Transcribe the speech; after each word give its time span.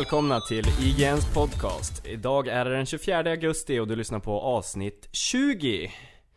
Välkomna 0.00 0.40
till 0.40 0.64
IGNs 0.80 1.34
podcast. 1.34 2.06
Idag 2.06 2.48
är 2.48 2.64
det 2.64 2.76
den 2.76 2.86
24 2.86 3.18
augusti 3.18 3.78
och 3.78 3.88
du 3.88 3.96
lyssnar 3.96 4.18
på 4.18 4.40
avsnitt 4.40 5.08
20. 5.12 5.92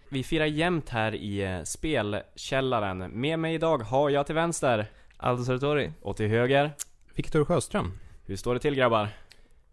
Vi 0.10 0.24
firar 0.24 0.46
jämt 0.46 0.90
här 0.90 1.16
i 1.16 1.42
eh, 1.42 1.64
spelkällaren. 1.64 2.98
Med 2.98 3.40
mig 3.40 3.56
idag 3.56 3.78
har 3.78 4.10
jag 4.10 4.26
till 4.26 4.36
vänster 4.36 4.86
Aldo 5.18 5.44
Sartori. 5.44 5.92
och 6.02 6.18
till 6.18 6.28
höger. 6.28 6.72
Viktor 7.16 7.46
Sjöström. 7.46 8.00
Hur 8.26 8.36
står 8.36 8.54
det 8.54 8.60
till 8.60 8.76
grabbar? 8.76 9.10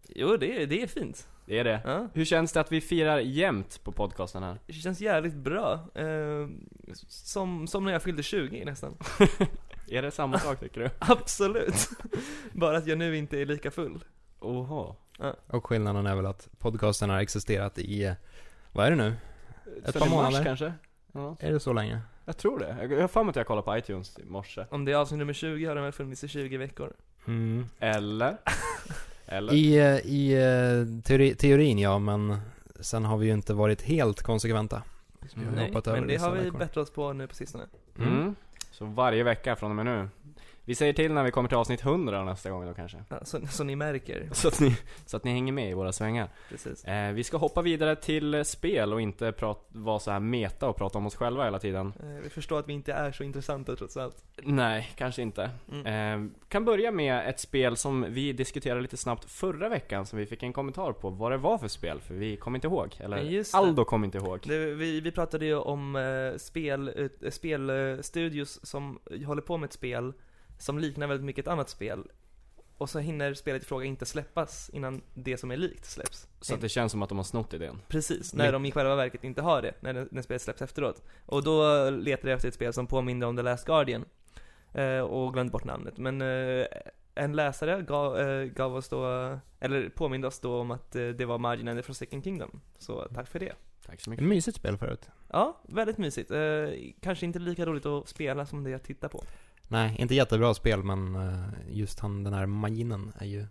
Jo, 0.07 0.37
det 0.37 0.61
är, 0.61 0.67
det 0.67 0.81
är 0.81 0.87
fint. 0.87 1.27
Det 1.45 1.59
är 1.59 1.63
det. 1.63 1.81
Ja. 1.85 2.07
Hur 2.13 2.25
känns 2.25 2.53
det 2.53 2.59
att 2.59 2.71
vi 2.71 2.81
firar 2.81 3.19
jämt 3.19 3.83
på 3.83 3.91
podcasten 3.91 4.43
här? 4.43 4.59
Det 4.67 4.73
känns 4.73 5.01
jävligt 5.01 5.35
bra. 5.35 5.73
Eh, 5.95 6.47
som, 7.07 7.67
som 7.67 7.85
när 7.85 7.91
jag 7.91 8.03
fyllde 8.03 8.23
20 8.23 8.65
nästan. 8.65 8.97
Är 9.91 10.01
det 10.01 10.11
samma 10.11 10.39
sak 10.39 10.59
tycker 10.59 10.81
du? 10.81 10.89
Absolut. 10.99 11.89
Bara 12.51 12.77
att 12.77 12.87
jag 12.87 12.97
nu 12.97 13.17
inte 13.17 13.41
är 13.41 13.45
lika 13.45 13.71
full. 13.71 14.03
Oho. 14.39 14.95
Och 15.47 15.65
skillnaden 15.65 16.05
är 16.05 16.15
väl 16.15 16.25
att 16.25 16.49
podcasten 16.59 17.09
har 17.09 17.19
existerat 17.19 17.77
i, 17.79 18.15
vad 18.71 18.85
är 18.85 18.89
det 18.89 18.95
nu? 18.95 19.13
Ett 19.85 19.91
Sen 19.93 19.99
par 20.01 20.07
i 20.07 20.09
mars 20.09 20.11
månader. 20.11 20.43
kanske? 20.43 20.73
Ja, 21.11 21.35
Är 21.39 21.51
det 21.53 21.59
så 21.59 21.73
länge? 21.73 21.99
jag 22.25 22.37
tror 22.37 22.59
det. 22.59 22.87
Jag 22.95 23.01
har 23.01 23.07
för 23.07 23.23
mig 23.23 23.29
att 23.29 23.35
jag 23.35 23.47
kollade 23.47 23.65
på 23.65 23.77
iTunes 23.77 24.19
i 24.19 24.25
morse. 24.25 24.65
Om 24.69 24.85
det 24.85 24.91
är 24.91 24.95
avsnitt 24.95 25.17
nummer 25.19 25.33
20 25.33 25.65
har 25.65 25.75
den 25.75 25.83
väl 25.83 25.93
funnits 25.93 26.23
i 26.23 26.27
20 26.27 26.57
veckor. 26.57 26.93
Mm. 27.27 27.65
Eller? 27.79 28.37
Eller? 29.25 29.53
I, 29.53 29.77
eh, 29.77 29.97
i 29.97 30.33
eh, 30.33 31.01
teori, 31.03 31.35
teorin 31.35 31.79
ja, 31.79 31.99
men 31.99 32.37
sen 32.79 33.05
har 33.05 33.17
vi 33.17 33.25
ju 33.27 33.33
inte 33.33 33.53
varit 33.53 33.81
helt 33.81 34.21
konsekventa. 34.21 34.81
Nej, 35.33 35.71
men 35.85 36.07
det 36.07 36.17
har 36.17 36.31
vi 36.31 36.43
veckor. 36.43 36.59
bättrat 36.59 36.77
oss 36.77 36.91
på 36.91 37.13
nu 37.13 37.27
på 37.27 37.35
sistone. 37.35 37.63
Mm. 37.97 38.35
Så 38.81 38.87
varje 38.87 39.23
vecka 39.23 39.55
från 39.55 39.69
och 39.69 39.75
med 39.75 39.85
nu. 39.85 40.09
Vi 40.71 40.75
säger 40.75 40.93
till 40.93 41.13
när 41.13 41.23
vi 41.23 41.31
kommer 41.31 41.49
till 41.49 41.57
avsnitt 41.57 41.85
100 41.85 42.23
nästa 42.23 42.49
gång 42.49 42.65
då 42.65 42.73
kanske. 42.73 42.97
Ja, 43.09 43.19
så, 43.25 43.47
så 43.47 43.63
ni 43.63 43.75
märker. 43.75 44.29
Så 44.31 44.47
att 44.47 44.59
ni, 44.59 44.77
så 45.05 45.17
att 45.17 45.23
ni 45.23 45.31
hänger 45.31 45.53
med 45.53 45.71
i 45.71 45.73
våra 45.73 45.91
svängar. 45.91 46.29
Precis. 46.49 46.85
Eh, 46.85 47.11
vi 47.11 47.23
ska 47.23 47.37
hoppa 47.37 47.61
vidare 47.61 47.95
till 47.95 48.45
spel 48.45 48.93
och 48.93 49.01
inte 49.01 49.31
prat, 49.31 49.67
vara 49.67 49.99
så 49.99 50.11
här 50.11 50.19
meta 50.19 50.69
och 50.69 50.75
prata 50.75 50.97
om 50.97 51.05
oss 51.05 51.15
själva 51.15 51.43
hela 51.43 51.59
tiden. 51.59 51.93
Eh, 51.99 52.23
vi 52.23 52.29
förstår 52.29 52.59
att 52.59 52.69
vi 52.69 52.73
inte 52.73 52.93
är 52.93 53.11
så 53.11 53.23
intressanta 53.23 53.75
trots 53.75 53.97
allt. 53.97 54.23
Nej, 54.43 54.91
kanske 54.95 55.21
inte. 55.21 55.49
Mm. 55.71 56.25
Eh, 56.25 56.31
kan 56.47 56.65
börja 56.65 56.91
med 56.91 57.29
ett 57.29 57.39
spel 57.39 57.77
som 57.77 58.05
vi 58.09 58.33
diskuterade 58.33 58.81
lite 58.81 58.97
snabbt 58.97 59.31
förra 59.31 59.69
veckan 59.69 60.05
som 60.05 60.19
vi 60.19 60.25
fick 60.25 60.43
en 60.43 60.53
kommentar 60.53 60.91
på 60.91 61.09
vad 61.09 61.31
det 61.31 61.37
var 61.37 61.57
för 61.57 61.67
spel, 61.67 61.99
för 62.01 62.13
vi 62.13 62.37
kom 62.37 62.55
inte 62.55 62.67
ihåg. 62.67 62.95
Eller. 62.99 63.55
Aldo 63.55 63.85
kom 63.85 64.03
inte 64.03 64.17
ihåg. 64.17 64.39
Det, 64.43 64.57
vi, 64.57 65.01
vi 65.01 65.11
pratade 65.11 65.45
ju 65.45 65.55
om 65.55 65.95
eh, 65.95 66.37
spel, 66.37 67.11
eh, 67.23 67.29
spelstudios 67.29 68.65
som 68.65 68.99
håller 69.25 69.41
på 69.41 69.57
med 69.57 69.67
ett 69.67 69.73
spel 69.73 70.13
som 70.61 70.79
liknar 70.79 71.07
väldigt 71.07 71.25
mycket 71.25 71.45
ett 71.47 71.51
annat 71.51 71.69
spel. 71.69 72.03
Och 72.77 72.89
så 72.89 72.99
hinner 72.99 73.33
spelet 73.33 73.63
i 73.63 73.65
fråga 73.65 73.85
inte 73.85 74.05
släppas 74.05 74.69
innan 74.73 75.01
det 75.13 75.37
som 75.37 75.51
är 75.51 75.57
likt 75.57 75.85
släpps. 75.85 76.27
Så 76.41 76.53
att 76.55 76.61
det 76.61 76.69
känns 76.69 76.91
som 76.91 77.01
att 77.01 77.09
de 77.09 77.17
har 77.17 77.25
snott 77.25 77.53
idén. 77.53 77.81
Precis, 77.87 78.33
när 78.33 78.51
de 78.51 78.65
i 78.65 78.71
själva 78.71 78.95
verket 78.95 79.23
inte 79.23 79.41
har 79.41 79.61
det, 79.61 79.73
när, 79.79 79.93
det- 79.93 80.07
när 80.11 80.21
spelet 80.21 80.41
släpps 80.41 80.61
efteråt. 80.61 81.03
Och 81.25 81.43
då 81.43 81.89
letade 81.89 82.29
jag 82.29 82.35
efter 82.35 82.47
ett 82.47 82.53
spel 82.55 82.73
som 82.73 82.87
påminner 82.87 83.27
om 83.27 83.35
The 83.37 83.41
Last 83.43 83.65
Guardian. 83.65 84.05
Eh, 84.73 84.99
och 84.99 85.33
glömde 85.33 85.51
bort 85.51 85.63
namnet. 85.65 85.97
Men 85.97 86.21
eh, 86.21 86.65
en 87.15 87.35
läsare 87.35 87.81
gav, 87.81 88.19
eh, 88.19 88.43
gav 88.43 88.75
oss 88.75 88.89
då, 88.89 89.05
eller 89.59 89.89
påminde 89.89 90.27
oss 90.27 90.39
då 90.39 90.59
om 90.59 90.71
att 90.71 90.95
eh, 90.95 91.07
det 91.07 91.25
var 91.25 91.37
Margin 91.37 91.67
and 91.67 91.79
the 91.79 91.83
Forsaken 91.83 92.23
Kingdom. 92.23 92.61
Så 92.77 93.07
tack 93.15 93.27
för 93.27 93.39
det. 93.39 93.53
Tack 93.85 94.01
så 94.01 94.03
Ett 94.03 94.07
mycket. 94.11 94.27
mysigt 94.27 94.57
spel 94.57 94.77
förut. 94.77 95.09
Ja, 95.29 95.61
väldigt 95.63 95.97
mysigt. 95.97 96.31
Eh, 96.31 96.39
kanske 97.01 97.25
inte 97.25 97.39
lika 97.39 97.65
roligt 97.65 97.85
att 97.85 98.07
spela 98.07 98.45
som 98.45 98.63
det 98.63 98.73
att 98.73 98.83
titta 98.83 99.09
på. 99.09 99.23
Nej, 99.71 99.95
inte 99.99 100.15
jättebra 100.15 100.53
spel 100.53 100.83
men 100.83 101.15
eh, 101.15 101.43
just 101.69 101.99
han, 101.99 102.23
den 102.23 102.33
här 102.33 102.45
maginen 102.45 103.13
är 103.19 103.25
ju 103.25 103.45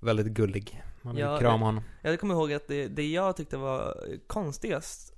väldigt 0.00 0.26
gullig. 0.26 0.82
Man 1.02 1.14
vill 1.14 1.24
Ja, 1.24 1.38
krama 1.38 1.66
honom. 1.66 1.82
Jag 2.02 2.20
kommer 2.20 2.34
ihåg 2.34 2.52
att 2.52 2.68
det, 2.68 2.88
det 2.88 3.06
jag 3.10 3.36
tyckte 3.36 3.56
var 3.56 3.96
konstigast, 4.26 5.14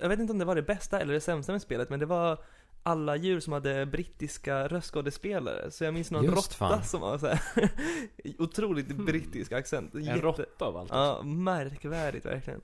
jag 0.00 0.08
vet 0.08 0.20
inte 0.20 0.32
om 0.32 0.38
det 0.38 0.44
var 0.44 0.54
det 0.54 0.62
bästa 0.62 1.00
eller 1.00 1.12
det 1.14 1.20
sämsta 1.20 1.52
med 1.52 1.62
spelet, 1.62 1.90
men 1.90 2.00
det 2.00 2.06
var 2.06 2.38
alla 2.82 3.16
djur 3.16 3.40
som 3.40 3.52
hade 3.52 3.86
brittiska 3.86 4.68
röstskådespelare. 4.68 5.70
Så 5.70 5.84
jag 5.84 5.94
minns 5.94 6.10
någon 6.10 6.24
Just 6.24 6.36
råtta 6.36 6.54
fan. 6.54 6.84
som 6.84 7.00
var 7.00 7.18
så 7.18 7.26
här 7.26 7.40
otroligt 8.38 8.88
brittisk 8.96 9.52
accent. 9.52 9.94
En 9.94 10.20
råtta 10.20 10.44
av 10.58 10.76
allt. 10.76 10.90
Ja, 10.92 11.22
märkvärdigt 11.22 12.26
verkligen. 12.26 12.60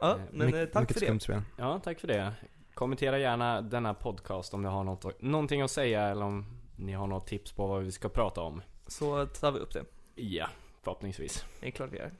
Ja, 0.00 0.12
Eh, 0.14 0.20
men 0.32 0.50
My- 0.50 0.58
eh, 0.62 0.66
tack 0.66 0.92
för 0.92 1.00
det. 1.00 1.20
spel. 1.20 1.42
Ja, 1.58 1.80
tack 1.84 2.00
för 2.00 2.08
det. 2.08 2.32
Kommentera 2.74 3.18
gärna 3.18 3.62
denna 3.62 3.94
podcast 3.94 4.54
om 4.54 4.62
ni 4.62 4.68
har 4.68 4.84
något, 4.84 5.22
någonting 5.22 5.62
att 5.62 5.70
säga 5.70 6.02
eller 6.02 6.24
om 6.24 6.46
ni 6.76 6.92
har 6.92 7.06
något 7.06 7.26
tips 7.26 7.52
på 7.52 7.66
vad 7.66 7.82
vi 7.82 7.92
ska 7.92 8.08
prata 8.08 8.40
om. 8.40 8.62
Så 8.86 9.26
tar 9.26 9.52
vi 9.52 9.58
upp 9.58 9.72
det. 9.72 9.84
Ja, 10.14 10.48
förhoppningsvis. 10.82 11.44
Det 11.60 11.66
är 11.66 11.70
klart 11.70 11.90
vi 11.92 11.98
gör. 11.98 12.12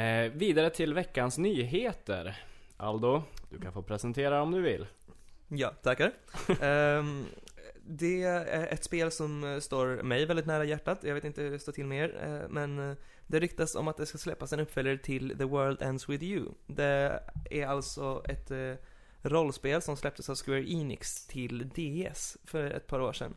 Eh, 0.00 0.32
vidare 0.32 0.70
till 0.70 0.94
veckans 0.94 1.38
nyheter. 1.38 2.44
Aldo, 2.76 3.22
du 3.50 3.60
kan 3.60 3.72
få 3.72 3.82
presentera 3.82 4.42
om 4.42 4.50
du 4.50 4.60
vill. 4.60 4.86
Ja, 5.48 5.70
tackar. 5.82 6.12
Ehm, 6.60 7.24
det 7.86 8.22
är 8.22 8.66
ett 8.66 8.84
spel 8.84 9.10
som 9.10 9.60
står 9.62 10.02
mig 10.02 10.26
väldigt 10.26 10.46
nära 10.46 10.64
hjärtat. 10.64 10.98
Jag 11.02 11.14
vet 11.14 11.24
inte 11.24 11.42
hur 11.42 11.50
det 11.50 11.58
står 11.58 11.72
till 11.72 11.86
med 11.86 12.04
er, 12.04 12.16
eh, 12.24 12.48
men 12.48 12.90
eh, 12.90 12.96
det 13.26 13.40
ryktas 13.40 13.74
om 13.74 13.88
att 13.88 13.96
det 13.96 14.06
ska 14.06 14.18
släppas 14.18 14.52
en 14.52 14.60
uppföljare 14.60 14.98
till 14.98 15.38
The 15.38 15.44
World 15.44 15.82
Ends 15.82 16.08
With 16.08 16.24
You. 16.24 16.48
Det 16.66 17.20
är 17.50 17.66
alltså 17.66 18.22
ett 18.28 18.50
eh, 18.50 18.74
rollspel 19.24 19.82
som 19.82 19.96
släpptes 19.96 20.28
av 20.28 20.36
Square 20.36 20.72
Enix 20.72 21.26
till 21.26 21.68
DS 21.68 22.36
för 22.44 22.64
ett 22.70 22.86
par 22.86 23.00
år 23.00 23.12
sedan. 23.12 23.34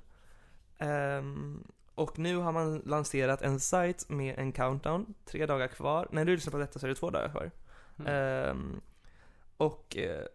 Ehm, 0.78 1.64
och 1.96 2.20
nu 2.20 2.38
har 2.38 2.52
man 2.52 2.80
lanserat 2.86 3.42
en 3.42 3.60
sajt 3.60 4.10
med 4.10 4.40
en 4.40 4.52
countdown, 4.52 5.14
tre 5.26 5.46
dagar 5.46 5.68
kvar. 5.68 6.08
När 6.12 6.26
du 6.26 6.36
lyssnar 6.36 6.52
på 6.52 6.58
detta 6.58 6.80
så 6.80 6.86
är 6.86 6.90
det 6.90 6.96
två 6.96 7.10
dagar 7.10 7.30
kvar. 7.30 7.52
Mm. 8.00 8.14
Ehm, 8.14 8.82
och 9.58 9.98
eh, 9.98 10.26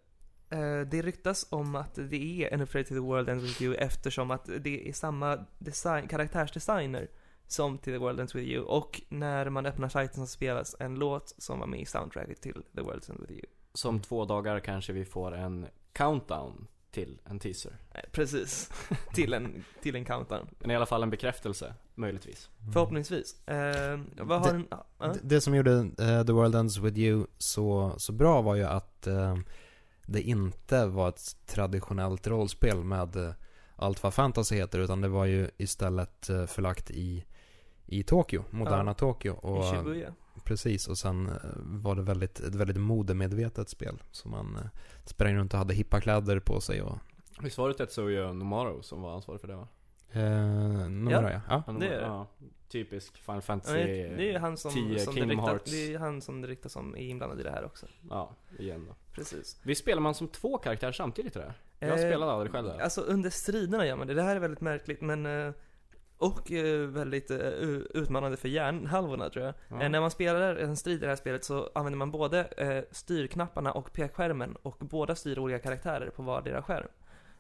det 0.87 1.03
ryktas 1.03 1.47
om 1.51 1.75
att 1.75 1.95
det 1.95 2.45
är 2.45 2.55
en 2.55 2.61
uppföljare 2.61 2.87
till 2.87 2.97
The 2.97 3.01
World 3.01 3.29
Ends 3.29 3.45
With 3.45 3.63
You 3.63 3.75
eftersom 3.75 4.31
att 4.31 4.51
det 4.61 4.89
är 4.89 4.93
samma 4.93 5.45
design, 5.59 6.09
karaktärsdesigner 6.09 7.09
som 7.47 7.79
till 7.79 7.93
The 7.93 7.99
World 7.99 8.21
Ends 8.21 8.35
With 8.35 8.49
You. 8.49 8.65
Och 8.65 9.03
när 9.09 9.51
man 9.51 9.67
öppnar 9.67 9.89
sajten 9.89 10.27
så 10.27 10.33
spelas 10.33 10.77
en 10.79 10.95
låt 10.95 11.35
som 11.39 11.59
var 11.59 11.67
med 11.67 11.81
i 11.81 11.87
soundtracket 11.87 12.41
till 12.41 12.63
The 12.75 12.81
World 12.81 13.05
Ends 13.09 13.23
With 13.23 13.33
You. 13.33 13.47
Som 13.75 14.01
två 14.01 14.25
dagar 14.25 14.61
kanske 14.61 14.93
vi 14.93 15.05
får 15.05 15.35
en 15.35 15.67
countdown 15.93 16.67
till 16.91 17.21
en 17.25 17.39
teaser. 17.39 17.73
Eh, 17.95 18.01
precis, 18.13 18.71
till 19.15 19.33
en, 19.35 19.65
till 19.83 19.97
en 19.97 20.05
countdown. 20.05 20.47
Men 20.59 20.71
i 20.71 20.77
alla 20.77 20.87
fall 20.87 21.03
en 21.03 21.11
bekräftelse, 21.11 21.75
möjligtvis. 21.95 22.51
Förhoppningsvis. 22.73 23.37
Ehm, 23.47 24.11
vad 24.21 24.41
har 24.47 24.53
Det- 24.53 24.65
ja. 24.99 25.07
D- 25.13 25.19
Det 25.23 25.41
som 25.41 25.55
gjorde 25.55 25.73
eh, 25.99 26.25
The 26.27 26.33
World 26.33 26.55
Ends 26.55 26.79
With 26.79 26.99
You 26.99 27.27
så, 27.39 27.95
så 27.97 28.13
bra 28.13 28.43
var 28.43 28.55
ju 28.55 28.65
att 28.65 29.07
eh, 29.07 29.37
det 30.07 30.21
inte 30.23 30.87
var 30.87 31.09
ett 31.09 31.37
traditionellt 31.47 32.27
rollspel 32.27 32.85
med 32.85 33.17
eh, 33.17 33.33
allt 33.77 34.03
vad 34.03 34.15
fantasy 34.15 34.57
heter 34.57 34.79
utan 34.79 35.01
det 35.01 35.09
var 35.09 35.25
ju 35.25 35.51
istället 35.57 36.29
eh, 36.31 36.47
förlagt 36.47 36.91
i, 36.91 37.25
i 37.87 38.03
Tokyo, 38.03 38.45
moderna 38.51 38.91
Ja. 38.91 38.95
Tokyo. 38.95 39.33
Och, 39.33 39.65
I 39.75 39.77
Shibuya. 39.77 40.15
Precis, 40.45 40.89
och 40.89 40.99
sen 40.99 41.29
eh, 41.29 41.35
var 41.57 41.95
det 41.97 42.03
väldigt, 42.03 42.41
ett 42.41 42.55
väldigt 42.55 42.77
modemedvetet 42.77 43.69
spel. 43.69 44.03
Så 44.11 44.29
man 44.29 44.57
eh, 44.57 44.63
sprang 45.05 45.37
runt 45.37 45.53
och 45.53 45.59
hade 45.59 45.75
hippa 45.75 46.01
kläder 46.01 46.41
på 46.41 46.61
sig 46.61 46.83
och 46.83 46.99
Visst 47.43 47.59
var 47.59 47.69
det 47.69 47.75
Tetsuya 47.75 48.33
Nomaro 48.33 48.83
som 48.83 49.03
var 49.03 49.15
ansvarig 49.15 49.41
för 49.41 49.49
det 49.49 49.57
va? 49.57 49.69
eh, 50.13 50.23
numera 50.89 51.33
ja. 51.33 51.41
ja. 51.49 51.63
Han 51.67 51.79
Det 51.81 51.87
var- 51.89 51.95
är 51.95 52.01
det. 52.01 52.07
Ja, 52.07 52.27
typisk 52.69 53.17
Final 53.19 53.37
Ja, 53.37 53.41
Fantasy. 53.41 53.75
det 53.79 54.15
det 54.17 54.33
är 54.35 54.39
han 54.39 54.57
som, 54.57 54.73
10 54.73 54.99
som 54.99 55.15
det, 55.15 55.21
Kingdom 55.21 55.31
ryktas, 55.31 55.49
Hearts. 55.51 55.71
det 55.71 55.95
är 55.95 55.99
han 55.99 56.21
som 56.21 56.41
det 56.41 56.49
ryktas 56.49 56.73
som 56.73 56.95
är 56.97 57.01
inblandad 57.01 57.41
i 57.41 57.43
det 57.43 57.51
här 57.51 57.65
också. 57.65 57.87
Ja, 58.11 58.37
igen 58.59 58.85
då. 58.89 58.95
Precis. 59.13 59.61
Visst 59.63 59.81
spelar 59.81 60.03
man 60.03 60.15
som 60.15 60.29
två 60.29 60.59
karaktärer 60.59 60.93
samtidigt 60.93 61.33
tror 61.33 61.45
jag? 61.45 61.55
Jag 61.89 61.99
Eh, 61.99 62.07
spelade 62.07 62.33
aldrig 62.33 62.53
själv 62.53 62.67
där. 62.69 62.79
Alltså 62.79 63.01
under 63.01 63.31
striderna 63.31 63.87
gör 63.87 63.97
man 63.97 64.07
det. 64.07 64.15
Det 64.15 64.23
här 64.23 64.37
är 64.37 64.41
väldigt 64.41 64.61
märkligt 64.61 65.01
men 65.01 65.27
och 66.23 66.53
eh, 66.53 66.81
väldigt 66.81 67.31
eh, 67.31 67.39
utmanande 67.95 68.37
för 68.37 68.49
hjärnhalvorna 68.49 69.31
tror 69.31 69.45
jag. 69.45 69.55
Ja. 69.69 69.83
Eh, 69.83 69.91
när 69.91 70.01
man 70.01 70.11
spelar 70.11 70.57
en 70.57 70.77
strid 70.77 70.97
i 70.97 71.01
det 71.01 71.09
här 71.09 71.17
spelet 71.17 71.45
så 71.45 71.71
använder 71.75 71.99
man 71.99 72.11
både 72.11 72.85
styrknapparna 72.91 73.73
och 73.73 73.93
pekskärmen 73.93 74.57
och 74.63 74.77
båda 74.79 75.15
styr 75.15 75.39
olika 75.39 75.59
karaktärer 75.59 76.11
på 76.11 76.23
vardera 76.23 76.63
skärm. 76.63 76.89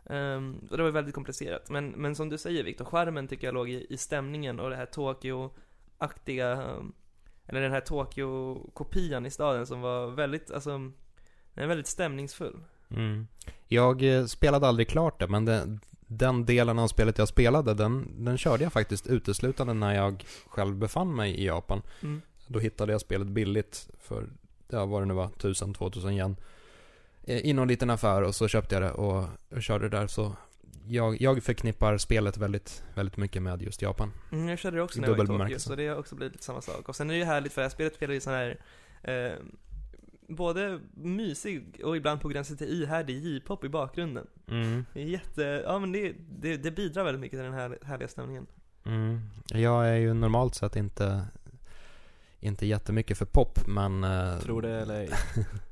Um, 0.04 0.68
och 0.70 0.76
det 0.76 0.82
var 0.82 0.90
väldigt 0.90 1.14
komplicerat. 1.14 1.70
Men, 1.70 1.88
men 1.88 2.14
som 2.14 2.28
du 2.28 2.38
säger 2.38 2.64
Viktor, 2.64 2.84
skärmen 2.84 3.28
tycker 3.28 3.46
jag 3.46 3.54
låg 3.54 3.70
i, 3.70 3.86
i 3.90 3.96
stämningen 3.96 4.60
och 4.60 4.70
det 4.70 4.76
här 4.76 4.86
Tokyo-aktiga, 4.86 6.52
ehm, 6.52 6.92
eller 7.46 7.60
den 7.60 7.72
här 7.72 7.80
Tokyo-kopian 7.80 9.26
i 9.26 9.30
staden 9.30 9.66
som 9.66 9.80
var 9.80 10.06
väldigt, 10.06 10.50
alltså, 10.50 10.70
den 11.54 11.64
är 11.64 11.66
väldigt 11.66 11.86
stämningsfull. 11.86 12.60
Mm. 12.90 13.26
Jag 13.68 14.30
spelade 14.30 14.66
aldrig 14.66 14.88
klart 14.88 15.20
det, 15.20 15.28
men 15.28 15.44
det, 15.44 15.78
den 16.18 16.46
delen 16.46 16.78
av 16.78 16.88
spelet 16.88 17.18
jag 17.18 17.28
spelade, 17.28 17.74
den, 17.74 18.24
den 18.24 18.38
körde 18.38 18.62
jag 18.62 18.72
faktiskt 18.72 19.06
uteslutande 19.06 19.74
när 19.74 19.94
jag 19.94 20.24
själv 20.48 20.76
befann 20.76 21.16
mig 21.16 21.34
i 21.34 21.46
Japan. 21.46 21.82
Mm. 22.02 22.22
Då 22.46 22.58
hittade 22.58 22.92
jag 22.92 23.00
spelet 23.00 23.28
billigt 23.28 23.88
för, 24.00 24.26
ja 24.68 24.86
vad 24.86 25.02
det 25.02 25.06
nu 25.06 25.14
var, 25.14 25.28
1000-2000 25.28 26.12
yen. 26.12 26.36
eh, 27.24 27.38
I 27.38 27.52
någon 27.52 27.68
liten 27.68 27.90
affär 27.90 28.22
och 28.22 28.34
så 28.34 28.48
köpte 28.48 28.74
jag 28.74 28.82
det 28.82 28.90
och, 28.90 29.28
och 29.50 29.62
körde 29.62 29.88
där 29.88 30.06
så 30.06 30.36
jag, 30.88 31.20
jag 31.20 31.42
förknippar 31.42 31.98
spelet 31.98 32.36
väldigt, 32.36 32.82
väldigt 32.94 33.16
mycket 33.16 33.42
med 33.42 33.62
just 33.62 33.82
Japan. 33.82 34.12
Mm, 34.32 34.48
jag 34.48 34.58
körde 34.58 34.76
det 34.76 34.82
också 34.82 34.98
I 34.98 35.00
när 35.00 35.08
jag 35.08 35.16
var 35.16 35.24
i 35.24 35.26
Tokyo, 35.26 35.58
så 35.58 35.74
det 35.74 35.88
har 35.88 35.96
också 35.96 36.14
blivit 36.14 36.32
lite 36.32 36.44
samma 36.44 36.60
sak. 36.60 36.88
Och 36.88 36.96
sen 36.96 37.10
är 37.10 37.14
det 37.14 37.18
ju 37.18 37.24
härligt 37.24 37.52
för 37.52 37.60
det 37.60 37.64
här 37.64 37.70
spelet 37.70 37.94
spelar 37.94 38.14
ju 38.14 38.20
sån 38.20 38.32
här, 38.32 38.60
eh, 39.02 39.32
både 40.36 40.80
mysig 40.94 41.80
och 41.84 41.96
ibland 41.96 42.20
på 42.20 42.28
gränsen 42.28 42.56
till 42.56 42.82
ihärdig 42.82 43.24
J-pop 43.24 43.64
i 43.64 43.68
bakgrunden. 43.68 44.26
Mm. 44.48 44.84
Jätte, 44.94 45.42
ja 45.66 45.78
men 45.78 45.92
det, 45.92 46.14
det, 46.40 46.56
det 46.56 46.70
bidrar 46.70 47.04
väldigt 47.04 47.20
mycket 47.20 47.38
till 47.38 47.44
den 47.44 47.54
här 47.54 47.78
härliga 47.82 48.08
stämningen. 48.08 48.46
Mm. 48.86 49.20
Jag 49.46 49.88
är 49.88 49.96
ju 49.96 50.14
normalt 50.14 50.54
sett 50.54 50.76
inte, 50.76 51.24
inte 52.40 52.66
jättemycket 52.66 53.18
för 53.18 53.24
pop, 53.26 53.66
men... 53.66 54.04
eh, 54.04 54.38
Tror 54.38 54.62
det 54.62 54.70
eller 54.80 54.94
ej. 55.00 55.10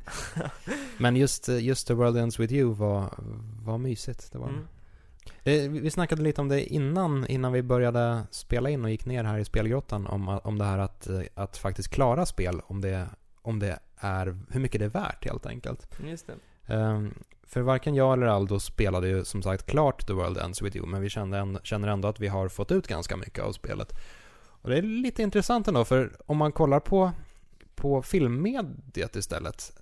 Men 0.98 1.16
just, 1.16 1.48
just 1.48 1.86
The 1.86 1.94
World 1.94 2.16
Ends 2.16 2.40
With 2.40 2.52
You 2.54 2.74
var, 2.74 3.14
var 3.64 3.78
mysigt. 3.78 4.32
Det 4.32 4.38
var. 4.38 4.48
Mm. 4.48 4.66
Eh, 5.42 5.70
vi- 5.82 5.90
snackade 5.90 6.22
lite 6.22 6.40
om 6.40 6.48
det 6.48 6.64
innan, 6.74 7.26
innan 7.26 7.52
vi 7.52 7.62
började 7.62 8.22
spela 8.30 8.70
in 8.70 8.84
och 8.84 8.90
gick 8.90 9.06
ner 9.06 9.24
här 9.24 9.38
i 9.38 9.44
spelgrottan 9.44 10.06
om, 10.06 10.28
om 10.28 10.58
det 10.58 10.64
här 10.64 10.78
att, 10.78 11.08
att 11.34 11.56
faktiskt 11.56 11.88
klara 11.88 12.26
spel, 12.26 12.60
om 12.64 12.80
det, 12.80 13.06
om 13.42 13.58
det 13.58 13.78
är, 14.00 14.38
hur 14.50 14.60
mycket 14.60 14.78
det 14.78 14.84
är 14.84 14.88
värt 14.90 15.24
helt 15.24 15.46
enkelt. 15.46 15.88
Just 16.04 16.26
det. 16.26 16.34
Ehm, 16.74 17.14
för 17.42 17.60
varken 17.60 17.94
jag 17.94 18.12
eller 18.12 18.26
Aldo 18.26 18.60
spelade 18.60 19.08
ju 19.08 19.24
som 19.24 19.42
sagt 19.42 19.66
klart 19.66 20.06
The 20.06 20.12
World 20.12 20.38
Ends 20.38 20.62
With 20.62 20.76
You, 20.76 20.86
men 20.86 21.02
vi 21.02 21.08
kände 21.08 21.38
en, 21.38 21.58
känner 21.62 21.88
ändå 21.88 22.08
att 22.08 22.20
vi 22.20 22.28
har 22.28 22.48
fått 22.48 22.72
ut 22.72 22.86
ganska 22.86 23.16
mycket 23.16 23.44
av 23.44 23.52
spelet. 23.52 23.92
Och 24.62 24.70
det 24.70 24.78
är 24.78 24.82
lite 24.82 25.22
intressant 25.22 25.68
ändå, 25.68 25.84
för 25.84 26.12
om 26.26 26.36
man 26.36 26.52
kollar 26.52 26.80
på, 26.80 27.12
på 27.74 28.02
filmmediet 28.02 29.16
istället, 29.16 29.72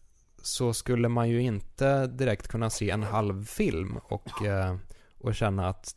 så 0.43 0.75
skulle 0.75 1.09
man 1.09 1.29
ju 1.29 1.43
inte 1.43 2.07
direkt 2.07 2.49
kunna 2.49 2.71
se 2.71 2.91
en 2.91 3.03
halv 3.03 3.45
film 3.45 3.99
och, 4.03 4.47
eh, 4.47 4.77
och 5.19 5.35
känna 5.35 5.69
att 5.69 5.97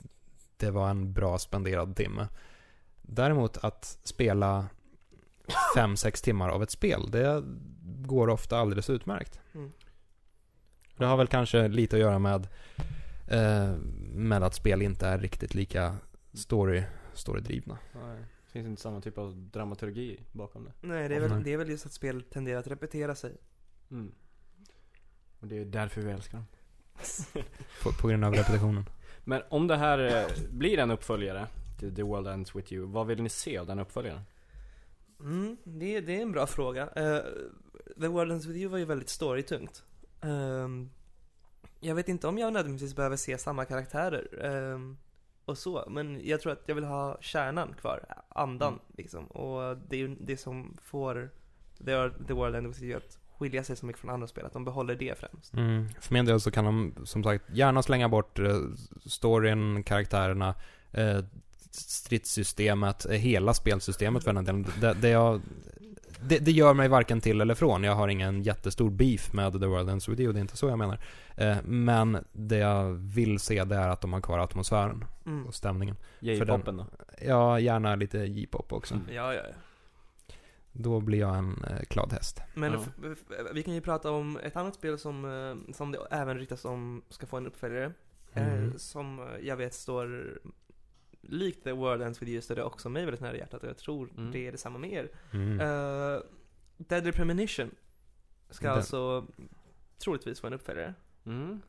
det 0.58 0.72
var 0.72 0.90
en 0.90 1.14
bra 1.14 1.38
spenderad 1.38 1.96
timme. 1.96 2.28
Däremot 3.02 3.58
att 3.58 3.98
spela 4.04 4.68
5-6 5.76 6.24
timmar 6.24 6.50
av 6.50 6.64
ett 6.64 6.72
spel, 6.72 7.12
det 7.12 7.44
går 8.08 8.30
ofta 8.30 8.58
alldeles 8.58 8.90
utmärkt. 8.90 9.40
Mm. 9.54 9.72
Det 10.98 11.06
har 11.06 11.18
väl 11.18 11.28
kanske 11.28 11.68
lite 11.68 11.96
att 11.96 12.00
göra 12.00 12.20
med, 12.20 12.48
eh, 13.28 13.74
med 14.12 14.44
att 14.44 14.54
spel 14.54 14.82
inte 14.82 15.08
är 15.08 15.18
riktigt 15.18 15.54
lika 15.54 15.96
story, 16.34 16.84
storydrivna. 17.14 17.78
Nej, 17.94 18.18
Det 18.46 18.52
finns 18.52 18.68
inte 18.68 18.82
samma 18.82 19.02
typ 19.02 19.18
av 19.18 19.36
dramaturgi 19.36 20.20
bakom 20.32 20.64
det. 20.64 20.72
Nej, 20.82 21.10
det 21.10 21.16
är, 21.16 21.20
väl, 21.20 21.44
det 21.44 21.54
är 21.54 21.58
väl 21.58 21.70
just 21.70 21.86
att 21.86 21.92
spel 21.92 22.22
tenderar 22.22 22.60
att 22.60 22.68
repetera 22.68 23.16
sig. 23.16 23.38
Mm. 23.92 24.12
Och 25.40 25.48
det 25.48 25.58
är 25.58 25.66
därför 25.66 26.02
vi 26.02 26.12
älskar 26.12 26.38
dem. 26.38 26.48
På, 27.84 27.92
på 28.02 28.08
grund 28.08 28.26
av 28.26 28.34
repetitionen. 28.34 28.86
Men 29.24 29.42
om 29.50 29.68
det 29.68 29.78
här 29.78 30.00
eh, 30.00 30.26
blir 30.52 30.78
en 30.78 30.92
uppföljare 30.92 31.48
till 31.80 31.96
The 31.96 32.04
World 32.04 32.28
Ends 32.28 32.56
With 32.56 32.74
You, 32.74 32.86
vad 32.86 33.08
vill 33.08 33.24
ni 33.24 33.30
se 33.30 33.58
av 33.58 33.66
den 33.66 33.80
uppföljaren? 33.80 34.22
Mm, 35.20 35.58
det, 35.64 36.02
det 36.02 36.18
är 36.18 36.22
en 36.22 36.32
bra 36.32 36.48
fråga. 36.48 36.90
Eh, 36.96 37.22
The 38.02 38.08
World 38.08 38.32
Ends 38.32 38.46
With 38.46 38.60
You 38.60 38.70
var 38.72 38.78
ju 38.78 38.86
väldigt 38.86 39.10
storytungt. 39.10 39.84
Ehm, 40.22 40.90
jag 41.80 41.96
vet 41.96 42.10
inte 42.10 42.28
om 42.28 42.38
jag 42.38 42.54
nödvändigtvis 42.54 42.96
behöver 42.96 43.16
se 43.18 43.38
samma 43.38 43.66
karaktärer 43.66 44.46
ehm, 44.46 44.98
och 45.46 45.58
så, 45.58 45.86
men 45.90 46.22
jag 46.28 46.42
tror 46.42 46.52
att 46.54 46.64
jag 46.66 46.76
vill 46.76 46.84
ha 46.84 47.18
kärnan 47.22 47.74
kvar, 47.82 48.06
andan 48.30 48.74
Mm. 48.74 48.86
liksom. 48.98 49.26
Och 49.26 49.78
det 49.90 49.96
är 49.96 50.00
ju 50.00 50.16
det 50.20 50.38
som 50.38 50.78
får 50.84 51.30
The, 51.78 52.10
The 52.28 52.34
World 52.34 52.56
Ends 52.56 52.78
With 52.78 52.84
You 52.84 52.98
att 52.98 53.18
skilja 53.38 53.64
sig 53.64 53.76
så 53.76 53.86
mycket 53.86 54.00
från 54.02 54.10
andra 54.12 54.28
spel, 54.28 54.46
att 54.46 54.54
de 54.54 54.66
behåller 54.66 54.96
det 54.96 55.20
främst. 55.20 55.54
Mm. 55.54 55.90
För 56.00 56.14
min 56.14 56.26
del 56.26 56.42
så 56.42 56.52
kan 56.52 56.66
de 56.66 56.94
som 57.06 57.24
sagt 57.24 57.44
gärna 57.50 57.84
slänga 57.84 58.10
bort 58.10 58.40
eh, 58.40 58.60
storyn, 59.06 59.84
karaktärerna, 59.84 60.56
eh, 60.92 61.24
stridssystemet, 61.72 63.06
eh, 63.06 63.12
hela 63.12 63.54
spelsystemet 63.54 64.24
för 64.24 64.34
den 64.34 64.46
delen. 64.46 64.66
Det, 64.82 64.94
det, 64.94 65.10
jag, 65.10 65.42
det, 66.24 66.40
det 66.40 66.52
gör 66.52 66.74
mig 66.74 66.88
varken 66.88 67.22
till 67.22 67.42
eller 67.42 67.56
från. 67.56 67.84
Jag 67.84 67.96
har 67.96 68.08
ingen 68.08 68.42
jättestor 68.44 68.90
beef 68.90 69.34
med 69.34 69.52
The 69.54 69.66
World 69.66 69.90
Ends 69.90 70.10
With 70.10 70.22
You, 70.22 70.34
det 70.34 70.40
är 70.40 70.42
inte 70.42 70.58
så 70.58 70.68
jag 70.70 70.78
menar. 70.80 71.00
Eh, 71.38 71.58
men 71.64 72.18
det 72.32 72.58
jag 72.58 72.92
vill 72.94 73.40
se 73.40 73.64
det 73.64 73.76
är 73.76 73.90
att 73.90 74.02
de 74.02 74.14
har 74.14 74.22
kvar 74.22 74.40
atmosfären 74.40 75.06
Mm. 75.26 75.46
och 75.48 75.56
stämningen. 75.56 75.96
J-popen 76.20 76.78
då? 76.78 76.86
Ja, 77.22 77.60
gärna 77.60 77.96
lite 77.96 78.18
J-pop 78.18 78.74
också. 78.74 78.94
Mm. 78.94 79.06
Ja, 79.14 79.34
ja, 79.34 79.42
ja. 79.50 79.56
Då 80.74 81.00
blir 81.00 81.20
jag 81.20 81.38
en 81.38 81.64
eh, 81.64 81.82
glad 81.90 82.14
häst. 82.14 82.42
Men 82.54 82.74
Ja. 82.74 82.80
vi 83.54 83.64
kan 83.64 83.74
ju 83.74 83.82
prata 83.82 84.12
om 84.12 84.38
ett 84.44 84.56
annat 84.56 84.76
spel 84.76 84.98
som, 85.00 85.26
eh, 85.26 85.74
som 85.74 85.92
det 85.92 86.00
även 86.12 86.38
ryktas 86.38 86.66
om 86.66 87.02
ska 87.10 87.26
få 87.28 87.38
en 87.38 87.48
uppföljare. 87.48 87.92
Eh, 88.34 88.54
Mm. 88.54 88.74
som 88.80 89.28
jag 89.42 89.56
vet 89.58 89.74
står 89.74 90.40
likt 91.32 91.64
The 91.64 91.72
World 91.72 92.02
Ends 92.02 92.22
With 92.22 92.32
You 92.32 92.42
står 92.42 92.56
det 92.56 92.64
också 92.64 92.90
mig 92.90 93.06
väldigt 93.06 93.22
nära 93.22 93.38
hjärtat 93.38 93.64
och 93.64 93.70
jag 93.70 93.78
tror 93.78 94.10
Mm. 94.18 94.32
det 94.32 94.48
är 94.48 94.52
detsamma 94.52 94.80
med 94.80 94.92
er. 94.94 95.10
Mm. 95.34 95.60
Uh, 95.62 96.22
Deadly 96.78 97.12
Premonition 97.12 97.72
ska 98.50 98.68
Den- 98.68 98.78
alltså 98.78 99.28
troligtvis 99.98 100.40
få 100.40 100.48
en 100.48 100.54
uppföljare. 100.54 100.94
Mm. 101.26 101.62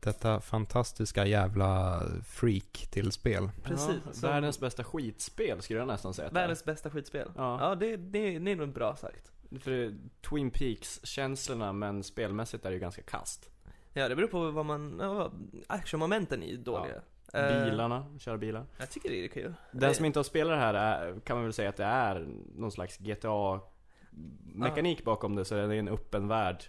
Detta 0.00 0.40
fantastiska 0.40 1.26
jävla 1.26 2.02
freak 2.26 2.88
till 2.90 3.12
spel. 3.12 3.50
Precis, 3.62 4.20
Ja, 4.22 4.28
Världens 4.28 4.60
bästa 4.60 4.84
skitspel 4.84 5.62
skulle 5.62 5.78
jag 5.78 5.88
nästan 5.88 6.14
säga 6.14 6.28
att 6.28 6.34
det 6.34 6.40
är. 6.40 6.42
Världens 6.42 6.64
bästa 6.64 6.90
skitspel. 6.90 7.28
Ja. 7.36 7.68
Ja, 7.68 7.74
det, 7.74 7.96
det, 7.96 8.38
det 8.38 8.50
är 8.52 8.56
nog 8.56 8.72
bra 8.72 8.96
sagt. 8.96 9.32
För 9.60 9.94
Twin 10.30 10.50
Peaks-känslorna, 10.50 11.72
men 11.72 12.02
spelmässigt 12.02 12.64
är 12.64 12.70
det 12.70 12.74
ju 12.74 12.80
ganska 12.80 13.02
kast. 13.02 13.50
Ja, 13.92 14.08
det 14.08 14.16
beror 14.16 14.28
på 14.28 14.50
vad 14.50 14.66
man, 14.66 14.98
ja, 15.00 15.32
actionmomenten 15.66 16.42
är 16.42 16.56
dåliga. 16.56 16.94
Eh, 16.94 17.02
Bilarna, 17.32 18.06
köra 18.18 18.38
bilar. 18.38 18.64
Jag 18.78 18.90
tycker 18.90 19.08
det 19.10 19.24
är 19.24 19.28
kul. 19.28 19.54
Den 19.72 19.94
som 19.94 20.04
inte 20.04 20.18
har 20.18 20.24
spelat 20.24 20.52
det 20.52 20.56
här 20.60 20.74
är, 20.74 21.20
kan 21.20 21.36
man 21.36 21.44
väl 21.44 21.52
säga 21.52 21.68
att 21.68 21.76
det 21.76 21.84
är 21.84 22.26
någon 22.56 22.72
slags 22.72 22.98
GTA-mekanik 22.98 25.04
bakom 25.04 25.34
det, 25.34 25.44
så 25.44 25.54
det 25.54 25.60
är 25.60 25.70
en 25.72 25.88
öppen 25.88 26.28
värld. 26.28 26.64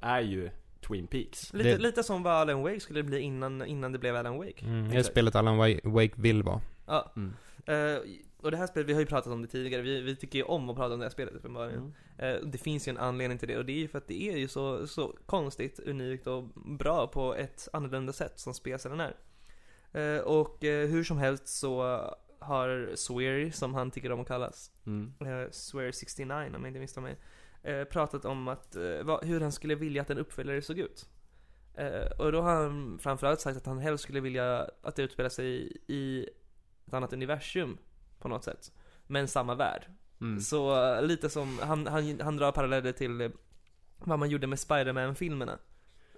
Är 0.00 0.20
ju 0.20 0.50
Twin 0.88 1.06
Peaks. 1.06 1.52
Lite, 1.52 1.68
Det- 1.70 1.78
lite 1.78 2.02
som 2.02 2.22
vad 2.22 2.32
Alan 2.32 2.62
Wake 2.62 2.80
skulle 2.80 3.02
bli 3.02 3.20
innan, 3.20 3.64
innan 3.64 3.92
det 3.92 3.98
blev 3.98 4.16
Alan 4.16 4.36
Wake. 4.38 4.64
Mm. 4.66 4.90
Det 4.90 4.96
är 4.96 5.02
spelet 5.02 5.36
Alan 5.36 5.60
Wa- 5.60 5.90
Wake 5.92 6.12
vill 6.16 6.42
vara. 6.42 6.60
Ja. 6.86 7.12
Mm. 7.16 7.34
Eh, 7.66 7.98
och 8.36 8.50
det 8.50 8.56
här 8.56 8.66
spelet, 8.66 8.88
vi 8.88 8.92
har 8.92 9.00
ju 9.00 9.06
pratat 9.06 9.32
om 9.32 9.42
det 9.42 9.48
tidigare, 9.48 9.82
vi, 9.82 10.00
vi 10.00 10.16
tycker 10.16 10.38
ju 10.38 10.44
om 10.44 10.70
att 10.70 10.76
prata 10.76 10.94
om 10.94 11.00
det 11.00 11.04
här 11.06 11.10
spelet 11.10 11.34
uppenbarligen. 11.34 11.94
Mm. 12.18 12.36
Eh, 12.36 12.42
det 12.46 12.58
finns 12.58 12.88
ju 12.88 12.90
en 12.90 12.98
anledning 12.98 13.38
till 13.38 13.48
det 13.48 13.58
och 13.58 13.64
det 13.64 13.72
är 13.72 13.78
ju 13.78 13.88
för 13.88 13.98
att 13.98 14.08
det 14.08 14.22
är 14.22 14.36
ju 14.36 14.48
så, 14.48 14.86
så 14.86 15.16
konstigt, 15.26 15.80
unikt 15.86 16.26
och 16.26 16.44
bra 16.54 17.06
på 17.06 17.34
ett 17.34 17.68
annorlunda 17.72 18.12
sätt 18.12 18.38
som 18.38 18.54
spelserien 18.54 19.00
är. 19.00 19.14
Eh, 19.92 20.18
och 20.18 20.64
eh, 20.64 20.88
hur 20.88 21.04
som 21.04 21.18
helst 21.18 21.48
så 21.48 21.82
har 22.38 22.90
Swear, 22.96 23.50
som 23.50 23.74
han 23.74 23.90
tycker 23.90 24.12
om 24.12 24.20
att 24.20 24.26
kallas, 24.28 24.70
Mm. 24.86 25.12
eh, 25.20 25.50
Swear 25.50 25.92
69 25.92 26.52
om 26.56 26.62
jag 26.62 26.66
inte 26.66 26.80
misstar 26.80 27.02
mig, 27.02 27.16
pratat 27.90 28.24
om 28.24 28.48
att, 28.48 28.76
hur 29.22 29.40
han 29.40 29.52
skulle 29.52 29.74
vilja 29.74 30.02
att 30.02 30.10
en 30.10 30.18
uppföljare 30.18 30.62
såg 30.62 30.78
ut. 30.78 31.08
Och 32.18 32.32
då 32.32 32.40
har 32.42 32.54
han 32.54 32.98
framförallt 32.98 33.40
sagt 33.40 33.56
att 33.56 33.66
han 33.66 33.78
helst 33.78 34.04
skulle 34.04 34.20
vilja 34.20 34.70
att 34.82 34.96
det 34.96 35.02
utspelar 35.02 35.28
sig 35.28 35.76
i 35.86 36.28
ett 36.86 36.94
annat 36.94 37.12
universum 37.12 37.78
på 38.18 38.28
något 38.28 38.44
sätt. 38.44 38.72
Men 39.06 39.28
samma 39.28 39.54
värld. 39.54 39.86
Mm. 40.20 40.40
Så 40.40 41.00
lite 41.00 41.30
som, 41.30 41.58
han, 41.58 41.86
han, 41.86 42.20
han 42.20 42.36
drar 42.36 42.52
paralleller 42.52 42.92
till 42.92 43.32
vad 43.98 44.18
man 44.18 44.30
gjorde 44.30 44.46
med 44.46 44.58
Spider-Man-filmerna. 44.58 45.58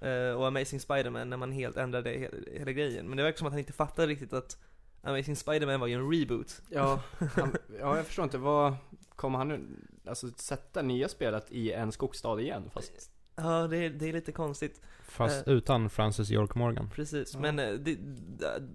Eh, 0.04 0.34
och 0.34 0.46
Amazing 0.46 0.80
Spider-Man 0.80 1.30
när 1.30 1.36
man 1.36 1.52
helt 1.52 1.76
ändrade 1.76 2.10
he- 2.10 2.58
hela 2.58 2.72
grejen. 2.72 3.08
Men 3.08 3.16
det 3.16 3.22
verkar 3.22 3.38
som 3.38 3.46
att 3.46 3.52
han 3.52 3.60
inte 3.60 3.72
fattar 3.72 4.06
riktigt 4.06 4.32
att 4.32 4.56
Amazing 5.02 5.36
Spider-Man 5.36 5.80
var 5.80 5.86
ju 5.86 5.94
en 5.94 6.12
reboot. 6.12 6.62
Ja, 6.70 7.00
han, 7.36 7.56
ja, 7.80 7.96
jag 7.96 8.06
förstår 8.06 8.22
inte. 8.24 8.38
Vad 8.38 8.74
kommer 9.16 9.38
han 9.38 9.48
nu, 9.48 9.60
alltså 10.06 10.30
sätta 10.36 10.82
nya 10.82 11.08
spelet 11.08 11.52
i 11.52 11.72
en 11.72 11.92
skogsstad 11.92 12.40
igen? 12.40 12.70
Fast, 12.74 13.10
Ja, 13.36 13.66
det, 13.66 13.76
är- 13.76 13.90
det 13.90 14.08
är 14.08 14.12
lite 14.12 14.32
konstigt. 14.32 14.80
Fast 15.08 15.46
Eh. 15.46 15.52
utan 15.52 15.90
Francis 15.90 16.30
York 16.30 16.54
Morgan. 16.54 16.90
Precis, 16.94 17.34
Ja. 17.34 17.40
men 17.40 17.58
eh, 17.58 17.72
det, 17.72 17.96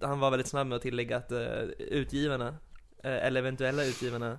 han 0.02 0.20
var 0.20 0.32
väldigt 0.32 0.48
snabb 0.48 0.68
med 0.68 0.76
att 0.76 0.82
tillägga 0.82 1.18
att 1.18 1.32
uh, 1.32 1.40
utgivarna, 1.78 2.48
eh, 3.04 3.26
eller 3.26 3.40
eventuella 3.40 3.84
utgivarna, 3.86 4.38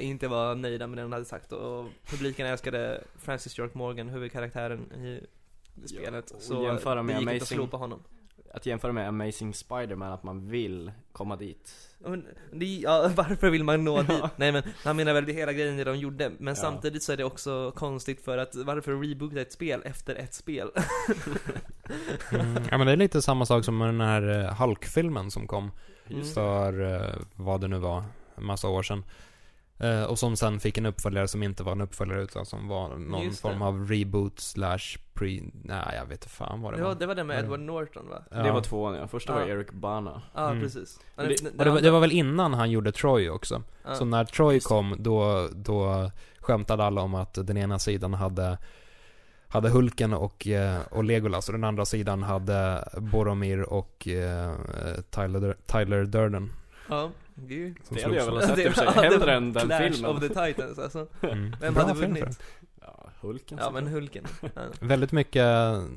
inte 0.00 0.28
var 0.28 0.54
nöjda 0.54 0.86
med 0.86 0.98
det 0.98 1.02
han 1.02 1.12
hade 1.12 1.24
sagt 1.24 1.52
och 1.52 1.86
publiken 2.10 2.46
älskade 2.46 3.04
Francis 3.18 3.58
York 3.58 3.74
Morgan, 3.74 4.08
huvudkaraktären 4.08 4.92
i 4.92 5.26
spelet. 5.86 6.30
och 6.30 6.40
så 6.42 6.62
jämföra 6.62 7.02
med 7.02 7.16
det 7.16 7.20
gick 7.20 7.30
inte 7.30 7.44
att 7.44 7.50
Amazing- 7.50 7.54
slå 7.54 7.66
på 7.66 7.76
honom. 7.76 8.02
att 8.54 8.66
jämföra 8.66 8.92
med 8.92 9.08
Amazing 9.08 9.54
Spider-Man, 9.54 10.12
att 10.12 10.22
man 10.22 10.48
vill 10.48 10.92
komma 11.12 11.36
dit. 11.36 11.72
Ja, 12.04 12.08
Men, 12.10 12.26
det, 12.52 12.64
ja, 12.66 13.10
varför 13.16 13.50
vill 13.50 13.64
man 13.64 13.84
nå 13.84 13.96
Ja. 13.96 14.02
dit? 14.02 14.22
Nej 14.36 14.52
men, 14.52 14.62
han 14.84 14.96
menar 14.96 15.12
väl 15.12 15.24
det 15.24 15.32
hela 15.32 15.52
grejen 15.52 15.76
det 15.76 15.84
de 15.84 15.98
gjorde, 15.98 16.30
men 16.38 16.54
Ja. 16.54 16.60
samtidigt 16.60 17.02
så 17.02 17.12
är 17.12 17.16
det 17.16 17.24
också 17.24 17.72
konstigt 17.76 18.24
för 18.24 18.38
att 18.38 18.54
varför 18.54 18.92
reboota 19.08 19.40
ett 19.40 19.52
spel 19.52 19.82
efter 19.84 20.14
ett 20.14 20.34
spel? 20.34 20.70
Mm. 22.32 22.62
Ja 22.70 22.78
men 22.78 22.86
det 22.86 22.92
är 22.92 22.96
lite 22.96 23.22
samma 23.22 23.46
sak 23.46 23.64
som 23.64 23.78
med 23.78 23.88
den 23.88 24.00
här 24.00 24.40
eh, 24.44 24.54
Hulk-filmen 24.60 25.30
som 25.30 25.46
kom 25.46 25.70
Mm. 26.10 26.24
för, 26.24 26.94
eh, 26.94 27.14
vad 27.36 27.60
det 27.60 27.68
nu 27.68 27.78
var, 27.78 28.04
en 28.34 28.44
massa 28.44 28.68
år 28.68 28.82
sedan. 28.82 29.04
Eh, 29.82 30.04
och 30.04 30.18
som 30.18 30.36
sen 30.36 30.60
fick 30.60 30.78
en 30.78 30.86
uppföljare 30.86 31.28
som 31.28 31.42
inte 31.42 31.62
var 31.62 31.72
en 31.72 31.80
uppföljare 31.80 32.22
utan 32.22 32.46
som 32.46 32.68
var 32.68 32.88
någon 32.88 33.28
det. 33.28 33.36
form 33.40 33.62
av 33.62 33.88
reboot 33.88 34.40
slash 34.40 34.78
pre... 35.14 35.40
Nej, 35.64 35.94
jag 35.96 36.02
vet 36.06 36.12
inte 36.12 36.28
fan 36.28 36.62
vad 36.62 36.72
det 36.72 36.76
Det 36.76 36.82
var. 36.82 36.88
var, 36.90 36.96
det 37.00 37.06
var 37.06 37.14
den 37.14 37.26
med 37.26 37.36
Ja. 37.36 37.40
Edward 37.40 37.60
Norton 37.60 38.08
va? 38.08 38.22
Ja. 38.30 38.36
Det 38.42 38.50
var 38.52 38.60
tvåan 38.60 38.94
ja, 38.94 39.08
första 39.08 39.32
var 39.34 39.40
Ja. 39.40 39.46
Eric 39.46 39.70
Bana. 39.72 40.22
Ja, 40.34 40.48
Mm. 40.50 40.62
precis. 40.62 41.00
Det- 41.16 41.22
Och 41.58 41.64
det, 41.64 41.70
var, 41.70 41.80
det 41.80 41.90
var 41.90 42.00
väl 42.00 42.12
innan 42.12 42.54
han 42.54 42.70
gjorde 42.70 42.92
Troy 42.92 43.30
också. 43.30 43.62
ja. 43.84 43.94
Så 43.94 44.04
när 44.04 44.24
Troy 44.24 44.54
Just 44.54 44.66
det. 44.66 44.68
kom, 44.68 44.96
då, 44.98 45.48
då 45.54 46.10
skämtade 46.38 46.84
alla 46.84 47.00
om 47.00 47.14
att 47.14 47.34
den 47.46 47.56
ena 47.56 47.78
sidan 47.78 48.14
hade 48.14 48.58
hade 49.48 49.68
Hulken 49.68 50.14
och, 50.14 50.46
eh, 50.46 50.80
och 50.90 51.04
Legolas 51.04 51.48
och 51.48 51.52
den 51.52 51.64
andra 51.64 51.84
sidan 51.84 52.22
hade 52.22 52.88
Boromir 52.96 53.60
och 53.62 54.08
eh, 54.08 54.52
Tyler, 55.10 55.56
Tyler 55.66 56.04
Durden. 56.04 56.52
Ja, 56.88 57.10
det 57.48 57.54
är 57.54 57.58
ju... 57.58 57.74
Som 57.84 57.96
Det 57.96 58.02
hade 58.02 58.16
jag 58.16 58.26
velat 58.26 58.44
sett 58.48 58.58
i 58.58 58.68
och 58.68 58.72
för 58.72 58.92
sig, 58.92 59.02
hellre 59.02 59.18
var 59.18 59.28
än 59.28 59.52
den 59.52 59.66
Clash 59.66 59.90
filmen. 59.92 60.10
of 60.10 60.20
the 60.20 60.28
Titans 60.28 60.78
alltså. 60.78 61.06
Mm. 61.22 61.54
Vem 61.60 61.74
Bra 61.74 61.82
hade 61.82 62.00
film 62.00 62.14
vunnit? 62.14 62.36
för 62.36 62.44
Ja, 62.80 63.10
Hulken 63.20 63.58
Ja 63.60 63.70
men. 63.70 63.86
Hulken. 63.86 64.24
Ja. 64.54 64.62
Väldigt 64.80 65.12
mycket 65.12 65.46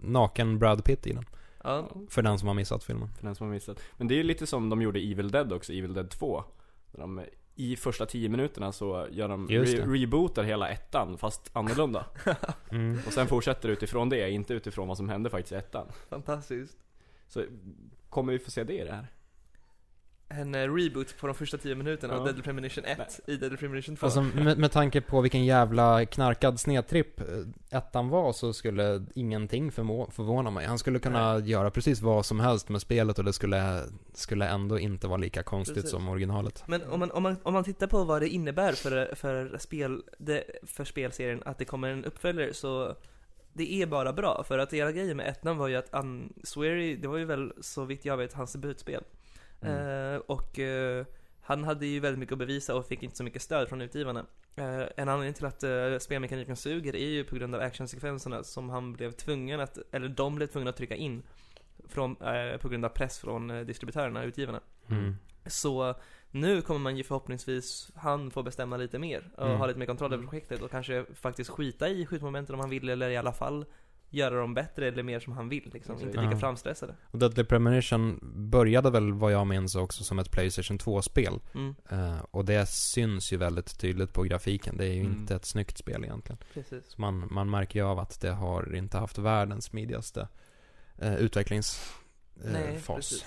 naken 0.03 0.59
Brad 0.59 0.83
Pitt 0.83 1.07
i 1.07 1.13
den. 1.13 1.25
ja. 1.63 1.89
För 2.09 2.21
den 2.21 2.39
som 2.39 2.47
har 2.47 2.55
missat 2.55 2.83
filmen. 2.83 3.09
För 3.17 3.25
den 3.25 3.35
som 3.35 3.47
har 3.47 3.53
missat. 3.53 3.79
Men 3.97 4.07
det 4.07 4.13
är 4.13 4.17
ju 4.17 4.23
lite 4.23 4.47
som 4.47 4.69
de 4.69 4.81
gjorde 4.81 4.99
i 4.99 5.11
Evil 5.11 5.31
Dead 5.31 5.53
också, 5.53 5.73
Evil 5.73 5.93
Dead 5.93 6.09
2. 6.09 6.43
Där 6.91 6.99
de, 7.01 7.21
I 7.55 7.75
första 7.75 8.05
10 8.05 8.29
minuterna 8.29 8.71
så 8.71 9.07
gör 9.11 9.27
de 9.29 9.47
re- 9.47 9.91
rebootar 9.93 10.43
hela 10.43 10.69
ettan, 10.69 11.17
fast 11.17 11.49
annorlunda. 11.53 12.05
Mm. 12.71 12.99
Och 13.07 13.13
sen 13.13 13.27
fortsätter 13.27 13.69
utifrån 13.69 14.09
det, 14.09 14.29
inte 14.31 14.53
utifrån 14.53 14.87
vad 14.87 14.97
som 14.97 15.09
hände 15.09 15.29
faktiskt 15.29 15.51
i 15.51 15.55
ettan. 15.55 15.87
Fantastiskt. 16.09 16.77
Så 17.27 17.43
kommer 18.09 18.33
vi 18.33 18.39
få 18.39 18.51
se 18.51 18.63
det 18.63 18.73
i 18.81 18.83
det 18.83 18.91
här? 18.91 19.07
En 20.27 20.55
eh, 20.55 20.73
reboot 20.73 21.17
på 21.17 21.27
de 21.27 21.35
första 21.35 21.57
10 21.57 21.75
minuterna 21.75 22.13
av 22.13 22.19
Ja. 22.19 22.25
Deadly 22.25 22.41
Premonition 22.41 22.85
1 22.85 23.19
i 23.27 23.37
Deadly 23.37 23.57
Premonition 23.57 23.95
2. 23.95 24.05
Alltså 24.05 24.21
med, 24.21 24.57
med 24.57 24.71
tanke 24.71 25.01
på 25.01 25.21
vilken 25.21 25.45
jävla 25.45 26.05
knarkad 26.05 26.59
snedtripp 26.59 27.19
eh, 27.19 27.77
ettan 27.77 28.09
var 28.09 28.33
så 28.33 28.53
skulle 28.53 29.05
ingenting 29.15 29.71
förmå, 29.71 30.09
förvåna 30.11 30.49
mig. 30.49 30.65
Han 30.65 30.79
skulle 30.79 30.99
kunna 30.99 31.39
göra 31.39 31.71
precis 31.71 32.01
vad 32.01 32.25
som 32.25 32.39
helst 32.39 32.69
med 32.69 32.81
spelet 32.81 33.19
och 33.19 33.25
det 33.25 33.33
skulle, 33.33 33.83
skulle 34.13 34.47
ändå 34.47 34.79
inte 34.79 35.07
vara 35.07 35.17
lika 35.17 35.43
konstigt 35.43 35.75
Precis. 35.75 35.91
som 35.91 36.09
originalet. 36.09 36.63
Men 36.67 36.81
om 36.89 36.99
man, 36.99 37.11
om, 37.11 37.23
man, 37.23 37.37
om 37.43 37.53
man 37.53 37.63
tittar 37.63 37.87
på 37.87 38.03
vad 38.03 38.21
det 38.21 38.29
innebär 38.29 38.71
för, 38.73 39.15
för, 39.15 39.57
spel, 39.57 40.03
det, 40.17 40.43
för 40.63 40.83
spelserien 40.83 41.41
att 41.45 41.57
det 41.57 41.65
kommer 41.65 41.89
en 41.89 42.05
uppföljare 42.05 42.53
så 42.53 42.95
det 43.53 43.73
är 43.73 43.85
bara 43.85 44.13
bra, 44.13 44.43
för 44.47 44.59
att 44.59 44.73
hela 44.73 44.91
grejen 44.91 45.17
med 45.17 45.27
ettan 45.27 45.57
var 45.57 45.67
ju 45.67 45.75
att 45.75 45.89
Unsweary, 45.93 46.95
det 46.95 47.07
var 47.07 47.17
ju 47.17 47.25
väl 47.25 47.53
så 47.61 47.85
vitt 47.85 48.05
jag 48.05 48.17
vet 48.17 48.33
hans 48.33 48.53
debutspel. 48.53 49.03
Mm. 49.67 50.13
Eh, 50.13 50.19
och 50.19 50.59
eh, 50.59 51.05
han 51.41 51.63
hade 51.63 51.85
ju 51.85 51.99
väldigt 51.99 52.19
mycket 52.19 52.33
att 52.33 52.39
bevisa 52.39 52.75
och 52.75 52.87
fick 52.87 53.03
inte 53.03 53.17
så 53.17 53.23
mycket 53.23 53.41
stöd 53.41 53.69
från 53.69 53.81
utgivarna. 53.81 54.25
Eh, 54.55 54.83
en 54.95 55.09
anledning 55.09 55.33
till 55.33 55.45
att 55.45 56.01
spelmekaniken 56.01 56.55
suger 56.55 56.95
är 56.95 57.09
ju 57.09 57.23
på 57.23 57.35
grund 57.35 57.55
av 57.55 57.61
actionsekvenserna 57.61 58.43
som 58.43 58.69
han 58.69 58.93
blev 58.93 59.11
tvungen 59.11 59.59
att, 59.59 59.77
eller 59.91 60.09
de 60.09 60.35
blev 60.35 60.47
tvungna 60.47 60.69
att 60.69 60.77
trycka 60.77 60.95
in 60.95 61.23
från, 61.87 62.15
på 62.61 62.69
grund 62.69 62.85
av 62.85 62.89
press 62.89 63.19
från 63.19 63.65
distributörerna, 63.65 64.23
utgivarna. 64.23 64.59
Mm. 64.89 65.15
Så 65.45 65.95
nu 66.31 66.61
kommer 66.61 66.79
man 66.79 66.97
ju 66.97 67.03
förhoppningsvis, 67.03 67.91
han 67.95 68.31
få 68.31 68.43
bestämma 68.43 68.77
lite 68.77 68.99
mer 68.99 69.31
och 69.37 69.45
Mm. 69.45 69.57
ha 69.57 69.67
lite 69.67 69.79
mer 69.79 69.85
kontroll 69.85 70.13
över 70.13 70.23
projektet 70.23 70.61
och 70.61 70.71
kanske 70.71 71.05
faktiskt 71.15 71.49
skita 71.49 71.89
i 71.89 72.05
skjutmomenten 72.05 72.55
om 72.55 72.59
han 72.59 72.69
vill 72.69 72.89
eller 72.89 73.09
i 73.09 73.17
alla 73.17 73.33
fall 73.33 73.65
göra 74.09 74.35
dem 74.35 74.53
bättre 74.53 74.87
eller 74.87 75.03
mer 75.03 75.19
som 75.19 75.33
han 75.33 75.49
vill 75.49 75.69
liksom, 75.73 75.95
inte 75.95 76.05
lika 76.21 76.31
Ja. 76.31 76.39
framstressade. 76.39 76.95
Och 77.11 77.19
Deadly 77.19 77.43
Premonition 77.43 78.19
började 78.51 78.89
väl 78.91 79.13
vad 79.13 79.31
jag 79.31 79.47
minns 79.47 79.75
också 79.75 80.03
som 80.03 80.19
ett 80.19 80.31
Playstation 80.31 80.77
2-spel. 80.79 81.39
Mm, 81.55 81.75
Eh, 81.89 82.19
och 82.31 82.45
det 82.45 82.65
syns 82.69 83.33
ju 83.33 83.37
väldigt 83.37 83.79
tydligt 83.79 84.13
på 84.13 84.23
grafiken. 84.23 84.77
Det 84.77 84.85
är 84.85 84.93
ju 84.93 84.99
Mm. 85.05 85.11
inte 85.11 85.35
ett 85.35 85.45
snyggt 85.45 85.77
spel 85.77 86.03
egentligen. 86.03 86.37
precis. 86.53 86.85
Så 86.91 87.01
man, 87.01 87.27
man 87.31 87.49
märker 87.49 87.79
ju 87.79 87.85
av 87.85 87.99
att 87.99 88.21
det 88.21 88.31
har 88.31 88.75
inte 88.75 88.97
haft 88.97 89.17
världens 89.17 89.65
smidigaste 89.65 90.27
eh, 90.97 91.15
utvecklingsfas. 91.15 92.95
Precis. 92.95 93.25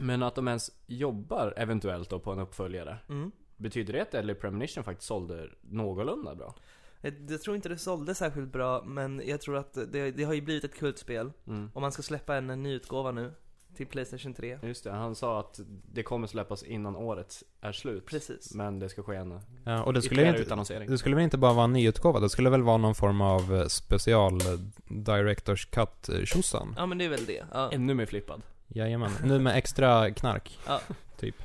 Men 0.00 0.22
att 0.22 0.34
de 0.34 0.48
ens 0.48 0.70
jobbar 0.86 1.54
eventuellt 1.56 2.10
då 2.10 2.18
på 2.20 2.32
en 2.32 2.38
uppföljare. 2.38 2.98
Mm. 3.08 3.32
Betyder 3.56 3.92
det 3.92 4.02
att 4.02 4.10
Deadly 4.12 4.34
Premonition 4.34 4.84
faktiskt 4.84 5.08
sålde 5.08 5.48
någorlunda 5.60 6.34
bra? 6.34 6.54
Jag, 7.00 7.14
jag 7.28 7.42
tror 7.42 7.56
inte 7.56 7.68
det 7.68 7.78
sålde 7.78 8.14
särskilt 8.14 8.52
bra, 8.52 8.82
men 8.84 9.22
jag 9.26 9.40
tror 9.40 9.56
att 9.56 9.74
det, 9.74 10.10
det 10.10 10.24
har 10.24 10.34
ju 10.34 10.40
blivit 10.40 10.64
ett 10.64 10.74
kultspel. 10.74 11.32
Mm. 11.46 11.70
Om 11.74 11.82
man 11.82 11.92
ska 11.92 12.02
släppa 12.02 12.36
en, 12.36 12.50
en 12.50 12.62
ny 12.62 12.74
utgåva 12.74 13.12
nu 13.12 13.32
till 13.76 13.86
Playstation 13.86 14.34
3. 14.34 14.58
Just 14.62 14.84
det, 14.84 14.90
han 14.90 15.14
sa 15.14 15.40
att 15.40 15.60
det 15.92 16.02
kommer 16.02 16.26
släppas 16.26 16.62
innan 16.62 16.96
året 16.96 17.42
är 17.60 17.72
slut. 17.72 18.06
Precis. 18.06 18.54
Men 18.54 18.78
det 18.78 18.88
ska 18.88 19.02
ske 19.02 19.16
en 19.16 19.40
Ja, 19.64 19.82
och 19.82 19.92
det 19.92 20.02
skulle, 20.02 20.28
inte, 20.28 20.40
utannonsering. 20.40 20.90
det 20.90 20.98
skulle 20.98 21.16
väl 21.16 21.24
inte 21.24 21.38
bara 21.38 21.52
vara 21.52 21.64
en 21.64 21.72
nyutgåva? 21.72 22.20
Det 22.20 22.30
skulle 22.30 22.50
väl 22.50 22.62
vara 22.62 22.76
någon 22.76 22.94
form 22.94 23.20
av 23.20 23.54
eh, 23.54 23.66
special 23.66 24.32
eh, 24.32 24.58
Directors 24.88 25.66
Cut 25.66 26.08
eh, 26.08 26.24
tjosan? 26.24 26.74
Ja 26.76 26.86
men 26.86 26.98
det 26.98 27.04
är 27.04 27.08
väl 27.08 27.24
det. 27.26 27.44
Ja. 27.52 27.70
Ännu 27.72 27.94
mer 27.94 28.06
flippad. 28.06 28.42
Jajamän. 28.68 29.10
Nu 29.24 29.38
med 29.38 29.56
extra 29.56 30.10
knark. 30.10 30.58
Ja. 30.66 30.80
Typ. 31.18 31.42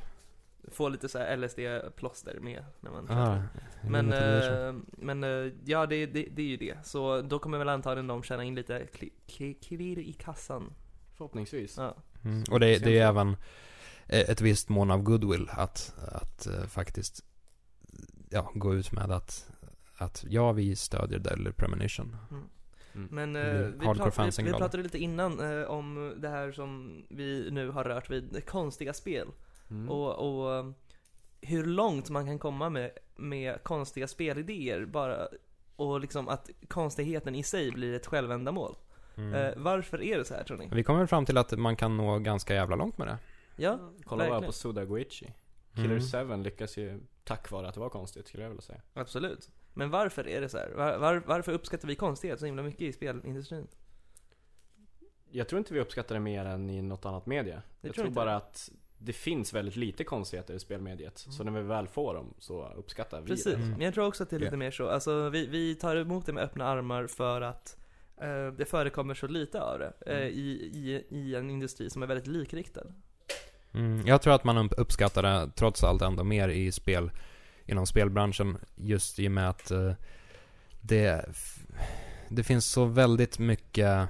Få 0.72 0.88
lite 0.88 1.08
så 1.08 1.18
här 1.18 1.36
LSD-plåster 1.36 2.40
med 2.40 2.64
när 2.80 2.90
man 2.90 3.10
Ah, 3.10 3.42
Men, 3.82 4.12
eh, 4.12 4.74
men 4.90 5.24
eh, 5.24 5.52
ja 5.64 5.86
det, 5.86 6.06
det, 6.06 6.28
det 6.30 6.42
är 6.42 6.46
ju 6.46 6.56
det. 6.56 6.86
Så 6.86 7.22
då 7.22 7.38
kommer 7.38 7.58
väl 7.58 7.68
antagligen 7.68 8.06
de 8.06 8.22
tjäna 8.22 8.44
in 8.44 8.54
lite 8.54 8.86
klirr 9.60 9.98
i 9.98 10.12
kassan. 10.12 10.72
Förhoppningsvis. 11.16 11.76
Ja. 11.76 11.94
Mm. 12.24 12.44
Och 12.50 12.60
det, 12.60 12.78
det 12.78 12.98
är 12.98 13.08
även 13.08 13.36
eh, 14.06 14.30
ett 14.30 14.40
visst 14.40 14.68
mån 14.68 14.90
av 14.90 15.02
goodwill 15.02 15.48
att, 15.50 15.94
att 16.12 16.46
eh, 16.46 16.64
faktiskt 16.66 17.24
ja, 18.30 18.50
gå 18.54 18.74
ut 18.74 18.92
med 18.92 19.10
att, 19.10 19.50
att 19.96 20.24
ja, 20.28 20.52
vi 20.52 20.76
stödjer 20.76 21.18
Deadly 21.18 21.52
Premonition. 21.52 22.16
Mm. 22.30 22.44
Men 23.10 23.32
Det 23.32 23.40
eh, 23.40 23.68
blir 23.68 23.78
vi, 23.78 23.86
hardcore 23.86 24.10
prat, 24.10 24.38
vi, 24.38 24.42
vi 24.42 24.52
pratade 24.52 24.82
lite 24.82 24.98
innan 24.98 25.60
eh, 25.60 25.66
om 25.66 26.14
det 26.16 26.28
här 26.28 26.52
som 26.52 27.02
vi 27.08 27.48
nu 27.50 27.70
har 27.70 27.84
rört 27.84 28.10
vid, 28.10 28.46
konstiga 28.46 28.92
spel. 28.94 29.28
Mm. 29.70 29.88
Och, 29.90 30.14
och 30.42 30.54
eh, 30.54 30.70
hur 31.40 31.64
långt 31.64 32.10
man 32.10 32.26
kan 32.26 32.38
komma 32.38 32.70
med, 32.70 32.90
med 33.16 33.62
konstiga 33.62 34.08
spelidéer 34.08 34.84
bara. 34.84 35.28
Och 35.76 36.00
liksom 36.00 36.28
att 36.28 36.50
konstigheten 36.68 37.34
i 37.34 37.42
sig 37.42 37.72
blir 37.72 37.94
ett 37.94 38.06
självändamål. 38.06 38.76
Mm. 39.16 39.34
Eh, 39.34 39.52
varför 39.56 40.02
är 40.02 40.18
det 40.18 40.24
så 40.24 40.34
här 40.34 40.44
tror 40.44 40.56
ni? 40.56 40.68
Vi 40.72 40.84
kommer 40.84 41.06
fram 41.06 41.24
till 41.26 41.38
att 41.38 41.58
man 41.58 41.76
kan 41.76 41.96
nå 41.96 42.18
ganska 42.18 42.54
jävla 42.54 42.76
långt 42.76 42.98
med 42.98 43.08
det. 43.08 43.18
Ja, 43.56 43.78
Kolla 44.04 44.22
bara 44.24 44.30
verkligen. 44.30 44.46
på 44.48 44.52
Sudagoichi. 44.52 45.34
Killer 45.74 46.14
Mm. 46.18 46.38
7 46.38 46.42
lyckas 46.42 46.76
ju 46.76 47.00
tack 47.24 47.50
vare 47.50 47.68
att 47.68 47.74
det 47.74 47.80
var 47.80 47.88
konstigt 47.88 48.28
skulle 48.28 48.42
jag 48.42 48.50
vilja 48.50 48.62
säga. 48.62 48.80
absolut. 48.94 49.50
Men 49.74 49.90
varför 49.90 50.28
är 50.28 50.40
det 50.40 50.48
så 50.48 50.58
här? 50.58 50.70
Var, 50.70 50.98
var, 50.98 51.22
varför 51.26 51.52
uppskattar 51.52 51.88
vi 51.88 51.94
konstighet 51.94 52.40
så 52.40 52.46
himla 52.46 52.62
mycket 52.62 52.80
i 52.80 52.92
spelindustrin? 52.92 53.66
Jag 55.30 55.48
tror 55.48 55.58
inte 55.58 55.74
vi 55.74 55.80
uppskattar 55.80 56.14
det 56.14 56.20
mer 56.20 56.44
än 56.44 56.70
i 56.70 56.82
något 56.82 57.06
annat 57.06 57.26
media. 57.26 57.62
Det 57.80 57.88
jag 57.88 57.94
tror 57.94 58.04
tror 58.04 58.14
bara 58.14 58.36
att 58.36 58.70
det 58.98 59.12
finns 59.12 59.52
väldigt 59.52 59.76
lite 59.76 60.04
konstigheter 60.04 60.54
i 60.54 60.58
spelmediet. 60.58 61.18
Så 61.18 61.44
när 61.44 61.52
vi 61.52 61.62
väl 61.62 61.86
får 61.88 62.14
dem 62.14 62.34
så 62.38 62.72
uppskattar 62.76 63.20
vi 63.20 63.26
Precis, 63.26 63.44
det. 63.44 63.54
Mm. 63.54 63.70
men 63.70 63.80
jag 63.80 63.94
tror 63.94 64.06
också 64.06 64.22
att 64.22 64.30
det 64.30 64.36
är 64.36 64.40
lite 64.40 64.56
mer 64.56 64.70
så. 64.70 64.88
Alltså 64.88 65.28
vi, 65.28 65.46
vi 65.46 65.74
tar 65.74 65.96
emot 65.96 66.26
det 66.26 66.32
med 66.32 66.44
öppna 66.44 66.64
armar 66.66 67.06
för 67.06 67.40
att 67.40 67.76
eh, 68.20 68.46
det 68.58 68.64
förekommer 68.64 69.14
så 69.14 69.26
lite 69.26 69.60
av 69.62 69.78
det 69.78 69.92
eh, 70.06 70.16
Mm. 70.16 70.28
i, 70.28 70.50
i, 70.74 71.04
i 71.16 71.34
en 71.34 71.50
industri 71.50 71.90
som 71.90 72.02
är 72.02 72.06
väldigt 72.06 72.26
likriktad. 72.26 72.82
Mm, 73.74 74.06
jag 74.06 74.22
tror 74.22 74.34
att 74.34 74.44
man 74.44 74.58
upp- 74.58 74.74
uppskattar 74.78 75.22
det 75.22 75.50
trots 75.56 75.84
allt 75.84 76.02
ändå 76.02 76.24
mer 76.24 76.48
i 76.48 76.72
spel, 76.72 77.10
inom 77.66 77.86
spelbranschen. 77.86 78.56
Just 78.76 79.18
i 79.18 79.28
och 79.28 79.32
med 79.32 79.48
att 79.48 79.70
eh, 79.70 79.92
det, 80.80 81.24
det 82.28 82.44
finns 82.44 82.66
så 82.66 82.84
väldigt 82.84 83.38
mycket, 83.38 84.08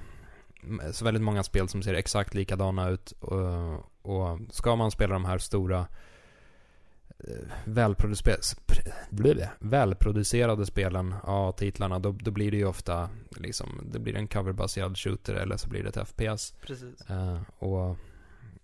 så 0.91 1.05
väldigt 1.05 1.23
många 1.23 1.43
spel 1.43 1.67
som 1.69 1.83
ser 1.83 1.93
exakt 1.93 2.33
likadana 2.33 2.89
ut. 2.89 3.11
Och, 3.11 3.83
och 4.07 4.39
ska 4.49 4.75
man 4.75 4.91
spela 4.91 5.13
de 5.13 5.25
här 5.25 5.37
stora 5.37 5.87
eh, 7.19 7.33
välproducerade, 7.65 9.49
välproducerade 9.59 10.65
spelen, 10.65 11.15
ja 11.25 11.51
titlarna, 11.51 11.99
då, 11.99 12.11
då 12.11 12.31
blir 12.31 12.51
det 12.51 12.57
ju 12.57 12.65
ofta 12.65 13.09
liksom, 13.29 13.81
det 13.91 13.99
blir 13.99 14.15
en 14.15 14.27
coverbaserad 14.27 14.97
shooter 14.97 15.33
eller 15.33 15.57
så 15.57 15.69
blir 15.69 15.83
det 15.83 15.89
ett 15.97 16.07
FPS. 16.07 16.55
Precis. 16.61 17.01
Eh, 17.09 17.41
och 17.59 17.95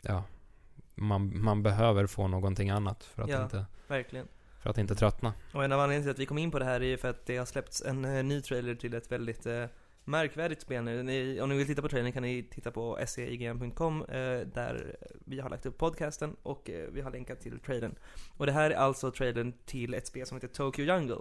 ja, 0.01 0.23
man, 0.95 1.43
man 1.43 1.63
behöver 1.63 2.07
få 2.07 2.27
någonting 2.27 2.69
annat 2.69 3.03
för 3.03 3.23
att, 3.23 3.29
Ja. 3.29 3.43
inte, 3.43 3.65
Verkligen. 3.87 4.27
för 4.59 4.69
att 4.69 4.77
inte 4.77 4.95
tröttna. 4.95 5.33
Och 5.53 5.63
en 5.63 5.71
av 5.71 5.79
anledningarna 5.79 6.03
till 6.03 6.11
att 6.11 6.19
vi 6.19 6.25
kom 6.25 6.37
in 6.37 6.51
på 6.51 6.59
det 6.59 6.65
här 6.65 6.81
är 6.81 6.85
ju 6.85 6.97
för 6.97 7.09
att 7.09 7.25
det 7.25 7.37
har 7.37 7.45
släppts 7.45 7.81
en 7.81 8.05
eh, 8.05 8.23
ny 8.23 8.41
trailer 8.41 8.75
till 8.75 8.93
ett 8.93 9.11
väldigt 9.11 9.45
eh, 9.45 9.65
märkvärdigt 10.05 10.61
spel 10.61 10.83
nu. 10.83 11.03
Ni, 11.03 11.41
om 11.41 11.49
ni 11.49 11.57
vill 11.57 11.67
titta 11.67 11.81
på 11.81 11.89
trailern 11.89 12.11
kan 12.11 12.23
ni 12.23 12.43
titta 12.43 12.71
på 12.71 12.99
seigm.com 13.07 14.01
eh, 14.01 14.39
där 14.53 14.95
vi 15.25 15.39
har 15.39 15.49
lagt 15.49 15.65
upp 15.65 15.77
podcasten 15.77 16.35
och 16.43 16.69
eh, 16.69 16.89
vi 16.91 17.01
har 17.01 17.11
länkat 17.11 17.41
till 17.41 17.59
trailern. 17.59 17.95
Och 18.37 18.45
det 18.45 18.51
här 18.51 18.71
är 18.71 18.75
alltså 18.75 19.11
trailern 19.11 19.53
till 19.65 19.93
ett 19.93 20.07
spel 20.07 20.25
som 20.25 20.37
heter 20.37 20.47
Tokyo 20.47 20.85
Jungle. 20.85 21.17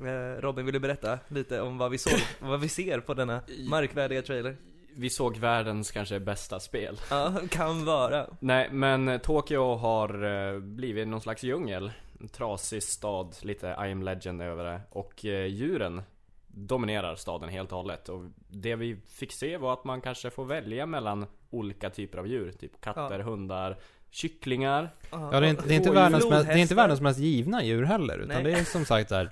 Eh, 0.00 0.40
Robin, 0.40 0.64
vill 0.64 0.74
du 0.74 0.80
berätta 0.80 1.18
lite 1.28 1.60
om 1.60 1.78
vad 1.78 1.90
vi 1.90 1.98
såg, 1.98 2.18
vad 2.40 2.60
vi 2.60 2.68
ser 2.68 3.00
på 3.00 3.14
denna 3.14 3.40
märkvärdiga 3.70 4.22
trailer? 4.22 4.56
Vi 4.96 5.10
såg 5.10 5.36
världens 5.36 5.90
kanske 5.90 6.20
bästa 6.20 6.60
spel. 6.60 7.00
Ja, 7.10 7.40
kan 7.50 7.84
vara. 7.84 8.26
Nej, 8.40 8.68
men 8.72 9.20
Tokyo 9.20 9.74
har 9.74 10.24
eh, 10.24 10.60
blivit 10.60 11.08
någon 11.08 11.20
slags 11.20 11.42
djungel. 11.42 11.92
en 12.20 12.28
trasig 12.28 12.82
stad, 12.82 13.36
lite 13.42 13.66
I 13.66 13.92
am 13.92 14.02
legend 14.02 14.42
över 14.42 14.64
det. 14.64 14.80
Och 14.90 15.24
eh, 15.24 15.46
djuren 15.46 16.02
dominerar 16.56 17.14
staden 17.16 17.48
helt 17.48 17.72
och 17.72 17.78
hållet. 17.78 18.08
Och 18.08 18.24
det 18.48 18.76
vi 18.76 18.96
fick 19.08 19.32
se 19.32 19.56
var 19.56 19.72
att 19.72 19.84
man 19.84 20.00
kanske 20.00 20.30
får 20.30 20.44
välja 20.44 20.86
mellan 20.86 21.26
olika 21.50 21.90
typer 21.90 22.18
av 22.18 22.26
djur. 22.26 22.52
Typ 22.52 22.80
katter, 22.80 23.18
hundar, 23.18 23.76
kycklingar. 24.10 24.90
Ja, 25.10 25.18
det 25.30 25.36
är 25.36 25.42
inte, 25.50 25.68
det 25.68 25.74
är 25.74 25.76
inte, 25.76 25.90
världens, 25.90 26.30
mest, 26.30 26.46
det 26.46 26.52
är 26.52 26.56
inte 26.58 26.74
världens 26.74 27.00
mest 27.00 27.18
givna 27.18 27.64
djur 27.64 27.82
heller. 27.82 28.18
Utan 28.18 28.42
Nej. 28.42 28.52
det 28.52 28.58
är 28.60 28.64
som 28.64 28.84
sagt 28.84 29.08
där. 29.08 29.30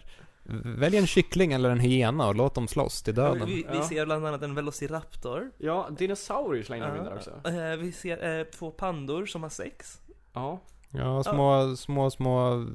Välj 0.65 0.97
en 0.97 1.07
kyckling 1.07 1.53
eller 1.53 1.71
en 1.71 1.81
hyena 1.81 2.29
och 2.29 2.35
låt 2.35 2.55
dem 2.55 2.69
slåss 2.69 3.03
till 3.03 3.17
Ja, 3.17 3.23
döden. 3.23 3.49
Vi, 3.49 3.55
vi 3.55 3.77
Ja. 3.77 3.89
ser 3.89 4.07
bland 4.07 4.27
annat 4.27 4.43
en 4.43 4.55
velociraptor. 4.55 5.51
Ja, 5.59 5.89
dinosaurier 5.99 6.63
slängde 6.65 6.87
de 6.87 6.97
in 6.99 7.05
där 7.05 7.15
också. 7.17 7.31
Eh, 7.45 7.77
vi 7.77 7.93
ser 7.93 8.39
eh, 8.39 8.45
två 8.45 8.71
pandor 8.71 9.27
som 9.27 9.43
har 9.43 9.51
sex. 9.51 10.01
Ja. 10.33 10.61
Ja, 10.95 11.23
små, 11.23 11.77
små, 11.77 12.11
små 12.11 12.67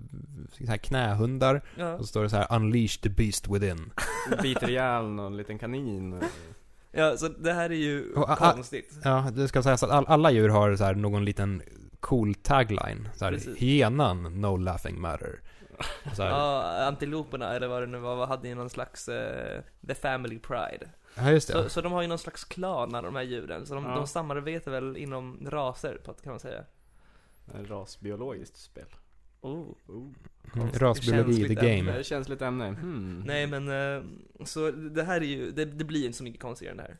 så 0.51 0.65
här 0.67 0.77
knähundar. 0.77 1.61
Ja. 1.75 1.93
Och 1.93 1.99
så 2.01 2.07
står 2.07 2.23
det 2.23 2.29
så 2.29 2.35
här 2.37 2.47
'Unleash 2.47 3.01
the 3.01 3.09
beast 3.09 3.47
within' 3.47 3.91
Biter 4.41 4.69
ihjäl 4.69 5.05
någon 5.05 5.37
liten 5.37 5.57
kanin. 5.59 6.21
ja, 6.91 7.17
så 7.17 7.27
det 7.27 7.53
här 7.53 7.69
är 7.69 7.75
ju 7.75 8.13
Och, 8.13 8.27
konstigt. 8.37 8.99
Ja, 9.03 9.27
det 9.35 9.47
ska 9.47 9.63
sägas 9.63 9.83
att 9.83 9.89
all, 9.91 10.05
alla 10.07 10.31
djur 10.31 10.49
har 10.49 10.75
så 10.75 10.83
här 10.83 10.95
någon 10.95 11.25
liten 11.25 11.61
cool 11.99 12.35
tagline. 12.35 13.09
Så 13.15 13.25
här, 13.25 13.31
Precis. 13.31 13.57
hyenan, 13.57 14.41
no 14.41 14.57
laughing 14.57 15.01
matter. 15.01 15.39
Så 16.15 16.23
här, 16.23 16.29
ja. 16.29 16.77
Ja, 16.79 16.85
antiloperna 16.85 17.53
eller 17.53 17.67
vad 17.67 17.81
det 17.83 17.87
nu 17.87 17.97
var, 17.97 18.27
hade 18.27 18.47
ju 18.47 18.55
någon 18.55 18.69
slags 18.69 19.09
eh, 19.09 19.61
The 19.87 19.95
Family 19.95 20.39
Pride. 20.39 20.87
just 21.31 21.47
det. 21.47 21.53
Så, 21.53 21.69
så 21.69 21.81
de 21.81 21.91
har 21.91 22.01
ju 22.01 22.07
någon 22.07 22.17
slags 22.19 22.43
klaner 22.43 23.01
de 23.01 23.15
här 23.15 23.23
djuren, 23.23 23.65
så 23.65 23.73
de, 23.75 23.83
Ja. 23.85 23.95
de 23.95 24.07
samarbetar 24.07 24.71
väl 24.71 24.97
inom 24.97 25.39
raser 25.49 25.97
på, 26.05 26.13
kan 26.13 26.31
man 26.31 26.39
säga. 26.39 26.63
Rasbiologiskt 27.53 28.57
spel. 28.57 28.85
Oh. 29.41 29.65
Oh. 29.87 30.11
Mm, 30.55 30.69
Rasbiologi, 30.73 31.33
the 31.33 31.37
känsligt 31.39 31.59
game. 31.59 31.79
ämne. 31.79 31.97
Det 31.97 32.03
känns 32.03 32.29
lite 32.29 32.45
ämne. 32.45 32.65
Hmm. 32.67 33.23
Nej 33.25 33.47
men, 33.47 33.69
eh, 33.69 34.03
så 34.45 34.71
det 34.71 35.03
här 35.03 35.21
är 35.21 35.25
ju, 35.25 35.51
det, 35.51 35.65
det 35.65 35.83
blir 35.85 36.05
inte 36.05 36.17
så 36.17 36.23
mycket 36.23 36.41
konstigare 36.41 36.71
än 36.71 36.77
det 36.77 36.83
här. 36.83 36.97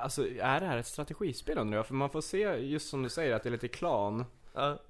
Alltså, 0.00 0.28
är 0.28 0.60
det 0.60 0.66
här 0.66 0.76
ett 0.78 0.86
strategispel 0.86 1.58
undrar 1.58 1.76
jag? 1.78 1.86
För 1.86 1.94
man 1.94 2.10
får 2.10 2.20
se, 2.20 2.38
just 2.56 2.88
som 2.88 3.02
du 3.02 3.08
säger, 3.08 3.34
att 3.34 3.42
det 3.42 3.48
är 3.48 3.50
lite 3.50 3.68
klan. 3.68 4.24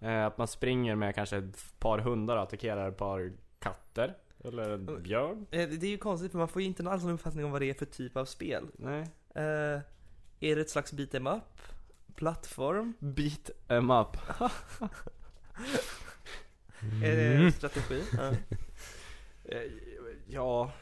Eh, 0.00 0.26
att 0.26 0.38
man 0.38 0.48
springer 0.48 0.94
med 0.94 1.14
kanske 1.14 1.36
ett 1.36 1.78
par 1.78 1.98
hundar 1.98 2.36
och 2.36 2.42
attackerar 2.42 2.88
ett 2.88 2.96
par 2.96 3.32
katter. 3.58 4.14
Eller 4.44 4.70
en 4.70 5.02
björn. 5.02 5.46
eh, 5.50 5.68
det 5.68 5.86
är 5.86 5.90
ju 5.90 5.98
konstigt 5.98 6.30
för 6.32 6.38
man 6.38 6.48
får 6.48 6.62
ju 6.62 6.68
inte 6.68 6.90
alls 6.90 7.02
någon 7.04 7.12
uppfattning 7.14 7.44
om 7.44 7.50
vad 7.50 7.62
det 7.62 7.70
är 7.70 7.74
för 7.74 7.86
typ 7.86 8.16
av 8.16 8.24
spel. 8.24 8.64
Nej. 8.76 9.00
Eh, 9.34 9.80
är 10.40 10.56
det 10.56 10.60
ett 10.60 10.70
slags 10.70 10.92
beat 10.92 11.14
em 11.14 11.26
up? 11.26 11.42
Plattform? 12.16 12.92
Beat 12.98 13.50
em 13.68 13.90
up. 13.90 14.16
Är 17.04 17.16
det 17.16 17.34
Mm. 17.36 17.50
strategi? 17.52 18.02
Ja. 18.16 18.28
Eh, 19.44 19.60
Ja, 20.28 20.72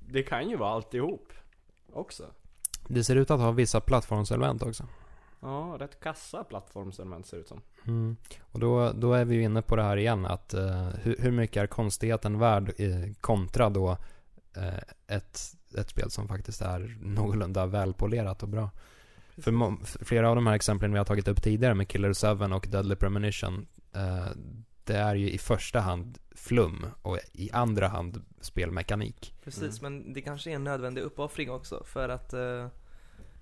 det 0.00 0.22
kan 0.22 0.48
ju 0.50 0.56
vara 0.56 0.70
alltihop. 0.70 1.32
Också. 1.92 2.24
Det 2.88 3.04
ser 3.04 3.16
ut 3.16 3.30
att 3.30 3.40
ha 3.40 3.50
vissa 3.50 3.80
plattformselement 3.80 4.62
också. 4.62 4.86
Ja, 5.40 5.76
rätt 5.80 6.00
kassa 6.00 6.44
plattformselement 6.44 7.26
ser 7.26 7.36
det 7.36 7.40
ut 7.40 7.48
som. 7.48 7.60
Mm. 7.86 8.16
Och 8.42 8.58
då, 8.60 8.92
då 8.92 9.12
är 9.12 9.24
vi 9.24 9.34
ju 9.34 9.42
inne 9.42 9.62
på 9.62 9.76
det 9.76 9.82
här 9.82 9.96
igen 9.96 10.26
att 10.26 10.54
eh, 10.54 10.88
hur, 10.88 11.16
hur 11.18 11.30
mycket 11.30 11.62
är 11.62 11.66
konstigheten 11.66 12.38
värd 12.38 12.72
eh, 12.78 13.12
kontra 13.20 13.70
då 13.70 13.90
eh, 14.56 14.78
ett, 15.16 15.38
ett 15.78 15.88
spel 15.90 16.10
som 16.10 16.28
faktiskt 16.28 16.62
är 16.62 16.98
någorlunda 17.02 17.66
välpolerat 17.66 18.42
och 18.42 18.48
bra. 18.48 18.70
För 19.42 20.04
flera 20.04 20.28
av 20.28 20.34
de 20.34 20.46
här 20.46 20.54
exemplen 20.54 20.92
vi 20.92 20.98
har 20.98 21.04
tagit 21.04 21.28
upp 21.28 21.42
tidigare 21.42 21.74
med 21.74 21.88
Killer 21.88 22.36
7 22.48 22.54
och 22.54 22.66
Deadly 22.70 22.94
Premonition 22.94 23.66
eh, 23.94 24.26
det 24.84 24.96
är 24.96 25.14
ju 25.14 25.30
i 25.30 25.38
första 25.38 25.80
hand 25.80 26.18
flum 26.30 26.86
och 27.02 27.18
i 27.32 27.50
andra 27.52 27.88
hand 27.88 28.24
spelmekanik. 28.40 29.34
Precis, 29.44 29.82
men 29.82 30.12
det 30.12 30.20
kanske 30.20 30.50
är 30.50 30.54
en 30.54 30.64
nödvändig 30.64 31.02
uppoffring 31.02 31.50
också 31.50 31.84
för 31.84 32.08
att 32.08 32.32
eh, 32.32 32.68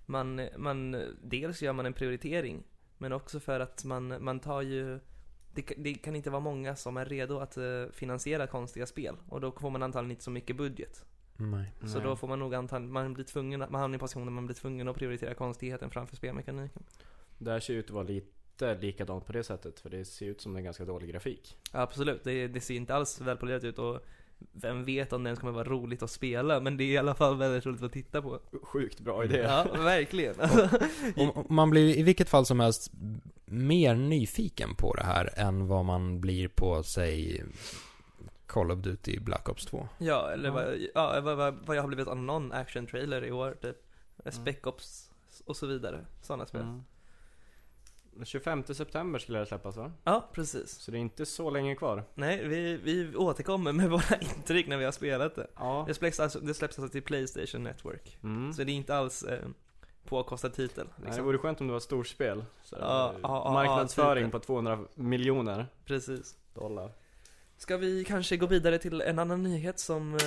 man, 0.07 0.41
man, 0.57 1.03
dels 1.23 1.63
gör 1.63 1.73
man 1.73 1.87
en 1.87 1.93
prioritering, 1.93 2.63
men 2.99 3.13
också 3.13 3.41
för 3.41 3.61
att 3.61 3.85
man, 3.85 4.25
man 4.25 4.41
tar 4.41 4.63
ju 4.63 5.01
det, 5.55 5.63
det 5.77 5.95
kan 5.95 6.17
inte 6.17 6.31
vara 6.31 6.41
många 6.41 6.77
som 6.77 6.97
är 6.97 7.05
redo 7.05 7.39
att 7.39 7.57
eh, 7.57 7.85
finansiera 7.93 8.47
konstiga 8.47 8.87
spel 8.87 9.17
och 9.29 9.41
då 9.41 9.53
får 9.53 9.71
man 9.71 9.83
antagligen 9.83 10.11
inte 10.11 10.25
så 10.25 10.31
mycket 10.31 10.57
budget. 10.57 11.05
Nej. 11.41 11.73
Så 11.81 11.99
Nej. 11.99 12.07
då 12.07 12.17
får 12.17 12.29
man 12.29 12.39
nog 12.39 12.55
antagligen, 12.55 12.93
man 12.93 13.15
blir 13.15 13.25
tvungen, 13.25 13.61
man 13.61 13.75
hamnar 13.75 13.89
i 13.89 13.95
en 13.95 14.01
position 14.01 14.27
där 14.27 14.33
man 14.33 14.47
blir 14.47 14.57
tvungen 14.57 14.89
att 14.89 14.97
prioritera 14.97 15.35
konstigheten 15.35 15.91
framför 15.91 16.17
spelmekaniken. 16.17 16.83
Det 17.39 17.51
här 17.51 17.61
ser 17.61 17.75
ut 17.75 17.85
att 17.85 17.91
vara 17.91 18.05
lite 18.05 18.75
likadant 18.75 19.27
på 19.27 19.33
det 19.33 19.45
sättet. 19.45 19.81
För 19.81 19.91
det 19.91 20.05
ser 20.05 20.27
ut 20.27 20.41
som 20.41 20.57
en 20.57 20.65
ganska 20.65 20.85
dålig 20.85 21.11
grafik. 21.11 21.57
Absolut, 21.73 22.25
det, 22.25 22.49
det 22.49 22.61
ser 22.61 22.75
inte 22.75 22.95
alls 22.95 23.21
välpolerat 23.21 23.65
ut 23.65 23.79
och 23.79 24.01
vem 24.53 24.85
vet 24.85 25.13
om 25.13 25.25
det 25.25 25.29
ens 25.29 25.41
kommer 25.41 25.53
vara 25.53 25.69
roligt 25.69 26.03
att 26.03 26.11
spela, 26.11 26.61
men 26.61 26.77
det 26.77 26.85
är 26.85 26.89
i 26.89 26.99
alla 26.99 27.15
fall 27.15 27.37
väldigt 27.37 27.67
roligt 27.67 27.83
att 27.83 27.93
titta 27.93 28.23
på. 28.23 28.41
Sjukt 28.63 29.01
bra 29.01 29.25
idé. 29.25 29.39
Ja, 29.39 29.67
verkligen. 29.73 30.35
Och, 31.17 31.37
och 31.37 31.51
man 31.51 31.71
blir 31.71 31.99
i 31.99 32.03
vilket 32.03 32.29
fall 32.29 32.47
som 32.47 32.61
helst 32.61 32.93
mer 33.45 33.95
nyfiken 33.95 34.75
på 34.75 34.95
det 34.95 35.03
här 35.03 35.31
än 35.37 35.67
vad 35.67 35.85
man 35.85 36.21
blir 36.21 36.49
på, 36.49 36.83
säg, 36.83 37.45
Call 38.51 38.71
of 38.71 38.79
Duty 38.79 39.21
Black 39.21 39.49
Ops 39.49 39.67
2. 39.67 39.89
Ja, 39.99 40.31
eller 40.31 40.49
Ja. 40.49 40.55
Vad, 40.55 40.79
ja, 40.95 41.21
vad, 41.21 41.37
vad, 41.37 41.55
vad 41.67 41.77
jag 41.77 41.83
har 41.83 41.89
blivit 41.89 42.09
av 42.09 42.17
någon 42.17 42.53
action 42.53 42.87
trailer 42.87 43.25
i 43.25 43.33
år, 43.33 43.57
typ. 43.63 43.77
Mm. 44.25 44.33
Spec 44.33 44.57
Ops 44.67 45.11
och 45.47 45.57
så 45.57 45.67
vidare. 45.67 46.05
Sådana 46.23 46.47
spel. 46.47 46.61
Mm. 46.61 46.83
Den 48.15 48.25
25 48.27 48.65
september 48.65 49.19
skulle 49.19 49.39
det 49.39 49.47
släppas 49.47 49.77
va? 49.77 49.93
Ja, 50.05 50.29
precis. 50.33 50.71
Så 50.71 50.91
det 50.91 50.97
är 50.99 51.01
inte 51.01 51.27
så 51.27 51.51
länge 51.51 51.75
kvar. 51.77 52.05
Nej, 52.15 52.49
vi, 52.49 52.77
vi 52.77 53.17
återkommer 53.17 53.73
med 53.73 53.91
våra 53.91 54.17
intryck 54.21 54.67
när 54.67 54.77
vi 54.77 54.85
har 54.85 54.93
spelat 54.93 55.35
det. 55.35 55.47
Ja. 55.57 55.85
Det 55.89 55.95
släpps 55.95 56.21
alltså, 56.21 56.41
det 56.41 56.55
släpps 56.55 56.79
alltså 56.79 56.93
till 56.93 57.03
Playstation 57.03 57.63
Network. 57.63 58.19
Mm. 58.23 58.53
Så 58.53 58.65
det 58.65 58.73
är 58.73 58.75
inte 58.75 58.97
alls 58.97 59.23
eh, 59.23 59.49
påkostad 60.05 60.51
titel. 60.53 60.85
Nej, 60.87 60.95
det 60.97 61.07
Liksom. 61.07 61.25
vore 61.25 61.39
skönt 61.39 61.61
om 61.61 61.67
det 61.67 61.73
var 61.73 61.81
storspel. 61.81 62.45
Så, 62.63 62.77
Ja, 62.81 63.11
eh, 63.13 63.19
ja, 63.23 63.43
ja, 63.45 63.53
marknadsföring 63.53 64.25
typ. 64.25 64.33
på 64.33 64.39
200 64.39 64.79
miljoner 64.95 65.67
Precis. 65.85 66.37
dollar. 66.55 66.93
Ska 67.61 67.77
vi 67.77 68.05
kanske 68.05 68.37
gå 68.37 68.47
vidare 68.47 68.79
till 68.79 69.01
en 69.01 69.19
annan 69.19 69.43
nyhet 69.43 69.79
som 69.79 70.15
eh, 70.15 70.19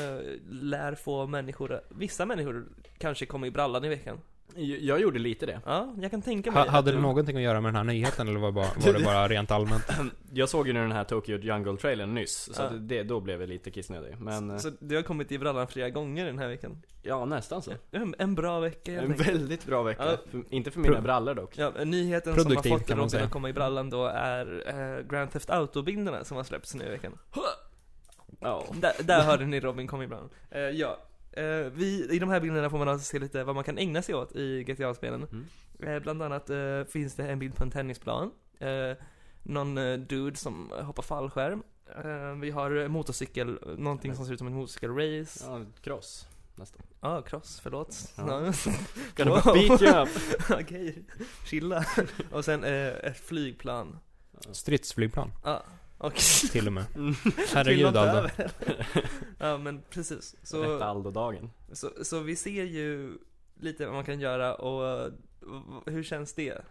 lär 0.50 0.96
få 0.96 1.28
människor, 1.28 1.82
vissa 1.90 2.26
människor 2.26 2.66
kanske 2.98 3.26
kommer 3.26 3.48
i 3.48 3.52
brallan 3.52 3.86
i 3.86 3.90
veckan? 3.90 4.20
Jag, 4.56 4.80
jag 4.80 5.02
gjorde 5.02 5.20
lite 5.20 5.46
det. 5.46 5.62
Ja, 5.66 5.94
jag 6.02 6.12
kan 6.12 6.22
tänka 6.22 6.52
mig 6.52 6.64
Ha, 6.64 6.70
hade 6.70 6.92
det 6.92 6.98
du- 6.98 7.02
någonting 7.02 7.36
att 7.38 7.42
göra 7.44 7.62
med 7.62 7.70
den 7.70 7.76
här 7.76 7.84
nyheten 7.84 8.28
eller 8.28 8.40
var, 8.40 8.52
bara, 8.52 8.66
var 8.86 8.94
det 8.94 9.04
bara 9.04 9.28
rent 9.28 9.52
allmänt? 9.52 9.84
Jag 10.34 10.50
såg 10.50 10.68
ju 10.68 10.74
den 10.74 10.92
här 10.92 11.04
Tokyo 11.04 11.38
Jungle-trailern 11.38 12.14
nyss, 12.14 12.50
så 12.54 12.62
Ja. 12.62 12.70
det, 12.70 13.04
då 13.04 13.20
blev 13.20 13.40
jag 13.42 13.50
lite 13.50 13.72
kissnödig. 13.72 14.16
Men, 14.20 14.52
eh, 14.52 14.58
Så 14.58 14.72
du 14.80 14.96
har 14.96 15.02
kommit 15.04 15.32
i 15.32 15.40
brallan 15.40 15.68
flera 15.68 15.90
gånger 15.90 16.26
den 16.26 16.40
här 16.40 16.48
veckan? 16.48 16.82
ja 17.06 17.26
nästan 17.26 17.62
så. 17.62 17.72
En, 17.92 18.16
en 18.20 18.36
bra 18.36 18.60
vecka 18.60 18.92
helt 18.92 19.06
En 19.06 19.12
enkelt. 19.12 19.30
väldigt 19.30 19.66
bra 19.66 19.84
vecka. 19.84 20.06
Ja. 20.12 20.18
För, 20.32 20.44
inte 20.50 20.72
för 20.72 20.80
mina 20.80 20.94
Pro- 20.94 21.02
brallor 21.04 21.34
dock. 21.36 21.58
Ja, 21.58 21.72
nyheten 21.84 22.34
Produktiv, 22.34 22.62
som 22.62 22.72
har 22.72 22.80
fått 22.80 22.90
Robin 23.14 23.26
att 23.26 23.32
komma 23.32 23.50
i 23.50 23.54
brallan 23.54 23.90
då 23.90 24.06
är 24.06 24.64
eh, 25.00 25.06
Grand 25.08 25.32
Theft 25.32 25.50
Auto-bilderna 25.50 26.24
som 26.24 26.38
har 26.38 26.44
släppts 26.44 26.76
nu 26.76 26.86
i 26.86 26.90
veckan. 26.90 27.18
Ja. 28.40 28.64
Där, 28.74 28.92
där 29.04 29.22
hörde 29.24 29.46
ni 29.46 29.60
Robin 29.60 29.88
komma 29.88 30.04
i 30.04 30.08
brallan. 30.08 30.30
Eh, 30.52 30.62
ja, 30.62 30.98
eh, 31.38 31.72
vi, 31.74 32.08
i 32.12 32.20
de 32.20 32.30
här 32.30 32.40
bilderna 32.40 32.70
får 32.70 32.78
man 32.78 32.88
alltså 32.90 33.06
se 33.06 33.20
lite 33.20 33.44
vad 33.44 33.56
man 33.56 33.64
kan 33.64 33.78
ägna 33.78 34.02
sig 34.02 34.16
åt 34.16 34.36
i 34.36 34.64
GTA-spelen. 34.64 35.28
Mm. 35.32 35.46
Eh, 35.80 36.00
bland 36.00 36.22
annat 36.24 36.50
eh, 36.50 36.84
finns 36.84 37.16
det 37.16 37.28
en 37.28 37.40
bild 37.40 37.56
på 37.56 37.64
en 37.64 37.72
tennisplan. 37.72 38.32
Eh, 38.60 38.98
någon 39.44 39.78
eh, 39.78 39.98
dude 40.00 40.38
som 40.38 40.72
hoppar 40.82 41.04
fallskärm. 41.04 41.64
Eh, 42.04 42.40
vi 42.42 42.52
har 42.52 42.88
motorcykel, 42.88 43.60
någonting 43.78 44.16
som 44.16 44.26
ser 44.26 44.34
ut 44.34 44.40
som 44.40 44.48
en 44.48 44.54
motorcykelrace. 44.54 45.46
Ja, 45.48 45.62
cross. 45.82 46.28
Nästan. 46.56 46.82
Ja, 47.02 47.18
ah, 47.18 47.22
cross, 47.22 47.60
förlåt. 47.64 48.14
Ja. 48.18 48.46
Ja. 48.46 48.54
Gonna 49.16 49.32
Wow. 49.32 49.54
beat 49.54 49.82
you 49.82 50.02
up! 50.02 50.10
Okej, 50.62 51.04
chilla. 51.46 51.86
Och 52.32 52.46
sen 52.46 52.64
ett 52.64 53.18
flygplan. 53.18 54.00
Stridsflygplan, 54.52 55.32
Ja, 55.44 55.64
och 56.04 56.16
till 56.52 56.68
och 56.68 56.74
med. 56.74 56.86
Mm. 56.96 57.14
Herregud 57.54 57.98
Aldo. 57.98 58.30
Ja 59.40 59.58
men 59.58 59.82
precis. 59.90 60.34
Rätta 60.34 60.46
Så, 60.48 60.84
Aldo-dagen. 60.84 61.50
så, 61.72 61.90
så 62.04 62.20
vi 62.20 62.36
ser 62.36 62.64
ju 62.64 63.18
lite 63.60 63.86
vad 63.86 63.96
man 63.96 64.04
kan 64.06 64.20
göra 64.20 64.56
och 64.56 65.12
v- 65.42 65.92
hur 65.92 66.04
känns 66.04 66.34
det? 66.34 66.62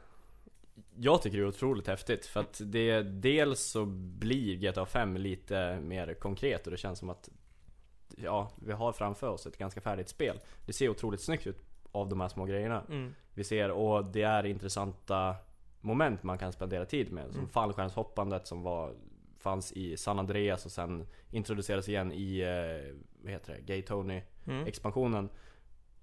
Jag 0.97 1.23
tycker 1.23 1.39
det 1.39 1.45
är 1.45 1.49
otroligt 1.49 1.87
häftigt 1.87 2.27
för 2.27 2.41
att 2.41 2.61
det, 2.65 3.03
dels 3.03 3.61
så 3.63 3.85
blir 4.19 4.57
GTA 4.57 4.87
5 4.87 5.17
lite 5.17 5.81
mer 5.81 6.15
konkret 6.15 6.65
och 6.67 6.71
det 6.71 6.77
känns 6.77 6.99
som 6.99 7.11
att 7.11 7.29
Ja, 8.17 8.51
vi 8.67 8.73
har 8.73 8.93
framför 8.93 9.29
oss 9.29 9.47
ett 9.47 9.59
ganska 9.59 9.81
färdigt 9.81 10.09
spel. 10.09 10.41
Det 10.67 10.73
ser 10.73 10.89
otroligt 10.89 11.21
snyggt 11.21 11.47
ut 11.47 11.59
av 11.93 12.09
de 12.09 12.21
här 12.21 12.29
små 12.29 12.45
grejerna 12.45 12.83
Mm. 12.89 13.15
vi 13.35 13.45
ser 13.45 13.71
och 13.71 14.05
det 14.05 14.23
är 14.23 14.47
intressanta 14.47 15.35
moment 15.81 16.23
man 16.23 16.39
kan 16.39 16.53
spendera 16.53 16.85
tid 16.85 17.13
med. 17.13 17.27
Som 17.31 17.39
Mm. 17.39 17.49
fallskärmshoppandet 17.49 18.47
som 18.47 18.63
var, 18.63 18.95
fanns 19.43 19.73
i 19.73 19.97
San 19.97 20.19
Andreas 20.19 20.67
och 20.67 20.73
sen 20.73 21.07
introducerades 21.31 21.89
igen 21.89 22.13
i, 22.13 22.41
eh, 22.41 22.95
vad 23.23 23.33
heter 23.33 23.53
det, 23.53 23.61
Gay 23.61 23.83
Tony 23.83 24.23
Mm. 24.47 25.29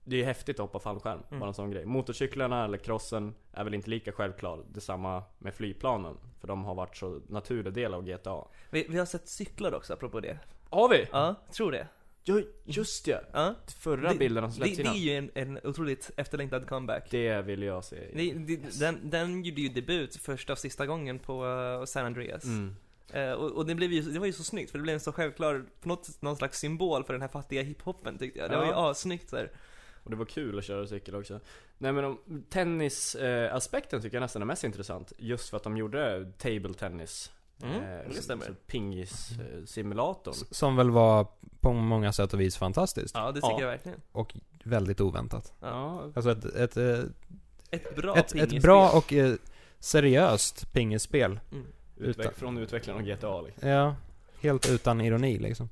det 0.04 0.22
är 0.22 0.26
häftigt 0.26 0.56
att 0.56 0.62
hoppa 0.62 0.80
fallskärm, 0.80 1.20
Mm. 1.30 1.40
bara 1.40 1.48
en 1.48 1.54
sån 1.54 1.72
grej. 1.72 1.86
Motorcyklarna 1.86 2.66
eller 2.66 2.78
crossen 2.78 3.36
är 3.52 3.64
väl 3.64 3.74
inte 3.74 3.90
lika 3.90 4.12
självklar. 4.12 4.66
Detsamma 4.70 5.24
med 5.40 5.54
flygplanen. 5.54 6.18
För 6.40 6.48
de 6.48 6.64
har 6.66 6.76
varit 6.76 6.98
så 6.98 7.22
naturlig 7.28 7.74
del 7.74 7.94
av 7.94 8.04
GTA. 8.06 8.48
Vi, 8.70 8.86
vi 8.90 8.98
har 8.98 9.06
sett 9.06 9.28
cyklar 9.28 9.74
också, 9.76 9.94
apropå 9.94 10.20
det. 10.20 10.40
Har 10.70 10.90
vi? 10.90 11.08
Ja, 11.12 11.36
tror 11.54 11.72
det. 11.72 11.88
Ja, 12.24 12.42
just 12.66 13.06
det! 13.06 13.26
Ja. 13.34 13.56
Förra 13.80 14.10
det, 14.14 14.18
bilderna 14.20 14.52
som 14.52 14.60
det, 14.60 14.66
släppts 14.66 14.78
det 14.78 14.84
är 14.84 14.86
innan. 14.86 14.98
ju 14.98 15.16
en, 15.16 15.32
en 15.58 15.60
otroligt 15.68 16.12
efterlängtad 16.18 16.68
comeback. 16.68 17.08
Det 17.12 17.42
vill 17.42 17.64
jag 17.64 17.84
se. 17.84 17.96
Det, 18.14 18.34
det, 18.34 18.80
den, 18.80 19.10
den 19.10 19.44
gjorde 19.44 19.62
ju 19.62 19.70
debut 19.70 20.16
första 20.16 20.54
och 20.54 20.60
sista 20.60 20.86
gången 20.86 21.20
på 21.20 21.46
uh, 21.46 21.86
San 21.86 22.06
Andreas. 22.06 22.44
Mm. 22.44 22.76
Eh, 23.14 23.32
och 23.32 23.52
och 23.52 23.66
det, 23.66 23.76
blev 23.76 23.92
ju, 23.94 24.02
det 24.02 24.20
var 24.20 24.26
ju 24.26 24.34
så 24.34 24.44
snyggt, 24.44 24.72
för 24.72 24.78
det 24.78 24.84
blev 24.84 24.94
en 24.94 25.00
så 25.00 25.12
självklar, 25.12 25.66
på 25.82 25.88
något, 25.88 26.22
någon 26.22 26.36
slags 26.36 26.60
symbol 26.60 27.04
för 27.04 27.14
den 27.14 27.22
här 27.22 27.30
fattiga 27.30 27.62
hiphopen 27.64 28.18
tyckte 28.18 28.40
jag. 28.40 28.50
Det 28.50 28.58
var 28.58 28.66
ju 28.66 28.72
Ja. 28.72 28.92
assnyggt 28.92 29.30
så 29.30 29.36
här. 29.38 29.52
Och 30.04 30.10
det 30.12 30.16
var 30.18 30.26
kul 30.26 30.58
att 30.58 30.66
köra 30.66 30.88
cykel 30.88 31.16
också. 31.16 31.40
Nej 31.78 31.92
men 31.92 32.06
om, 32.06 32.44
tennisaspekten 32.50 34.02
tycker 34.02 34.16
jag 34.18 34.22
nästan 34.22 34.42
är 34.42 34.46
mest 34.46 34.64
intressant. 34.64 35.14
Just 35.18 35.50
för 35.50 35.58
att 35.58 35.64
de 35.64 35.78
gjorde 35.78 36.32
table 36.38 36.74
tennis. 36.74 37.32
Mm, 37.64 37.76
Eh, 37.76 38.10
det 38.10 38.22
stämmer. 38.22 38.56
Pingis-simulatorn. 38.68 40.34
Som 40.52 40.76
väl 40.76 40.90
var 40.92 41.28
på 41.60 41.74
många 41.74 42.14
sätt 42.14 42.34
och 42.34 42.40
vis 42.42 42.58
fantastiskt. 42.58 43.16
Ja, 43.16 43.28
det 43.32 43.34
tycker 43.42 43.50
Ja. 43.50 43.62
jag 43.62 43.68
verkligen. 43.68 44.02
Och 44.12 44.36
väldigt 44.64 45.02
oväntat. 45.02 45.54
Ja. 45.60 46.04
Alltså 46.16 46.32
ett, 46.32 46.46
ett, 46.46 46.78
eh, 46.78 47.00
Ett 47.72 47.96
bra 47.96 48.16
ett, 48.18 48.36
ett 48.36 48.62
bra 48.62 48.92
och 48.92 49.14
eh, 49.14 49.34
seriöst 49.80 50.74
pingisspel. 50.74 51.40
Mm. 51.52 51.66
Utveck, 52.00 52.26
Utan- 52.26 52.34
från 52.34 52.58
utvecklaren 52.58 53.00
av 53.02 53.06
GTA 53.08 53.42
liksom. 53.42 53.70
Ja, 53.70 53.96
helt 54.42 54.70
utan 54.70 55.02
ironi 55.02 55.38
liksom. 55.40 55.70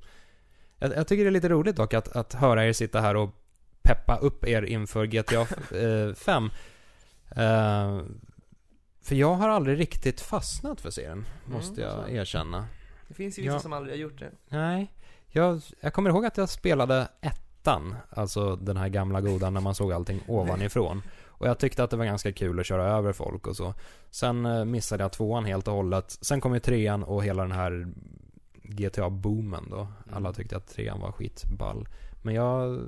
Jag, 0.80 0.96
jag 0.96 1.08
tycker 1.08 1.24
det 1.24 1.30
är 1.30 1.32
lite 1.32 1.50
roligt 1.50 1.76
dock 1.76 1.94
att, 1.94 2.08
att 2.16 2.34
höra 2.34 2.66
er 2.66 2.74
sitta 2.74 3.02
här 3.02 3.16
och 3.16 3.30
peppa 3.82 4.18
upp 4.18 4.46
er 4.48 4.62
inför 4.62 5.06
GTA 5.06 5.42
eh, 6.10 6.14
5. 6.16 6.50
Eh, 7.30 8.00
för 9.02 9.16
jag 9.16 9.34
har 9.34 9.50
aldrig 9.50 9.80
riktigt 9.80 10.22
fastnat 10.22 10.82
för 10.82 10.90
serien, 10.90 11.26
måste 11.46 11.84
Mm, 11.84 11.96
jag 11.98 12.06
så. 12.08 12.12
erkänna. 12.16 12.68
Det 13.08 13.14
finns 13.14 13.38
ju 13.40 13.42
vissa 13.42 13.54
Ja. 13.54 13.60
som 13.60 13.74
aldrig 13.74 13.94
har 13.96 14.00
gjort 14.00 14.20
det. 14.20 14.32
Nej, 14.50 14.92
jag, 15.28 15.62
jag 15.80 15.94
kommer 15.94 16.10
ihåg 16.10 16.26
att 16.26 16.38
jag 16.38 16.50
spelade 16.50 17.08
ettan, 17.22 17.96
alltså 18.10 18.56
den 18.56 18.78
här 18.78 18.90
gamla 18.90 19.22
goda 19.22 19.50
när 19.50 19.62
man 19.62 19.76
såg 19.76 19.94
allting 19.94 20.22
ovanifrån. 20.28 21.02
Och 21.38 21.48
jag 21.48 21.60
tyckte 21.60 21.84
att 21.84 21.90
det 21.90 21.98
var 21.98 22.06
ganska 22.06 22.32
kul 22.32 22.60
att 22.60 22.66
köra 22.66 22.84
över 22.98 23.14
folk 23.14 23.48
och 23.48 23.56
så. 23.56 23.74
Sen 24.10 24.46
eh, 24.46 24.66
missade 24.66 25.04
jag 25.04 25.12
tvåan 25.12 25.46
helt 25.46 25.68
och 25.68 25.74
hållet. 25.74 26.18
Sen 26.22 26.42
kom 26.42 26.54
ju 26.54 26.60
trean 26.60 27.04
och 27.04 27.24
hela 27.24 27.42
den 27.44 27.52
här 27.52 27.88
GTA-boomen 28.64 29.70
då. 29.70 29.88
Alla 30.10 30.18
Mm. 30.30 30.34
tyckte 30.34 30.58
att 30.58 30.68
trean 30.68 31.00
var 31.00 31.12
skitball. 31.12 31.88
Men 32.22 32.34
jag... 32.36 32.80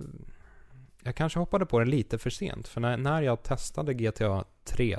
Jag 1.03 1.15
kanske 1.15 1.39
hoppade 1.39 1.65
på 1.65 1.79
det 1.79 1.85
lite 1.85 2.17
för 2.17 2.29
sent. 2.29 2.67
För 2.67 2.81
när, 2.81 2.97
när 2.97 3.21
jag 3.21 3.43
testade 3.43 3.93
GTA 3.93 4.43
3 4.65 4.97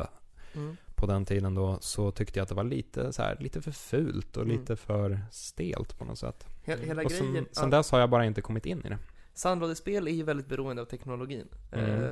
Mm. 0.55 0.77
på 0.95 1.07
den 1.07 1.25
tiden 1.25 1.55
då 1.55 1.79
så 1.81 2.11
tyckte 2.11 2.39
jag 2.39 2.43
att 2.43 2.49
det 2.49 2.55
var 2.55 2.65
lite 2.65 3.13
så 3.13 3.23
här, 3.23 3.37
lite 3.41 3.61
för 3.63 3.71
fult 3.71 4.37
och 4.37 4.43
Mm. 4.43 4.57
lite 4.59 4.77
för 4.77 5.21
stelt 5.31 5.99
på 5.99 6.05
något 6.05 6.19
sätt. 6.19 6.47
He- 6.65 6.85
hela 6.87 7.03
Och 7.03 7.09
grejen. 7.11 7.25
sen, 7.35 7.35
ja. 7.37 7.61
sen 7.61 7.71
dess 7.71 7.91
har 7.91 8.01
jag 8.01 8.11
bara 8.11 8.25
inte 8.25 8.41
kommit 8.41 8.67
in 8.67 8.83
i 8.87 8.89
det. 8.89 8.99
Sandlådespel 9.35 10.09
är 10.09 10.13
ju 10.13 10.23
väldigt 10.23 10.49
beroende 10.49 10.83
av 10.83 10.87
teknologin. 10.87 11.49
Mm. 11.73 12.05
Eh, 12.05 12.11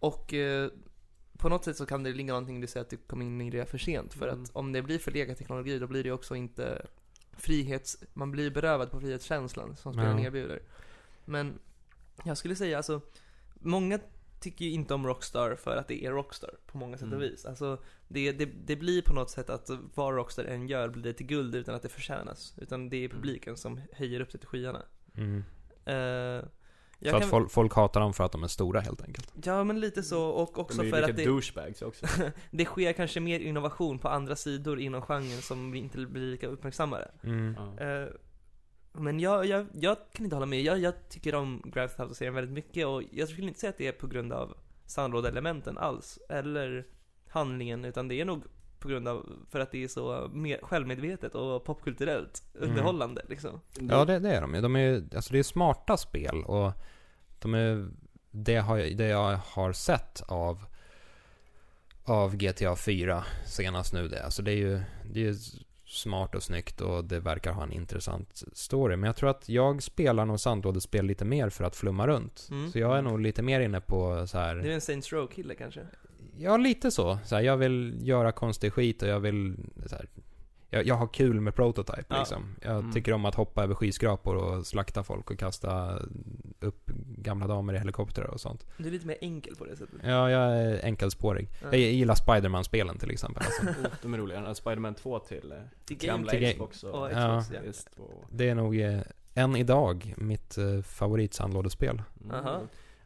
och 0.00 0.34
eh, 0.34 0.70
på 1.38 1.48
något 1.48 1.64
sätt 1.64 1.76
så 1.76 1.86
kan 1.86 2.02
det 2.02 2.12
ligga 2.12 2.32
någonting 2.32 2.58
i 2.58 2.60
det 2.60 2.66
säger 2.66 2.84
att 2.84 2.90
du 2.90 2.96
kom 2.96 3.22
in 3.22 3.40
i 3.40 3.50
det 3.50 3.66
för 3.66 3.78
sent. 3.78 4.14
För 4.14 4.28
Mm. 4.28 4.42
att 4.42 4.50
om 4.56 4.72
det 4.72 4.82
blir 4.82 4.98
förlegad 4.98 5.36
teknologi 5.36 5.78
då 5.78 5.86
blir 5.86 6.04
det 6.04 6.12
också 6.12 6.34
inte 6.36 6.86
frihets... 7.32 7.98
Man 8.14 8.30
blir 8.30 8.50
berövad 8.50 8.90
på 8.90 9.00
frihetskänslan 9.00 9.76
som 9.76 9.92
spelen 9.92 10.18
Ja. 10.18 10.24
erbjuder. 10.26 10.62
Men 11.24 11.58
jag 12.24 12.38
skulle 12.38 12.56
säga 12.56 12.76
alltså, 12.76 13.00
många 13.54 13.98
tycker 14.40 14.64
ju 14.64 14.70
inte 14.70 14.94
om 14.94 15.06
Rockstar 15.06 15.54
för 15.56 15.76
att 15.76 15.88
det 15.88 16.04
är 16.04 16.10
Rockstar 16.10 16.50
på 16.66 16.78
många 16.78 16.96
sätt 16.96 17.06
och 17.06 17.12
Mm. 17.12 17.30
vis. 17.30 17.44
Alltså, 17.44 17.78
det, 18.08 18.32
det, 18.32 18.44
det 18.44 18.76
blir 18.76 19.02
på 19.02 19.14
något 19.14 19.30
sätt 19.30 19.50
att 19.50 19.70
vad 19.94 20.14
Rockstar 20.14 20.44
än 20.44 20.68
gör 20.68 20.88
blir 20.88 21.02
det 21.02 21.12
till 21.12 21.26
guld 21.26 21.54
utan 21.54 21.74
att 21.74 21.82
det 21.82 21.88
förtjänas. 21.88 22.54
Utan 22.58 22.88
det 22.90 23.04
är 23.04 23.08
publiken 23.08 23.56
som 23.56 23.80
höjer 23.92 24.20
upp 24.20 24.30
det 24.32 24.38
till 24.38 24.48
skyarna. 24.48 24.82
Mm. 25.14 25.44
Eh, 25.84 26.44
jag 26.98 27.10
För 27.10 27.16
att 27.16 27.22
kan- 27.22 27.30
folk, 27.30 27.50
folk 27.50 27.74
hatar 27.74 28.00
dem 28.00 28.14
för 28.14 28.24
att 28.24 28.32
de 28.32 28.44
är 28.44 28.48
stora 28.48 28.80
helt 28.80 29.02
enkelt. 29.02 29.32
Ja 29.44 29.64
men 29.64 29.80
lite 29.80 30.02
så 30.02 30.24
och 30.24 30.58
också 30.58 30.82
för 30.82 31.02
att 31.02 31.16
det, 31.16 31.24
douchebags 31.24 31.82
också. 31.82 32.06
det 32.50 32.64
sker 32.64 32.92
kanske 32.92 33.20
mer 33.20 33.40
innovation 33.40 33.98
på 33.98 34.08
andra 34.08 34.36
sidor 34.36 34.80
inom 34.80 35.02
genren 35.02 35.42
som 35.42 35.70
vi 35.70 35.78
inte 35.78 35.98
blir 35.98 36.30
lika 36.30 36.46
uppmärksammade. 36.46 37.10
Mm. 37.22 37.56
Eh, 37.78 38.08
men 38.92 39.20
jag, 39.20 39.46
jag, 39.46 39.66
jag 39.72 39.96
kan 40.12 40.24
inte 40.24 40.36
hålla 40.36 40.46
med, 40.46 40.62
jag, 40.62 40.78
jag 40.78 41.08
tycker 41.08 41.34
om 41.34 41.62
Grand 41.64 41.88
Theft 41.88 42.00
Auto-serien 42.00 42.34
väldigt 42.34 42.54
mycket 42.54 42.86
och 42.86 43.02
jag 43.12 43.28
skulle 43.28 43.48
inte 43.48 43.60
säga 43.60 43.70
att 43.70 43.78
det 43.78 43.86
är 43.86 43.92
på 43.92 44.06
grund 44.06 44.32
av 44.32 44.56
sandlådeelementen 44.86 45.78
alls, 45.78 46.18
eller 46.28 46.86
handlingen, 47.28 47.84
utan 47.84 48.08
det 48.08 48.20
är 48.20 48.24
nog 48.24 48.42
på 48.78 48.88
grund 48.88 49.08
av, 49.08 49.26
för 49.50 49.60
att 49.60 49.70
det 49.72 49.84
är 49.84 49.88
så 49.88 50.30
mer 50.32 50.58
självmedvetet 50.62 51.34
och 51.34 51.64
popkulturellt 51.64 52.42
Mm. 52.56 52.70
underhållande 52.70 53.22
liksom. 53.28 53.60
Ja, 53.80 54.04
det, 54.04 54.18
det 54.18 54.30
är 54.30 54.40
de 54.40 54.54
ju. 54.54 54.60
De 54.60 54.76
är 54.76 55.04
alltså 55.16 55.32
det 55.32 55.38
är 55.38 55.42
smarta 55.42 55.96
spel 55.96 56.44
och 56.44 56.72
de 57.38 57.54
är, 57.54 57.88
det, 58.30 58.56
har, 58.56 58.76
jag- 58.78 58.96
det 58.96 59.06
jag 59.06 59.36
har 59.44 59.72
sett 59.72 60.22
av, 60.28 60.64
av 62.04 62.36
GTA 62.36 62.76
4 62.76 63.24
senast 63.46 63.92
nu 63.92 64.08
det, 64.08 64.24
alltså 64.24 64.42
det 64.42 64.50
är 64.52 64.56
ju, 64.56 64.80
det 65.12 65.20
är 65.20 65.24
ju 65.24 65.34
smart 65.86 66.34
och 66.34 66.42
snyggt 66.42 66.80
och 66.80 67.04
det 67.04 67.20
verkar 67.20 67.52
ha 67.52 67.62
en 67.62 67.72
intressant 67.72 68.42
story. 68.52 68.96
Men 68.96 69.06
jag 69.06 69.16
tror 69.16 69.30
att 69.30 69.48
jag 69.48 69.82
spelar 69.82 70.24
nog 70.24 70.40
sandlådespel 70.40 71.06
lite 71.06 71.24
mer 71.24 71.48
för 71.50 71.64
att 71.64 71.76
flumma 71.76 72.06
runt. 72.06 72.48
Mm. 72.50 72.70
Så 72.72 72.78
jag 72.78 72.98
är 72.98 73.02
nog 73.02 73.20
lite 73.20 73.42
mer 73.42 73.60
inne 73.60 73.80
på 73.80 74.26
så 74.26 74.38
här. 74.38 74.54
Du 74.56 74.70
är 74.70 74.74
en 74.74 74.80
Saints 74.80 75.12
Row-kille 75.12 75.54
kanske? 75.54 75.80
Ja, 76.38 76.56
lite 76.56 76.90
så. 76.90 77.18
så 77.24 77.34
här, 77.36 77.42
jag 77.42 77.56
vill 77.56 77.98
göra 78.00 78.32
konstig 78.32 78.72
skit 78.72 79.02
och 79.02 79.08
jag 79.08 79.20
vill 79.20 79.56
så 79.86 79.96
här, 79.96 80.06
jag, 80.70 80.86
jag 80.86 80.94
har 80.94 81.06
kul 81.06 81.40
med 81.40 81.54
prototype 81.54 82.04
Ja. 82.08 82.18
liksom. 82.18 82.54
Jag 82.62 82.78
Mm. 82.78 82.92
tycker 82.92 83.12
om 83.12 83.24
att 83.24 83.34
hoppa 83.34 83.62
över 83.62 83.74
skyskrapor 83.74 84.36
och 84.36 84.66
slakta 84.66 85.02
folk 85.02 85.30
och 85.30 85.38
kasta 85.38 85.98
upp 86.60 86.90
gamla 87.18 87.46
damer 87.46 87.74
i 87.74 87.78
helikoptrar 87.78 88.24
och 88.24 88.40
sånt. 88.40 88.66
Du 88.76 88.86
är 88.86 88.90
lite 88.90 89.06
mer 89.06 89.16
enkel 89.20 89.54
på 89.56 89.64
det 89.64 89.76
sättet. 89.76 90.00
Ja, 90.04 90.30
jag 90.30 90.56
är 90.56 90.84
enkelspårig. 90.84 91.48
Ja. 91.62 91.68
Jag 91.70 91.80
gillar 91.80 92.14
Spiderman-spelen 92.14 92.98
till 92.98 93.10
exempel. 93.10 93.42
Alltså. 93.46 93.62
Oh, 93.86 93.90
de 94.02 94.14
är 94.14 94.18
roliga. 94.18 94.54
Spiderman 94.54 94.94
2 94.94 95.18
till 95.18 95.52
eh, 95.52 95.58
Till 95.84 95.96
gamla 95.98 96.30
Till 96.30 96.52
Xbox 96.52 96.84
och, 96.84 97.02
och. 97.02 97.08
Xbox, 97.10 97.50
ja. 97.54 97.60
Visst, 97.66 97.88
och, 97.98 98.24
Det 98.30 98.48
är 98.48 98.54
nog 98.54 98.80
eh, 98.80 99.00
än 99.34 99.56
idag 99.56 100.14
mitt 100.16 100.58
eh, 100.58 100.82
favoritsandlådespel. 100.82 102.02
mm. 102.24 102.44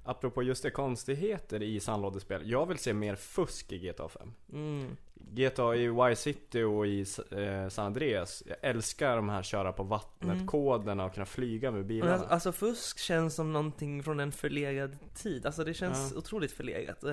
Apropå 0.04 0.42
just 0.42 0.62
det, 0.62 0.70
konstigheter 0.70 1.62
i 1.62 1.80
sandlådespel. 1.80 2.50
Jag 2.50 2.66
vill 2.66 2.78
se 2.78 2.92
mer 2.92 3.16
fusk 3.16 3.72
i 3.72 3.78
GTA 3.78 4.08
5. 4.08 4.32
Mm. 4.52 4.96
GTA 5.14 5.74
i 5.76 5.84
Y-City 6.10 6.62
och 6.62 6.86
i 6.86 7.00
eh, 7.30 7.68
San 7.68 7.86
Andreas. 7.86 8.42
Jag 8.46 8.56
älskar 8.62 9.16
de 9.16 9.28
här 9.28 9.42
köra 9.42 9.72
på 9.72 9.82
vattnet, 9.82 10.32
Mm. 10.34 10.46
och 11.06 11.14
kunna 11.14 11.26
flyga 11.26 11.70
med 11.70 11.86
bilarna. 11.86 12.12
alltså, 12.12 12.28
alltså 12.28 12.52
fusk 12.52 12.98
känns 12.98 13.34
som 13.34 13.52
någonting 13.52 14.02
från 14.02 14.20
en 14.20 14.32
förlegad 14.32 14.98
tid. 15.14 15.46
Alltså 15.46 15.64
det 15.64 15.74
känns 15.74 16.12
Ja. 16.12 16.18
otroligt 16.18 16.52
förlegat. 16.52 17.04
Uh, 17.04 17.12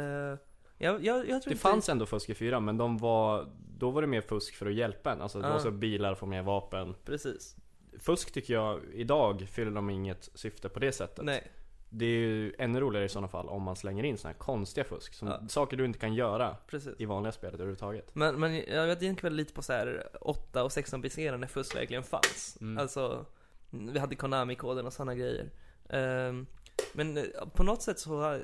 jag, 0.78 1.06
jag, 1.06 1.30
jag 1.30 1.42
det 1.46 1.56
fanns 1.56 1.90
ändå 1.90 2.06
fusk 2.06 2.30
i 2.30 2.34
4 2.36 2.60
men 2.60 2.78
de 2.78 2.98
var, 2.98 3.48
då 3.78 3.92
var 3.92 4.02
det 4.02 4.08
mer 4.08 4.22
fusk 4.22 4.56
för 4.56 4.66
att 4.66 4.74
hjälpa 4.74 5.12
en. 5.12 5.22
Alltså 5.22 5.40
Ja. 5.40 5.54
låsa 5.54 5.68
upp 5.68 5.74
bilar, 5.76 6.16
få 6.16 6.26
mer 6.26 6.42
vapen. 6.42 6.96
Precis. 7.06 7.56
Fusk 8.00 8.32
tycker 8.32 8.54
jag, 8.54 8.80
idag 8.94 9.48
fyller 9.52 9.72
de 9.72 9.90
inget 9.90 10.30
syfte 10.34 10.70
på 10.70 10.80
det 10.80 10.92
sättet. 10.92 11.26
Nej. 11.26 11.52
Det 11.90 12.06
är 12.06 12.10
ju 12.20 12.54
ännu 12.58 12.80
roligare 12.80 13.06
i 13.06 13.10
sådana 13.10 13.28
fall 13.28 13.50
om 13.50 13.64
man 13.64 13.76
slänger 13.76 14.04
in 14.04 14.18
sådana 14.18 14.34
här 14.34 14.40
konstiga 14.40 14.86
fusk. 14.86 15.14
Som 15.14 15.28
Ja. 15.28 15.40
Saker 15.48 15.78
du 15.78 15.86
inte 15.86 16.00
kan 16.00 16.14
göra 16.14 16.58
Precis. 16.68 16.94
i 16.98 17.06
vanliga 17.06 17.32
spelet 17.32 17.54
överhuvudtaget. 17.54 18.16
Men, 18.16 18.40
men 18.40 18.56
jag 18.56 18.88
vet 18.88 19.02
egentligen 19.02 19.36
lite 19.36 19.54
på 19.54 19.62
så 19.62 19.74
här 19.74 20.08
8 20.22 20.64
och 20.64 20.72
16 20.72 21.02
baserade 21.02 21.38
när 21.38 21.48
fusk 21.48 21.76
verkligen 21.76 22.04
fanns. 22.04 22.58
Mm. 22.62 22.78
Alltså, 22.78 23.26
vi 23.70 24.00
hade 24.00 24.16
Konami-koden 24.16 24.86
och 24.86 24.94
sådana 24.94 25.16
grejer. 25.16 25.50
Ehm, 25.90 26.46
men 26.94 27.18
eh, 27.18 27.24
på 27.54 27.64
något 27.64 27.82
sätt 27.82 28.00
så 28.00 28.22
har, 28.22 28.42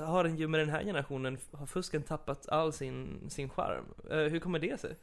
har 0.00 0.24
den 0.24 0.36
ju 0.36 0.48
med 0.48 0.60
den 0.60 0.68
här 0.70 0.84
generationen, 0.84 1.38
har 1.52 1.66
fusken 1.66 2.02
tappat 2.02 2.48
all 2.48 2.72
sin, 2.72 3.26
sin 3.30 3.48
charm. 3.48 3.84
Eh, 4.10 4.18
hur 4.18 4.38
kommer 4.38 4.58
det 4.58 4.80
sig? 4.80 4.96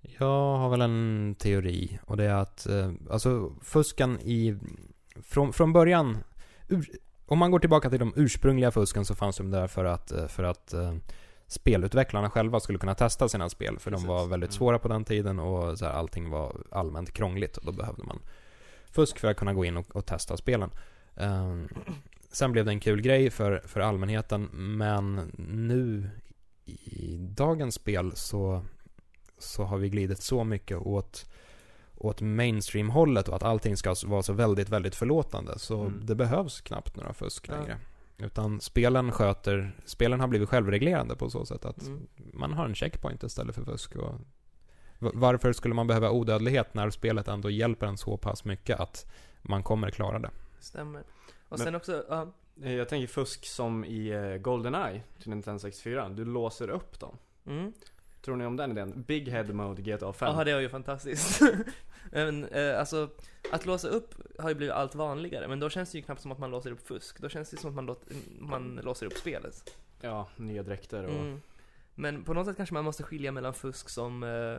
Jag 0.00 0.56
har 0.56 0.70
väl 0.70 0.80
en 0.80 1.34
teori 1.38 1.98
och 2.06 2.16
det 2.16 2.24
är 2.24 2.34
att, 2.34 2.66
eh, 2.66 2.92
alltså 3.10 3.54
fusken 3.62 4.20
i, 4.20 4.58
från, 5.22 5.52
från 5.52 5.72
början, 5.72 6.18
ur, 6.68 6.86
om 7.26 7.38
man 7.38 7.50
går 7.50 7.58
tillbaka 7.58 7.90
till 7.90 7.98
de 7.98 8.12
ursprungliga 8.16 8.70
fusken 8.70 9.04
så 9.04 9.14
fanns 9.14 9.36
de 9.36 9.50
där 9.50 9.66
för 9.66 9.84
att, 9.84 10.12
eh, 10.12 10.26
för 10.26 10.42
att 10.44 10.72
eh, 10.72 10.94
spelutvecklarna 11.46 12.30
själva 12.30 12.60
skulle 12.60 12.78
kunna 12.78 12.94
testa 12.94 13.28
sina 13.28 13.48
spel. 13.48 13.78
För 13.78 13.90
Precis. 13.90 14.06
de 14.06 14.14
var 14.14 14.26
väldigt 14.26 14.50
Mm. 14.50 14.58
svåra 14.58 14.78
på 14.78 14.88
den 14.88 15.04
tiden 15.04 15.38
och 15.38 15.78
så 15.78 15.84
här, 15.84 15.92
allting 15.92 16.30
var 16.30 16.56
allmänt 16.70 17.12
krångligt 17.12 17.56
och 17.56 17.64
då 17.64 17.72
behövde 17.72 18.02
man 18.02 18.18
fusk 18.90 19.18
för 19.18 19.28
att 19.30 19.36
kunna 19.36 19.54
gå 19.54 19.64
in 19.64 19.76
och, 19.76 19.96
och 19.96 20.06
testa 20.06 20.36
spelen. 20.36 20.70
Ehm, 21.16 21.68
sen 22.32 22.52
blev 22.52 22.64
det 22.64 22.70
en 22.70 22.80
kul 22.80 23.00
grej 23.00 23.30
för, 23.30 23.62
för 23.66 23.80
allmänheten 23.80 24.44
men 24.52 25.14
nu 25.48 26.10
i 26.84 27.16
dagens 27.18 27.74
spel 27.74 28.12
så, 28.14 28.62
så 29.38 29.64
har 29.64 29.78
vi 29.78 29.88
glidit 29.88 30.18
så 30.22 30.44
mycket 30.44 30.78
åt 30.78 31.26
åt 32.04 32.20
mainstream-hållet 32.20 33.28
och 33.28 33.36
att 33.36 33.42
allting 33.42 33.76
ska 33.76 33.94
vara 34.06 34.22
så 34.22 34.32
väldigt, 34.32 34.68
väldigt 34.68 34.94
förlåtande. 34.94 35.58
Så 35.58 35.80
Mm. 35.80 36.00
det 36.06 36.14
behövs 36.14 36.60
knappt 36.60 36.96
några 36.96 37.12
fusk 37.12 37.48
Ja. 37.48 37.54
längre. 37.54 37.78
Utan 38.18 38.60
spelen 38.60 39.12
sköter, 39.12 39.76
spelen 39.84 40.20
har 40.20 40.28
blivit 40.28 40.48
självreglerande 40.48 41.16
på 41.16 41.30
så 41.30 41.46
sätt 41.46 41.64
att 41.64 41.82
Mm. 41.86 42.06
man 42.16 42.52
har 42.52 42.64
en 42.64 42.74
checkpoint 42.74 43.22
istället 43.22 43.54
för 43.54 43.64
fusk. 43.64 43.96
Och 43.96 44.14
varför 44.98 45.52
skulle 45.52 45.74
man 45.74 45.86
behöva 45.86 46.10
odödlighet 46.10 46.74
när 46.74 46.90
spelet 46.90 47.28
ändå 47.28 47.50
hjälper 47.50 47.86
en 47.86 47.98
så 47.98 48.16
pass 48.16 48.44
mycket 48.44 48.80
att 48.80 49.06
man 49.42 49.62
kommer 49.62 49.90
klara 49.90 50.18
det? 50.18 50.30
Stämmer. 50.60 51.00
Och 51.48 51.58
Men- 51.58 51.58
sen 51.58 51.74
också, 51.74 52.04
ja, 52.08 52.32
Eh, 52.62 52.72
Jag 52.72 52.88
tänker 52.88 53.06
fusk 53.06 53.46
som 53.46 53.84
i 53.84 54.08
eh, 54.08 54.36
Goldeneye 54.36 55.02
till 55.20 55.30
Nintendo 55.30 55.58
64. 55.58 56.08
Du 56.08 56.24
låser 56.24 56.70
upp 56.70 57.00
dem. 57.00 57.16
mm. 57.46 57.72
Tror 58.24 58.36
ni 58.36 58.46
om 58.46 58.56
den 58.56 58.70
idén? 58.70 59.02
Big 59.06 59.28
Head 59.28 59.44
Mode 59.44 59.82
GTA 59.82 60.12
5. 60.12 60.28
Jaha, 60.28 60.44
det 60.44 60.54
var 60.54 60.60
ju 60.60 60.68
fantastiskt. 60.68 61.40
men, 62.10 62.44
eh, 62.44 62.78
alltså, 62.78 63.10
att 63.52 63.66
låsa 63.66 63.88
upp 63.88 64.14
har 64.38 64.48
ju 64.48 64.54
blivit 64.54 64.74
allt 64.74 64.94
vanligare, 64.94 65.48
men 65.48 65.60
då 65.60 65.70
känns 65.70 65.92
det 65.92 65.98
ju 65.98 66.04
knappt 66.04 66.20
som 66.22 66.32
att 66.32 66.38
man 66.38 66.50
låser 66.50 66.70
upp 66.70 66.86
fusk. 66.86 67.18
Då 67.18 67.28
känns 67.28 67.50
det 67.50 67.56
som 67.56 67.70
att 67.70 67.74
man, 67.76 67.86
låt, 67.86 68.04
man 68.38 68.80
låser 68.82 69.06
upp 69.06 69.12
spelet. 69.12 69.76
Ja, 70.00 70.28
nya 70.36 70.62
dräkter 70.62 71.04
och... 71.04 71.20
Mm. 71.20 71.40
Men 71.94 72.24
på 72.24 72.34
något 72.34 72.46
sätt 72.46 72.56
kanske 72.56 72.74
man 72.74 72.84
måste 72.84 73.02
skilja 73.02 73.32
mellan 73.32 73.54
fusk 73.54 73.88
som, 73.88 74.22
eh, 74.22 74.58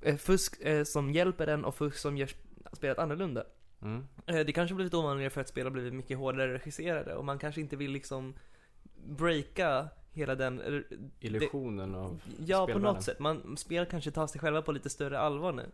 eh, 0.00 0.16
fusk 0.16 0.60
eh, 0.60 0.84
som 0.84 1.12
hjälper 1.12 1.46
en 1.46 1.64
och 1.64 1.74
fusk 1.74 1.98
som 1.98 2.16
gör 2.16 2.30
spelet 2.72 2.98
annorlunda. 2.98 3.44
Mm. 3.82 4.06
Eh, 4.26 4.40
Det 4.40 4.52
kanske 4.52 4.72
har 4.72 4.76
blivit 4.76 4.94
ovanligare 4.94 5.30
för 5.30 5.40
att 5.40 5.48
spel 5.48 5.66
har 5.66 5.70
blivit 5.70 5.94
mycket 5.94 6.18
hårdare 6.18 6.54
regisserade 6.54 7.14
och 7.14 7.24
man 7.24 7.38
kanske 7.38 7.60
inte 7.60 7.76
vill 7.76 7.90
liksom 7.90 8.34
breaka 9.06 9.88
hela 10.18 10.34
den 10.34 10.84
Illusionen 11.20 11.94
av... 11.94 12.20
Ja, 12.46 12.66
på 12.72 12.78
något 12.78 13.02
sätt. 13.02 13.18
Man, 13.18 13.56
spel 13.56 13.86
kanske 13.86 14.10
tar 14.10 14.26
sig 14.26 14.40
själva 14.40 14.62
på 14.62 14.72
lite 14.72 14.90
större 14.90 15.18
allvar 15.18 15.52
nu. 15.52 15.66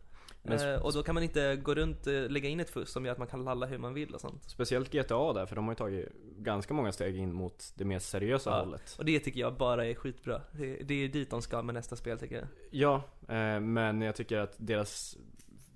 Men 0.42 0.74
eh, 0.74 0.82
och 0.82 0.92
då 0.92 1.02
kan 1.02 1.14
man 1.14 1.22
inte 1.24 1.56
gå 1.56 1.74
runt, 1.74 2.06
eh, 2.06 2.12
lägga 2.28 2.48
in 2.48 2.60
ett 2.60 2.70
fusk 2.70 2.92
som 2.92 3.04
gör 3.04 3.12
att 3.12 3.18
man 3.18 3.26
kan 3.26 3.44
lalla 3.44 3.66
hur 3.66 3.78
man 3.78 3.94
vill 3.94 4.14
och 4.14 4.20
sånt. 4.20 4.42
Speciellt 4.50 4.92
GTA 4.92 5.32
där, 5.32 5.46
för 5.46 5.56
de 5.56 5.64
har 5.64 5.72
ju 5.72 5.76
tagit 5.76 6.08
ganska 6.38 6.74
många 6.74 6.92
steg 6.92 7.16
in 7.18 7.32
mot 7.32 7.72
det 7.74 7.84
mer 7.84 7.98
seriösa 7.98 8.50
Ja. 8.50 8.58
hållet. 8.60 8.94
Och 8.98 9.04
det 9.04 9.20
tycker 9.20 9.40
jag 9.40 9.54
bara 9.56 9.86
är 9.86 9.94
skitbra. 9.94 10.40
Det, 10.52 10.76
det 10.76 10.94
är 11.04 11.08
dit 11.08 11.30
de 11.30 11.42
ska 11.42 11.62
med 11.62 11.74
nästa 11.74 11.96
spel 11.96 12.18
tycker 12.18 12.36
jag. 12.36 12.46
Ja, 12.70 12.94
eh, 13.34 13.60
men 13.60 14.00
jag 14.02 14.14
tycker 14.16 14.38
att 14.38 14.54
deras 14.58 15.16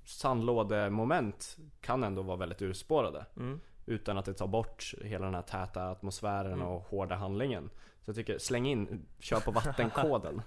sandlådemoment 0.05 1.57
kan 1.81 2.05
ändå 2.05 2.23
vara 2.23 2.37
väldigt 2.37 2.63
urspårade. 2.63 3.27
Mm. 3.37 3.61
Utan 3.87 4.19
att 4.19 4.25
det 4.25 4.35
tar 4.35 4.47
bort 4.47 4.95
hela 5.03 5.25
den 5.25 5.35
här 5.35 5.43
täta 5.43 5.91
atmosfären 5.91 6.53
Mm. 6.53 6.67
och 6.67 6.83
hårda 6.83 7.15
handlingen. 7.15 7.71
Så 8.09 8.11
jag 8.11 8.16
tycker, 8.16 8.38
släng 8.38 8.66
in, 8.66 9.07
kör 9.18 9.40
på 9.40 9.51
vattenkoden. 9.51 10.42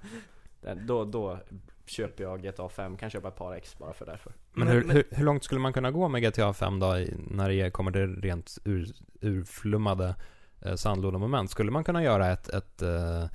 Då, 0.88 1.06
då 1.06 1.40
köper 1.86 2.24
jag 2.24 2.44
GTA 2.44 2.70
5, 2.70 2.98
kan 2.98 3.10
köpa 3.10 3.28
ett 3.28 3.36
par 3.36 3.54
ex 3.54 3.78
bara 3.78 3.94
för 3.94 4.06
därför. 4.06 4.34
Men, 4.54 4.68
Men- 4.68 4.78
hur, 4.78 4.84
men- 4.84 4.96
hur, 4.96 5.04
hur 5.12 5.26
långt 5.26 5.44
skulle 5.44 5.62
man 5.62 5.74
kunna 5.74 5.92
gå 5.92 6.08
med 6.08 6.24
GTA 6.24 6.54
5 6.54 6.80
då, 6.80 6.88
när 7.30 7.50
det 7.50 7.72
kommer 7.72 7.92
till 7.92 8.22
rent 8.22 8.58
ur, 8.66 8.88
urflummade 9.22 10.16
eh, 10.62 10.76
sandlådemoment? 10.76 11.52
Skulle 11.52 11.72
man 11.72 11.84
kunna 11.84 12.04
göra 12.04 12.32
ett, 12.32 12.50
ett 12.50 12.82
eh, 12.82 13.26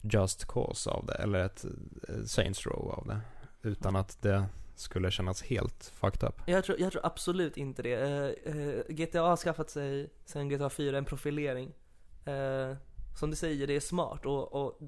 Just 0.00 0.44
Cause 0.44 0.90
av 0.90 1.06
det, 1.06 1.14
eller 1.14 1.38
ett 1.38 1.64
eh, 2.08 2.24
Saints 2.24 2.66
Row 2.66 2.90
av 2.90 3.06
det? 3.06 3.20
Utan 3.68 3.96
att 3.96 4.22
det 4.22 4.44
skulle 4.74 5.10
kännas 5.10 5.42
helt 5.42 5.84
fucked 5.94 6.28
up. 6.28 6.34
Jag 6.46 6.64
tror, 6.64 6.80
jag 6.80 6.92
tror 6.92 7.06
absolut 7.06 7.56
inte 7.56 7.82
det. 7.82 7.94
Eh, 7.94 8.56
eh, 8.56 8.82
GTA 8.88 9.20
har 9.22 9.36
skaffat 9.36 9.70
sig, 9.70 10.10
sen 10.24 10.48
GTA 10.48 10.70
4, 10.70 10.98
en 10.98 11.04
profilering. 11.04 11.72
Som 13.16 13.30
du 13.30 13.36
säger, 13.36 13.66
det 13.66 13.76
är 13.76 13.80
smart 13.80 14.26
och, 14.26 14.52
och 14.66 14.80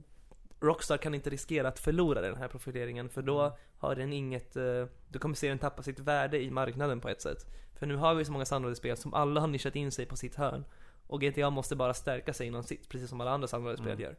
Rockstar 0.60 0.96
kan 0.96 1.14
inte 1.14 1.30
riskera 1.30 1.68
att 1.68 1.78
förlora 1.78 2.20
den 2.20 2.36
här 2.36 2.48
profileringen 2.48 3.08
för 3.08 3.22
då 3.22 3.56
har 3.78 3.94
den 3.94 4.12
inget, 4.12 4.56
eh, 4.56 4.84
då 5.08 5.18
kommer 5.18 5.34
serien 5.34 5.58
tappa 5.58 5.82
sitt 5.82 5.98
värde 5.98 6.42
i 6.42 6.50
marknaden 6.50 7.00
på 7.00 7.08
ett 7.08 7.22
sätt. 7.22 7.46
För 7.78 7.86
nu 7.86 7.96
har 7.96 8.14
vi 8.14 8.24
så 8.24 8.32
många 8.32 8.44
sandlådespel 8.44 8.96
som 8.96 9.14
alla 9.14 9.40
har 9.40 9.48
nischat 9.48 9.76
in 9.76 9.92
sig 9.92 10.06
på 10.06 10.16
sitt 10.16 10.34
hörn. 10.34 10.64
Och 11.06 11.20
GTA 11.20 11.50
måste 11.50 11.76
bara 11.76 11.94
stärka 11.94 12.32
sig 12.32 12.46
inom 12.46 12.62
sitt, 12.62 12.88
precis 12.88 13.08
som 13.10 13.20
alla 13.20 13.30
andra 13.30 13.48
sandlådespel 13.48 13.92
Mm. 13.92 14.00
gör. 14.00 14.16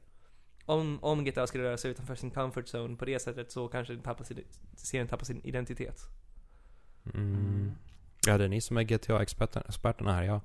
Om, 0.65 0.99
om 1.01 1.25
GTA 1.25 1.47
skulle 1.47 1.63
röra 1.63 1.77
sig 1.77 1.91
utanför 1.91 2.15
sin 2.15 2.31
comfort 2.31 2.65
zone 2.75 2.95
på 2.95 3.05
det 3.05 3.19
sättet 3.19 3.51
så 3.51 3.67
kanske 3.67 3.93
den 3.93 4.03
tappar 4.03 4.23
sin, 4.23 4.43
serien 4.75 5.07
tappar 5.07 5.25
sin 5.25 5.41
identitet. 5.45 6.01
Mm. 7.13 7.71
Ja, 8.27 8.37
det 8.37 8.43
är 8.43 8.49
ni 8.49 8.61
som 8.61 8.77
är 8.77 8.83
GTA-experterna 8.83 10.13
här. 10.13 10.23
Jag, 10.23 10.41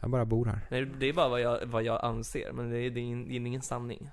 jag 0.00 0.10
bara 0.10 0.24
bor 0.24 0.44
här. 0.44 0.60
Nej, 0.70 0.84
det 0.84 1.06
är 1.06 1.12
bara 1.12 1.28
vad 1.28 1.40
jag, 1.40 1.66
vad 1.66 1.82
jag 1.82 2.04
anser, 2.04 2.52
men 2.52 2.70
det 2.70 2.78
är, 2.78 2.90
det 2.90 3.00
är, 3.00 3.46
ingen 3.46 3.62
sanning. 3.62 4.10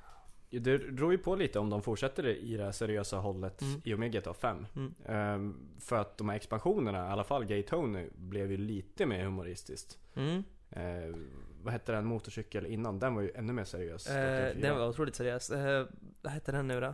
Det 0.49 0.59
beror 0.91 1.11
ju 1.11 1.17
på 1.17 1.35
lite 1.35 1.59
om 1.59 1.69
de 1.69 1.81
fortsätter 1.81 2.25
i 2.27 2.57
det 2.57 2.63
här 2.63 2.71
seriösa 2.71 3.17
hållet 3.17 3.61
Mm. 3.61 3.81
i 3.85 3.93
och 3.93 3.99
med 3.99 4.11
GTA 4.11 4.33
5. 4.33 4.65
Mm. 4.75 4.93
Ehm, 5.05 5.69
för 5.79 5.95
att 5.95 6.17
de 6.17 6.29
här 6.29 6.35
expansionerna, 6.35 7.07
i 7.07 7.11
alla 7.11 7.23
fall 7.23 7.45
Gay 7.45 7.63
Tony, 7.63 8.09
blev 8.15 8.51
ju 8.51 8.57
lite 8.57 9.05
mer 9.05 9.23
humoristiskt. 9.23 9.97
Mm. 10.15 10.43
Eh, 10.69 11.15
vad 11.63 11.73
hette 11.73 11.91
den 11.91 12.05
motorcykel 12.05 12.65
innan? 12.65 12.99
Den 12.99 13.15
var 13.15 13.21
ju 13.21 13.31
ännu 13.35 13.53
mer 13.53 13.63
seriös. 13.63 14.07
Eh, 14.07 14.55
den 14.55 14.77
var 14.77 14.87
otroligt 14.87 15.15
seriös. 15.15 15.49
Eh, 15.49 15.87
vad 16.21 16.33
hette 16.33 16.51
den 16.51 16.67
nu 16.67 16.79
då? 16.79 16.93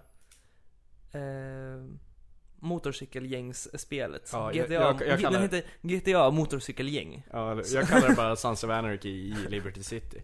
Eh, 1.20 1.86
motorcykelgängsspelet. 2.60 4.30
Ja, 4.34 4.52
GTA, 4.52 4.74
jag- 4.74 5.02
jag- 5.08 5.22
jag 5.22 5.32
den 5.34 5.42
heter 5.42 5.64
GTA 5.82 6.32
motorcykelgäng. 6.32 7.24
Ja, 7.32 7.62
jag 7.74 7.88
kallar 7.88 8.10
det 8.10 8.16
bara 8.16 8.36
Sons 8.36 8.64
of 8.64 8.70
Anarchy 8.70 9.10
i 9.10 9.36
Liberty 9.50 9.84
City. 9.84 10.22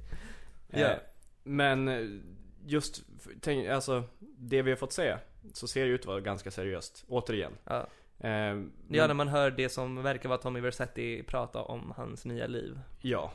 Eh, 0.69 0.81
Ja. 0.81 0.95
Men 1.43 1.87
eh, 1.87 2.19
just, 2.65 3.03
tänk, 3.41 3.67
alltså 3.67 4.03
det 4.37 4.61
vi 4.61 4.71
har 4.71 4.77
fått 4.77 4.93
se, 4.93 5.17
så 5.53 5.67
ser 5.67 5.85
det 5.85 5.91
ut 5.91 5.99
att 6.01 6.07
vara 6.07 6.19
ganska 6.21 6.51
seriöst, 6.51 7.05
återigen. 7.07 7.51
Ja. 7.65 7.87
Eh, 8.19 8.29
Ja, 8.29 9.07
när 9.07 9.13
man 9.13 9.27
hör 9.27 9.51
det 9.51 9.69
som 9.69 10.03
verkar 10.03 10.29
vara 10.29 10.39
Tommy 10.39 10.59
Versetti 10.59 11.23
prata 11.23 11.61
om 11.61 11.93
hans 11.97 12.25
nya 12.25 12.47
liv. 12.47 12.79
Ja, 13.01 13.31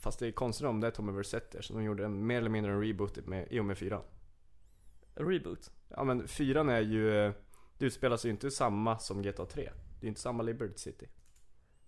fast 0.00 0.18
det 0.18 0.26
är 0.26 0.32
konstigt 0.32 0.66
om 0.66 0.80
det 0.80 0.86
är 0.86 0.90
Tommy 0.90 1.12
Versetti 1.12 1.58
så 1.60 1.72
de 1.74 1.82
gjorde 1.84 2.04
en, 2.04 2.26
mer 2.26 2.38
eller 2.38 2.50
mindre 2.50 2.72
en 2.72 2.80
reboot 2.82 3.26
med, 3.26 3.46
i 3.50 3.60
och 3.60 3.64
med 3.64 3.78
fyran. 3.78 4.02
Reboot. 5.14 5.70
Ja 5.88 6.04
men 6.04 6.28
fyran 6.28 6.68
är 6.68 6.80
ju, 6.80 7.26
eh, 7.26 7.32
det 7.78 7.86
utspelar 7.86 8.16
sig 8.16 8.28
ju 8.28 8.32
inte 8.32 8.50
samma 8.50 8.98
som 8.98 9.22
GTA 9.22 9.46
3. 9.46 9.70
Det 10.00 10.06
är 10.06 10.08
inte 10.08 10.20
samma 10.20 10.42
Liberty 10.42 10.78
City. 10.78 11.06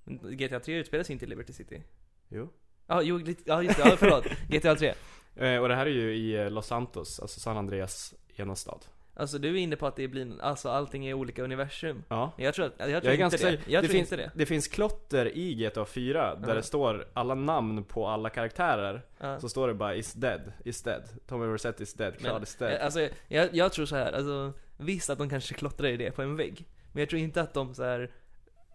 Men 0.05 0.37
GTA 0.37 0.61
3 0.61 0.75
utspelar 0.77 1.05
sig 1.05 1.13
inte 1.13 1.25
i 1.25 1.29
Liberty 1.29 1.53
City. 1.53 1.83
Jo. 2.29 2.49
Ja, 2.87 3.03
jo, 3.03 3.17
lite- 3.19 3.43
ja 3.47 3.63
just 3.63 3.77
det, 3.77 3.89
ja, 3.89 3.97
förlåt. 3.99 4.25
GTA 4.49 4.75
3. 4.77 4.95
Eh, 5.37 5.61
och 5.63 5.69
det 5.69 5.75
här 5.75 5.87
är 5.87 5.91
ju 5.91 6.15
i 6.17 6.37
eh, 6.37 6.51
Los 6.51 6.67
Santos, 6.67 7.21
alltså 7.21 7.41
San 7.41 7.57
Andreas 7.57 8.15
enastad. 8.37 8.81
Alltså 9.19 9.39
du 9.39 9.49
är 9.49 9.55
inne 9.57 9.77
på 9.77 9.87
att 9.87 9.97
det 9.97 10.09
blir, 10.09 10.43
alltså 10.43 10.69
allting 10.69 11.07
är 11.07 11.15
olika 11.15 11.43
universum. 11.43 12.05
Ja. 12.09 12.33
Jag 12.37 12.55
tror, 12.55 12.67
jag 12.67 12.77
tror 12.77 12.91
Jag 12.91 13.05
är 13.05 13.11
inte 13.13 13.17
ganska 13.17 13.51
det. 13.51 13.59
Jag 13.67 13.83
det 13.85 13.89
tror 13.89 13.93
finns, 13.99 14.13
inte 14.13 14.17
det. 14.17 14.31
Det 14.35 14.47
finns 14.47 14.69
klotter 14.69 15.37
i 15.37 15.55
GTA 15.55 15.85
4 15.85 16.35
där 16.35 16.49
Ja. 16.49 16.55
det 16.55 16.63
står 16.63 17.09
alla 17.15 17.35
namn 17.35 17.85
på 17.85 18.07
alla 18.07 18.31
karaktärer. 18.31 19.03
Ja. 19.21 19.41
Så 19.41 19.49
står 19.49 19.69
det 19.69 19.75
bara 19.75 19.95
'is 19.95 20.13
dead, 20.15 20.53
is 20.65 20.85
dead' 20.85 21.03
Tommy 21.27 21.47
Versetti 21.47 21.83
is 21.83 21.95
dead, 21.95 22.19
Claude 22.19 22.43
is 22.43 22.57
dead. 22.57 22.73
eh, 22.73 22.85
Alltså, 22.85 23.09
jag, 23.29 23.55
jag 23.55 23.73
tror 23.73 23.87
så 23.87 23.97
här, 23.97 24.13
alltså 24.13 24.53
visst 24.77 25.11
att 25.11 25.19
de 25.19 25.31
kanske 25.31 25.55
klottrar 25.55 25.89
i 25.89 25.97
det 25.97 26.11
på 26.11 26.23
en 26.23 26.37
vägg. 26.37 26.67
Men 26.93 27.01
jag 27.01 27.09
tror 27.09 27.21
inte 27.23 27.41
att 27.41 27.55
de 27.55 27.75
så 27.75 27.83
här 27.85 28.11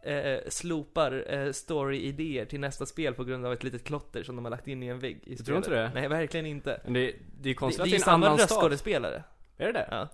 eh, 0.03 0.39
slopar 0.47 1.33
eh, 1.33 1.51
story-idéer 1.51 2.45
till 2.45 2.59
nästa 2.59 2.85
spel 2.85 3.13
på 3.13 3.23
grund 3.23 3.45
av 3.45 3.53
ett 3.53 3.63
litet 3.63 3.83
klotter 3.83 4.23
som 4.23 4.35
de 4.35 4.45
har 4.45 4.49
lagt 4.51 4.67
in 4.67 4.83
i 4.83 4.87
en 4.87 4.99
vägg 4.99 5.19
i 5.25 5.35
Du 5.35 5.43
tror 5.43 5.57
inte 5.57 5.69
det? 5.69 5.91
Nej, 5.93 6.07
verkligen 6.07 6.45
inte. 6.45 6.81
Men 6.83 6.93
det, 6.93 6.99
det 6.99 7.07
är 7.07 7.11
Det, 7.13 7.49
det 7.49 7.53
konstigt 7.53 7.79
är 7.79 7.83
att 7.83 7.87
ju 7.87 7.91
det 7.91 7.95
är 7.95 7.99
en 7.99 8.03
samma 8.03 8.25
annan 8.25 8.37
stad. 8.37 8.49
röstskådespelare. 8.49 9.23
Är 9.57 9.65
det 9.65 9.71
det? 9.71 9.87
Ja. 9.91 10.07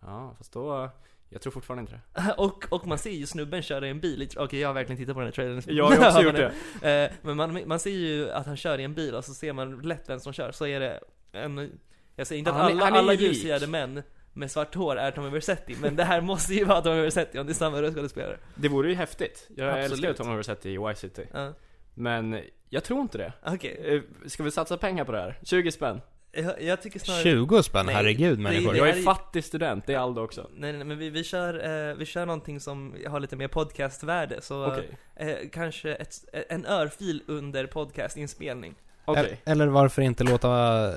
Ja, 0.00 0.34
fast 0.38 0.52
då, 0.52 0.90
jag 1.28 1.40
tror 1.42 1.50
fortfarande 1.50 1.80
inte 1.80 1.92
det. 1.92 2.34
och, 2.38 2.64
och 2.72 2.86
man 2.86 2.98
ser 2.98 3.10
ju 3.10 3.26
snubben 3.26 3.62
köra 3.62 3.86
i 3.86 3.90
en 3.90 4.00
bil, 4.00 4.28
okej 4.36 4.60
jag 4.60 4.68
har 4.68 4.74
verkligen 4.74 4.96
tittat 4.98 5.14
på 5.14 5.20
den 5.20 5.26
här 5.26 5.32
trailern 5.32 5.62
Jag 5.66 5.84
har 5.84 6.06
också 6.08 6.22
gjort 6.22 6.36
det. 6.36 6.52
Eh, 6.88 7.10
Men 7.22 7.36
man, 7.36 7.62
man 7.68 7.78
ser 7.80 7.90
ju 7.90 8.30
att 8.30 8.46
han 8.46 8.56
kör 8.56 8.78
i 8.80 8.84
en 8.84 8.94
bil 8.94 9.14
och 9.14 9.24
så 9.24 9.34
ser 9.34 9.52
man 9.52 9.78
lätt 9.80 10.08
vem 10.08 10.20
som 10.20 10.32
kör, 10.32 10.52
så 10.52 10.66
är 10.66 10.80
det 10.80 11.00
en 11.32 11.78
Jag 12.16 12.26
säger 12.26 12.38
inte 12.38 12.50
att 12.50 12.56
Han 12.56 12.66
alla, 12.66 12.84
han 12.84 12.94
är 12.94 12.98
alla 12.98 13.12
ljushyade 13.14 13.66
män 13.66 14.02
med 14.32 14.50
svart 14.50 14.74
hår 14.74 14.96
är 14.96 15.10
Tommy 15.10 15.30
Versetti, 15.30 15.76
men 15.80 15.96
det 15.96 16.04
här 16.04 16.20
måste 16.30 16.54
ju 16.54 16.64
vara 16.64 16.80
Tommy 16.80 17.00
Versetti 17.00 17.38
om 17.38 17.46
det 17.46 17.52
är 17.52 17.54
samma 17.54 17.82
röstskådespelare 17.82 18.38
Det 18.54 18.68
vore 18.68 18.88
ju 18.88 18.94
häftigt. 18.94 19.48
Jag 19.56 19.68
Absolut. 19.68 19.92
älskar 19.92 20.24
Tommy 20.24 20.36
Versetti 20.36 20.70
i 20.70 20.74
Y-City. 20.74 21.26
Ja, 21.34 21.52
Men 21.94 22.40
jag 22.68 22.84
tror 22.84 23.00
inte 23.00 23.18
det. 23.18 23.32
okej 23.46 24.02
Eh, 24.24 24.28
Ska 24.28 24.42
vi 24.42 24.50
satsa 24.50 24.76
pengar 24.76 25.04
på 25.04 25.12
det 25.12 25.18
här? 25.20 25.38
20 25.42 25.72
spänn? 25.72 26.00
Jag, 26.32 26.62
jag 26.62 26.82
tycker 26.82 26.98
snarare 27.00 27.22
20 27.22 27.62
spänn, 27.62 27.86
Nej, 27.86 27.94
herregud 27.94 28.38
det- 28.38 28.42
människor. 28.42 28.72
det- 28.72 28.78
Jag 28.78 28.88
är 28.88 28.96
är- 28.98 29.02
fattig 29.02 29.44
student, 29.44 29.86
det 29.86 29.94
är 29.94 29.98
Aldo 29.98 30.20
också. 30.22 30.46
Nej, 30.56 30.72
nej, 30.72 30.84
men 30.84 30.98
vi, 30.98 31.10
vi 31.10 31.24
kör, 31.24 31.88
eh, 31.90 31.94
vi 31.96 32.06
kör 32.06 32.26
någonting 32.26 32.60
som 32.60 32.94
har 33.08 33.20
lite 33.20 33.36
mer 33.36 33.48
podcastvärde, 33.48 34.40
så 34.42 34.66
Okej. 34.66 34.98
eh, 35.16 35.36
kanske 35.52 35.94
ett, 35.94 36.14
en 36.48 36.66
örfil 36.66 37.22
under 37.26 37.66
podcastinspelning. 37.66 38.74
Okej. 39.04 39.40
Eller 39.44 39.66
varför 39.66 40.02
inte 40.02 40.24
låta 40.24 40.48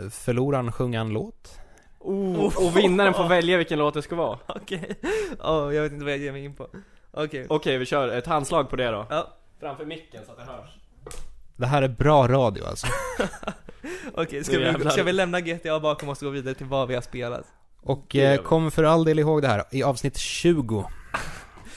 förloraren 0.09 0.71
sjunga 0.71 1.01
en 1.01 1.09
låt? 1.09 1.57
Oh, 1.99 2.65
och 2.67 2.77
vinnaren 2.77 3.13
får 3.13 3.27
välja 3.29 3.57
vilken 3.57 3.79
låt 3.79 3.93
det 3.93 4.01
ska 4.01 4.15
vara. 4.15 4.39
Okej, 4.47 4.95
Åh, 5.43 5.75
jag 5.75 5.83
vet 5.83 5.91
inte 5.91 6.05
vad 6.05 6.13
jag 6.13 6.19
ger 6.19 6.31
mig 6.31 6.43
in 6.43 6.55
på. 6.55 6.67
Okej. 7.11 7.45
Okej, 7.49 7.77
vi 7.77 7.85
kör 7.85 8.07
ett 8.07 8.27
handslag 8.27 8.69
på 8.69 8.75
det 8.75 8.87
då. 8.91 9.05
Ja, 9.09 9.37
Framför 9.59 9.85
micken 9.85 10.25
så 10.25 10.31
att 10.31 10.37
det 10.37 10.43
hörs. 10.43 10.69
Det 11.55 11.65
här 11.65 11.81
är 11.81 11.87
bra 11.87 12.27
radio 12.27 12.63
alltså. 12.65 12.87
okej, 14.13 14.43
ska, 14.43 14.59
vi, 14.59 14.89
ska 14.89 15.03
vi 15.03 15.13
lämna 15.13 15.41
GTA 15.41 15.79
bakom 15.79 16.09
oss 16.09 16.21
och 16.21 16.25
gå 16.25 16.29
vidare 16.29 16.55
till 16.55 16.65
vad 16.65 16.87
vi 16.87 16.95
har 16.95 17.01
spelat? 17.01 17.45
Och 17.81 18.15
eh, 18.15 18.41
kom 18.41 18.71
för 18.71 18.83
all 18.83 19.03
del 19.03 19.19
ihåg 19.19 19.41
det 19.41 19.47
här, 19.47 19.63
i 19.71 19.83
avsnitt 19.83 20.17
20 20.17 20.85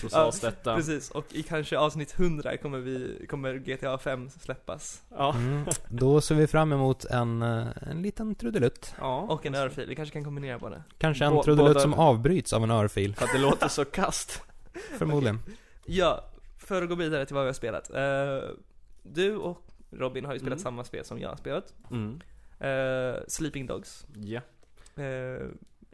så 0.00 0.06
Ja, 0.06 0.08
sades 0.10 0.40
detta. 0.40 0.76
Precis, 0.76 1.10
och 1.10 1.24
i 1.30 1.42
kanske 1.42 1.78
avsnitt 1.78 2.14
100 2.18 2.56
kommer 2.56 2.78
vi, 2.78 3.26
kommer 3.30 3.54
GTA 3.54 3.98
5 3.98 4.30
släppas. 4.30 5.02
Ja. 5.10 5.34
Mm. 5.34 5.64
Då 5.88 6.20
ser 6.20 6.34
vi 6.34 6.46
fram 6.46 6.72
emot 6.72 7.04
en, 7.04 7.42
eh, 7.42 7.66
en 7.90 8.02
liten 8.02 8.34
trudelutt. 8.34 8.94
ja. 9.00 9.18
Och 9.20 9.46
en 9.46 9.54
örfil, 9.54 9.88
vi 9.88 9.94
kanske 9.96 10.12
kan 10.12 10.24
kombinera 10.24 10.58
båda. 10.58 10.82
Kanske 10.98 11.24
en 11.24 11.32
Bå- 11.32 11.42
trudelutt 11.44 11.68
båda- 11.70 11.80
som 11.80 11.94
avbryts 11.94 12.52
av 12.52 12.62
en 12.62 12.70
örfil, 12.70 13.14
För 13.14 13.24
att 13.24 13.32
det 13.32 13.38
låter 13.38 13.68
så 13.68 13.84
kast. 13.84 14.42
förmodligen. 14.98 15.38
Ja, 15.86 16.24
för 16.58 16.82
att 16.82 16.88
gå 16.88 16.94
vidare 16.94 17.26
till 17.26 17.34
vad 17.34 17.44
vi 17.44 17.48
har 17.48 17.54
spelat. 17.54 17.90
Eh, 17.90 18.50
du 19.02 19.36
och 19.36 19.58
Robin 19.98 20.24
har 20.24 20.32
ju 20.32 20.38
spelat 20.38 20.52
Mm. 20.58 20.62
samma 20.62 20.84
spel 20.84 21.04
som 21.04 21.18
jag 21.20 21.28
har 21.28 21.36
spelat. 21.36 21.74
Mm. 21.90 22.20
Eh, 22.58 23.20
Sleeping 23.28 23.66
Dogs. 23.66 24.06
Ja. 24.16 24.40
Eh, 25.02 25.46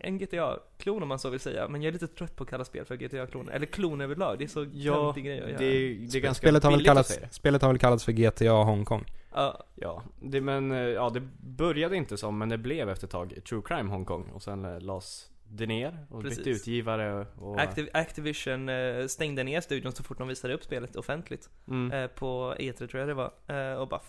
en 0.02 0.18
GTA-klon 0.18 1.02
om 1.02 1.08
man 1.08 1.18
så 1.18 1.30
vill 1.30 1.40
säga, 1.40 1.68
men 1.68 1.82
jag 1.82 1.88
är 1.88 1.92
lite 1.92 2.06
trött 2.06 2.36
på 2.36 2.42
att 2.44 2.50
kalla 2.50 2.64
spel 2.64 2.84
för 2.84 2.96
GTA-kloner. 2.96 3.52
Eller 3.52 3.66
klon 3.66 4.00
överlag, 4.00 4.38
det 4.38 4.44
är 4.44 4.48
så 4.48 4.66
Ja, 4.72 4.94
töntig 4.94 5.24
grej 5.24 5.40
att 5.40 5.58
det, 5.58 5.64
göra. 5.64 5.74
är- 5.74 6.08
det 6.12 6.18
är 6.18 6.20
ganska 6.20 6.34
spelet, 6.42 6.64
har 6.64 6.70
väl 6.70 6.84
kallats, 6.84 7.18
det. 7.18 7.28
spelet 7.34 7.62
har 7.62 7.68
väl 7.68 7.78
kallats 7.78 8.04
för 8.04 8.12
GTA 8.12 8.52
Hongkong. 8.52 9.04
Ja, 9.34 9.64
Ja, 9.74 10.02
det, 10.20 10.40
men 10.40 10.72
eh, 10.72 10.78
ja, 10.78 11.10
det 11.10 11.20
började 11.40 11.96
inte 11.96 12.16
som, 12.16 12.38
men 12.38 12.48
det 12.48 12.58
blev 12.58 12.88
efter 12.88 13.06
ett 13.06 13.10
tag 13.10 13.34
True 13.48 13.62
Crime 13.64 13.90
Hongkong 13.90 14.30
och 14.34 14.42
sen 14.42 14.64
eh, 14.64 14.80
lades 14.80 15.30
det 15.52 15.66
ner 15.66 16.06
och 16.10 16.22
bytte 16.22 16.36
Precis. 16.36 16.60
utgivare 16.60 17.26
och... 17.38 17.56
Activ- 17.60 17.88
Activision 17.94 18.68
eh, 18.68 19.06
stängde 19.06 19.44
ner 19.44 19.60
studion 19.60 19.92
så 19.92 20.02
fort 20.02 20.18
de 20.18 20.28
visade 20.28 20.54
upp 20.54 20.64
spelet 20.64 20.96
offentligt. 20.96 21.50
Mm. 21.68 21.92
Eh, 21.92 22.06
på 22.06 22.54
E3 22.58 22.86
tror 22.86 23.00
jag 23.00 23.08
det 23.08 23.14
var. 23.14 23.32
Eh, 23.46 23.74
och 23.74 23.88
bara, 23.88 24.00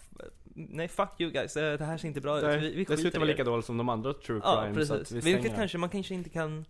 nej 0.54 0.88
fuck 0.88 1.10
you 1.20 1.32
guys, 1.32 1.54
det 1.54 1.86
här 1.86 1.98
ser 1.98 2.08
inte 2.08 2.22
bra 2.22 2.38
ut. 2.40 2.64
Vi, 2.64 2.76
vi 2.76 2.86
vara 3.20 3.28
det." 3.28 3.32
lika 3.32 3.44
dåligt 3.44 3.66
som 3.66 3.78
de 3.78 3.90
andra 3.90 4.14
True 4.14 4.42
Ja, 4.44 4.64
Crime 4.64 4.86
så 4.86 4.94
att 4.94 5.00
precis. 5.00 5.26
vi 5.26 5.34
Vilket 5.34 5.56
kanske, 5.56 5.78
man 5.78 5.90
kanske 5.90 6.14
inte 6.14 6.30
kan 6.30 6.66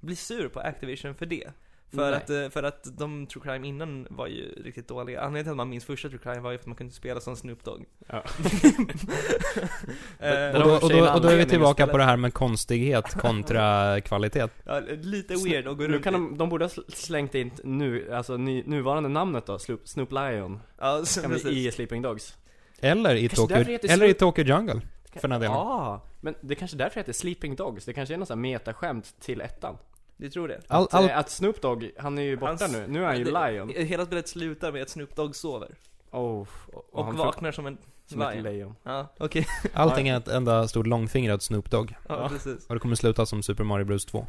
bli 0.00 0.16
sur 0.16 0.48
på 0.48 0.60
Activision 0.60 1.14
för 1.14 1.26
det. 1.26 1.50
För 1.90 2.10
Nej. 2.10 2.14
att, 2.14 2.30
eh, 2.30 2.48
för 2.48 2.62
att 2.62 2.98
de 2.98 3.26
True 3.26 3.42
Crime 3.44 3.66
innan 3.68 4.06
var 4.10 4.26
ju 4.26 4.52
riktigt 4.64 4.88
dåliga. 4.88 5.20
Anledningen 5.20 5.44
till 5.44 5.50
att 5.50 5.56
man 5.56 5.68
minns 5.68 5.84
första 5.84 6.08
True 6.08 6.20
Crime 6.22 6.40
var 6.40 6.50
ju 6.52 6.58
för 6.58 6.62
att 6.62 6.66
man 6.66 6.76
kunde 6.76 6.92
spela 6.92 7.20
som 7.20 7.36
Snoop 7.36 7.64
Dogg. 7.64 7.84
Ja. 8.06 8.22
Eh, 10.18 10.56
Och 10.56 10.64
då, 10.68 10.70
och 10.76 10.82
och 10.82 10.90
då, 10.90 11.12
och 11.14 11.20
då 11.20 11.28
är 11.28 11.36
vi 11.36 11.44
tillbaka 11.46 11.86
på 11.86 11.96
det 11.98 12.04
här 12.04 12.16
med 12.16 12.34
konstighet 12.34 13.14
kontra 13.20 14.00
kvalitet. 14.00 14.48
ja, 14.64 14.80
lite 15.00 15.34
weird 15.34 15.68
att 15.68 15.76
gå 15.76 15.82
Nu 15.82 15.88
runt 15.92 16.04
kan 16.04 16.14
i. 16.14 16.16
de, 16.18 16.38
de 16.38 16.48
borde 16.48 16.64
ha 16.64 16.70
sl- 16.70 16.90
slängt 16.94 17.34
in 17.34 17.50
nu, 17.64 18.12
alltså 18.14 18.36
ny, 18.36 18.62
nuvarande 18.66 19.08
namnet 19.08 19.46
då, 19.46 19.58
Snoop, 19.58 19.88
Snoop 19.88 20.12
Lion, 20.12 20.60
Ja, 20.78 21.02
kan 21.22 21.30
bli 21.30 21.40
precis. 21.42 21.50
i 21.52 21.70
Sleeping 21.72 22.02
Dogs 22.02 22.36
Eller 22.80 23.14
i 23.14 23.28
Tokyo, 23.28 23.56
eller 23.88 24.06
i 24.06 24.14
Tokyo 24.14 24.44
Jungle. 24.44 24.80
För 25.14 25.20
den 25.28 25.32
här 25.32 25.38
delen. 25.38 25.54
Ja, 25.56 26.02
men 26.20 26.34
det 26.40 26.54
kanske 26.54 26.76
är 26.76 26.78
därför 26.78 26.94
det 26.94 27.00
heter 27.00 27.12
Sleeping 27.12 27.56
Dogs, 27.56 27.84
det 27.84 27.92
kanske 27.92 28.14
är 28.14 28.18
någon 28.18 28.26
sån 28.26 28.38
här 28.38 28.42
metaskämt 28.42 29.14
till 29.20 29.40
ettan 29.40 29.76
Du 30.20 30.30
tror 30.30 30.48
det? 30.48 30.60
All, 30.68 30.82
att, 30.84 30.94
all, 30.94 31.04
eh, 31.04 31.18
att 31.18 31.30
Snoop 31.30 31.60
Dogg, 31.62 31.90
han 31.98 32.18
är 32.18 32.22
ju 32.22 32.36
borta 32.36 32.52
Hans- 32.52 32.72
nu, 32.72 32.86
nu 32.88 33.02
är 33.02 33.06
han 33.06 33.18
ju 33.18 33.24
det- 33.24 33.50
Lion 33.50 33.68
Hela 33.68 34.06
spelet 34.06 34.28
slutar 34.28 34.72
med 34.72 34.82
att 34.82 34.88
Snoop 34.90 35.16
Dogg 35.16 35.36
sover. 35.36 35.74
oh, 36.10 36.46
och, 36.72 36.94
Och 36.94 37.04
han 37.04 37.16
vaknar 37.16 37.52
som 37.52 37.66
en 37.66 37.78
som 38.06 38.20
lion. 38.20 38.42
lejon 38.42 38.74
Ja, 38.82 39.06
okej. 39.18 39.46
allting 39.72 40.08
är 40.08 40.16
ett 40.16 40.28
enda 40.28 40.68
stort 40.68 40.86
långfingrat 40.86 41.42
Snoop 41.42 41.70
Dogg. 41.70 41.94
Ja, 42.08 42.22
Ja. 42.22 42.28
precis. 42.28 42.66
Och 42.66 42.74
det 42.74 42.80
kommer 42.80 42.94
sluta 42.96 43.26
som 43.26 43.42
Super 43.42 43.64
Mario 43.64 43.84
Bros 43.84 44.04
2. 44.06 44.26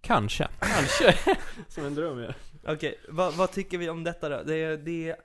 Kanske. 0.00 0.48
Kanske, 0.60 1.14
som 1.68 1.84
en 1.84 1.94
dröm 1.94 2.18
ja. 2.18 2.32
Okej, 2.72 2.98
vad, 3.08 3.34
vad 3.34 3.52
tycker 3.52 3.78
vi 3.78 3.88
om 3.90 4.04
detta 4.04 4.28
då? 4.28 4.42
Det 4.46 4.76
det 4.76 5.08
är 5.10 5.16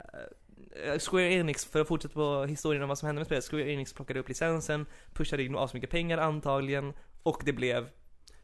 eh, 0.93 0.99
Square 0.99 1.33
Enix, 1.33 1.65
för 1.65 1.81
att 1.81 1.87
fortsätta 1.87 2.13
på 2.13 2.43
historien 2.45 2.83
om 2.83 2.89
vad 2.89 2.97
som 2.97 3.05
hände 3.07 3.19
med 3.19 3.25
spelet, 3.25 3.45
Square 3.49 3.71
Enix 3.71 3.93
plockade 3.93 4.19
upp 4.19 4.27
licensen, 4.27 4.85
pushade 5.13 5.43
in 5.43 5.55
asmycket 5.57 5.89
pengar 5.89 6.17
antagligen, 6.17 6.93
och 7.23 7.41
det 7.45 7.53
blev 7.53 7.87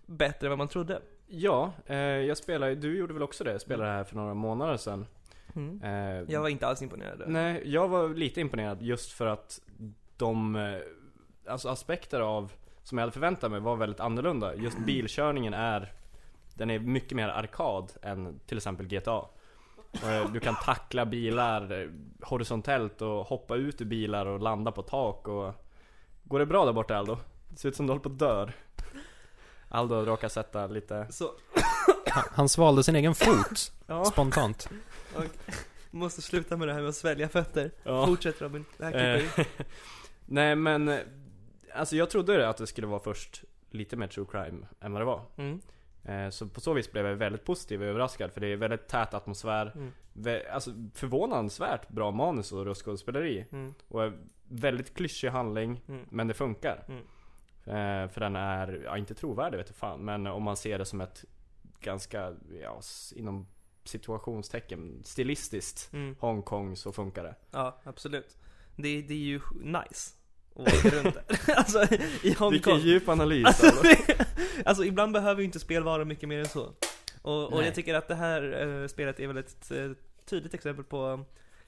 bättre 0.06 0.48
än 0.48 0.52
vad 0.52 0.58
man 0.58 0.68
trodde. 0.68 1.02
Ja, 1.28 1.72
eh, 1.86 1.98
jag 1.98 2.38
spelade, 2.38 2.76
du 2.76 2.98
gjorde 2.98 3.14
väl 3.14 3.24
också 3.24 3.44
det? 3.44 3.52
Jag 3.52 3.62
spelade 3.62 3.90
det 3.90 3.96
här 3.96 4.04
för 4.04 4.16
några 4.16 4.34
månader 4.34 4.78
sedan 4.78 5.06
Mm. 5.56 5.82
eh, 5.84 6.32
Jag 6.34 6.42
var 6.42 6.50
inte 6.50 6.68
alls 6.68 6.82
imponerad. 6.82 7.24
Nej, 7.28 7.62
jag 7.66 7.88
var 7.88 8.10
lite 8.10 8.42
imponerad 8.42 8.82
just 8.82 9.12
för 9.12 9.28
att 9.28 9.60
de, 10.18 10.56
eh, 10.56 10.78
alltså 11.48 11.70
aspekter 11.70 12.20
av, 12.22 12.52
som 12.84 12.98
jag 12.98 13.04
hade 13.04 13.12
förväntat 13.12 13.52
mig 13.52 13.60
var 13.60 13.76
väldigt 13.76 14.00
annorlunda. 14.00 14.56
Just 14.56 14.78
bilkörningen 14.80 15.54
är, 15.54 15.94
den 16.56 16.70
är 16.70 16.80
mycket 16.80 17.12
mer 17.16 17.30
arkad 17.30 17.92
än 18.02 18.40
till 18.46 18.58
exempel 18.58 18.88
GTA. 18.88 19.26
Eh, 20.04 20.32
Du 20.34 20.40
kan 20.40 20.56
tackla 20.56 21.06
bilar 21.06 21.82
eh, 21.82 21.90
horisontellt 22.22 23.02
och 23.02 23.26
hoppa 23.26 23.56
ut 23.56 23.82
ur 23.82 23.86
bilar 23.86 24.26
och 24.26 24.40
landa 24.40 24.72
på 24.72 24.82
tak 24.82 25.28
och 25.28 25.54
Går 26.24 26.40
det 26.40 26.46
bra 26.46 26.66
där 26.66 26.74
borta 26.74 26.96
Aldo? 26.98 27.18
Det 27.50 27.58
ser 27.60 27.70
ut 27.70 27.76
som 27.76 27.88
du 27.88 27.92
håller 27.94 28.04
på 28.04 28.10
att 28.10 28.20
dör 28.20 28.54
Aldo 29.72 29.96
råkar 30.06 30.30
sätta 30.30 30.68
lite 30.68 31.08
Så, 31.10 31.32
Han, 32.08 32.24
han 32.32 32.50
svalde 32.50 32.84
sin 32.84 32.96
egen 32.96 33.16
fot, 33.16 33.72
Ja, 33.88 34.06
spontant. 34.06 34.70
måste 35.92 36.22
sluta 36.22 36.58
med 36.58 36.68
det 36.68 36.74
här 36.74 36.82
med 36.82 36.90
att 36.90 36.96
svälja 36.96 37.30
fötter. 37.30 37.72
ja. 37.84 38.06
Fortsätt 38.08 38.42
Robin, 38.42 38.66
det 38.78 38.86
här 38.86 39.16
Eh, 39.16 39.20
klipper 39.20 39.46
vi. 39.58 39.66
Nej 40.26 40.56
men, 40.56 40.88
eh, 40.88 41.00
alltså 41.76 41.96
jag 41.96 42.10
trodde 42.10 42.50
att 42.50 42.58
det 42.58 42.68
skulle 42.68 42.88
vara 42.88 43.00
först 43.00 43.44
lite 43.70 43.96
mer 43.96 44.08
true 44.08 44.26
crime 44.32 44.68
än 44.82 44.92
vad 44.94 45.02
det 45.02 45.06
var. 45.06 45.22
Mm. 45.36 45.62
Eh, 46.04 46.30
Så 46.30 46.48
på 46.48 46.62
så 46.62 46.74
vis 46.74 46.92
blev 46.92 47.06
jag 47.06 47.16
väldigt 47.16 47.46
positiv 47.46 47.82
och 47.82 47.88
överraskad 47.88 48.32
för 48.34 48.42
det 48.42 48.48
är 48.48 48.56
väldigt 48.56 48.88
tät 48.88 49.14
atmosfär. 49.14 49.72
Mm. 49.76 50.42
Alltså 50.54 50.72
förvånansvärt 50.94 51.90
bra 51.90 52.12
manus 52.12 52.52
och 52.52 52.78
skådespeleri. 52.78 53.46
Mm. 53.52 53.74
Och 53.88 54.04
eh, 54.04 54.12
väldigt 54.48 54.94
klyschig 54.96 55.30
handling, 55.30 55.82
Mm. 55.88 56.06
men 56.10 56.28
det 56.28 56.34
funkar. 56.34 56.84
Eh, 57.72 58.10
För 58.10 58.20
den 58.20 58.36
är, 58.36 58.82
ja 58.86 58.98
inte 58.98 59.14
trovärdig 59.14 59.58
vet 59.58 59.70
jag 59.70 59.76
fan, 59.76 60.06
men 60.06 60.28
om 60.28 60.44
man 60.44 60.58
ser 60.58 60.78
det 60.80 60.86
som 60.86 61.02
ett 61.02 61.26
ganska, 61.80 62.34
ja, 62.62 62.82
inom 63.16 63.48
situationstecken, 63.84 65.02
stilistiskt 65.04 65.94
Mm. 65.94 66.16
Hongkong 66.20 66.76
så 66.76 66.92
funkar 66.92 67.24
det. 67.24 67.36
Ja, 67.52 67.80
absolut. 67.84 68.38
Det, 68.76 69.02
det 69.02 69.14
är 69.14 69.18
ju 69.18 69.42
nice 69.62 70.14
runt 70.56 71.18
alltså, 71.56 71.84
i 72.24 72.30
Hongkong. 72.30 72.52
Vilken 72.52 72.80
djup 72.80 73.10
analys 73.10 73.46
Alltså, 73.46 73.84
det, 73.84 74.26
alltså 74.66 74.86
ibland 74.86 75.14
behöver 75.14 75.42
ju 75.42 75.46
inte 75.46 75.60
spel 75.60 75.84
vara 75.84 76.06
mycket 76.06 76.30
mer 76.30 76.40
än 76.40 76.46
så. 76.48 76.74
Och, 77.22 77.54
och 77.54 77.64
jag 77.64 77.76
tycker 77.76 77.96
att 77.96 78.08
det 78.08 78.16
här 78.16 78.68
eh, 78.82 78.88
spelet 78.88 79.20
är 79.20 79.28
väl 79.28 79.38
ett 79.38 79.72
eh, 79.72 79.92
tydligt 80.26 80.54
exempel 80.54 80.86
på 80.86 81.26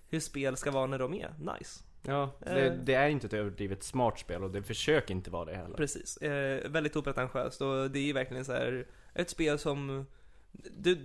hur 0.09 0.19
spel 0.19 0.57
ska 0.57 0.71
vara 0.71 0.85
när 0.85 0.99
de 0.99 1.13
är 1.13 1.33
nice. 1.39 1.83
Ja, 2.05 2.31
det, 2.39 2.67
Eh. 2.67 2.73
det 2.73 2.93
är 2.93 3.09
inte 3.09 3.27
ett 3.27 3.33
överdrivet 3.33 3.83
smart 3.83 4.19
spel 4.19 4.43
och 4.43 4.51
det 4.51 4.63
försöker 4.63 5.13
inte 5.13 5.31
vara 5.31 5.45
det 5.45 5.55
heller. 5.55 5.75
Precis. 5.77 6.17
Eh, 6.17 6.69
väldigt 6.69 6.95
opretentiöst 6.95 7.61
och 7.61 7.91
det 7.91 7.99
är 7.99 8.03
ju 8.03 8.13
verkligen 8.13 8.45
så 8.45 8.51
här 8.53 8.85
ett 9.13 9.29
spel 9.29 9.59
som 9.59 10.05
det, 10.51 10.97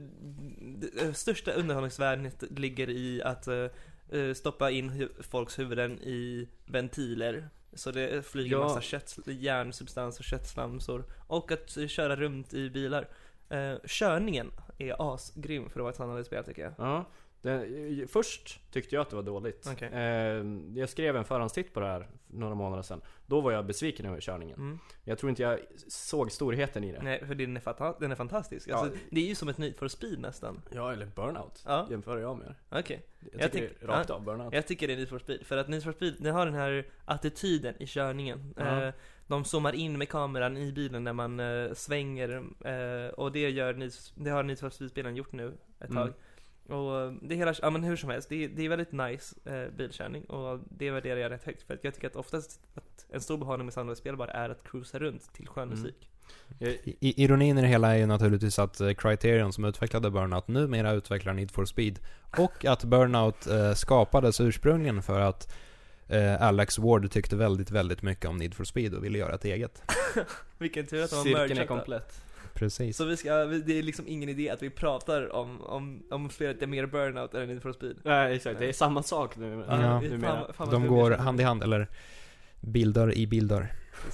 det, 0.61 1.15
största 1.15 1.53
underhållningsvärdet 1.53 2.45
ligger 2.59 2.91
i 2.91 3.23
att 3.23 3.47
eh, 3.49 3.67
eh, 4.11 4.35
stoppa 4.35 4.71
in 4.71 4.91
hu- 4.91 5.23
folks 5.23 5.59
huvuden 5.59 5.99
i 6.03 6.49
ventiler 6.67 7.49
så 7.73 7.91
det 7.91 8.27
flyger 8.27 8.57
Ja. 8.57 8.63
massa 8.63 8.81
kött, 8.81 9.19
järnsubstans 9.27 10.19
och 10.19 10.25
köttslamsor 10.25 11.05
och 11.27 11.53
att 11.53 11.91
köra 11.91 12.17
runt 12.17 12.55
i 12.55 12.71
bilar. 12.71 13.09
Eh, 13.49 13.75
körningen 13.87 14.51
är 14.79 15.15
asgrym 15.15 15.71
för 15.71 15.81
att 15.81 15.83
vara 15.83 15.89
ett 15.91 15.95
standardspel 15.95 16.43
spel 16.43 16.45
tycker 16.45 16.63
jag. 16.63 16.73
Ja, 16.79 17.05
det, 17.43 18.07
först 18.11 18.61
tyckte 18.73 18.95
jag 18.95 19.03
att 19.03 19.11
det 19.11 19.17
var 19.17 19.23
dåligt. 19.23 19.69
Okej. 19.73 19.89
Eh, 19.93 20.45
jag 20.75 20.89
skrev 20.89 21.17
en 21.17 21.25
förhandstitt 21.25 21.75
på 21.75 21.81
det 21.81 21.87
här 21.87 22.01
för 22.31 22.37
några 22.37 22.55
månader 22.55 22.83
sedan. 22.83 23.01
Då 23.27 23.41
var 23.41 23.53
jag 23.53 23.67
besviken 23.67 24.07
över 24.07 24.21
körningen. 24.21 24.57
Mm. 24.57 24.79
Jag 25.05 25.19
tror 25.19 25.31
inte 25.31 25.43
jag 25.43 25.59
såg 25.89 26.33
storheten 26.33 26.85
i 26.85 26.93
det. 26.93 27.03
Nej, 27.03 27.27
för 27.27 27.35
den 27.35 27.57
är, 27.57 27.61
fanta- 27.61 27.97
den 28.01 28.11
är 28.13 28.17
fantastisk. 28.17 28.69
Ja. 28.69 28.77
Alltså, 28.77 28.99
det 29.11 29.21
är 29.21 29.25
ju 29.29 29.35
som 29.35 29.49
ett 29.49 29.59
Need 29.59 29.77
for 29.77 29.89
Speed 29.89 30.19
nästan. 30.19 30.63
Ja, 30.75 30.93
eller 30.93 31.07
Burnout. 31.07 31.63
Ja. 31.67 31.87
Jämför 31.91 32.19
jag 32.19 32.39
med. 32.39 32.55
Okej. 32.71 33.03
Jag, 33.33 33.43
Jag 33.43 33.53
tycker 33.53 33.69
tyck- 33.69 33.87
rakt 33.87 34.11
av 34.11 34.25
Burnout. 34.25 34.55
Jag 34.55 34.67
tycker 34.67 34.87
det 34.87 34.93
är 34.93 34.97
Need 34.97 35.09
for 35.09 35.19
Speed, 35.19 35.47
för 35.47 35.57
att 35.57 35.69
Need 35.69 35.83
for 35.85 35.93
Speed, 35.93 36.15
den 36.19 36.35
har 36.35 36.47
den 36.47 36.55
här 36.55 36.87
attityden 37.05 37.75
i 37.83 37.87
körningen. 37.87 38.55
Ja. 38.57 38.83
Eh, 38.85 38.95
de 39.27 39.45
zoomar 39.45 39.73
in 39.75 39.99
med 39.99 40.09
kameran 40.09 40.57
i 40.57 40.73
bilen 40.73 41.05
när 41.05 41.13
man 41.13 41.41
eh, 41.41 41.73
svänger, 41.75 42.29
eh, 42.65 43.09
och 43.15 43.33
det 43.33 43.51
gör 43.51 43.75
Need, 43.75 43.93
det 44.15 44.31
har 44.31 44.43
Need 44.43 44.59
for 44.59 44.71
Speed-spelen 44.71 45.17
gjort 45.17 45.33
nu 45.33 45.53
ett 45.81 45.91
Mm. 45.91 46.13
Och 46.69 47.01
eh, 47.01 47.13
det 47.23 47.35
är 47.35 47.37
hela, 47.37 47.55
ja 47.63 47.71
men 47.71 47.85
hur 47.85 47.97
som 47.97 48.11
helst, 48.11 48.29
det 48.29 48.45
är, 48.45 48.49
det 48.49 48.65
är 48.65 48.69
väldigt 48.69 48.93
nice 48.93 49.35
eh, 49.45 49.71
bilkörning 49.77 50.25
och 50.25 50.61
det 50.71 50.91
värderar 50.91 51.17
jag 51.21 51.31
rätt 51.31 51.45
högt 51.45 51.63
för 51.63 51.75
att 51.75 51.85
jag 51.85 51.95
tycker 51.95 52.07
att 52.07 52.17
oftast 52.17 52.61
att 52.75 53.07
en 53.11 53.21
stor 53.21 53.39
behållning 53.39 53.67
med 53.67 53.73
standardspel 53.73 54.17
bara 54.17 54.31
är 54.31 54.51
att 54.51 54.71
cruisa 54.71 54.99
runt 54.99 55.33
till 55.33 55.49
skön 55.49 55.69
Mm. 55.69 55.79
musik. 55.83 56.11
Jag, 56.59 56.71
I, 56.71 57.25
ironin 57.25 57.59
i 57.59 57.63
det 57.63 57.69
hela 57.69 57.95
är 57.95 57.99
ju 57.99 58.07
naturligtvis 58.07 58.59
att 58.59 58.81
eh, 58.81 58.93
Criterion 58.93 59.53
som 59.53 59.65
utvecklade 59.65 60.11
Burnout 60.11 60.49
numera 60.49 60.93
utvecklar 60.93 61.33
Need 61.35 61.51
for 61.51 61.65
Speed. 61.65 61.99
Och 62.39 62.65
att 62.65 62.85
Burnout 62.85 63.47
eh, 63.47 63.73
skapades 63.73 64.41
ursprungligen 64.41 65.03
för 65.03 65.21
att 65.21 65.55
eh, 66.09 66.43
Alex 66.43 66.79
Ward 66.79 67.11
tyckte 67.11 67.37
väldigt, 67.37 67.71
väldigt 67.71 68.03
mycket 68.03 68.25
om 68.25 68.37
Need 68.37 68.55
for 68.55 68.65
Speed 68.65 68.95
och 68.95 69.05
ville 69.05 69.19
göra 69.19 69.35
ett 69.35 69.45
eget. 69.45 69.83
Vilken 70.59 70.87
tur 70.87 71.03
att 71.05 71.11
de 71.11 71.17
har 71.17 71.25
cirkeln 71.25 71.61
är 71.61 71.67
komplett. 71.67 72.23
Precis. 72.59 72.97
Så 72.97 73.05
vi 73.05 73.17
ska, 73.17 73.45
det 73.45 73.79
är 73.79 73.83
liksom 73.83 74.09
ingen 74.09 74.29
idé 74.29 74.51
att 74.51 74.63
vi 74.63 74.71
pratar 74.71 75.33
om, 75.33 75.63
om, 75.63 76.03
om 76.11 76.31
spelet 76.31 76.63
är 76.63 76.67
mer 76.67 76.87
burnout 76.87 77.35
än 77.35 77.49
Need 77.49 77.63
for 77.63 77.73
Speed. 77.73 77.97
Nej, 78.03 78.37
exakt. 78.37 78.59
Det 78.59 78.69
är 78.69 78.73
samma 78.73 79.03
sak 79.03 79.37
nu. 79.37 79.65
Ja. 79.69 80.01
numera. 80.01 80.53
fan 80.53 80.71
vad 80.71 80.71
De 80.71 80.87
går 80.87 81.11
hand 81.11 81.41
i 81.41 81.45
hand, 81.45 81.63
eller 81.63 81.89
bildörr 82.61 83.15
i 83.15 83.27
bildörr. 83.27 83.73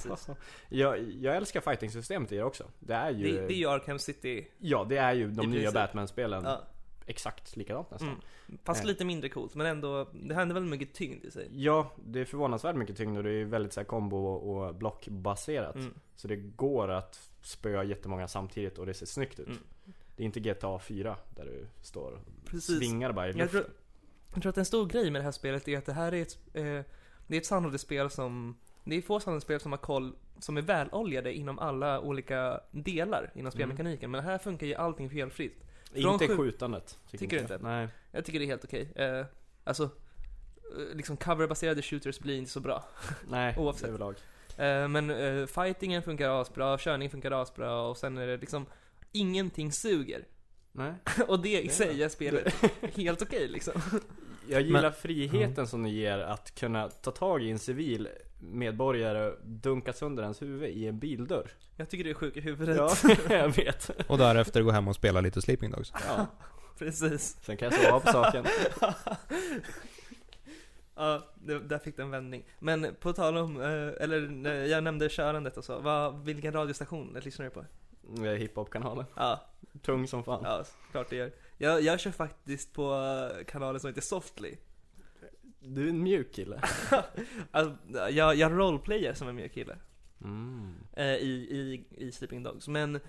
Jag, 0.69 0.99
jag 1.21 1.35
älskar 1.35 1.61
fighting-systemet 1.61 2.31
i 2.31 2.35
det 2.35 2.43
också. 2.43 2.63
Det 2.79 2.93
är 2.93 3.11
ju... 3.11 3.23
Det, 3.23 3.47
det 3.47 3.53
är 3.53 3.57
ju 3.57 3.69
Arkham 3.69 3.99
City. 3.99 4.47
Ja, 4.57 4.85
det 4.89 4.97
är 4.97 5.13
ju 5.13 5.31
de 5.31 5.51
nya. 5.51 5.71
Batman-spelen. 5.71 6.43
Ja. 6.43 6.61
Exakt 7.07 7.55
likadant 7.55 7.91
nästan. 7.91 8.09
Mm. 8.09 8.21
Fast 8.63 8.81
Eh. 8.81 8.87
lite 8.87 9.05
mindre 9.05 9.29
coolt, 9.29 9.55
men 9.55 9.67
ändå, 9.67 10.07
det 10.13 10.35
händer 10.35 10.53
väldigt 10.53 10.69
mycket 10.79 10.93
tyngd 10.95 11.25
i 11.25 11.31
sig. 11.31 11.47
Ja, 11.51 11.91
det 12.05 12.19
är 12.19 12.25
förvånansvärt 12.25 12.75
mycket 12.75 12.97
tyngd 12.97 13.17
och 13.17 13.23
det 13.23 13.31
är 13.31 13.45
väldigt 13.45 13.73
så 13.73 13.79
här 13.79 13.85
kombo 13.85 14.17
och 14.27 14.75
blockbaserat. 14.75 15.75
Mm. 15.75 15.93
Så 16.15 16.27
det 16.27 16.35
går 16.35 16.87
att 16.91 17.29
spöa 17.41 17.83
jättemånga 17.83 18.27
samtidigt 18.27 18.77
och 18.77 18.85
det 18.85 18.93
ser 18.93 19.05
snyggt 19.05 19.39
ut. 19.39 19.47
Mm. 19.47 19.59
Det 20.15 20.23
är 20.23 20.25
inte 20.25 20.39
GTA 20.39 20.79
4 20.79 21.17
där 21.35 21.45
du 21.45 21.67
står 21.81 22.11
och 22.11 22.19
Precis. 22.45 22.77
svingar 22.77 23.11
bara 23.11 23.25
i 23.27 23.29
Jag 23.29 23.37
luften. 23.37 23.61
tror, 23.61 23.73
jag 24.33 24.41
tror 24.41 24.49
att 24.49 24.57
en 24.57 24.65
stor 24.65 24.85
grej 24.85 25.11
med 25.11 25.21
det 25.21 25.23
här 25.23 25.31
spelet 25.31 25.67
är 25.67 25.77
att 25.77 25.85
det 25.85 25.93
här 25.93 26.11
är 26.13 26.21
ett, 26.21 26.37
eh, 26.53 26.63
det 27.27 27.35
är 27.35 27.37
ett 27.37 27.45
sandlådespel 27.45 28.09
som, 28.09 28.57
det 28.83 28.95
är 28.95 29.01
få 29.01 29.19
sandlådespel 29.19 29.59
som 29.59 29.71
har 29.71 29.79
koll, 29.79 30.15
som 30.39 30.57
är 30.57 30.61
väloljade 30.61 31.33
inom 31.33 31.59
alla 31.59 31.99
olika 31.99 32.61
delar 32.71 33.19
Mm. 33.23 33.31
inom 33.39 33.51
spelmekaniken. 33.51 34.11
Men 34.11 34.23
här 34.23 34.37
funkar 34.37 34.67
ju 34.67 34.75
allting 34.75 35.09
felfritt. 35.09 35.61
Från 36.01 36.13
Inte 36.13 36.27
sju- 36.27 36.37
skjutandet. 36.37 36.97
Tycker 37.11 37.27
du 37.27 37.41
inte? 37.41 37.57
Nej. 37.57 37.87
Jag 38.11 38.25
tycker 38.25 38.39
det 38.39 38.45
är 38.45 38.47
helt 38.47 38.63
okej. 38.63 38.91
Eh, 38.95 39.25
alltså, 39.63 39.83
eh, 39.83 40.95
liksom 40.95 41.17
coverbaserade 41.17 41.81
shooters 41.81 42.19
blir 42.19 42.37
inte 42.37 42.51
så 42.51 42.59
bra. 42.59 42.83
Nej, 43.29 43.55
Oavsett. 43.59 43.89
överlag. 43.89 44.15
Eh, 44.57 44.87
men 44.87 45.09
eh, 45.09 45.45
fightingen 45.45 46.03
funkar 46.03 46.41
asbra, 46.41 46.77
körning 46.77 47.09
funkar 47.09 47.41
asbra 47.41 47.81
och 47.81 47.97
sen 47.97 48.17
är 48.17 48.27
det 48.27 48.37
liksom 48.37 48.65
ingenting 49.11 49.71
suger. 49.71 50.25
Nej. 50.71 50.93
och 51.27 51.39
det 51.39 51.61
i 51.61 51.69
sig 51.69 51.97
gör 51.97 52.09
spelet 52.09 52.53
helt 52.95 53.21
okej 53.21 53.47
liksom. 53.47 53.81
Jag 54.49 54.61
gillar 54.61 54.81
Men- 54.81 54.93
friheten 54.93 55.67
som 55.67 55.83
det 55.83 55.89
ger 55.89 56.17
att 56.19 56.55
kunna 56.55 56.89
ta 56.89 57.11
tag 57.11 57.43
i 57.43 57.51
en 57.51 57.59
civil 57.59 58.07
medborgare 58.51 59.27
och 59.27 59.37
dunka 59.43 59.93
sönder 59.93 60.23
hans 60.23 60.41
huvud 60.41 60.69
i 60.69 60.87
en 60.87 60.99
bildörr. 60.99 61.51
Jag 61.75 61.89
tycker 61.89 62.03
det 62.03 62.09
är 62.09 62.13
sjuk 62.13 62.37
i 62.37 62.41
huvudet. 62.41 62.77
Ja, 62.77 62.95
jag 63.35 63.55
vet. 63.55 63.89
Och 64.07 64.17
därefter 64.17 64.61
gå 64.61 64.71
hem 64.71 64.87
och 64.87 64.95
spela 64.95 65.21
lite 65.21 65.41
Sleeping 65.41 65.71
Dogs. 65.71 65.93
Ja. 66.07 66.27
Precis. 66.77 67.37
Sen 67.41 67.57
kan 67.57 67.71
jag 67.71 67.81
sova 67.81 67.99
på 67.99 68.11
saken. 68.11 68.45
ja, 70.95 71.21
det, 71.35 71.59
där 71.59 71.79
fick 71.79 71.97
det 71.97 72.03
en 72.03 72.11
vändning. 72.11 72.43
Men 72.59 72.95
på 72.99 73.13
tal 73.13 73.37
om, 73.37 73.61
eh, 73.61 74.03
eller 74.03 74.47
eh, 74.47 74.53
jag 74.65 74.83
nämnde 74.83 75.09
körandet 75.09 75.57
och 75.57 75.63
så. 75.63 75.79
Vad, 75.79 76.25
vilken 76.25 76.53
radiostation 76.53 77.17
lyssnar 77.23 77.45
du 77.45 77.51
på? 77.51 77.65
Hiphop-kanalen. 78.25 79.05
Ja, 79.15 79.41
Tung 79.81 80.07
som 80.07 80.23
fan. 80.23 80.41
ja 80.43 80.63
klart 80.91 81.09
det 81.09 81.15
gör. 81.15 81.31
Jag, 81.57 81.81
jag 81.81 81.99
kör 81.99 82.11
faktiskt 82.11 82.73
på 82.73 82.93
eh, 82.93 83.45
kanalen 83.45 83.79
som 83.79 83.87
heter 83.87 84.01
Softly. 84.01 84.55
Du 85.59 85.85
är 85.85 85.89
en 85.89 86.03
mjuk 86.03 86.33
kille. 86.33 86.61
Alltså, 87.51 87.77
jag, 88.09 88.35
jag 88.35 88.51
roleplayar 88.51 89.13
som 89.13 89.27
en 89.27 89.35
mjuk 89.35 89.53
kille. 89.53 89.77
Mm. 90.21 90.73
eh, 90.93 91.05
i, 91.05 91.47
i, 91.51 91.85
i 92.05 92.11
Sleeping 92.11 92.43
Dogs. 92.43 92.67
Men 92.67 92.99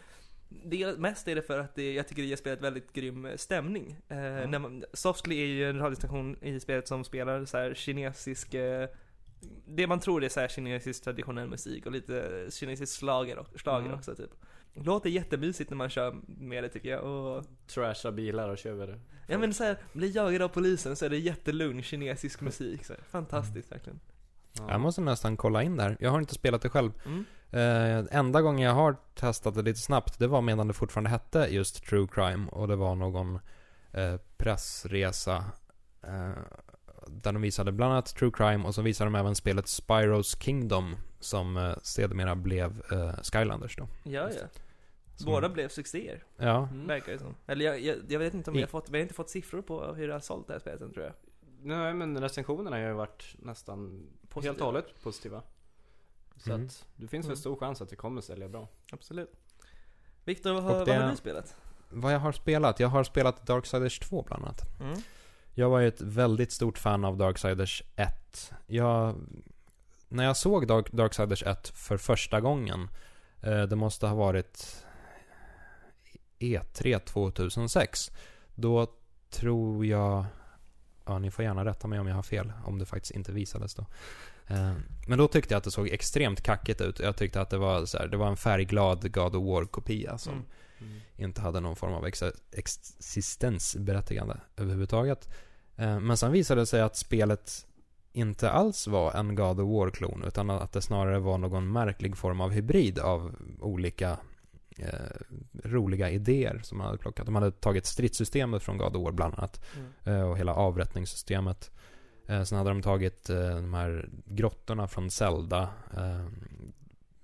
det, 0.49 0.99
mest 0.99 1.28
är 1.28 1.34
det 1.34 1.42
för 1.42 1.59
att 1.59 1.74
det, 1.74 1.94
jag 1.94 2.09
tycker 2.09 2.22
det 2.22 2.28
ger 2.28 2.36
spelet 2.36 2.62
väldigt 2.62 2.92
grym 2.92 3.28
stämning. 3.36 3.97
Eh, 4.09 4.16
när 4.49 4.59
man, 4.59 4.84
Softly 4.92 5.42
är 5.42 5.47
ju 5.47 5.70
en 5.70 5.78
radiostation 5.78 6.36
i 6.42 6.61
spelet 6.61 6.88
som 6.88 7.05
spelar 7.05 7.44
så 7.44 7.57
här 7.59 7.74
kinesisk 7.74 8.55
eh, 8.55 8.88
det 9.66 9.86
man 9.86 10.01
tror 10.01 10.24
är 10.24 10.28
så 10.28 10.40
här 10.40 10.49
kinesisk 10.49 11.05
traditionell 11.05 11.49
musik 11.49 11.86
och 11.86 11.92
lite 11.92 12.47
kinesisk 12.51 12.99
slager, 12.99 13.44
slager 13.57 13.86
Mm. 13.86 13.99
också 13.99 14.14
typ. 14.14 14.30
Låter 14.85 15.11
jättemysigt 15.11 15.70
när 15.70 15.77
man 15.77 15.91
kör 15.91 16.16
med 16.27 16.64
det 16.64 16.68
tycker 16.68 16.89
jag 16.89 17.05
och 17.05 17.45
Trasha 17.66 18.12
bilar 18.12 18.49
och 18.49 18.59
tjuvar. 18.59 19.01
Ja 19.27 19.39
men 19.39 19.55
så 19.55 19.64
här, 19.64 19.79
blir 19.93 20.16
jagad 20.16 20.43
av 20.43 20.49
polisen 20.49 20.97
så 20.97 21.05
är 21.05 21.11
det 21.11 21.18
jättelugn 21.18 21.83
kinesisk 21.83 22.41
musik 22.41 22.85
så 22.85 22.93
här. 22.93 23.03
Fantastiskt 23.11 23.72
verkligen. 23.72 24.01
Jag 24.68 24.81
måste 24.81 25.01
nästan 25.01 25.37
kolla 25.37 25.62
in 25.62 25.77
där. 25.77 25.97
Jag 26.01 26.11
har 26.11 26.18
inte 26.18 26.35
spelat 26.35 26.62
det 26.62 26.68
själv. 26.68 26.93
Mm. 27.07 27.24
Eh, 27.51 28.18
enda 28.18 28.43
gången 28.43 28.66
jag 28.66 28.74
har 28.74 28.97
testat 29.14 29.55
det 29.55 29.62
lite 29.62 29.81
snabbt, 29.81 30.18
det 30.18 30.27
var 30.27 30.43
medan 30.43 30.68
det 30.68 30.74
fortfarande 30.74 31.11
hette 31.11 31.39
just 31.51 31.85
True 31.85 32.07
Crime 32.12 32.49
och 32.51 32.68
det 32.68 32.77
var 32.77 32.95
någon 32.95 33.39
eh, 33.93 34.16
pressresa 34.37 35.45
eh, 36.03 36.31
där 37.07 37.33
de 37.33 37.43
visade 37.43 37.72
bland 37.72 37.93
annat 37.93 38.16
True 38.16 38.31
Crime 38.35 38.64
och 38.64 38.74
så 38.74 38.83
visade 38.83 39.11
de 39.11 39.14
även 39.14 39.35
spelet 39.35 39.68
Spyros 39.68 40.41
Kingdom 40.41 40.97
som 41.20 41.57
eh, 41.57 41.74
sedermera 41.83 42.35
blev 42.35 42.83
eh, 42.93 43.22
Skylanders 43.22 43.77
då. 43.77 43.89
Ja 44.03 44.27
Just 44.27 44.41
ja. 44.41 44.61
Som- 45.17 45.27
Båda 45.33 45.49
blev 45.49 45.69
succéer. 45.69 46.25
Ja, 46.37 46.69
Mm. 46.73 46.87
Verkar 46.87 47.12
det 47.12 47.19
som. 47.19 47.35
Eller 47.47 47.64
jag, 47.64 47.81
jag, 47.81 47.97
jag 48.09 48.19
vet 48.19 48.35
inte 48.35 48.51
om 48.51 48.55
vi 48.57 48.61
har 48.62 48.69
fått, 48.69 48.89
vi 48.91 48.99
har 48.99 49.03
inte 49.03 49.14
fått 49.14 49.31
siffror 49.31 49.62
på 49.62 49.95
hur 49.95 50.07
det 50.09 50.12
har 50.12 50.21
sålt 50.21 50.47
det 50.47 50.53
här 50.53 50.61
spelet 50.61 50.95
tror 50.95 51.05
jag. 51.05 51.12
Nej 51.62 51.95
men 51.95 52.21
recensionerna 52.21 52.77
har 52.77 52.83
ju 52.83 52.93
varit 52.93 53.37
nästan 53.39 54.07
Positiva. 54.29 54.53
helt 54.53 54.61
och 54.61 54.67
hållet 54.67 55.03
positiva. 55.03 55.43
Så 56.37 56.53
Mm. 56.53 56.67
att 56.67 56.87
det 56.97 57.09
finns 57.09 57.25
Mm. 57.27 57.29
väl 57.29 57.37
stor 57.37 57.57
chans 57.57 57.83
att 57.83 57.89
det 57.89 57.97
kommer 57.97 58.21
sälja 58.21 58.49
bra. 58.49 58.69
Absolut. 58.93 59.33
Viktor, 60.25 60.53
vad, 60.53 60.62
har- 60.62 60.85
det- 60.85 60.93
vad 60.93 61.03
har 61.03 61.11
du 61.11 61.17
spelat? 61.17 61.57
vad 61.91 62.14
jag 62.14 62.19
har 62.19 62.33
spelat? 62.33 62.81
Jag 62.81 62.89
har 62.89 63.05
spelat 63.05 63.47
Darksiders 63.47 63.99
2 63.99 64.23
bland 64.23 64.45
annat. 64.45 64.81
Mm. 64.81 64.99
Jag 65.55 65.71
var 65.71 65.81
ju 65.81 65.89
ett 65.89 66.01
väldigt 66.01 66.53
stort 66.53 66.79
fan 66.79 67.05
av 67.05 67.17
Darksiders 67.17 67.83
1. 67.97 68.53
Jag, 68.67 69.14
när 70.09 70.25
jag 70.25 70.37
såg 70.37 70.67
Dark, 70.67 70.93
Darksiders 70.93 71.43
1 71.43 71.69
för 71.69 71.97
första 71.97 72.41
gången, 72.41 72.89
eh, 73.43 73.62
det 73.62 73.77
måste 73.77 74.07
ha 74.07 74.14
varit 74.14 74.86
E3 76.39 76.99
2006. 76.99 78.12
Då 78.55 78.87
tror 79.30 79.87
jag, 79.87 80.24
ja 81.07 81.18
ni 81.18 81.30
får 81.30 81.45
gärna 81.45 81.64
rätta 81.64 81.89
mig 81.89 81.99
om 82.01 82.07
jag 82.07 82.14
har 82.14 82.22
fel, 82.22 82.53
om 82.64 82.78
det 82.78 82.87
faktiskt 82.87 83.14
inte 83.14 83.32
visades 83.32 83.74
då. 83.74 83.87
Eh, 84.47 84.72
Men 85.09 85.18
då 85.18 85.28
tyckte 85.28 85.55
jag 85.55 85.59
att 85.59 85.64
det 85.64 85.70
såg 85.70 85.89
extremt 85.89 86.43
kackigt 86.43 86.80
ut. 86.80 86.99
Jag 87.01 87.16
tyckte 87.16 87.41
att 87.41 87.51
det 87.51 87.59
var, 87.59 87.84
så 87.87 87.99
här, 87.99 88.09
det 88.09 88.16
var 88.16 88.28
en 88.28 88.37
färgglad 88.37 89.12
God 89.12 89.37
of 89.37 89.45
War-kopia 89.45 90.18
som 90.18 90.45
Mm. 90.80 91.01
inte 91.16 91.41
hade 91.41 91.61
någon 91.61 91.76
form 91.76 91.93
av 91.93 92.07
ex 92.07 92.22
existensberättigande 92.53 94.37
överhuvudtaget. 94.57 95.28
Eh, 95.76 96.01
Men 96.01 96.16
sen 96.16 96.32
visade 96.32 96.61
det 96.61 96.66
sig 96.66 96.80
att 96.80 96.97
spelet 96.97 97.66
inte 98.12 98.51
alls 98.51 98.87
var 98.87 99.12
en 99.12 99.34
God 99.34 99.61
of 99.61 99.68
War-klon, 99.68 100.24
utan 100.26 100.51
att 100.51 100.72
det 100.72 100.82
snarare 100.82 101.18
var 101.18 101.39
någon 101.39 101.72
märklig 101.72 102.16
form 102.16 102.41
av 102.41 102.51
hybrid 102.51 102.99
av 102.99 103.34
olika 103.61 104.18
eh, 104.79 105.16
roliga 105.64 106.11
idéer 106.11 106.61
som 106.62 106.79
man 106.79 106.87
hade 106.87 106.99
plockat. 106.99 107.27
De 107.27 107.35
hade 107.35 107.51
tagit 107.51 107.87
stridssystemet 107.87 108.62
från 108.62 108.79
God 108.79 108.97
of 108.97 109.03
War 109.05 109.12
bland 109.12 109.35
annat, 109.35 109.61
Mm. 109.77 109.93
eh, 110.20 110.29
och 110.31 110.39
hela 110.39 110.55
avrättningssystemet. 110.55 111.70
Eh, 112.27 112.43
sen 112.43 112.59
hade 112.59 112.70
de 112.70 112.83
tagit 112.83 113.31
eh, 113.31 113.57
de 113.57 113.74
här 113.74 114.09
grottorna 114.24 114.89
från 114.89 115.11
Zelda, 115.11 115.62
eh, 115.97 116.27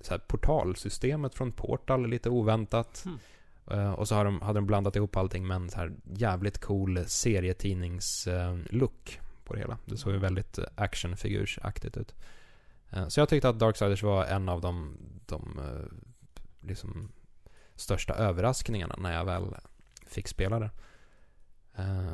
så 0.00 0.10
här 0.10 0.18
portalsystemet 0.18 1.34
från 1.34 1.52
Portal, 1.52 2.06
lite 2.08 2.30
oväntat. 2.30 3.04
Mm. 3.06 3.18
Eh, 3.70 3.92
och 3.92 4.08
så 4.08 4.14
har 4.14 4.24
de, 4.24 4.40
hade 4.40 4.58
de 4.58 4.66
blandat 4.66 4.96
ihop 4.96 5.16
allting 5.16 5.46
med 5.46 5.54
en 5.54 5.70
så 5.70 5.78
här 5.78 5.92
jävligt 6.04 6.58
cool 6.58 6.98
serietidnings-look 7.06 9.20
på 9.44 9.54
det 9.54 9.60
hela. 9.60 9.78
Det 9.84 9.96
såg 9.96 10.12
ju 10.12 10.18
väldigt 10.18 10.58
eh, 10.58 10.64
actionfigursaktigt 10.74 11.96
ut. 11.96 12.14
Eh, 12.90 13.08
så 13.08 13.20
jag 13.20 13.28
tyckte 13.28 13.48
att 13.48 13.58
Darksiders 13.58 14.02
var 14.02 14.24
en 14.24 14.48
av 14.48 14.60
de, 14.60 14.96
de 15.26 15.58
eh, 15.58 15.86
liksom 16.68 17.08
största 17.76 18.14
överraskningarna 18.14 18.94
när 18.98 19.14
jag 19.14 19.24
väl 19.24 19.44
fick 20.06 20.28
spela 20.28 20.58
det. 20.58 20.70
Eh, 21.76 22.12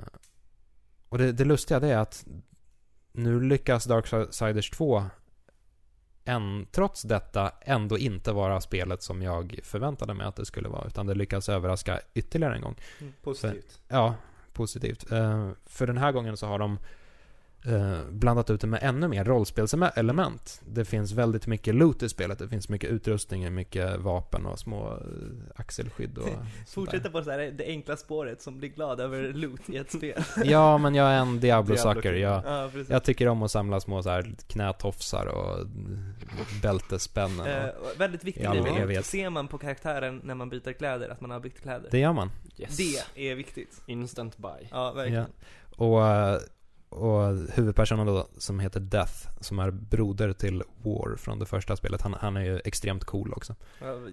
och 1.09 1.19
det, 1.19 1.33
det 1.33 1.45
lustiga 1.45 1.81
det 1.81 1.89
är 1.89 1.99
att 1.99 2.27
nu 3.13 3.41
lyckas 3.41 3.85
Darksiders 3.85 4.71
2 4.71 5.05
än, 6.25 6.67
trots 6.71 7.03
detta 7.03 7.53
ändå 7.61 7.99
inte 7.99 8.33
vara 8.33 8.61
spelet 8.61 9.03
som 9.03 9.23
jag 9.23 9.61
förväntade 9.63 10.15
mig 10.15 10.27
att 10.27 10.37
det 10.37 10.47
skulle 10.47 10.69
vara. 10.69 10.87
Utan 10.87 11.07
det 11.07 11.15
lyckas 11.15 11.49
överraska 11.49 12.01
ytterligare 12.15 12.55
en 12.55 12.63
gång. 12.63 12.77
Positivt. 13.23 13.81
Ja, 13.89 14.15
positivt. 14.53 15.13
Eh, 15.13 15.51
för 15.67 15.87
den 15.87 15.99
här 15.99 16.13
gången 16.13 16.37
så 16.37 16.47
har 16.47 16.59
de 16.59 16.79
eh, 17.67 17.99
blandat 18.11 18.51
ut 18.51 18.61
det 18.61 18.67
med 18.67 18.83
ännu 18.83 19.09
mer 19.09 19.25
rollspelselement. 19.25 20.61
Det 20.67 20.85
finns 20.85 21.13
väldigt 21.13 21.47
mycket 21.47 21.75
loot 21.75 22.03
i 22.03 22.09
spelet. 22.09 22.39
Det 22.39 22.49
finns 22.49 22.69
mycket 22.69 22.91
utrustning, 22.91 23.55
mycket 23.55 24.01
vapen 24.01 24.47
och 24.47 24.59
små 24.59 24.91
eh, 24.93 24.97
axelskydd 25.57 26.19
och 26.19 26.29
Fortsätta 26.69 27.11
på 27.11 27.23
så 27.23 27.31
här, 27.31 27.39
det 27.39 27.65
enkla 27.65 27.97
spåret 27.97 28.43
som 28.43 28.59
blir 28.59 28.69
glad 28.69 29.01
över 29.01 29.33
loot 29.33 29.69
i 29.69 29.77
ett 29.77 29.93
spel. 29.93 30.23
Ja, 30.45 30.79
men 30.79 30.95
jag 30.95 31.09
är 31.09 31.19
en 31.19 31.41
Diablo-sucker. 31.41 32.13
Jag, 32.13 32.43
ja, 32.47 32.69
precis. 32.73 32.91
jag 32.91 33.05
tycker 33.05 33.29
om 33.29 33.43
att 33.43 33.51
samla 33.51 33.81
små 33.81 34.03
så 34.03 34.11
här 34.11 34.35
knätofsar 34.47 35.27
och 35.27 35.67
bältespännen. 36.63 37.47
Eh, 37.47 37.69
Och, 37.69 38.01
väldigt 38.01 38.25
viktig 38.25 38.43
I 38.43 38.47
all 38.47 38.63
grej, 38.63 38.77
evighet. 38.77 39.07
ser 39.07 39.31
man 39.31 39.49
på 39.49 39.59
karaktären 39.59 40.21
när 40.25 40.35
man 40.35 40.49
byter 40.49 40.73
kläder 40.73 41.09
att 41.09 41.21
man 41.21 41.31
har 41.31 41.41
bytt 41.41 41.61
kläder? 41.63 41.89
det 41.91 41.99
gör 41.99 42.13
man. 42.13 42.31
Yes. 42.57 42.77
Det 42.77 43.31
är 43.31 43.35
viktigt. 43.35 43.83
Instant 43.87 44.37
buy. 44.39 44.67
Ja, 44.71 44.93
verkligen. 44.93 45.27
Och, 45.77 46.07
eh, 46.07 46.39
och 46.89 47.37
huvudpersonen 47.53 48.07
då, 48.07 48.29
som 48.39 48.61
heter 48.61 48.81
Death, 48.81 49.29
som 49.41 49.59
är 49.59 49.71
broder 49.71 50.33
till 50.33 50.63
War 50.83 51.17
från 51.17 51.39
det 51.39 51.47
första 51.47 51.77
spelet, 51.77 52.03
han, 52.03 52.15
han 52.21 52.37
är 52.37 52.45
ju 52.45 52.61
extremt 52.65 53.05
cool 53.05 53.33
också. 53.33 53.55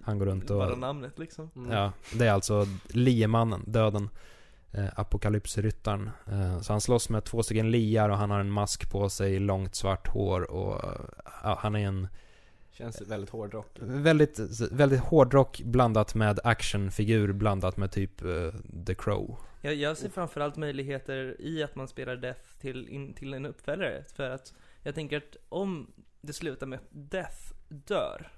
Han 0.03 0.19
går 0.19 0.25
runt 0.25 0.49
och... 0.49 0.57
Bara 0.57 0.75
namnet 0.75 1.19
liksom. 1.19 1.49
Mm. 1.55 1.71
Ja, 1.71 1.91
det 2.13 2.27
är 2.27 2.31
alltså 2.31 2.67
liemannen, 2.87 3.63
döden. 3.67 4.09
Eh, 4.71 4.85
apokalypsryttaren. 4.95 6.09
Eh, 6.31 6.61
så 6.61 6.73
han 6.73 6.81
slåss 6.81 7.09
med 7.09 7.23
två 7.23 7.43
stycken 7.43 7.71
liar 7.71 8.09
och 8.09 8.17
han 8.17 8.31
har 8.31 8.39
en 8.39 8.51
mask 8.51 8.91
på 8.91 9.09
sig, 9.09 9.39
långt 9.39 9.75
svart 9.75 10.07
hår 10.07 10.51
och... 10.51 10.81
ja, 11.43 11.57
han 11.61 11.75
är 11.75 11.87
en 11.87 12.07
Känns 12.77 13.01
väldigt 13.01 13.29
hårdrock. 13.29 13.77
Väldigt, 13.81 14.39
väldigt 14.71 14.99
hårdrock 14.99 15.61
blandat 15.65 16.15
med 16.15 16.39
actionfigur 16.43 17.31
blandat 17.31 17.77
med 17.77 17.91
typ 17.91 18.21
eh, 18.21 18.51
The 18.85 18.95
Crow. 18.95 19.37
Jag, 19.65 19.75
jag 19.75 19.97
ser 19.97 20.09
framförallt 20.09 20.55
möjligheter 20.55 21.35
i 21.41 21.63
att 21.63 21.75
man 21.75 21.87
spelar 21.87 22.15
Death 22.15 22.59
till, 22.61 22.89
in, 22.89 23.13
till 23.13 23.33
en 23.33 23.45
uppföljare. 23.45 24.03
För 24.15 24.29
att 24.29 24.53
jag 24.83 24.95
tänker 24.95 25.17
att 25.17 25.35
om 25.49 25.91
det 26.21 26.33
slutar 26.33 26.67
med 26.67 26.79
att 26.79 26.85
Death 26.89 27.53
dör, 27.69 28.31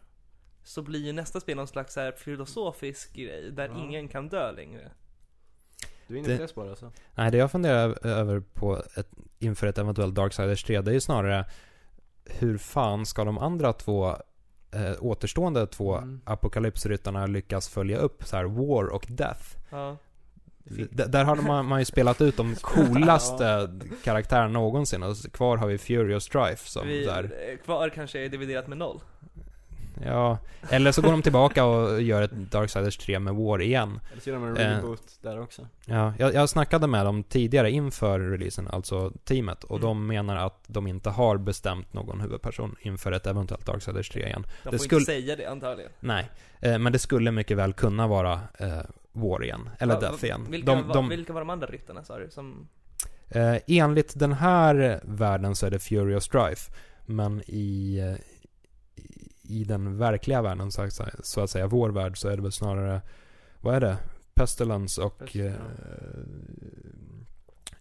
så 0.63 0.82
blir 0.82 0.99
ju 1.05 1.11
nästa 1.13 1.39
spel 1.39 1.57
någon 1.57 1.67
slags 1.67 1.95
här 1.95 2.11
filosofisk 2.11 3.13
grej, 3.13 3.51
där 3.51 3.67
Ja. 3.69 3.84
ingen 3.84 4.07
kan 4.07 4.30
dö 4.30 4.51
längre. 4.51 4.91
Du 6.07 6.13
är 6.15 6.19
inne 6.19 6.36
på 6.36 6.41
det 6.41 6.47
spåret 6.47 6.69
alltså? 6.69 6.91
Nej, 7.15 7.32
det 7.32 7.38
jag 7.38 7.51
funderar 7.51 8.07
över 8.07 8.39
på 8.39 8.84
ett, 8.95 9.09
inför 9.39 9.67
ett 9.67 9.78
eventuellt 9.78 10.15
Darksiders 10.15 10.63
3, 10.63 10.82
det 10.82 10.91
är 10.91 10.93
ju 10.93 11.01
snarare 11.01 11.45
hur 12.25 12.57
fan 12.57 13.05
ska 13.05 13.23
de 13.23 13.38
andra 13.38 13.73
två 13.73 14.09
eh, 14.71 14.93
återstående 14.99 15.67
två 15.67 15.97
Mm. 15.97 16.21
apokalypsryttarna 16.25 17.25
lyckas 17.28 17.69
följa 17.69 17.97
upp 17.97 18.23
så 18.23 18.36
här 18.38 18.43
War 18.45 18.88
och 18.89 19.05
Death? 19.09 19.57
Ja. 19.69 19.97
Där 20.91 21.24
har 21.24 21.36
man, 21.36 21.65
man 21.65 21.80
ju 21.80 21.86
spelat 21.86 22.22
ut 22.22 22.38
de 22.38 22.55
coolaste 22.61 23.70
karaktärerna 24.03 24.47
någonsin 24.47 25.03
och 25.03 25.15
kvar 25.34 25.57
har 25.57 25.68
vi 25.68 25.78
Fury 25.78 26.13
och 26.15 26.24
Strife 26.24 26.70
som 26.70 26.88
Vi, 26.88 27.05
där, 27.05 27.24
eh, 27.24 27.57
kvar 27.65 27.89
kanske 27.89 28.26
är 28.26 28.30
dividerat 28.30 28.68
med 28.68 28.78
noll. 28.78 28.99
ja, 30.05 30.38
eller 30.70 30.91
så 30.91 31.01
går 31.01 31.11
de 31.11 31.22
tillbaka 31.22 31.65
och 31.65 32.01
gör 32.01 32.22
ett 32.22 32.32
Darksiders 32.34 32.97
3 32.97 33.20
med 33.20 33.36
War 33.36 33.61
igen. 33.61 33.99
Eller 34.11 34.22
så 34.22 34.30
gör 34.30 34.38
de 34.38 34.45
en 34.47 34.57
Eh. 34.57 34.76
reboot 34.76 35.03
där 35.22 35.39
också. 35.41 35.68
Ja, 35.86 36.13
jag, 36.20 36.34
jag 36.34 36.49
snackade 36.49 36.88
med 36.88 37.05
dem 37.05 37.24
tidigare 37.24 37.72
inför 37.72 38.20
releasen, 38.20 38.68
alltså 38.68 39.11
teamet, 39.24 39.63
och 39.63 39.78
Mm. 39.78 39.88
de 39.88 40.07
menar 40.07 40.36
att 40.36 40.63
de 40.68 40.88
inte 40.88 41.09
har 41.09 41.38
bestämt 41.38 41.93
någon 41.93 42.22
huvudperson 42.22 42.76
inför 42.82 43.11
ett 43.11 43.28
eventuellt 43.28 43.65
Darksiders 43.65 44.09
3 44.09 44.26
igen. 44.26 44.43
De 44.63 44.70
Det 44.72 44.78
får 44.78 44.84
skulle- 44.86 44.99
inte 45.01 45.11
säga 45.11 45.36
det 45.36 45.45
antagligen. 45.45 45.91
Nej, 45.99 46.30
eh, 46.59 46.80
men 46.80 46.93
det 46.93 46.99
skulle 46.99 47.32
mycket 47.32 47.57
väl 47.57 47.74
kunna 47.74 48.07
vara 48.07 48.39
eh, 48.59 48.68
War 49.22 49.43
igen, 49.43 49.70
eller 49.80 49.93
Va- 49.93 49.99
Death 50.01 50.24
igen. 50.26 50.47
Vilka, 50.49 50.72
De, 50.76 50.88
var, 50.88 50.93
de, 50.93 51.09
vilka 51.09 51.34
var 51.34 51.41
de 51.41 51.49
andra 51.49 51.68
ryttarna 51.68 52.03
sa 52.03 52.18
du? 52.18 52.30
Som... 52.30 52.68
eh, 53.30 53.55
enligt 53.68 54.20
den 54.20 54.34
här 54.34 54.99
världen 55.03 55.55
så 55.55 55.65
är 55.65 55.72
det 55.72 55.80
Fury 55.80 56.15
och 56.15 56.24
Strife, 56.24 56.72
men 57.05 57.41
i, 57.47 57.97
eh, 57.99 58.15
i- 59.03 59.32
i 59.49 59.63
den 59.63 59.97
verkliga 59.97 60.41
världen, 60.41 60.72
så 60.72 60.82
att, 60.82 60.93
säga, 60.93 61.09
så 61.24 61.41
att 61.41 61.49
säga, 61.49 61.68
vår 61.68 61.89
värld, 61.89 62.18
så 62.18 62.30
är 62.30 62.36
det 62.36 62.41
väl 62.43 62.51
snarare, 62.51 63.01
vad 63.61 63.76
är 63.76 63.80
det? 63.80 63.97
Pestilence 64.34 65.01
och 65.01 65.18
Pestilence, 65.20 65.53
eh, 65.55 66.24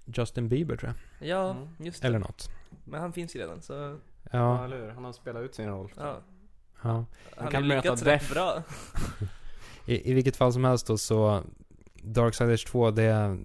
Justin 0.04 0.48
Bieber 0.48 0.76
tror 0.76 0.92
jag. 1.18 1.28
Ja, 1.28 1.50
Mm. 1.50 1.68
just 1.78 2.02
det. 2.02 2.08
Eller 2.08 2.18
något. 2.18 2.50
Men 2.84 3.00
han 3.00 3.12
finns 3.12 3.36
ju 3.36 3.40
redan, 3.40 3.62
så 3.62 3.72
Ja, 3.72 3.98
Ja, 4.38 4.64
eller 4.64 4.76
hur? 4.80 4.88
Han 4.90 5.04
har 5.04 5.12
spelat 5.12 5.42
ut 5.42 5.54
sin 5.54 5.68
roll. 5.68 5.92
ja. 5.96 6.18
ja. 6.82 7.04
Han 7.36 7.50
kan 7.50 7.62
har 7.62 7.68
möta 7.68 7.94
rätt 7.94 8.30
bra. 8.30 8.62
I, 9.86 10.10
I 10.10 10.14
vilket 10.14 10.36
fall 10.36 10.52
som 10.52 10.64
helst 10.64 10.86
då 10.86 10.98
så 10.98 11.42
Darksiders 12.02 12.64
2 12.64 12.90
det, 12.90 13.38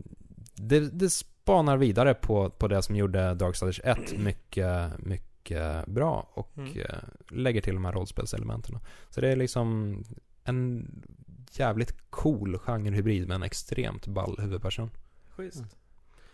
det, 0.56 0.80
det 0.80 1.10
spanar 1.10 1.78
vidare 1.78 2.14
på, 2.14 2.50
på 2.50 2.68
det 2.68 2.84
som 2.84 2.96
gjorde 2.96 3.34
Darksiders 3.34 3.82
1 3.84 4.20
mycket, 4.20 5.00
mycket 5.00 5.86
bra 5.86 6.30
och 6.34 6.52
Mm. 6.58 6.80
eh, 6.80 6.86
lägger 7.30 7.62
till 7.62 7.74
de 7.74 7.86
här 7.86 7.92
rollspelselementen. 7.92 8.80
Så 9.10 9.22
det 9.22 9.30
är 9.30 9.36
liksom 9.36 9.98
en 10.44 10.88
jävligt 11.52 11.94
cool 12.10 12.58
genrehybrid 12.58 13.28
med 13.28 13.36
en 13.36 13.44
extremt 13.44 14.08
ball 14.08 14.36
huvudperson. 14.40 14.90
Schysst. 15.30 15.58
Mm. 15.58 15.70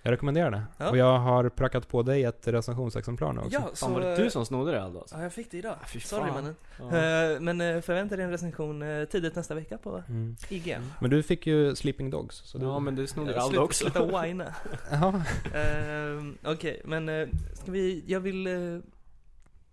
Jag 0.08 0.12
rekommenderar 0.12 0.52
det. 0.52 0.62
Ja. 0.78 0.90
Och 0.90 0.98
jag 0.98 1.20
har 1.20 1.50
prackat 1.50 1.88
på 1.88 2.04
dig 2.04 2.24
ett 2.24 2.48
recensionsexemplar 2.48 3.34
nu 3.34 3.40
också. 3.40 3.52
Ja, 3.54 3.62
Fan 3.62 3.76
så... 3.76 3.90
var 3.90 4.02
det 4.02 4.16
du 4.16 4.30
som 4.30 4.46
snodde 4.46 4.72
det 4.72 4.84
Aldo? 4.84 5.04
Ja, 5.12 5.24
jag 5.24 5.34
fick 5.34 5.52
det 5.52 5.58
idag. 5.58 5.76
Ah, 5.82 5.88
Sorry 6.00 6.24
fan. 6.24 6.34
mannen. 6.34 6.56
Ja. 6.80 6.86
Eh, 7.34 7.40
Men 7.40 7.62
eh, 7.62 7.82
förvänta 7.82 8.16
dig 8.16 8.26
en 8.26 8.32
recension 8.32 8.82
eh, 8.82 9.06
tidigt 9.06 9.36
nästa 9.36 9.56
vecka 9.56 9.78
på 9.78 10.04
Mm. 10.10 10.36
IG. 10.50 10.78
Men 11.02 11.10
du 11.10 11.24
fick 11.24 11.48
ju 11.48 11.76
Sleeping 11.76 12.10
Dogs. 12.10 12.36
Så 12.36 12.58
du... 12.58 12.66
Ja 12.66 12.80
men 12.80 12.96
du 12.96 13.08
snodde 13.08 13.34
Eh, 13.36 13.44
Aldo 13.44 13.60
också. 13.62 13.84
Sluta 13.90 14.22
whina. 14.22 14.54
Ehm, 15.54 16.38
Okej, 16.46 16.82
men 16.86 17.10
eh, 17.10 17.28
ska 17.54 17.72
vi, 17.72 18.04
jag 18.08 18.20
vill 18.20 18.48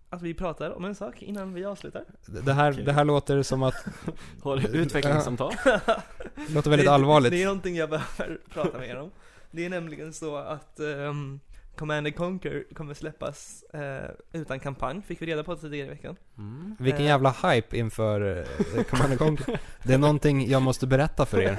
att 0.09 0.21
vi 0.21 0.33
pratar 0.33 0.71
om 0.71 0.85
en 0.85 0.95
sak 0.95 1.21
innan 1.23 1.53
vi 1.53 1.65
avslutar. 1.65 2.03
Det 2.45 2.53
här, 2.53 2.71
Okej. 2.71 2.83
det 2.83 2.91
här 2.93 3.05
låter 3.05 3.43
som 3.43 3.63
att, 3.63 3.75
Har 4.43 4.57
du 4.57 4.67
utvecklingssamtal? 4.67 5.53
det 5.63 6.53
låter 6.53 6.69
väldigt 6.69 6.87
det, 6.87 6.93
allvarligt. 6.93 7.31
Det 7.31 7.41
är 7.41 7.45
någonting 7.45 7.75
jag 7.75 7.89
behöver 7.89 8.37
prata 8.53 8.77
med 8.77 8.89
er 8.89 8.99
om. 8.99 9.11
Det 9.55 9.65
är 9.65 9.69
nämligen 9.69 10.13
så 10.13 10.35
att 10.37 10.79
um, 10.79 11.39
Command 11.77 12.07
and 12.07 12.15
Conquer 12.15 12.63
kommer 12.75 12.93
släppas 12.93 13.63
eh, 13.73 14.09
utan 14.33 14.59
kampanj, 14.59 15.01
fick 15.01 15.21
vi 15.21 15.25
reda 15.25 15.43
på 15.43 15.55
tidigare 15.55 15.87
i 15.87 15.89
veckan. 15.89 16.15
Mm. 16.37 16.75
Vilken 16.79 17.01
Eh. 17.01 17.07
jävla 17.07 17.31
hype 17.43 17.77
inför 17.77 18.37
eh, 18.77 18.83
Command 18.83 19.11
and 19.11 19.19
Conquer. 19.19 19.59
Det 19.83 19.93
är 19.93 19.97
någonting 19.97 20.49
jag 20.49 20.61
måste 20.61 20.87
berätta 20.87 21.25
för 21.25 21.41
er. 21.41 21.57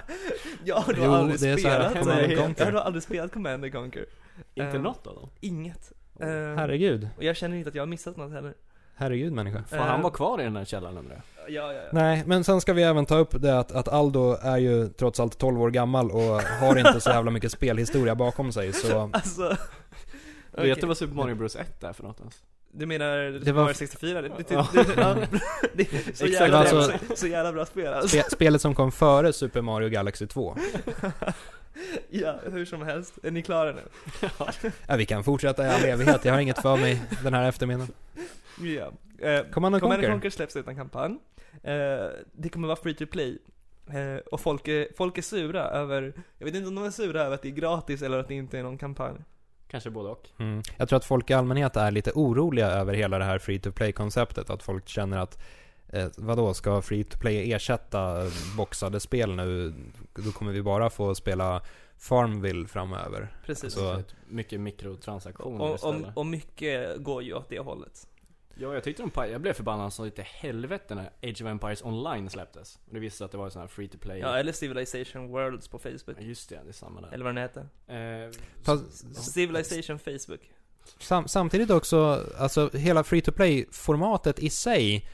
jag 0.64 0.76
har 0.76 0.92
då 0.92 1.02
Jo, 1.04 1.10
aldrig 1.12 1.40
det 1.40 1.48
är 1.48 1.56
så 1.56 1.68
här 1.68 1.88
spelat 1.90 2.02
Command 2.04 2.20
and 2.22 2.32
Jag 2.32 2.38
Conquer. 2.44 2.64
har 2.64 2.72
då 2.72 2.78
aldrig 2.78 3.02
spelat 3.02 3.32
Command 3.32 3.64
and 3.64 3.72
Conquer. 3.72 4.06
Inte 4.54 4.76
Eh, 4.76 4.82
något 4.82 5.06
av 5.06 5.14
dem? 5.14 5.30
Inget. 5.40 5.92
Eh, 6.20 6.26
Herregud. 6.28 7.08
och 7.16 7.22
jag 7.24 7.36
känner 7.36 7.56
inte 7.56 7.68
att 7.68 7.74
jag 7.74 7.82
har 7.82 7.86
missat 7.86 8.16
något 8.16 8.32
heller. 8.32 8.54
Herregud 8.98 9.32
människa. 9.32 9.62
Eh. 9.70 9.78
han 9.78 10.02
var 10.02 10.10
kvar 10.10 10.40
i 10.40 10.44
den 10.44 10.54
där 10.54 10.64
källaren 10.64 10.98
undrar 10.98 11.14
jag. 11.14 11.22
Ja, 11.54 11.72
ja, 11.72 11.80
ja. 11.82 11.88
Nej, 11.92 12.22
men 12.26 12.44
sen 12.44 12.60
ska 12.60 12.72
vi 12.72 12.82
även 12.82 13.06
ta 13.06 13.16
upp 13.18 13.42
det 13.42 13.58
att, 13.58 13.72
att 13.72 13.88
Aldo 13.88 14.36
är 14.42 14.56
ju 14.56 14.88
trots 14.88 15.20
allt 15.20 15.38
12 15.38 15.62
år 15.62 15.70
gammal 15.70 16.10
och 16.10 16.42
har 16.42 16.78
inte 16.78 17.00
så 17.00 17.10
jävla 17.10 17.30
mycket 17.30 17.52
spelhistoria 17.52 18.14
bakom 18.14 18.52
sig 18.52 18.72
så 18.72 19.10
Alltså. 19.12 19.48
Vet 19.48 19.58
okej. 20.58 20.74
du 20.80 20.86
vad 20.86 20.96
Super 20.96 21.14
Mario 21.14 21.34
Bros 21.34 21.56
1 21.56 21.82
är 21.84 21.92
för 21.92 22.02
något 22.02 22.20
ens? 22.20 22.34
Du 22.72 22.86
menar 22.86 23.16
Det 23.18 23.38
Super 23.38 23.52
var- 23.52 23.62
Mario 23.62 23.74
64? 23.74 24.22
Det, 24.22 24.28
det, 24.28 24.44
Ja. 24.50 24.68
det, 24.72 24.82
det, 24.82 25.00
ja, 25.00 25.14
det 25.74 25.82
är 25.92 26.14
så, 26.16 26.26
jävla, 26.26 26.58
Alltså- 26.58 26.82
så, 26.82 27.16
så 27.16 27.26
jävla 27.26 27.52
bra 27.52 27.66
spel 27.66 27.92
alltså. 27.94 28.08
spe, 28.20 28.30
spelet 28.30 28.60
som 28.62 28.74
kom 28.74 28.92
före 28.92 29.32
Super 29.32 29.60
Mario 29.60 29.88
Galaxy 29.88 30.26
2. 30.26 30.56
Ja, 32.10 32.34
hur 32.52 32.64
som 32.64 32.82
helst. 32.82 33.14
Är 33.22 33.30
ni 33.30 33.42
klara 33.42 33.72
nu? 33.72 33.82
Ja, 34.86 34.96
vi 34.96 35.06
kan 35.06 35.24
fortsätta 35.24 35.66
i 35.66 35.70
all 35.70 35.84
evighet, 35.84 36.24
jag 36.24 36.32
har 36.32 36.40
inget 36.40 36.62
för 36.62 36.76
mig 36.76 37.02
den 37.22 37.34
här 37.34 37.48
eftermiddagen. 37.48 37.92
Ja. 38.60 38.92
Eh, 39.28 39.50
Command 39.50 39.74
and 39.74 39.82
Command 39.82 39.84
and 39.84 39.90
Conquer. 39.92 40.10
Conquer 40.10 40.30
släpps 40.30 40.56
utan 40.56 40.76
kampanj. 40.76 41.18
Eh, 41.62 42.06
det 42.32 42.48
kommer 42.48 42.68
vara 42.68 42.76
free 42.76 42.94
to 42.94 43.06
play. 43.06 43.38
Eh, 43.90 44.16
och 44.32 44.40
folk 44.40 44.68
är, 44.68 44.88
folk 44.96 45.18
är 45.18 45.22
sura 45.22 45.62
över, 45.64 46.12
jag 46.38 46.46
vet 46.46 46.54
inte 46.54 46.68
om 46.68 46.74
de 46.74 46.84
är 46.84 46.90
sura 46.90 47.22
över 47.22 47.34
att 47.34 47.42
det 47.42 47.48
är 47.48 47.52
gratis 47.52 48.02
eller 48.02 48.18
att 48.18 48.28
det 48.28 48.34
inte 48.34 48.58
är 48.58 48.62
någon 48.62 48.78
kampanj. 48.78 49.16
Kanske 49.68 49.90
både 49.90 50.08
och. 50.08 50.28
Mm. 50.38 50.62
Jag 50.76 50.88
tror 50.88 50.96
att 50.96 51.04
folk 51.04 51.30
i 51.30 51.34
allmänhet 51.34 51.76
är 51.76 51.90
lite 51.90 52.12
oroliga 52.14 52.66
över 52.70 52.94
hela 52.94 53.18
det 53.18 53.24
här 53.24 53.38
free 53.38 53.58
to 53.58 53.72
play-konceptet. 53.72 54.50
Att 54.50 54.62
folk 54.62 54.88
känner 54.88 55.18
att 55.18 55.42
eh, 55.88 56.06
vadå, 56.16 56.54
ska 56.54 56.82
free 56.82 57.04
to 57.04 57.18
play 57.18 57.52
ersätta 57.52 58.16
boxade 58.56 59.00
spel 59.00 59.34
nu? 59.36 59.74
Då 60.14 60.32
kommer 60.32 60.52
vi 60.52 60.62
bara 60.62 60.90
få 60.90 61.14
spela 61.14 61.62
Farmville 61.98 62.66
framöver. 62.68 63.28
Precis. 63.46 63.72
Så- 63.74 63.92
Ett 63.98 64.14
mycket 64.28 64.60
mikrotransaktioner 64.60 65.60
och, 65.60 65.68
och, 65.70 65.74
istället. 65.74 66.16
och 66.16 66.26
mycket 66.26 66.96
går 67.02 67.22
ju 67.22 67.34
åt 67.34 67.48
det 67.48 67.58
hållet. 67.58 68.08
Ja, 68.58 68.74
jag 68.74 68.84
tyckte 68.84 69.02
de 69.02 69.10
pa- 69.10 69.26
jag 69.26 69.40
blev 69.40 69.52
förbannad 69.52 69.92
så 69.92 70.04
lite 70.04 70.22
helvete 70.22 70.94
när 70.94 71.04
Age 71.22 71.42
of 71.42 71.48
Empires 71.48 71.82
online 71.82 72.30
släpptes. 72.30 72.78
Och 72.88 72.94
det 72.94 73.00
visade 73.00 73.16
sig 73.18 73.24
att 73.24 73.30
det 73.32 73.38
var 73.38 73.44
en 73.44 73.50
sån 73.50 73.60
här 73.60 73.68
free 73.68 73.88
to 73.88 73.98
play. 73.98 74.18
Ja, 74.20 74.38
eller 74.38 74.52
Civilization 74.52 75.28
Worlds 75.28 75.68
på 75.68 75.78
Facebook. 75.78 76.16
Ja, 76.18 76.22
just 76.22 76.48
det, 76.48 76.60
det 76.64 76.68
är 76.70 76.72
samma 76.72 77.00
där. 77.00 77.08
Eller 77.12 77.24
vad 77.24 77.34
den 77.34 77.42
heter. 77.42 77.68
Eh, 78.26 78.30
Fast- 78.62 79.04
s- 79.04 79.32
Civilization 79.32 79.98
Facebook. 79.98 80.40
Sam, 81.00 81.28
samtidigt 81.28 81.70
också, 81.70 82.26
alltså 82.38 82.70
hela 82.76 83.04
free 83.04 83.20
to 83.20 83.32
play-formatet 83.32 84.38
i 84.38 84.50
sig 84.50 85.08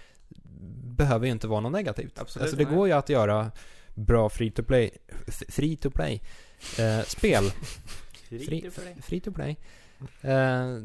behöver 0.96 1.26
ju 1.26 1.32
inte 1.32 1.46
vara 1.48 1.60
något 1.60 1.72
negativt. 1.72 2.18
Absolut, 2.18 2.42
alltså 2.42 2.56
det 2.56 2.64
nej. 2.64 2.74
går 2.74 2.86
ju 2.86 2.92
att 2.92 3.08
göra 3.08 3.50
bra 3.94 4.28
free 4.28 4.50
to 4.50 4.62
play, 4.62 4.90
f- 5.28 5.42
free 5.48 5.76
to 5.76 5.90
play, 5.90 6.22
eh, 6.78 7.04
spel 7.06 7.50
Free 8.28 8.62
to 8.70 8.80
play. 8.80 8.94
Free 9.02 9.20
to 9.20 9.32
play. 9.32 9.56
Eh, 10.20 10.78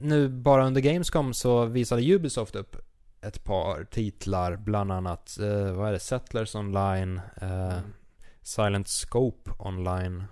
nu 0.00 0.28
bara 0.28 0.66
under 0.66 0.80
Gamescom 0.80 1.34
så 1.34 1.64
visade 1.64 2.02
Ubisoft 2.14 2.54
upp 2.56 2.76
ett 3.20 3.44
par 3.44 3.84
titlar, 3.84 4.56
bland 4.56 4.92
annat, 4.92 5.38
eh, 5.40 5.72
vad 5.72 5.88
är 5.88 5.92
det, 5.92 5.98
Settlers 5.98 6.54
Online, 6.54 7.20
eh, 7.36 7.72
Mm. 7.78 7.92
Silent 8.42 8.88
Scope 8.88 9.50
Online 9.58 10.24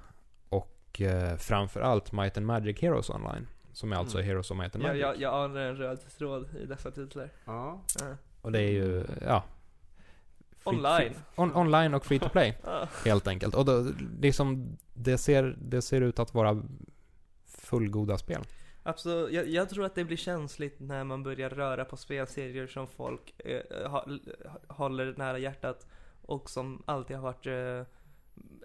och 0.49 1.01
eh, 1.01 1.37
framförallt 1.37 2.13
Might 2.13 2.37
and 2.37 2.47
Magic 2.47 2.81
Heroes 2.83 3.11
Online. 3.11 3.47
Som 3.73 3.93
är 3.93 3.97
alltså 3.97 4.19
Mm. 4.19 4.27
Heroes 4.29 4.51
of 4.51 4.59
Might 4.59 4.75
and 4.75 4.85
Jag, 4.85 4.89
Magic. 4.89 5.03
jag, 5.03 5.21
jag 5.21 5.35
anar 5.45 5.61
en 5.61 5.77
röd 5.77 5.99
tråd 6.19 6.49
i 6.63 6.67
dessa 6.67 6.91
titlar. 6.91 7.31
Ja. 7.45 7.81
Ja. 8.01 8.07
Och 8.43 8.53
det 8.53 8.61
är 8.63 8.71
ju, 8.71 9.05
ja. 9.27 9.45
Free- 10.65 10.69
Online. 10.69 10.85
free- 11.13 11.15
on, 11.37 11.57
online 11.57 11.95
och 11.95 12.07
free 12.07 12.19
to 12.19 12.29
play, 12.29 12.59
helt 13.05 13.27
enkelt. 13.29 13.55
Och 13.55 13.65
då, 13.65 13.87
liksom, 14.21 14.77
det 14.95 15.19
ser, 15.19 15.57
det 15.59 15.83
ser 15.83 16.01
ut 16.01 16.19
att 16.19 16.35
vara 16.35 16.63
fullgoda 17.47 18.19
spel. 18.19 18.43
Absolut, 18.83 19.33
jag, 19.33 19.49
jag 19.49 19.69
tror 19.71 19.85
att 19.85 19.95
det 19.95 20.05
blir 20.05 20.17
känsligt 20.17 20.81
när 20.81 21.05
man 21.05 21.23
börjar 21.23 21.51
röra 21.51 21.85
på 21.85 21.97
spelserier 21.97 22.67
som 22.67 22.87
folk 22.89 23.41
eh, 23.41 23.91
ha, 23.91 24.07
håller 24.69 25.15
nära 25.17 25.39
hjärtat 25.39 25.87
och 26.23 26.51
som 26.51 26.83
alltid 26.87 27.17
har 27.17 27.23
varit 27.23 27.47
eh, 27.47 27.87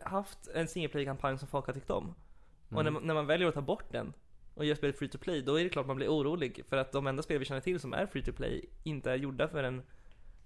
haft 0.09 0.47
en 0.53 0.67
single 0.67 0.89
play 0.89 1.05
kampanj 1.05 1.37
som 1.37 1.47
folk 1.47 1.65
har 1.65 1.73
tyckt 1.73 1.89
om. 1.89 2.13
Och 2.69 2.73
när, 2.73 2.81
Mm. 2.81 2.93
man- 2.93 3.03
när 3.03 3.13
man 3.13 3.25
väljer 3.27 3.47
att 3.47 3.53
ta 3.53 3.61
bort 3.61 3.91
den, 3.91 4.13
och 4.55 4.65
gör 4.65 4.75
spelet 4.75 4.97
free 4.99 5.09
to 5.09 5.17
play, 5.17 5.41
då 5.41 5.59
är 5.59 5.63
det 5.63 5.69
klart 5.69 5.87
man 5.87 5.95
blir 5.95 6.07
orolig. 6.09 6.63
För 6.69 6.77
att 6.77 6.91
de 6.91 7.07
enda 7.07 7.23
spel 7.23 7.39
vi 7.39 7.45
känner 7.45 7.61
till 7.61 7.79
som 7.79 7.93
är 7.93 8.05
free 8.05 8.23
to 8.23 8.31
play 8.33 8.65
inte 8.83 9.11
är 9.11 9.15
gjorda 9.15 9.47
för 9.47 9.63
en, 9.63 9.81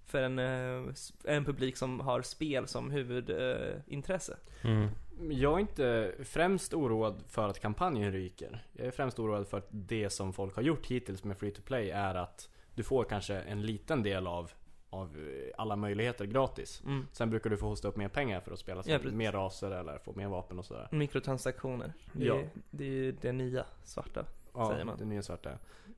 för 0.05 0.23
en, 0.23 0.39
eh, 0.39 0.93
en 1.25 1.45
publik 1.45 1.77
som 1.77 1.99
har 1.99 2.21
spel 2.21 2.67
som 2.67 2.91
huvudintresse. 2.91 4.37
Mm. 4.63 4.87
Jag 5.29 5.53
är 5.53 5.59
inte 5.59 6.11
främst 6.23 6.73
oroad 6.73 7.23
för 7.27 7.47
att 7.49 7.59
kampanjen 7.59 8.11
ryker. 8.11 8.65
Jag 8.73 8.87
är 8.87 8.91
främst 8.91 9.19
oroad 9.19 9.47
för 9.47 9.57
att 9.57 9.67
det 9.71 10.09
som 10.09 10.33
folk 10.33 10.55
har 10.55 10.63
gjort 10.63 10.85
hittills 10.87 11.23
med 11.23 11.37
free 11.37 11.51
to 11.51 11.61
play 11.61 11.89
är 11.91 12.15
att 12.15 12.49
du 12.75 12.83
får 12.83 13.03
kanske 13.03 13.35
en 13.35 13.61
liten 13.61 14.03
del 14.03 14.27
av, 14.27 14.51
av 14.89 15.17
eh, 15.17 15.53
alla 15.57 15.75
möjligheter 15.75 16.25
gratis. 16.25 16.81
Mm. 16.85 17.07
Sen 17.11 17.29
brukar 17.29 17.49
du 17.49 17.57
få 17.57 17.67
hosta 17.67 17.87
upp 17.87 17.95
mer 17.95 18.09
pengar 18.09 18.41
för 18.41 18.51
att 18.51 18.59
spela 18.59 18.83
Ja, 18.85 18.99
mer 19.03 19.31
raser 19.31 19.71
eller 19.71 19.97
få 19.97 20.13
mer 20.15 20.27
vapen 20.27 20.59
och 20.59 20.65
sådär. 20.65 20.87
Mikrotransaktioner. 20.91 21.93
Det, 22.13 22.25
Ja. 22.25 22.35
är, 22.39 22.49
det 22.71 22.83
är 22.83 22.89
ju 22.89 23.11
det 23.11 23.31
nya 23.31 23.65
svarta 23.83 24.25
Ja, 24.55 24.69
Säger 24.69 24.85
man. 24.85 24.97
det 24.97 25.05
nya 25.05 25.21
svarta. 25.23 25.49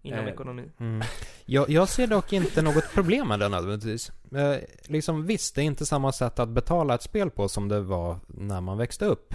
inom 0.02 0.20
Eh, 0.20 0.28
ekonomi. 0.34 0.72
Mm. 0.80 1.02
Jag, 1.46 1.70
jag 1.70 1.90
ser 1.90 2.08
dock 2.08 2.34
inte 2.34 2.62
något 2.62 2.94
problem 2.94 3.28
med 3.28 3.40
det 3.40 3.50
nödvändigtvis. 3.50 4.12
Eh, 4.36 4.56
liksom 4.84 5.26
visst, 5.26 5.56
det 5.56 5.62
är 5.62 5.66
inte 5.66 5.86
samma 5.86 6.12
sätt 6.12 6.40
att 6.40 6.50
betala 6.50 6.96
ett 6.96 7.02
spel 7.02 7.30
på 7.30 7.50
som 7.50 7.68
det 7.68 7.82
var 7.82 8.20
när 8.28 8.62
man 8.62 8.78
växte 8.78 9.06
upp. 9.06 9.34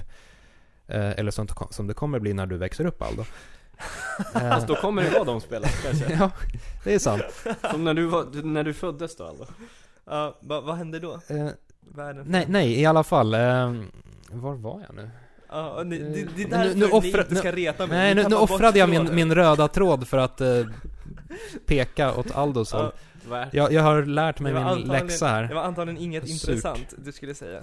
Eh, 0.86 1.10
eller 1.10 1.30
som, 1.30 1.46
som 1.70 1.86
det 1.86 1.94
kommer 1.94 2.18
bli 2.18 2.32
när 2.34 2.46
du 2.46 2.56
växer 2.56 2.86
upp 2.86 3.02
Aldo. 3.02 3.24
Eh, 4.34 4.40
Fast 4.50 4.66
då 4.66 4.74
kommer 4.76 5.02
det 5.02 5.10
vara 5.10 5.24
de 5.24 5.40
spelen 5.40 5.68
kanske. 5.84 6.12
ja, 6.18 6.30
det 6.84 6.94
är 6.94 6.98
sant. 6.98 7.22
Som 7.70 7.84
när 7.84 7.94
du, 7.94 8.06
var, 8.06 8.42
när 8.44 8.64
du 8.64 8.74
föddes 8.74 9.16
då 9.16 9.24
alltså. 9.24 9.46
Ja, 10.04 10.38
va, 10.40 10.60
vad 10.60 10.76
hände 10.76 10.98
då? 11.00 11.20
Eh, 11.28 11.48
Världen 11.80 12.24
nej, 12.28 12.44
nej, 12.48 12.80
i 12.80 12.86
alla 12.86 13.04
fall. 13.04 13.34
Eh, 13.34 13.40
var 14.32 14.54
var 14.54 14.80
jag 14.86 14.96
nu? 14.96 15.10
Ja, 15.50 15.84
det, 15.84 15.98
det, 15.98 16.04
det 16.14 16.20
är 16.20 16.24
Nu- 16.36 16.44
därför 16.50 16.74
nu 16.74 16.86
ni 16.86 16.92
offra- 16.92 17.20
inte 17.22 17.36
ska 17.36 17.52
reta 17.52 17.86
mig. 17.86 17.98
Nej, 17.98 18.14
Ni 18.14 18.22
nu, 18.22 18.28
nu 18.28 18.36
offrade 18.36 18.78
jag 18.78 18.88
min, 18.88 19.14
min 19.14 19.34
röda 19.34 19.68
tråd 19.68 20.08
för 20.08 20.18
att 20.18 20.40
eh, 20.40 20.48
peka 21.66 22.14
åt 22.14 22.30
Aldos 22.34 22.72
håll. 22.72 22.92
Ja. 23.30 23.44
Jag, 23.52 23.72
jag 23.72 23.82
har 23.82 24.02
lärt 24.02 24.40
mig 24.40 24.52
det 24.52 24.74
min 24.76 24.88
läxa 24.88 25.26
Det 25.26 25.30
här. 25.32 25.54
var 25.54 25.62
antagligen 25.62 26.02
inget 26.02 26.28
Surt. 26.28 26.48
intressant 26.48 26.94
du 27.04 27.12
skulle 27.12 27.34
säga. 27.34 27.60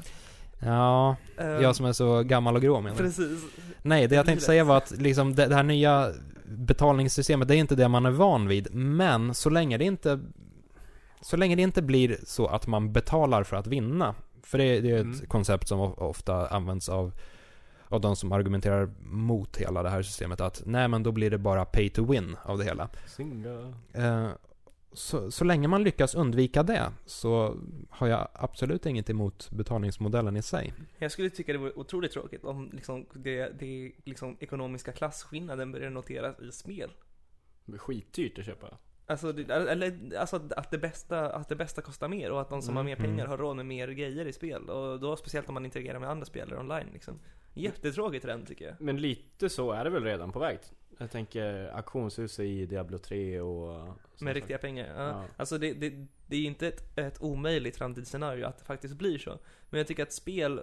Ja, 0.59 1.15
Eh, 1.37 1.47
jag 1.47 1.75
som 1.75 1.85
är 1.85 1.93
så 1.93 2.23
gammal 2.23 2.55
och 2.55 2.61
grå 2.61 2.81
menar? 2.81 2.97
Precis. 2.97 3.39
Nej, 3.81 4.07
det 4.07 4.15
jag 4.15 4.25
tänkte 4.25 4.45
säga 4.45 4.63
var 4.63 4.77
att 4.77 4.91
liksom 4.91 5.35
det, 5.35 5.45
det 5.45 5.55
här 5.55 5.63
nya 5.63 6.11
betalningssystemet, 6.45 7.47
det 7.47 7.55
är 7.55 7.57
inte 7.57 7.75
det 7.75 7.87
man 7.87 8.05
är 8.05 8.11
van 8.11 8.47
vid. 8.47 8.75
Men 8.75 9.33
så 9.33 9.49
länge 9.49 9.77
det 9.77 9.85
inte 9.85 10.19
så 11.21 11.37
länge 11.37 11.55
det 11.55 11.61
inte 11.61 11.81
blir 11.81 12.17
så 12.23 12.47
att 12.47 12.67
man 12.67 12.93
betalar 12.93 13.43
för 13.43 13.55
att 13.57 13.67
vinna. 13.67 14.15
För 14.43 14.57
det, 14.57 14.79
det 14.81 14.91
är 14.91 14.95
ett 14.95 15.01
Mm. 15.01 15.25
koncept 15.27 15.67
som 15.67 15.79
ofta 15.79 16.47
används 16.47 16.89
av, 16.89 17.11
av 17.89 18.01
de 18.01 18.15
som 18.15 18.31
argumenterar 18.31 18.89
mot 19.03 19.57
hela 19.57 19.83
det 19.83 19.89
här 19.89 20.01
systemet. 20.01 20.41
Att 20.41 20.63
nej 20.65 20.87
men 20.87 21.03
då 21.03 21.11
blir 21.11 21.31
det 21.31 21.37
bara 21.37 21.65
pay 21.65 21.89
to 21.89 22.11
win 22.11 22.37
av 22.43 22.57
det 22.57 22.63
hela. 22.63 22.89
Singa. 23.07 23.73
Eh, 23.93 24.29
så, 24.95 25.31
så 25.31 25.43
länge 25.43 25.67
man 25.67 25.83
lyckas 25.83 26.15
undvika 26.15 26.63
det 26.63 26.91
så 27.05 27.57
har 27.89 28.07
jag 28.07 28.27
absolut 28.33 28.85
inget 28.85 29.09
emot 29.09 29.51
betalningsmodellen 29.51 30.37
i 30.37 30.41
sig. 30.41 30.73
Jag 30.97 31.11
skulle 31.11 31.29
tycka 31.29 31.51
det 31.51 31.57
vore 31.57 31.73
otroligt 31.73 32.11
tråkigt 32.11 32.43
om 32.43 32.69
liksom 32.73 33.05
det, 33.13 33.59
det 33.59 33.91
liksom 34.03 34.37
ekonomiska 34.39 34.91
klasskillnaden 34.91 35.71
börjar 35.71 35.89
noteras 35.89 36.39
i 36.39 36.51
spel. 36.51 36.91
Det 37.65 37.71
blir 37.71 37.79
skitdyrt 37.79 38.39
att 38.39 38.45
köpa. 38.45 38.77
Alltså, 39.07 39.39
eller, 39.49 40.15
alltså 40.17 40.41
att, 40.55 40.71
det 40.71 40.77
bästa, 40.77 41.29
att 41.29 41.49
det 41.49 41.55
bästa 41.55 41.81
kostar 41.81 42.07
mer 42.07 42.31
och 42.31 42.41
att 42.41 42.49
de 42.49 42.61
som 42.61 42.71
Mm, 42.71 42.77
har 42.77 42.83
mer 42.83 42.95
pengar 42.95 43.25
mm. 43.25 43.29
har 43.29 43.37
råd 43.37 43.55
med 43.55 43.65
mer 43.65 43.87
grejer 43.87 44.25
i 44.25 44.33
spel. 44.33 44.69
Och 44.69 44.99
då 44.99 45.15
speciellt 45.15 45.47
om 45.47 45.53
man 45.53 45.65
interagerar 45.65 45.99
med 45.99 46.09
andra 46.09 46.25
spelare 46.25 46.59
online 46.59 46.87
liksom. 46.93 47.19
Jättetråkigt 47.53 48.25
trend 48.25 48.47
tycker 48.47 48.65
jag. 48.65 48.81
Men 48.81 48.97
lite 48.97 49.49
så 49.49 49.71
är 49.71 49.83
det 49.83 49.89
väl 49.89 50.03
redan 50.03 50.31
på 50.31 50.39
väg. 50.39 50.59
Jag 50.97 51.11
tänker 51.11 51.75
auktionshuset 51.75 52.45
i 52.45 52.65
Diablo 52.65 52.97
3 52.97 53.41
och... 53.41 53.97
Med 54.19 54.33
riktiga 54.33 54.57
pengar. 54.57 54.87
Ja. 54.97 55.07
Ja. 55.07 55.23
Alltså 55.37 55.57
det, 55.57 55.73
det, 55.73 56.07
det 56.27 56.35
är 56.35 56.41
inte 56.41 56.67
ett, 56.67 56.97
ett 56.97 57.21
omöjligt 57.21 57.77
framtidsscenario 57.77 58.45
att 58.45 58.57
det 58.57 58.65
faktiskt 58.65 58.95
blir 58.95 59.17
så. 59.17 59.39
Men 59.69 59.77
jag 59.77 59.87
tycker 59.87 60.03
att 60.03 60.13
spel 60.13 60.61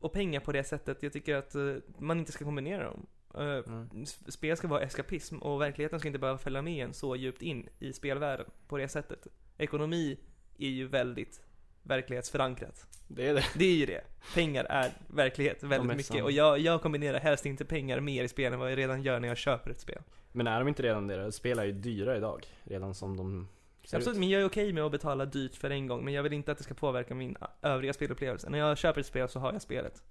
och 0.00 0.12
pengar 0.12 0.40
på 0.40 0.52
det 0.52 0.64
sättet, 0.64 1.02
jag 1.02 1.12
tycker 1.12 1.34
att 1.36 1.54
eh, 1.54 1.74
man 1.98 2.18
inte 2.18 2.32
ska 2.32 2.44
kombinera 2.44 2.84
dem. 2.84 3.06
Eh, 3.38 3.42
Mm. 3.66 4.06
Spel 4.06 4.56
ska 4.56 4.68
vara 4.68 4.80
eskapism 4.80 5.38
och 5.38 5.60
verkligheten 5.60 5.98
ska 5.98 6.08
inte 6.08 6.18
behöva 6.18 6.38
följa 6.38 6.62
med 6.62 6.84
en 6.84 6.94
så 6.94 7.16
djupt 7.16 7.42
in 7.42 7.68
i 7.78 7.92
spelvärlden 7.92 8.46
på 8.68 8.78
det 8.78 8.88
sättet. 8.88 9.26
Ekonomi 9.58 10.16
är 10.58 10.68
ju 10.68 10.86
väldigt 10.88 11.40
verklighetsförankrat. 11.82 12.86
Det 13.08 13.28
är 13.28 13.34
det. 13.34 13.44
Det 13.54 13.64
är 13.64 13.74
ju 13.76 13.86
det. 13.86 14.00
Pengar 14.34 14.64
är 14.64 14.92
verklighet 15.08 15.62
väldigt 15.62 15.80
är 15.90 15.96
mycket. 15.96 16.06
sant. 16.06 16.22
Och 16.22 16.32
jag, 16.32 16.58
jag 16.58 16.82
kombinerar 16.82 17.20
helst 17.20 17.46
inte 17.46 17.64
pengar 17.64 18.00
mer 18.00 18.24
i 18.24 18.28
spel 18.28 18.52
än 18.52 18.58
vad 18.58 18.70
jag 18.72 18.78
redan 18.78 19.02
gör 19.02 19.20
när 19.20 19.28
jag 19.28 19.36
köper 19.36 19.70
ett 19.70 19.80
spel. 19.80 20.02
Men 20.32 20.46
är 20.46 20.58
de 20.58 20.68
inte 20.68 20.82
redan 20.82 21.06
det? 21.06 21.32
Spel 21.32 21.58
är 21.58 21.64
ju 21.64 21.72
dyra 21.72 22.16
idag. 22.16 22.46
Redan 22.64 22.94
som 22.94 23.16
de 23.16 23.48
ser 23.84 23.96
Absolut, 23.96 24.16
ut. 24.16 24.20
men 24.20 24.28
jag 24.28 24.42
är 24.42 24.46
okej 24.46 24.72
med 24.72 24.84
att 24.84 24.92
betala 24.92 25.24
dyrt 25.26 25.54
för 25.56 25.70
en 25.70 25.86
gång, 25.86 26.04
men 26.04 26.14
jag 26.14 26.22
vill 26.22 26.32
inte 26.32 26.52
att 26.52 26.58
det 26.58 26.64
ska 26.64 26.74
påverka 26.74 27.14
min 27.14 27.36
övriga 27.62 27.92
spelupplevelse. 27.92 28.50
När 28.50 28.58
jag 28.58 28.78
köper 28.78 29.00
ett 29.00 29.06
spel 29.06 29.28
så 29.28 29.38
har 29.40 29.52
jag 29.52 29.62
spelet. 29.62 30.02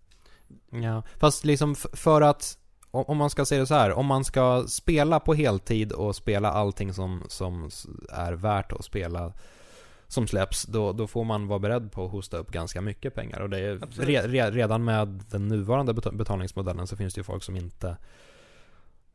Ja, 0.69 1.03
fast 1.19 1.45
liksom 1.45 1.75
för 1.75 2.21
att 2.21 2.57
om 2.95 3.17
man 3.17 3.29
ska 3.29 3.45
säga 3.45 3.61
det 3.61 3.67
så 3.67 3.73
här, 3.73 3.91
om 3.93 4.05
man 4.05 4.23
ska 4.23 4.65
spela 4.67 5.19
på 5.19 5.33
heltid 5.33 5.91
och 5.91 6.15
spela 6.15 6.51
allting 6.51 6.93
som, 6.93 7.23
som 7.27 7.69
är 8.11 8.33
värt 8.33 8.71
att 8.71 8.85
spela 8.85 9.33
som 10.07 10.27
släpps, 10.27 10.63
då, 10.63 10.93
då 10.93 11.07
får 11.07 11.23
man 11.23 11.47
vara 11.47 11.59
beredd 11.59 11.91
på 11.91 12.05
att 12.05 12.11
hosta 12.11 12.37
upp 12.37 12.51
ganska 12.51 12.81
mycket 12.81 13.15
pengar. 13.15 13.39
Och 13.39 13.49
det 13.49 13.59
är 13.59 13.79
re, 13.99 14.21
re, 14.27 14.51
redan 14.51 14.83
med 14.83 15.07
den 15.29 15.47
nuvarande 15.47 15.93
bet- 15.93 16.13
betalningsmodellen 16.13 16.87
så 16.87 16.95
finns 16.97 17.13
det 17.13 17.19
ju 17.19 17.23
folk 17.23 17.43
som 17.43 17.55
inte 17.55 17.97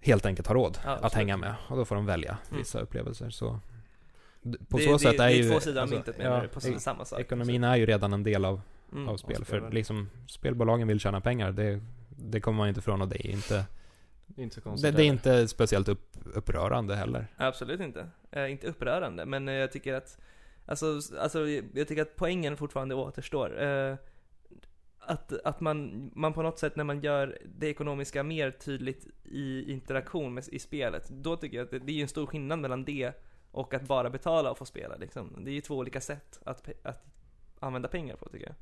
helt 0.01 0.27
enkelt 0.27 0.49
har 0.49 0.55
råd 0.55 0.79
Ja, 0.85 0.99
att 1.03 1.15
hänga 1.15 1.37
med. 1.37 1.55
Och 1.69 1.77
då 1.77 1.85
får 1.85 1.95
de 1.95 2.07
välja 2.07 2.39
Mm. 2.49 2.59
vissa 2.59 2.81
upplevelser. 2.81 3.31
Så 3.31 3.61
på 4.69 4.79
det, 4.79 4.85
så 4.85 4.93
det, 4.93 4.99
sätt 4.99 5.17
det, 5.19 5.25
är 5.25 5.29
det 5.29 5.35
ju... 5.35 5.51
två 5.51 5.61
sidor 5.61 5.77
av 5.79 5.83
alltså, 5.83 5.97
myntet 5.97 6.19
menar 6.19 6.37
ja, 6.37 6.43
du, 6.43 6.49
på 6.49 6.69
e- 6.77 6.81
samma 6.81 7.05
sak. 7.05 7.21
Ekonomin 7.21 7.65
är 7.65 7.77
ju 7.77 7.87
redan 7.87 8.13
en 8.13 8.23
del 8.23 8.45
av, 8.45 8.61
Mm. 8.93 9.09
av 9.09 9.17
spel. 9.17 9.45
För 9.45 9.71
liksom, 9.71 10.09
spelbolagen 10.29 10.89
vill 10.89 11.01
tjäna 11.01 11.21
pengar. 11.21 11.53
Det, 11.53 11.81
det 12.19 12.41
kommer 12.41 12.59
man 12.59 12.69
inte 12.69 12.81
ifrån 12.81 13.03
och 13.03 13.09
det 13.09 13.27
är 13.27 13.31
inte... 13.31 13.67
Det 14.27 14.43
är 14.43 14.45
inte 14.45 14.55
så 14.55 14.61
Det, 14.61 14.65
konstigt. 14.65 14.97
det 14.97 15.03
är 15.03 15.07
inte 15.07 15.49
speciellt 15.49 15.89
upp, 15.89 16.17
upprörande 16.35 16.97
heller. 16.97 17.27
Absolut 17.37 17.81
inte. 17.81 18.09
Eh, 18.31 18.51
inte 18.51 18.67
upprörande, 18.67 19.27
men 19.27 19.49
eh, 19.49 19.55
jag 19.55 19.73
tycker 19.73 19.95
att 19.95 20.19
Alltså, 20.69 21.01
alltså 21.19 21.49
jag 21.49 21.89
tycker 21.89 22.03
att 22.03 22.17
poängen 22.17 22.57
fortfarande 22.57 22.95
återstår. 22.95 23.63
Eh, 23.63 23.97
att, 24.99 25.33
att 25.45 25.61
man, 25.61 26.11
man 26.15 26.33
på 26.33 26.43
något 26.43 26.59
sätt 26.59 26.77
när 26.77 26.85
man 26.85 27.01
gör 27.01 27.39
det 27.45 27.67
ekonomiska 27.69 28.23
mer 28.23 28.51
tydligt 28.51 29.07
i 29.25 29.73
interaktion 29.73 30.35
med, 30.35 30.49
i 30.49 30.59
spelet, 30.59 31.09
då 31.09 31.37
tycker 31.37 31.57
jag 31.57 31.65
att 31.65 31.71
det, 31.71 31.79
det 31.79 31.93
är 31.93 32.03
en 32.03 32.09
stor 32.09 32.27
skillnad 32.27 32.59
mellan 32.59 32.85
det 32.85 33.13
och 33.51 33.75
att 33.75 33.83
bara 33.83 34.11
betala 34.11 34.51
och 34.51 34.59
få 34.59 34.65
spela 34.65 34.97
liksom. 34.97 35.45
Det 35.45 35.51
är 35.51 35.55
ju 35.55 35.61
två 35.61 35.77
olika 35.77 36.01
sätt 36.01 36.41
att, 36.45 36.69
att 36.83 37.05
använda 37.61 37.89
pengar 37.89 38.17
på 38.17 38.29
tycker 38.29 38.47
jag. 38.47 38.55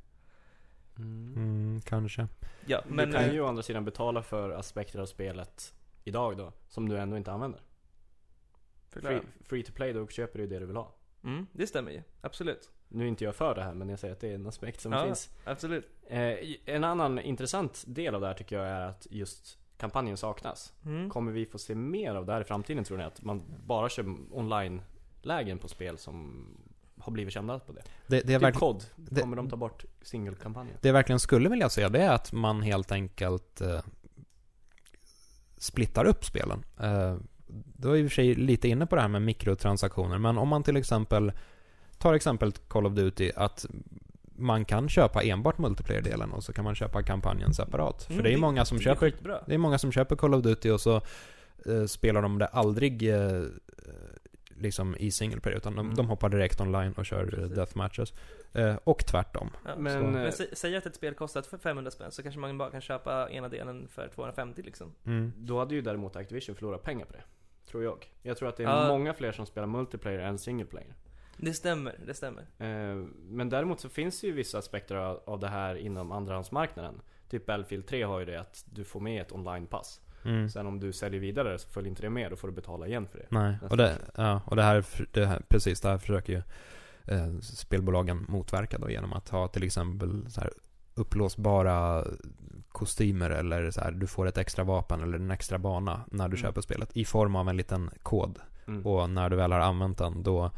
Mm. 0.97 1.33
Mm, 1.35 1.81
kanske. 1.81 2.27
Ja, 2.65 2.81
Men 2.87 3.09
du 3.09 3.15
kan 3.17 3.33
ju 3.33 3.41
å 3.41 3.45
andra 3.45 3.63
sidan 3.63 3.85
betala 3.85 4.21
för 4.23 4.49
aspekter 4.49 4.99
av 4.99 5.05
spelet 5.05 5.73
idag 6.03 6.37
då, 6.37 6.53
som 6.67 6.89
du 6.89 6.97
ändå 6.97 7.17
inte 7.17 7.31
använder. 7.31 7.61
Free, 8.89 9.21
free 9.45 9.63
to 9.63 9.73
play, 9.73 9.93
då 9.93 10.07
köper 10.07 10.39
du 10.39 10.47
det 10.47 10.59
du 10.59 10.65
vill 10.65 10.75
ha. 10.75 10.93
Mm, 11.23 11.47
det 11.51 11.67
stämmer 11.67 11.91
ju. 11.91 12.01
Absolut. 12.21 12.71
Nu 12.87 13.03
är 13.03 13.07
inte 13.07 13.23
jag 13.23 13.35
för 13.35 13.55
det 13.55 13.63
här, 13.63 13.73
men 13.73 13.89
jag 13.89 13.99
säger 13.99 14.13
att 14.13 14.19
det 14.19 14.27
är 14.31 14.35
en 14.35 14.47
aspekt 14.47 14.81
som 14.81 14.91
Ja. 14.91 15.03
finns. 15.05 15.29
Absolut. 15.45 15.89
Eh, 16.07 16.35
en 16.65 16.83
annan 16.83 17.19
intressant 17.19 17.83
del 17.87 18.15
av 18.15 18.21
det 18.21 18.27
här 18.27 18.33
tycker 18.33 18.55
jag 18.57 18.67
är 18.67 18.81
att 18.81 19.07
just 19.09 19.57
kampanjen 19.77 20.17
saknas. 20.17 20.73
Mm. 20.85 21.09
Kommer 21.09 21.31
vi 21.31 21.45
få 21.45 21.57
se 21.57 21.75
mer 21.75 22.15
av 22.15 22.25
det 22.25 22.33
här 22.33 22.41
i 22.41 22.43
framtiden 22.43 22.83
tror 22.83 22.97
ni? 22.97 23.03
Att 23.03 23.23
man 23.23 23.43
bara 23.65 23.89
kör 23.89 24.15
online-lägen 24.31 25.57
på 25.59 25.67
spel 25.67 25.97
som 25.97 26.45
har 27.07 27.13
blivit 27.13 27.33
kända 27.33 27.59
på 27.59 27.73
det? 27.73 27.81
Det, 28.07 28.21
det, 28.21 28.33
jag 28.33 28.41
Typ 28.41 28.55
COD, 28.55 28.83
det- 28.95 29.21
kommer 29.21 29.37
de 29.37 29.49
ta 29.49 29.55
bort 29.55 29.85
singelkampanjen? 30.01 30.77
det 30.81 30.87
jag 30.89 30.93
verkligen 30.93 31.19
skulle 31.19 31.49
vilja 31.49 31.69
se, 31.69 31.87
det 31.87 31.99
är 32.01 32.11
att 32.11 32.31
man 32.31 32.61
helt 32.61 32.91
enkelt 32.91 33.61
eh, 33.61 33.79
splittar 35.57 36.05
upp 36.05 36.25
spelen. 36.25 36.63
Eh, 36.79 37.15
då 37.77 37.89
är 37.89 37.95
jag 37.95 37.99
i 37.99 38.07
och 38.07 38.11
för 38.11 38.15
sig 38.15 38.35
lite 38.35 38.67
inne 38.67 38.85
på 38.85 38.95
det 38.95 39.01
här 39.01 39.09
med 39.09 39.21
mikrotransaktioner, 39.21 40.17
men 40.17 40.37
om 40.37 40.47
man 40.47 40.63
till 40.63 40.77
exempel 40.77 41.31
tar 41.97 42.13
exemplet 42.13 42.69
Call 42.69 42.85
of 42.85 42.93
Duty, 42.93 43.31
att 43.35 43.65
man 44.39 44.65
kan 44.65 44.89
köpa 44.89 45.23
enbart 45.23 45.57
multiplayer-delen 45.57 46.31
och 46.31 46.43
så 46.43 46.53
kan 46.53 46.63
man 46.63 46.75
köpa 46.75 47.03
kampanjen 47.03 47.53
separat. 47.53 48.03
För 48.03 48.11
Mm, 48.13 48.23
det 48.23 48.33
är 48.33 48.37
många 48.37 48.65
som 48.65 48.77
Det 48.77 48.89
är 48.89 48.95
köper. 48.95 49.41
Det 49.47 49.53
är 49.53 49.57
många 49.57 49.77
som 49.77 49.91
köper 49.91 50.15
Call 50.15 50.33
of 50.33 50.43
Duty 50.43 50.71
och 50.71 50.81
så 50.81 50.95
eh, 51.65 51.85
spelar 51.87 52.21
de 52.21 52.37
det 52.37 52.47
aldrig 52.47 53.09
eh, 53.09 53.41
liksom 54.59 54.95
i 54.99 55.11
single 55.11 55.39
player 55.39 55.57
utan 55.57 55.75
de, 55.75 55.85
Mm. 55.85 55.95
de 55.95 56.09
hoppar 56.09 56.29
direkt 56.29 56.61
online 56.61 56.93
och 56.97 57.05
kör 57.05 57.23
eh, 57.23 57.29
Precis. 57.29 57.55
deathmatches. 57.55 58.13
Eh, 58.53 58.75
och 58.83 59.05
tvärtom. 59.05 59.49
Ja, 59.65 59.75
Men, 59.77 60.05
eh, 60.05 60.11
men 60.11 60.31
sä, 60.31 60.45
säg 60.53 60.75
att 60.77 60.85
ett 60.85 60.95
spel 60.95 61.13
kostat 61.13 61.47
för 61.47 61.57
500 61.57 61.91
spänn 61.91 62.11
så 62.11 62.23
kanske 62.23 62.39
man 62.39 62.57
bara 62.57 62.71
kan 62.71 62.81
köpa 62.81 63.29
ena 63.29 63.49
delen 63.49 63.87
för 63.87 64.07
250 64.07 64.61
liksom. 64.61 64.93
Mm. 65.05 65.33
Då 65.37 65.59
hade 65.59 65.75
ju 65.75 65.81
däremot 65.81 66.15
Activision 66.15 66.55
förlorat 66.55 66.83
pengar 66.83 67.05
på 67.05 67.13
det. 67.13 67.23
Tror 67.71 67.83
jag. 67.83 68.05
Jag 68.21 68.37
tror 68.37 68.49
att 68.49 68.57
det 68.57 68.63
är 68.63 68.67
Ja. 68.67 68.87
många 68.87 69.13
fler 69.13 69.31
som 69.31 69.45
spelar 69.45 69.67
multiplayer 69.67 70.19
än 70.19 70.39
single 70.39 70.65
player. 70.65 70.93
Det 71.37 71.53
stämmer, 71.53 71.99
det 72.05 72.13
stämmer. 72.13 72.41
Eh, 72.57 73.05
Men 73.29 73.49
däremot 73.49 73.79
så 73.79 73.89
finns 73.89 74.21
det 74.21 74.27
ju 74.27 74.33
vissa 74.33 74.57
aspekter 74.57 74.95
av 74.95 75.21
av 75.25 75.39
det 75.39 75.47
här 75.47 75.75
inom 75.75 76.11
andrahandsmarknaden. 76.11 77.01
Typ 77.29 77.45
Battlefield 77.45 77.87
3 77.87 78.03
har 78.03 78.19
ju 78.19 78.25
det 78.25 78.39
att 78.39 78.63
du 78.65 78.83
får 78.83 78.99
med 78.99 79.21
ett 79.21 79.31
online-pass. 79.31 80.01
Mm. 80.27 80.49
Sen 80.49 80.67
om 80.67 80.79
du 80.79 80.93
säljer 80.93 81.19
vidare 81.19 81.59
så 81.59 81.69
följer 81.69 81.89
inte 81.89 82.01
det 82.01 82.09
med, 82.09 82.31
då 82.31 82.35
får 82.35 82.47
du 82.47 82.53
betala 82.53 82.87
igen 82.87 83.07
för 83.11 83.17
det. 83.19 83.25
Nej, 83.29 83.55
och 83.69 83.77
det, 83.77 83.97
ja, 84.15 84.41
och 84.45 84.55
det 84.55 84.63
här, 84.63 84.85
det 85.11 85.25
här, 85.25 85.41
precis, 85.49 85.81
det 85.81 85.89
här 85.89 85.97
försöker 85.97 86.33
ju 86.33 86.41
eh, 87.15 87.39
spelbolagen 87.41 88.25
motverka 88.27 88.77
då 88.77 88.89
genom 88.89 89.13
att 89.13 89.29
ha 89.29 89.47
till 89.47 89.63
exempel 89.63 90.25
så 90.29 90.41
här 90.41 90.49
upplåsbara 90.95 92.05
kostymer 92.69 93.29
eller 93.29 93.71
så 93.71 93.81
här, 93.81 93.91
du 93.91 94.07
får 94.07 94.27
ett 94.27 94.37
extra 94.37 94.63
vapen 94.63 95.03
eller 95.03 95.17
en 95.17 95.31
extra 95.31 95.57
bana 95.57 96.01
när 96.11 96.27
du 96.27 96.37
Mm. 96.37 96.37
köper 96.37 96.61
spelet 96.61 96.97
i 96.97 97.05
form 97.05 97.35
av 97.35 97.49
en 97.49 97.57
liten 97.57 97.89
kod. 98.03 98.39
Mm. 98.67 98.85
Och 98.85 99.09
när 99.09 99.29
du 99.29 99.35
väl 99.35 99.51
har 99.51 99.59
använt 99.59 99.97
den 99.97 100.23
då, 100.23 100.51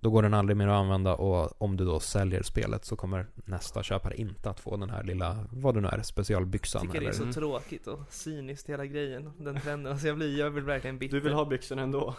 då 0.00 0.10
går 0.10 0.22
den 0.22 0.34
aldrig 0.34 0.56
mer 0.56 0.68
att 0.68 0.74
använda 0.80 1.14
och 1.14 1.62
om 1.62 1.76
du 1.76 1.84
då 1.84 2.00
säljer 2.00 2.42
spelet 2.42 2.84
så 2.84 2.96
kommer 2.96 3.26
nästa 3.34 3.82
köpare 3.82 4.16
inte 4.16 4.50
att 4.50 4.60
få 4.60 4.76
den 4.76 4.90
här 4.90 5.02
lilla, 5.04 5.46
vad 5.52 5.74
det 5.74 5.80
nu 5.80 5.88
är, 5.88 6.02
specialbyxan 6.02 6.82
Jag 6.84 6.92
tycker 6.92 7.00
det 7.00 7.06
är 7.06 7.08
eller... 7.08 7.16
så 7.16 7.22
Mm. 7.22 7.34
tråkigt 7.34 7.86
och 7.86 8.00
cyniskt 8.10 8.68
hela 8.68 8.86
grejen, 8.86 9.32
den 9.38 9.60
trenden. 9.60 9.92
Alltså 9.92 10.06
jag 10.06 10.16
blir, 10.16 10.38
jag 10.38 10.52
blir 10.52 10.62
verkligen 10.62 10.98
bitter. 10.98 11.16
Du 11.16 11.20
vill 11.22 11.32
ha 11.32 11.44
byxorna 11.44 11.82
ändå? 11.82 12.14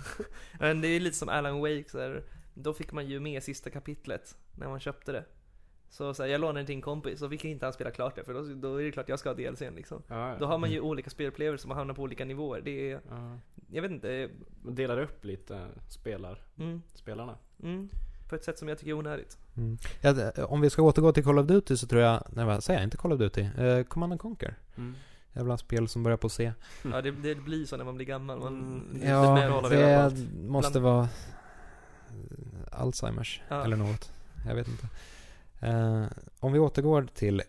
Men 0.60 0.80
det 0.80 0.88
är 0.88 1.00
lite 1.00 1.16
som 1.16 1.28
Alan 1.28 1.60
Wake 1.60 1.84
så 1.88 2.00
här. 2.00 2.22
Då 2.54 2.74
fick 2.74 2.92
man 2.92 3.06
ju 3.06 3.20
med 3.20 3.42
sista 3.42 3.70
kapitlet 3.70 4.36
när 4.54 4.68
man 4.68 4.80
köpte 4.80 5.12
det. 5.12 5.24
Så, 5.90 6.14
så 6.14 6.22
här, 6.22 6.30
jag 6.30 6.40
lånade 6.40 6.60
det 6.60 6.66
till 6.66 6.74
en 6.74 6.82
kompis, 6.82 7.18
så 7.18 7.28
fick 7.28 7.44
inte 7.44 7.66
han 7.66 7.72
spela 7.72 7.90
klart 7.90 8.16
det, 8.16 8.24
för 8.24 8.34
då, 8.34 8.42
då 8.54 8.80
är 8.80 8.84
det 8.84 8.92
klart 8.92 9.08
jag 9.08 9.18
ska 9.18 9.28
ha 9.28 9.34
DLCn 9.34 9.74
liksom. 9.76 10.02
Ja, 10.08 10.28
ja. 10.30 10.36
Då 10.38 10.46
har 10.46 10.58
man 10.58 10.70
ju 10.70 10.80
olika 10.80 11.10
spelupplevelser, 11.10 11.68
man 11.68 11.76
hamnar 11.76 11.94
på 11.94 12.02
olika 12.02 12.24
nivåer. 12.24 12.60
Det 12.64 12.90
är, 12.90 13.00
Ja. 13.10 13.38
Jag 13.70 13.82
vet 13.82 13.90
inte, 13.90 14.30
Man 14.62 14.74
delar 14.74 14.98
upp 15.00 15.24
lite 15.24 15.66
spelar, 15.88 16.42
mm, 16.58 16.82
spelarna. 16.94 17.34
mm, 17.62 17.88
på 18.28 18.34
ett 18.34 18.44
sätt 18.44 18.58
som 18.58 18.68
jag 18.68 18.78
tycker 18.78 18.90
är 18.90 18.94
onödigt. 18.94 19.38
Mm. 19.56 19.78
Ja, 20.00 20.12
det- 20.12 20.44
om 20.44 20.60
vi 20.60 20.70
ska 20.70 20.82
återgå 20.82 21.12
till 21.12 21.24
Call 21.24 21.38
of 21.38 21.46
Duty 21.46 21.76
så 21.76 21.86
tror 21.86 22.02
jag, 22.02 22.22
nej 22.32 22.44
vad 22.44 22.64
säger 22.64 22.80
jag, 22.80 22.86
inte 22.86 22.96
Call 22.96 23.12
of 23.12 23.18
Duty, 23.18 23.40
eh, 23.58 23.82
Command 23.84 24.12
and 24.12 24.20
Conquer. 24.20 24.54
Mm. 24.76 24.94
Jävla 25.32 25.58
spel 25.58 25.88
som 25.88 26.02
börjar 26.02 26.16
på 26.18 26.28
C. 26.28 26.52
Ja, 26.92 27.02
det, 27.02 27.10
det 27.10 27.34
blir 27.34 27.66
så 27.66 27.76
när 27.76 27.84
man 27.84 27.94
blir 27.94 28.06
gammal. 28.06 28.38
Man, 28.38 28.48
Mm, 28.58 29.00
det 29.00 29.06
är 29.06 29.10
Ja, 29.10 29.68
det 29.70 30.02
allt. 30.04 30.14
måste 30.34 30.80
Bland- 30.80 30.84
vara 30.96 31.08
Alzheimers 32.72 33.42
Ja. 33.48 33.64
eller 33.64 33.76
något. 33.76 34.12
Jag 34.46 34.54
vet 34.54 34.68
inte. 34.68 34.88
Eh, 35.60 36.04
om 36.40 36.52
vi 36.52 36.58
återgår 36.58 37.08
till 37.14 37.42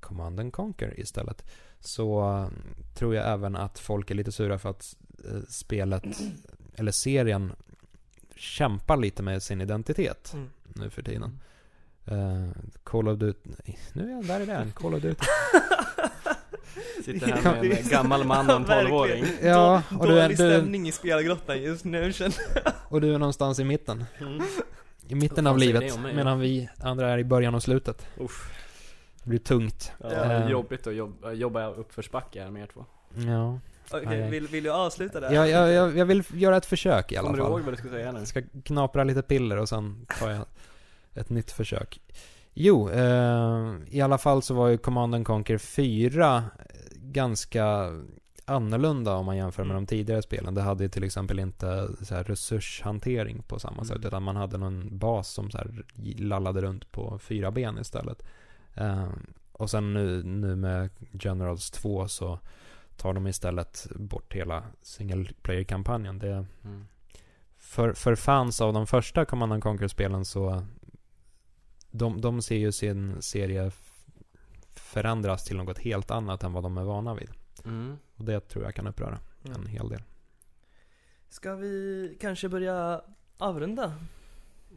Command 0.00 0.40
and 0.40 0.52
Conquer 0.52 1.00
istället. 1.00 1.50
Så 1.80 2.20
eh, 2.36 2.48
tror 2.94 3.14
jag 3.14 3.28
även 3.32 3.56
att 3.56 3.78
folk 3.78 4.10
är 4.10 4.14
lite 4.14 4.32
sura 4.32 4.58
för 4.58 4.68
att 4.70 4.96
eh, 5.08 5.09
spelet, 5.48 6.04
eller 6.76 6.92
serien, 6.92 7.52
kämpar 8.36 8.96
lite 8.96 9.22
med 9.22 9.42
sin 9.42 9.60
identitet 9.60 10.30
Mm. 10.34 10.48
nu 10.62 10.90
för 10.90 11.02
tiden. 11.02 11.40
Eh, 12.06 12.48
Call 12.84 13.08
of 13.08 13.18
Duty, 13.18 13.50
nu 13.92 14.04
är 14.10 14.10
jag 14.14 14.24
där 14.24 14.40
igen, 14.40 14.72
Call 14.72 14.94
of 14.94 15.02
Duty. 15.02 15.24
Sitter 17.04 17.26
här 17.26 17.62
med 17.62 17.78
en 17.78 17.88
gammal 17.88 18.24
man 18.24 18.50
och 18.50 18.56
en 18.56 18.64
tolvåring. 18.64 19.24
Ja, 19.42 19.82
och 19.98 20.06
du 20.06 20.12
är, 20.18 20.22
Dålig 20.22 20.38
du, 20.38 20.50
stämning 20.56 20.88
i 20.88 20.92
spelgrottan 20.92 21.62
just 21.62 21.84
nu 21.84 22.12
känner 22.12 22.34
och 22.88 23.00
du 23.00 23.14
är 23.14 23.18
någonstans 23.18 23.58
i 23.58 23.64
mitten. 23.64 24.04
Mm. 24.20 24.42
I 25.08 25.14
mitten 25.14 25.46
av 25.46 25.58
livet, 25.58 25.94
det 25.94 26.00
mig? 26.00 26.14
medan 26.14 26.40
vi 26.40 26.68
andra 26.78 27.08
är 27.10 27.18
i 27.18 27.24
början 27.24 27.54
och 27.54 27.62
slutet. 27.62 28.06
Uff. 28.18 28.50
Det 29.22 29.28
blir 29.28 29.38
tungt. 29.38 29.92
Ja, 30.00 30.08
Eh. 30.10 30.48
Jobbigt 30.50 30.86
att 30.86 30.94
jobba, 30.94 31.32
jobba 31.32 31.66
uppförsbacke 31.70 32.42
här 32.42 32.50
med 32.50 32.62
er 32.62 32.66
två. 32.66 32.84
Ja. 33.14 33.58
Okej, 33.94 34.06
Nej. 34.06 34.30
vill, 34.30 34.48
vill 34.48 34.64
du 34.64 34.70
avsluta 34.72 35.20
där? 35.20 35.32
Jag, 35.32 35.48
jag, 35.48 35.72
jag, 35.72 35.96
jag 35.98 36.06
vill 36.06 36.22
göra 36.32 36.56
ett 36.56 36.66
försök 36.66 37.12
i 37.12 37.16
alla 37.16 37.26
Kommer 37.26 37.38
du 37.38 37.44
ihåg 37.44 37.52
fall. 37.58 37.62
vad 37.64 37.72
du 37.74 37.78
ska 37.78 37.88
säga 37.88 38.12
nu? 38.12 38.18
Jag 38.18 38.28
ska 38.28 38.42
knapra 38.64 39.04
lite 39.04 39.22
piller 39.22 39.56
och 39.56 39.68
sen 39.68 40.06
tar 40.20 40.30
jag 40.30 40.44
ett 41.14 41.30
nytt 41.30 41.50
försök. 41.50 42.00
Jo, 42.54 42.90
eh, 42.90 43.72
i 43.90 44.00
alla 44.00 44.18
fall 44.18 44.42
så 44.42 44.54
var 44.54 44.68
ju 44.68 44.78
Command 44.78 45.14
and 45.14 45.26
Conquer 45.26 45.58
4 45.58 46.44
ganska 46.94 47.88
annorlunda 48.44 49.14
om 49.14 49.26
man 49.26 49.36
jämför 49.36 49.64
med 49.64 49.70
Mm. 49.70 49.82
de 49.84 49.86
tidigare 49.88 50.22
spelen. 50.22 50.54
Det 50.54 50.60
hade 50.62 50.82
ju 50.84 50.88
till 50.88 51.04
exempel 51.04 51.38
inte 51.38 51.88
så 52.02 52.14
här 52.14 52.24
resurshantering 52.24 53.42
på 53.42 53.58
samma 53.58 53.72
Mm. 53.74 53.84
sätt, 53.84 54.04
utan 54.04 54.22
man 54.22 54.36
hade 54.36 54.58
någon 54.58 54.98
bas 54.98 55.28
som 55.28 55.50
så 55.50 55.58
här 55.58 55.84
lallade 56.18 56.60
runt 56.60 56.92
på 56.92 57.18
fyra 57.18 57.50
ben 57.50 57.78
istället. 57.78 58.22
Eh, 58.74 59.08
och 59.52 59.70
sen 59.70 59.94
nu, 59.94 60.22
nu 60.22 60.56
med 60.56 60.90
Generals 61.12 61.70
2 61.70 62.08
så 62.08 62.38
tar 63.00 63.14
de 63.14 63.26
istället 63.26 63.86
bort 63.96 64.34
hela 64.34 64.64
single 64.82 65.30
player-kampanjen. 65.42 66.18
Det, 66.18 66.46
Mm. 66.64 66.86
för, 67.58 67.92
för 67.92 68.14
fans 68.14 68.60
av 68.60 68.72
de 68.72 68.86
första 68.86 69.24
Command 69.24 69.52
and 69.52 69.62
Conquer-spelen 69.62 70.24
så 70.24 70.66
de, 71.90 72.20
de 72.20 72.42
ser 72.42 72.56
ju 72.56 72.72
sin 72.72 73.22
serie 73.22 73.70
förändras 74.74 75.44
till 75.44 75.56
något 75.56 75.78
helt 75.78 76.10
annat 76.10 76.42
än 76.44 76.52
vad 76.52 76.62
de 76.62 76.78
är 76.78 76.84
vana 76.84 77.14
vid. 77.14 77.30
Mm. 77.64 77.98
Och 78.16 78.24
det 78.24 78.40
tror 78.40 78.64
jag 78.64 78.74
kan 78.74 78.86
uppröra 78.86 79.18
en 79.42 79.52
Mm. 79.54 79.66
hel 79.66 79.88
del. 79.88 80.02
Ska 81.28 81.54
vi 81.54 82.16
kanske 82.20 82.48
börja 82.48 83.02
avrunda? 83.38 83.94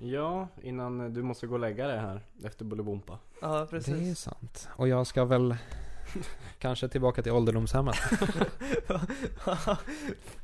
Ja, 0.02 0.48
innan 0.62 1.14
du 1.14 1.22
måste 1.24 1.48
gå 1.48 1.54
och 1.54 1.60
lägga 1.60 1.88
dig 1.88 2.00
här 2.00 2.22
efter 2.44 2.66
Bolibompa. 2.66 3.20
Ja, 3.42 3.48
Det 3.58 3.62
är 3.62 3.66
precis. 3.66 4.20
sant. 4.20 4.70
Och 4.76 4.88
jag 4.88 5.08
ska 5.08 5.26
väl 5.26 5.56
kanske 6.60 6.88
tillbaka 6.88 7.24
till 7.24 7.32
ålderdomshemmet. 7.32 7.96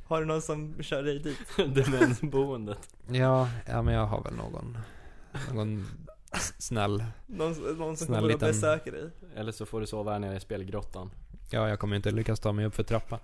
Har 0.07 0.20
du 0.20 0.26
någon 0.26 0.41
som 0.41 0.76
kör 0.84 1.03
dig 1.03 1.20
dit? 1.20 1.38
Demensboendet. 1.76 2.89
Ja, 3.07 3.49
ja 3.67 3.82
men 3.82 3.93
jag 3.93 4.05
har 4.05 4.24
väl 4.24 4.34
någon, 4.36 4.78
någon 5.53 5.86
snäll. 6.57 7.03
Någon, 7.28 7.78
någon 7.78 7.97
som 7.97 8.07
Snäll 8.07 8.07
kommer 8.07 8.22
och 8.22 8.28
liten- 8.28 8.47
besöker 8.47 8.91
dig? 8.91 9.09
Eller 9.36 9.51
så 9.51 9.65
får 9.65 9.80
du 9.82 9.88
sova 9.88 10.11
här 10.11 10.20
nere 10.20 10.36
i 10.38 10.39
spelgrottan. 10.39 11.11
Ja, 11.51 11.70
jag 11.70 11.80
kommer 11.80 11.93
ju 11.95 11.97
inte 11.97 12.11
lyckas 12.11 12.39
ta 12.39 12.51
mig 12.51 12.65
upp 12.65 12.76
för 12.76 12.84
trappan. 12.84 13.20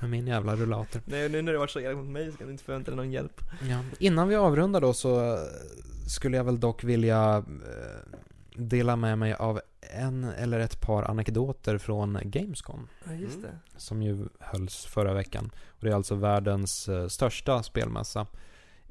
Med 0.00 0.10
min 0.10 0.26
jävla 0.26 0.56
rullator. 0.56 1.02
Nej, 1.04 1.28
nu 1.28 1.42
när 1.42 1.52
du 1.52 1.58
varit 1.58 1.70
så 1.70 1.80
elak 1.80 1.96
mot 1.96 2.06
mig 2.08 2.32
så 2.32 2.38
kan 2.38 2.46
du 2.46 2.52
inte 2.52 2.64
förvänta 2.64 2.90
dig 2.90 2.96
någon 2.96 3.12
hjälp. 3.12 3.40
Ja. 3.68 3.78
Innan 3.98 4.28
vi 4.28 4.36
avrundar 4.36 4.80
då 4.80 4.92
så 4.92 5.38
skulle 6.08 6.36
jag 6.36 6.44
väl 6.44 6.60
dock 6.60 6.84
vilja 6.84 7.36
eh, 7.36 8.18
dela 8.60 8.96
med 8.96 9.18
mig 9.18 9.34
av 9.34 9.60
en 9.80 10.24
eller 10.24 10.60
ett 10.60 10.80
par 10.80 11.02
anekdoter 11.02 11.78
från 11.78 12.18
Gamescom. 12.24 12.88
Ja, 13.06 13.12
just 13.12 13.36
Mm. 13.38 13.50
det. 13.50 13.80
Som 13.80 14.02
ju 14.02 14.28
hölls 14.40 14.84
förra 14.86 15.14
veckan. 15.14 15.50
Och 15.68 15.80
det 15.84 15.90
är 15.90 15.94
alltså 15.94 16.14
världens 16.14 16.88
eh, 16.88 17.08
största 17.08 17.62
spelmässa. 17.62 18.26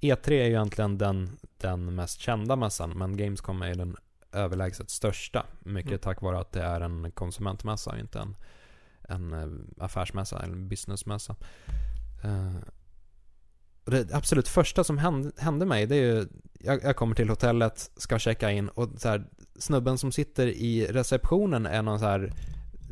E3 0.02 0.32
är 0.32 0.44
ju 0.46 0.50
egentligen 0.50 0.98
den, 0.98 1.38
den 1.58 1.96
mest 1.96 2.20
kända 2.20 2.56
mässan, 2.56 2.90
men 2.98 3.18
Gamescom 3.18 3.62
är 3.62 3.76
den 3.76 3.96
överlägset 4.32 4.90
största. 4.90 5.46
Mycket 5.60 5.90
Mm. 5.92 6.00
tack 6.00 6.22
vare 6.22 6.40
att 6.40 6.52
det 6.52 6.62
är 6.64 6.82
en 6.82 7.12
konsumentmässa 7.12 7.92
och 7.92 8.00
inte 8.00 8.20
en, 8.20 8.36
en 9.02 9.34
eh, 9.34 9.84
affärsmässa 9.84 10.40
eller 10.44 10.54
en 10.54 10.68
businessmässa. 10.68 11.36
Och 13.86 13.92
det 13.92 14.14
absolut 14.14 14.48
första 14.48 14.84
som 14.84 14.98
hände, 14.98 15.32
hände 15.38 15.66
mig, 15.66 15.86
det 15.86 15.96
är 15.96 16.02
ju, 16.02 16.28
jag, 16.60 16.84
jag 16.84 16.96
kommer 16.96 17.16
till 17.16 17.30
hotellet, 17.30 17.92
ska 17.98 18.20
checka 18.20 18.52
in 18.52 18.70
och 18.70 18.90
så 18.98 19.10
här, 19.10 19.24
snubben 19.60 19.98
som 19.98 20.12
sitter 20.12 20.48
i 20.48 20.88
receptionen 20.90 21.66
är 21.66 21.82
någon 21.82 22.00
så 22.00 22.06
här 22.06 22.34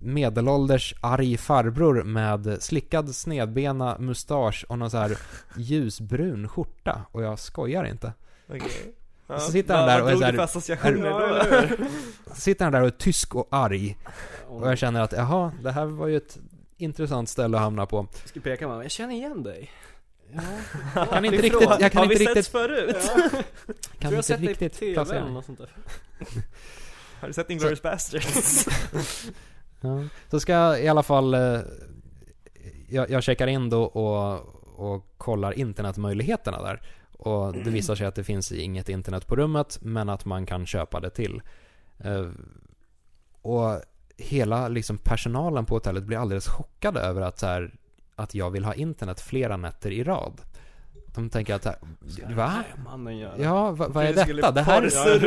medelålders 0.02 0.96
arg 1.02 1.38
farbror 1.38 2.04
med 2.04 2.58
slickad 2.64 3.16
snedbena 3.16 3.98
mustasch 4.00 4.66
och 4.70 4.80
någon 4.80 4.90
så 4.92 4.98
här 4.98 5.18
ljusbrun 5.58 6.48
skjorta. 6.50 7.02
Och 7.12 7.24
jag 7.24 7.40
skojar 7.40 7.84
inte. 7.84 8.14
Okej. 8.50 8.94
Ja. 9.28 9.40
Så 9.40 9.52
sitter 9.52 9.76
han 9.76 9.88
där 9.88 10.02
och 10.02 10.08
är 10.08 10.12
drog 10.12 10.20
så 10.20 10.26
här- 10.26 10.32
du 10.32 10.38
för 10.38 10.44
associationer 10.44 11.06
Ja, 11.08 11.66
då? 12.28 12.34
Sitter 12.36 12.66
han 12.66 12.72
där 12.74 12.82
och 12.82 12.88
är 12.88 12.92
tysk 12.92 13.36
och 13.36 13.48
arg. 13.52 13.98
Och 14.48 14.68
jag 14.72 14.78
känner 14.78 15.02
att, 15.02 15.12
jaha, 15.12 15.52
det 15.64 15.72
här 15.72 15.86
var 15.86 16.08
ju 16.08 16.18
ett 16.18 16.38
intressant 16.78 17.30
ställe 17.30 17.58
att 17.58 17.64
hamna 17.64 17.86
på. 17.86 18.08
jag 18.22 18.30
ska 18.30 18.40
peka 18.40 18.68
med 18.68 18.84
jag 18.84 18.92
känner 18.92 19.14
igen 19.14 19.44
dig. 19.44 19.72
Jag 20.96 21.10
kan 21.10 21.26
inte 21.26 21.38
riktigt, 21.38 21.70
jag 21.80 21.92
kan 21.92 22.08
har 22.08 22.14
inte 22.14 22.18
vi 22.18 22.26
setts 22.26 22.36
riktigt, 22.36 22.48
förut? 22.48 22.96
kan 24.00 24.12
Tror 24.12 24.14
jag 24.14 24.14
inte 24.14 24.38
på 24.38 24.42
riktigt 24.42 24.74
TV 24.74 24.94
placera 24.94 25.20
eller 25.20 25.32
något 25.32 25.46
sånt 25.46 25.60
där. 25.60 25.70
Har 27.20 27.28
du 27.28 27.34
sett 27.34 27.50
Inglourious 27.50 27.82
Basterds? 27.82 28.68
Ja. 29.82 30.04
Så 30.32 30.40
ska 30.40 30.54
jag 30.54 30.84
i 30.84 30.88
alla 30.88 31.04
fall, 31.04 31.34
eh, 31.34 31.60
jag, 32.90 33.10
jag 33.10 33.24
checkar 33.24 33.48
in 33.48 33.70
då 33.70 33.84
och, 33.84 34.40
och 34.76 35.14
kollar 35.18 35.60
internetmöjligheterna 35.60 36.62
där. 36.62 36.82
Och 37.12 37.54
det 37.54 37.70
visar 37.70 37.96
sig 37.96 38.08
att 38.08 38.16
det 38.16 38.24
finns 38.24 38.52
inget 38.52 38.90
internet 38.90 39.28
på 39.28 39.36
rummet, 39.36 39.80
men 39.82 40.10
att 40.10 40.26
man 40.26 40.46
kan 40.46 40.66
köpa 40.66 41.00
det 41.00 41.10
till. 41.10 41.42
Eh, 41.98 42.30
och 43.42 43.82
hela 44.18 44.68
liksom 44.68 44.98
personalen 44.98 45.66
på 45.66 45.76
hotellet 45.76 46.04
blir 46.04 46.18
alldeles 46.18 46.48
chockade 46.48 47.00
över 47.00 47.22
att, 47.22 47.40
så 47.40 47.46
här, 47.46 47.72
att 48.18 48.36
jag 48.36 48.50
vill 48.52 48.66
ha 48.66 48.74
internet 48.74 49.22
flera 49.22 49.58
nätter 49.58 49.92
i 49.92 50.04
rad. 50.04 50.42
De 51.16 51.30
tänker 51.30 51.56
att, 51.56 51.66
här, 51.66 51.76
va? 52.36 52.64
Ja, 53.38 53.72
va, 53.72 53.88
vad 53.90 54.04
är 54.06 54.14
detta? 54.14 54.52
Det 54.52 54.62
här, 54.62 54.82
är 54.82 55.20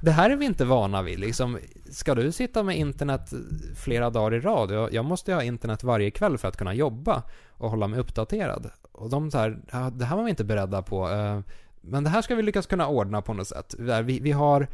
det 0.00 0.10
här 0.10 0.30
är 0.30 0.36
vi 0.36 0.44
inte 0.46 0.64
vana 0.64 1.02
vid 1.02 1.18
liksom. 1.18 1.58
Ska 1.90 2.14
du 2.14 2.32
sitta 2.32 2.62
med 2.62 2.76
internet 2.78 3.32
flera 3.76 4.10
dagar 4.10 4.34
i 4.34 4.40
rad? 4.40 4.70
Jag, 4.70 4.92
jag 4.92 5.04
måste 5.04 5.30
ju 5.30 5.34
ha 5.34 5.42
internet 5.42 5.84
varje 5.84 6.10
kväll 6.10 6.38
för 6.38 6.48
att 6.48 6.56
kunna 6.56 6.74
jobba 6.74 7.22
och 7.50 7.70
hålla 7.70 7.86
mig 7.88 8.00
uppdaterad. 8.00 8.70
Och 8.92 9.10
de 9.10 9.30
så 9.30 9.38
här, 9.38 9.90
det 9.90 10.04
här 10.04 10.16
var 10.16 10.24
vi 10.24 10.30
inte 10.30 10.44
beredda 10.44 10.82
på. 10.82 11.10
eh, 11.10 11.40
Men 11.80 12.04
det 12.04 12.10
här 12.10 12.22
ska 12.22 12.34
vi 12.34 12.42
lyckas 12.42 12.66
kunna 12.66 12.88
ordna 12.88 13.22
på 13.22 13.34
något 13.34 13.48
sätt. 13.48 13.74
Vi, 13.78 14.20
vi 14.20 14.32
har 14.32 14.68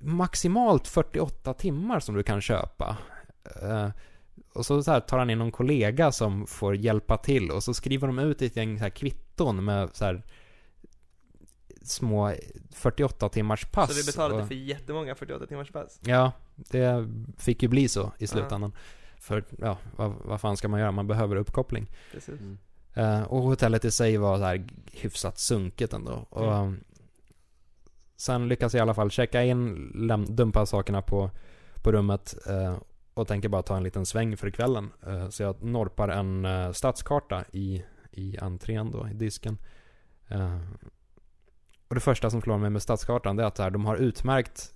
maximalt 0.00 0.88
48 0.88 1.54
timmar 1.54 2.00
som 2.00 2.14
du 2.14 2.22
kan 2.22 2.40
köpa. 2.40 2.96
Och 4.52 4.66
så, 4.66 4.82
så 4.82 4.90
här 4.90 5.00
tar 5.00 5.18
han 5.18 5.30
in 5.30 5.38
någon 5.38 5.52
kollega 5.52 6.12
som 6.12 6.46
får 6.46 6.76
hjälpa 6.76 7.16
till 7.16 7.50
och 7.50 7.62
så 7.62 7.74
skriver 7.74 8.06
de 8.06 8.18
ut 8.18 8.42
ett 8.42 8.56
gäng 8.56 8.78
så 8.78 8.82
här 8.82 8.90
kvitton 8.90 9.64
med 9.64 9.88
så 9.92 10.04
här 10.04 10.22
små 11.82 12.34
48 12.70 13.28
timmars 13.28 13.64
pass. 13.64 13.90
Så 13.90 13.96
vi 13.96 14.04
betalade 14.06 14.42
och, 14.42 14.48
för 14.48 14.54
jättemånga 14.54 15.14
48 15.14 15.46
timmars 15.46 15.70
pass. 15.70 16.00
Ja, 16.04 16.32
det 16.54 17.08
fick 17.36 17.62
ju 17.62 17.68
bli 17.68 17.88
så 17.88 18.12
i 18.18 18.26
slutändan. 18.26 18.72
För, 19.18 19.44
ja, 19.58 19.78
vad, 19.96 20.12
vad 20.24 20.40
fan 20.40 20.56
ska 20.56 20.68
man 20.68 20.80
göra? 20.80 20.92
Man 20.92 21.06
behöver 21.06 21.36
uppkoppling. 21.36 21.86
Precis. 22.12 22.40
Mm. 22.40 22.58
Eh, 22.94 23.22
och 23.22 23.42
hotellet 23.42 23.84
i 23.84 23.90
sig 23.90 24.16
var 24.16 24.38
så 24.38 24.44
här 24.44 24.64
hyfsat 24.92 25.38
sunket 25.38 25.92
ändå. 25.92 26.26
Och, 26.30 26.44
Mm. 26.44 26.58
um, 26.68 26.80
sen 28.16 28.48
lyckas 28.48 28.74
jag 28.74 28.78
i 28.78 28.82
alla 28.82 28.94
fall 28.94 29.10
checka 29.10 29.42
in, 29.42 30.26
dumpa 30.28 30.66
sakerna 30.66 31.02
på, 31.02 31.30
på 31.82 31.92
rummet 31.92 32.34
eh, 32.46 32.76
och 33.18 33.28
tänker 33.28 33.48
bara 33.48 33.62
ta 33.62 33.76
en 33.76 33.82
liten 33.82 34.06
sväng 34.06 34.36
för 34.36 34.50
kvällen. 34.50 34.90
Eh, 35.06 35.28
så 35.28 35.42
jag 35.42 35.62
norpar 35.62 36.08
en 36.08 36.44
uh, 36.44 36.72
stadskarta 36.72 37.44
i, 37.52 37.84
i 38.10 38.38
entrén 38.38 38.90
då, 38.90 39.08
i 39.08 39.14
disken. 39.14 39.58
Eh, 40.28 40.58
och 41.88 41.94
det 41.94 42.00
första 42.00 42.30
som 42.30 42.40
slår 42.42 42.58
mig 42.58 42.70
med 42.70 42.82
stadskartan 42.82 43.36
det 43.36 43.42
är 43.42 43.46
att 43.46 43.58
här, 43.58 43.70
de 43.70 43.84
har 43.84 43.96
utmärkt, 43.96 44.72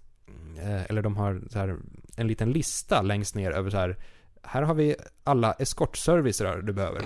eh, 0.59 0.83
eller 0.91 1.03
de 1.03 1.17
har 1.17 1.43
här, 1.55 1.77
en 2.17 2.27
liten 2.27 2.53
lista 2.53 3.03
längst 3.03 3.35
ner 3.35 3.51
över 3.51 3.71
så 3.71 3.77
här, 3.77 3.97
här 4.43 4.63
har 4.63 4.75
vi 4.75 4.97
alla 5.25 5.53
eskortservicer 5.53 6.63
du 6.63 6.73
behöver. 6.73 7.03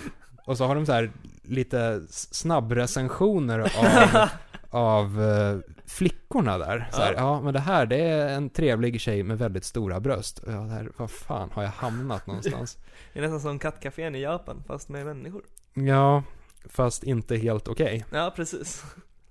Och 0.46 0.56
så 0.58 0.64
har 0.64 0.74
de 0.74 0.86
så 0.86 0.92
här 0.92 1.10
lite 1.42 2.02
snabbrecensioner 2.10 3.58
av, 3.58 4.28
av 4.76 5.22
eh, 5.22 5.58
flickorna 5.86 6.58
där. 6.58 6.88
Så 6.92 7.00
här, 7.02 7.12
Ja. 7.12 7.18
ja. 7.20 7.40
men 7.40 7.52
det 7.54 7.60
här 7.60 7.86
det 7.86 7.96
är 7.96 8.28
en 8.36 8.50
trevlig 8.50 9.00
tjej 9.00 9.22
med 9.22 9.38
väldigt 9.38 9.64
stora 9.64 10.00
bröst. 10.00 10.38
Och 10.38 10.52
jag 10.52 10.68
där, 10.68 10.90
vad 10.96 11.10
fan 11.10 11.50
har 11.52 11.62
jag 11.62 11.70
hamnat 11.70 12.26
någonstans? 12.26 12.78
Det 13.12 13.18
är 13.18 13.22
nästan 13.22 13.40
som 13.40 13.58
kattcafén 13.58 14.14
i 14.14 14.20
Japan, 14.22 14.62
fast 14.66 14.88
med 14.88 15.06
människor. 15.06 15.42
ja, 15.74 16.22
fast 16.64 17.02
inte 17.04 17.36
helt 17.36 17.68
okej. 17.68 18.04
Ja, 18.12 18.32
precis. 18.36 18.84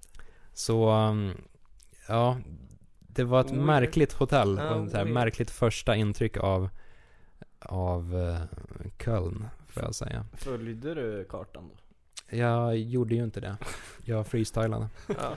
Så, 0.54 0.92
um, 0.92 1.34
ja. 2.08 2.38
Det 3.00 3.24
var 3.24 3.42
ett 3.42 3.52
Weird. 3.52 3.62
märkligt 3.66 4.14
hotell 4.14 4.58
Ja, 4.58 4.76
och 4.76 4.88
ett 4.88 4.94
här 4.94 5.06
märkligt 5.06 5.52
första 5.52 5.96
intryck 5.96 6.38
av, 6.38 6.70
av 7.60 8.16
uh, 8.16 8.38
Köln, 9.04 9.48
får 9.68 9.84
jag 9.84 9.96
säga. 9.96 10.26
Följde 10.34 10.94
du 10.94 11.26
kartan 11.30 11.70
då? 11.70 11.76
Jag 12.30 12.78
gjorde 12.78 13.16
ju 13.16 13.24
inte 13.24 13.40
det. 13.40 13.58
Jag 14.04 14.28
freestylade. 14.28 14.88
Ja, 15.08 15.36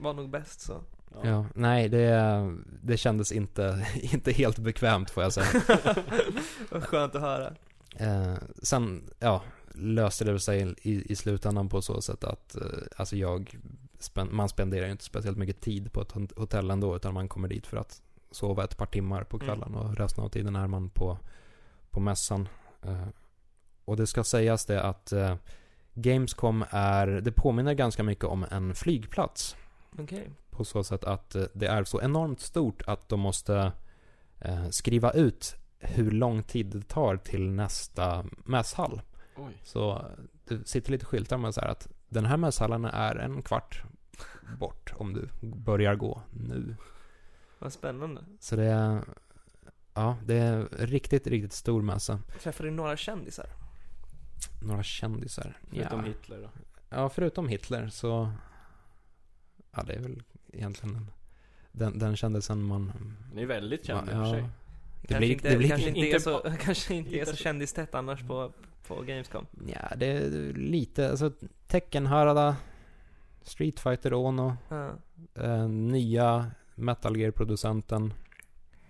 var 0.00 0.12
nog 0.14 0.30
bäst 0.30 0.60
så. 0.60 0.80
Ja, 1.22 1.46
nej 1.54 1.88
det, 1.88 2.52
det 2.82 2.96
kändes 2.96 3.32
inte, 3.32 3.86
inte 3.94 4.32
helt 4.32 4.58
bekvämt 4.58 5.10
får 5.10 5.22
jag 5.22 5.32
säga. 5.32 5.62
Vad 6.70 6.84
skönt 6.84 7.14
att 7.14 7.20
höra. 7.22 7.52
Eh, 7.96 8.34
sen, 8.62 9.10
ja, 9.18 9.42
löste 9.74 10.24
det 10.24 10.40
sig 10.40 10.74
i, 10.82 11.12
i 11.12 11.16
slutändan 11.16 11.68
på 11.68 11.82
så 11.82 12.00
sätt 12.02 12.24
att, 12.24 12.56
eh, 12.56 12.62
alltså 12.96 13.16
jag, 13.16 13.56
spen, 13.98 14.28
man 14.32 14.48
spenderar 14.48 14.86
ju 14.86 14.92
inte 14.92 15.04
speciellt 15.04 15.38
mycket 15.38 15.60
tid 15.60 15.92
på 15.92 16.00
ett 16.02 16.12
hot- 16.12 16.38
hotell 16.38 16.70
ändå, 16.70 16.96
utan 16.96 17.14
man 17.14 17.28
kommer 17.28 17.48
dit 17.48 17.66
för 17.66 17.76
att 17.76 18.02
sova 18.30 18.64
ett 18.64 18.76
par 18.76 18.86
timmar 18.86 19.24
på 19.24 19.38
kvällen 19.38 19.74
och 19.74 19.96
resten 19.96 20.24
av 20.24 20.28
tiden 20.28 20.56
är 20.56 20.66
man 20.66 20.90
på, 20.90 21.18
på 21.90 22.00
mässan. 22.00 22.48
Eh, 22.82 23.08
och 23.84 23.96
det 23.96 24.06
ska 24.06 24.24
sägas 24.24 24.66
det 24.66 24.82
att 24.82 25.12
eh, 25.12 25.34
Gamescom 25.96 26.64
är, 26.70 27.06
det 27.06 27.32
påminner 27.32 27.74
ganska 27.74 28.02
mycket 28.02 28.24
om 28.24 28.46
en 28.50 28.74
flygplats. 28.74 29.56
Okej. 29.98 30.30
På 30.50 30.64
så 30.64 30.84
sätt 30.84 31.04
att 31.04 31.34
eh, 31.34 31.44
det 31.52 31.66
är 31.66 31.84
så 31.84 32.02
enormt 32.02 32.40
stort 32.40 32.82
att 32.86 33.08
de 33.08 33.20
måste 33.20 33.72
eh, 34.40 34.68
skriva 34.68 35.10
ut 35.10 35.56
hur 35.78 36.10
lång 36.10 36.42
tid 36.42 36.66
det 36.66 36.88
tar 36.88 37.16
till 37.16 37.50
nästa 37.50 38.24
mässhall. 38.44 39.00
Oj. 39.36 39.60
Så 39.62 39.92
eh, 39.92 40.02
det 40.44 40.68
sitter 40.68 40.90
lite 40.92 41.04
skyltar 41.04 41.38
med 41.38 41.54
så 41.54 41.60
här 41.60 41.68
att 41.68 41.88
den 42.08 42.24
här 42.24 42.36
mässhallen 42.36 42.84
är 42.84 43.16
en 43.16 43.42
kvart 43.42 43.82
bort 44.58 44.92
om 44.96 45.12
du 45.12 45.28
börjar 45.40 45.94
gå 45.94 46.22
nu. 46.30 46.76
Vad 47.58 47.72
spännande. 47.72 48.24
Så 48.40 48.56
det 48.56 48.64
är, 48.64 49.04
ja, 49.94 50.16
det 50.24 50.34
är 50.34 50.68
riktigt, 50.70 51.26
riktigt 51.26 51.52
stor 51.52 51.82
mässa. 51.82 52.20
Träffade 52.42 52.68
du 52.68 52.74
några 52.74 52.96
kändisar? 52.96 53.46
Några 54.62 54.82
kändisar. 54.82 55.58
Förutom 55.70 56.00
ja. 56.00 56.06
Hitler 56.06 56.38
då. 56.42 56.48
ja, 56.90 57.08
förutom 57.08 57.48
Hitler 57.48 57.88
så, 57.88 58.32
ja 59.72 59.82
det 59.82 59.92
är 59.92 60.00
väl 60.00 60.22
egentligen 60.52 60.94
den, 60.94 61.10
den, 61.72 61.98
den 61.98 62.16
kändisen 62.16 62.62
man, 62.62 62.92
Ni 63.34 63.42
är 63.42 63.46
väldigt 63.46 63.84
kända 63.86 64.12
i 64.12 64.14
och 64.14 64.18
för 64.18 64.32
sig. 64.32 64.48
Det 65.02 65.08
kanske 65.08 65.18
blir- 65.18 65.32
inte, 65.32 65.48
det 65.50 65.56
blir- 65.58 65.68
kanske 65.68 65.88
inte, 65.88 66.00
är 66.10 66.18
så, 66.18 66.38
på- 66.40 66.50
kanske 66.60 66.94
inte 66.94 67.10
är 67.18 67.24
så 67.24 67.30
inte- 67.30 67.42
kändistätt 67.42 67.94
annars 67.94 68.22
på, 68.22 68.52
på 68.86 69.02
Gamescom. 69.02 69.46
Ja, 69.66 69.96
det 69.96 70.06
är 70.06 70.52
lite, 70.52 71.10
alltså 71.10 71.32
Teckenharada, 71.66 72.56
Street 73.42 73.80
Fighter 73.80 74.14
Ono, 74.14 74.56
Ja. 74.68 74.90
eh, 75.34 75.68
nya 75.68 76.50
Metal 76.74 77.16
Gear-producenten. 77.16 78.14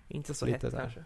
Inte 0.07 0.33
så 0.33 0.45
Lite 0.45 0.65
hett 0.67 0.71
där. 0.75 0.81
kanske. 0.81 1.03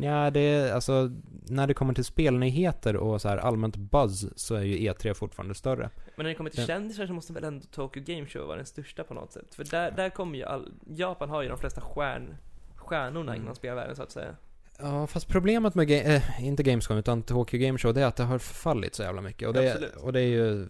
Ja, 0.00 0.30
det 0.30 0.40
är 0.40 0.72
alltså, 0.72 1.10
när 1.48 1.66
det 1.66 1.74
kommer 1.74 1.94
till 1.94 2.04
spelnyheter 2.04 2.96
och 2.96 3.20
så 3.22 3.28
här 3.28 3.36
allmänt 3.38 3.76
buzz 3.76 4.26
så 4.36 4.54
är 4.54 4.62
ju 4.62 4.76
E3 4.92 5.14
fortfarande 5.14 5.54
större. 5.54 5.90
Men 6.16 6.24
när 6.24 6.30
det 6.30 6.34
kommer 6.34 6.50
till 6.50 6.60
Ja. 6.60 6.66
kändisar 6.66 7.06
så 7.06 7.12
måste 7.12 7.32
väl 7.32 7.44
ändå 7.44 7.66
Tokyo 7.70 8.02
Game 8.06 8.26
Show 8.26 8.46
vara 8.46 8.56
den 8.56 8.66
största 8.66 9.04
på 9.04 9.14
något 9.14 9.32
sätt? 9.32 9.54
För 9.54 9.64
där, 9.64 9.90
där 9.90 10.10
kommer 10.10 10.38
ju 10.38 10.44
all, 10.44 10.72
Japan 10.86 11.30
har 11.30 11.42
ju 11.42 11.48
de 11.48 11.58
flesta 11.58 11.80
stjärn, 11.80 12.36
stjärnorna 12.76 13.32
Mm. 13.32 13.42
inom 13.42 13.54
spelvärlden 13.54 13.96
så 13.96 14.02
att 14.02 14.10
säga. 14.10 14.36
Ja, 14.78 15.06
fast 15.06 15.28
problemet 15.28 15.74
med, 15.74 15.88
ga- 15.88 16.04
eh, 16.16 16.44
inte 16.46 16.62
Gamescom 16.62 16.96
utan 16.98 17.22
Tokyo 17.22 17.60
Game 17.60 17.78
Show, 17.78 17.94
det 17.94 18.02
är 18.02 18.06
att 18.06 18.16
det 18.16 18.24
har 18.24 18.38
förfallit 18.38 18.94
så 18.94 19.02
jävla 19.02 19.20
mycket. 19.22 19.48
Och 19.48 19.54
det, 19.54 19.70
Absolut. 19.72 19.96
och 19.96 20.12
det 20.12 20.20
är 20.20 20.26
ju, 20.28 20.68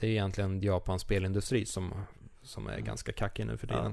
det 0.00 0.06
är 0.06 0.10
egentligen 0.10 0.60
Japans 0.62 1.02
spelindustri 1.02 1.66
som, 1.66 1.94
som 2.42 2.66
är 2.66 2.78
ganska 2.80 3.12
kackig 3.12 3.46
nu 3.46 3.56
för 3.56 3.68
Ja. 3.70 3.92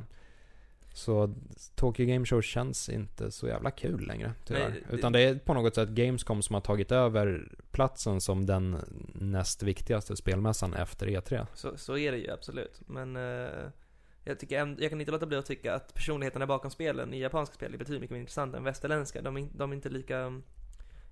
Så 0.96 1.36
Tokyo 1.76 2.06
Game 2.06 2.26
Show 2.26 2.42
känns 2.42 2.90
inte 2.90 3.32
så 3.32 3.48
jävla 3.48 3.72
kul 3.72 4.08
längre, 4.08 4.34
tyvärr. 4.46 4.70
Nej, 4.70 4.84
det- 4.90 4.96
Utan 4.96 5.12
det 5.14 5.20
är 5.22 5.36
på 5.36 5.54
något 5.54 5.76
sätt 5.76 5.90
Gamescom 5.90 6.42
som 6.42 6.54
har 6.54 6.62
tagit 6.62 6.92
över 6.92 7.52
platsen 7.72 8.22
som 8.22 8.46
den 8.46 8.78
näst 9.14 9.64
viktigaste 9.64 10.16
spelmässan 10.16 10.74
efter 10.74 11.08
E 11.10 11.20
E3. 11.20 11.46
Så, 11.54 11.78
så 11.78 11.98
är 11.98 12.12
det 12.12 12.18
ju 12.18 12.32
absolut. 12.32 12.82
Men 12.88 13.16
eh, 13.16 13.50
jag, 14.24 14.40
tycker, 14.40 14.76
jag 14.80 14.90
kan 14.90 15.00
inte 15.02 15.12
låta 15.12 15.26
bli 15.26 15.38
att 15.38 15.46
tycka 15.46 15.74
att 15.76 15.94
personligheterna 15.94 16.48
bakom 16.48 16.72
spelen 16.72 17.14
i 17.14 17.20
japanska 17.20 17.56
spel 17.56 17.74
är 17.74 17.78
betydligt 17.78 18.02
mycket 18.02 18.14
mer 18.14 18.20
intressanta 18.20 18.58
än 18.58 18.64
västerländska. 18.64 19.22
De, 19.22 19.50
de 19.54 19.72
är 19.72 19.76
inte 19.76 19.90
lika 19.90 20.42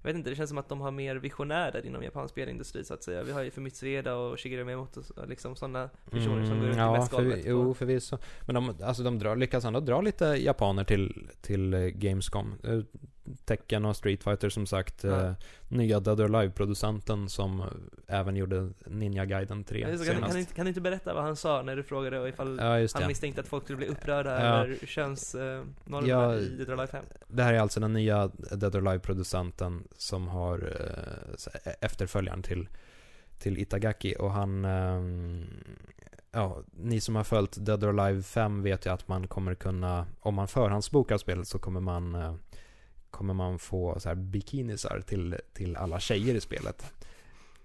jag 0.04 0.10
vet 0.10 0.16
inte, 0.18 0.30
det 0.30 0.36
känns 0.36 0.50
som 0.50 0.58
att 0.58 0.70
de 0.70 0.82
har 0.82 0.92
mer 0.92 1.16
visionärer 1.16 1.86
inom 1.86 2.04
japansk 2.04 2.32
spelindustri 2.34 2.84
så 2.84 2.94
att 2.94 3.04
säga. 3.04 3.24
Vi 3.24 3.32
har 3.32 3.44
ju 3.44 3.52
Famitsu 3.52 3.88
Ueda 3.88 4.16
och 4.16 4.40
Shigeru 4.40 4.64
Miyamoto, 4.64 5.02
liksom 5.28 5.56
sådana 5.56 5.90
personer 6.12 6.46
som 6.46 6.60
går 6.60 6.70
ut 6.70 6.76
i 6.76 6.80
Mm, 6.80 6.92
mässgolvet. 6.94 7.44
för, 7.44 7.50
jo, 7.50 7.74
förvisso. 7.74 8.18
Men 8.46 8.56
de, 8.56 8.76
alltså 8.84 9.04
de 9.04 9.20
drar, 9.20 9.36
lyckas 9.36 9.66
ändå 9.66 9.80
dra 9.80 10.02
lite 10.02 10.26
japaner 10.26 10.84
till, 10.84 11.30
till 11.42 11.74
eh, 11.74 11.80
Gamescom. 11.80 12.56
Eh, 13.26 13.32
Tekken 13.46 13.86
och 13.86 13.96
Street 13.96 14.24
Fighter 14.24 14.50
som 14.50 14.66
sagt. 14.66 15.04
Ja. 15.04 15.22
Eh, 15.26 15.34
nya 15.68 16.00
Dead 16.00 16.20
or 16.22 16.36
Alive-producenten 16.36 17.30
som 17.30 17.62
eh, 17.62 17.68
även 18.20 18.36
gjorde 18.36 18.70
Ninja 18.86 19.26
Gaiden 19.26 19.64
3 19.64 19.80
Ja, 19.80 19.88
senast. 19.98 20.06
kan, 20.22 20.32
kan, 20.32 20.46
kan 20.46 20.66
du 20.66 20.70
inte 20.70 20.82
berätta 20.82 21.14
vad 21.14 21.24
han 21.24 21.36
sa 21.36 21.62
när 21.62 21.76
du 21.76 21.84
frågade 21.84 22.30
ifall 22.30 22.58
Ja, 22.62 22.66
han 22.78 22.88
det. 23.02 23.08
misstänkte 23.08 23.42
att 23.42 23.48
folk 23.48 23.64
skulle 23.64 23.78
bli 23.78 23.88
upprörda 23.88 24.32
över 24.32 24.78
könsnormerna 24.86 26.08
Ja. 26.08 26.36
i 26.36 26.50
Dead 26.50 26.70
or 26.70 26.74
Alive 26.74 26.88
5? 26.88 27.06
Det 27.28 27.44
här 27.44 27.54
är 27.54 27.60
alltså 27.60 27.80
den 27.80 27.94
nya 27.94 28.28
Dead 28.52 28.76
or 28.76 28.88
Alive-producenten 28.88 29.84
som 29.98 30.28
har 30.28 30.58
eh, 30.82 31.36
så- 31.36 31.50
efterföljaren 31.82 32.44
till, 32.44 32.68
till 33.40 33.58
Itagaki 33.58 34.16
och 34.20 34.32
han 34.32 34.66
ehm, 34.66 35.46
Ja, 36.36 36.58
ni 36.72 37.02
som 37.02 37.16
har 37.16 37.24
följt 37.24 37.66
Dead 37.66 37.84
or 37.84 38.00
Alive 38.00 38.24
5 38.24 38.62
vet 38.64 38.86
ju 38.86 38.90
att 38.94 39.08
man 39.08 39.28
kommer 39.28 39.56
kunna, 39.56 40.06
om 40.20 40.36
man 40.36 40.48
förhandsbokar 40.48 41.18
spelet 41.18 41.48
så 41.48 41.60
kommer 41.60 41.80
man 41.80 42.16
eh, 42.16 42.34
Kommer 43.14 43.34
man 43.34 43.60
få 43.60 44.00
så 44.00 44.10
här 44.10 44.16
bikinisar 44.16 45.02
till, 45.08 45.36
till 45.54 45.76
alla 45.76 46.00
tjejer 46.00 46.36
i 46.36 46.42
spelet. 46.42 46.94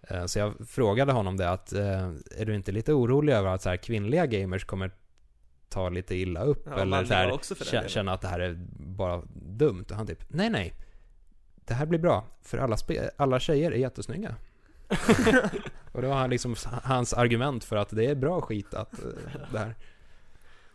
Eh, 0.02 0.24
Så 0.26 0.38
jag 0.38 0.54
frågade 0.68 1.12
honom 1.12 1.36
det 1.36 1.50
att, 1.50 1.72
eh, 1.72 2.08
är 2.36 2.44
du 2.44 2.54
inte 2.54 2.72
lite 2.72 2.92
orolig 2.92 3.32
över 3.32 3.48
att 3.48 3.62
så 3.62 3.68
här 3.68 3.76
kvinnliga 3.76 4.26
gamers 4.26 4.64
kommer 4.64 4.90
ta 5.68 5.88
lite 5.88 6.14
illa 6.16 6.42
upp? 6.44 6.62
Ja, 6.66 6.72
eller 6.78 7.04
så 7.04 7.14
här, 7.14 7.30
känna 7.88 8.12
att 8.12 8.20
det 8.20 8.28
här 8.28 8.40
är 8.40 8.54
bara 8.78 9.22
dumt? 9.34 9.84
Och 9.90 9.96
han 9.96 10.06
typ, 10.06 10.24
nej 10.28 10.50
nej. 10.50 10.74
Det 11.54 11.74
här 11.74 11.86
blir 11.86 11.98
bra, 11.98 12.24
för 12.42 12.58
alla, 12.58 12.76
spe- 12.76 13.10
alla 13.16 13.40
tjejer 13.40 13.72
är 13.72 13.76
jättesnygga. 13.76 14.34
och 15.92 16.02
det 16.02 16.08
var 16.08 16.16
han 16.16 16.30
liksom 16.30 16.54
hans 16.82 17.12
argument 17.14 17.64
för 17.64 17.76
att 17.76 17.88
det 17.90 18.06
är 18.06 18.14
bra 18.14 18.40
skit 18.40 18.74
att 18.74 18.92
eh, 18.92 19.08
det 19.52 19.58
här. 19.58 19.74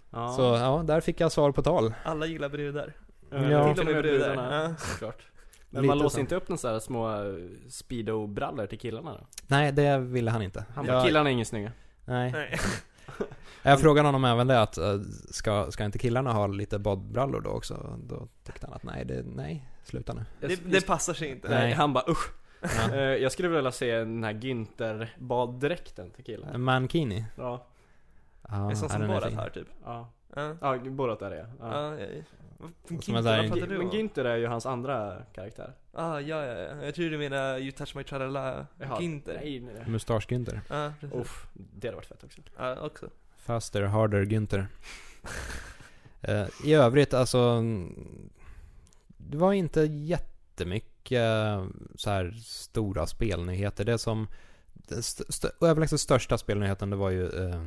Ja. 0.10 0.34
Så 0.38 0.42
ja, 0.42 0.84
där 0.88 1.02
fick 1.02 1.20
jag 1.20 1.32
svar 1.32 1.52
på 1.52 1.62
tal. 1.64 1.94
Alla 2.04 2.26
gillar 2.26 2.50
brudar. 2.50 2.94
Ja, 3.34 3.74
till 3.74 3.88
och 3.88 3.94
med 3.94 4.04
brudar. 4.04 4.20
brudarna, 4.20 4.64
Ja. 4.64 4.76
såklart. 4.78 5.24
Men 5.70 5.82
Lite 5.82 5.88
man 5.96 5.98
låser 6.04 6.16
så. 6.16 6.20
inte 6.20 6.36
upp 6.36 6.50
några 6.50 6.58
sådana 6.58 6.80
små 6.80 7.10
eh, 7.24 7.34
speedo-brallor 7.70 8.66
till 8.68 8.80
killarna 8.80 9.12
då? 9.14 9.20
Nej, 9.48 9.72
det 9.72 9.98
ville 9.98 10.32
han 10.32 10.42
inte. 10.42 10.66
Han 10.76 10.86
bara, 10.86 10.94
Jag- 10.98 11.06
killarna 11.06 11.30
är 11.30 11.34
inget 11.34 11.48
snygga. 11.48 11.72
Nej. 12.06 12.32
Nej. 12.32 12.60
Jag 13.66 13.82
frågade 13.82 14.08
honom 14.08 14.26
även 14.26 14.48
det 14.48 14.62
att, 14.62 14.78
eh, 14.78 15.00
ska, 15.32 15.72
ska 15.72 15.86
inte 15.86 16.00
killarna 16.00 16.34
ha 16.34 16.48
lite 16.48 16.80
badbrallor 16.80 17.42
då 17.42 17.50
också? 17.50 18.00
Då 18.04 18.28
tyckte 18.44 18.66
han 18.68 18.76
att 18.76 18.84
nej, 18.84 19.06
det, 19.06 19.24
nej. 19.36 19.68
sluta 19.84 20.14
nu. 20.14 20.26
Det, 20.40 20.56
det 20.66 20.88
passar 20.88 21.14
sig 21.14 21.30
inte. 21.30 21.50
Nej, 21.50 21.72
han 21.74 21.94
bara 21.94 22.04
usch. 22.12 22.32
Ja. 22.62 22.94
Eh, 22.94 23.00
jag 23.02 23.32
skulle 23.32 23.48
vilja 23.50 23.72
se 23.72 23.96
den 23.98 24.24
här 24.24 24.34
Günther 24.34 25.08
baddräkten 25.20 26.12
till 26.12 26.24
killen. 26.24 26.62
Mankini. 26.62 27.26
Ja. 27.38 27.66
Ja, 28.50 28.70
en 28.70 28.78
sån 28.78 28.90
som 28.90 29.08
Borat 29.08 29.34
har 29.34 29.50
typ. 29.50 29.68
Ja, 29.84 30.10
Ja. 30.36 30.56
ja 30.62 30.78
Borat 30.78 31.22
är 31.22 31.30
det 31.30 31.38
ja. 31.38 31.46
Ja, 31.60 32.00
ja. 32.00 32.08
Där 32.88 33.22
vad 33.22 33.46
i- 33.46 33.50
pratar 33.50 33.68
du 33.68 33.78
Men? 33.78 33.92
Günther 33.92 34.26
är 34.26 34.38
ju 34.38 34.48
hans 34.48 34.66
andra 34.66 35.24
karaktär. 35.34 35.74
Ah, 35.94 36.20
ja, 36.20 36.46
ja, 36.46 36.54
ja. 36.60 36.86
Jag 36.86 36.96
tror 36.96 37.10
du 37.10 37.18
menar 37.18 37.58
You 37.58 37.72
touch 37.72 37.96
my 37.96 38.04
tralala 38.04 38.68
Ginter. 39.00 39.34
Nej, 39.44 39.60
nej. 39.60 39.84
Mustasch-Günther. 39.88 40.60
Ja, 40.70 40.94
precis. 41.00 41.18
Uff, 41.20 41.48
det 41.54 41.88
hade 41.88 41.96
varit 41.96 42.06
fett 42.06 42.24
också. 42.24 42.42
Ja, 42.58 42.80
också. 42.82 43.10
Faster, 43.38 43.82
harder, 43.84 44.26
Günther. 44.26 44.66
Eh, 46.26 46.48
I 46.64 46.74
övrigt, 46.74 47.14
alltså... 47.14 47.38
mm, 47.40 48.30
Det 49.18 49.38
var 49.38 49.54
inte 49.54 49.82
jättemycket 49.82 51.12
eh, 51.22 51.66
så 51.96 52.10
här 52.10 52.32
stora 52.44 53.08
spelnyheter. 53.08 53.86
Det 53.86 53.98
som... 53.98 54.28
Den 54.74 55.00
st- 55.00 55.24
st- 55.30 55.66
överlägset 55.66 56.00
största 56.00 56.38
spelnyheten 56.38 56.90
det 56.90 56.96
var 56.96 57.10
ju 57.10 57.26
eh, 57.30 57.62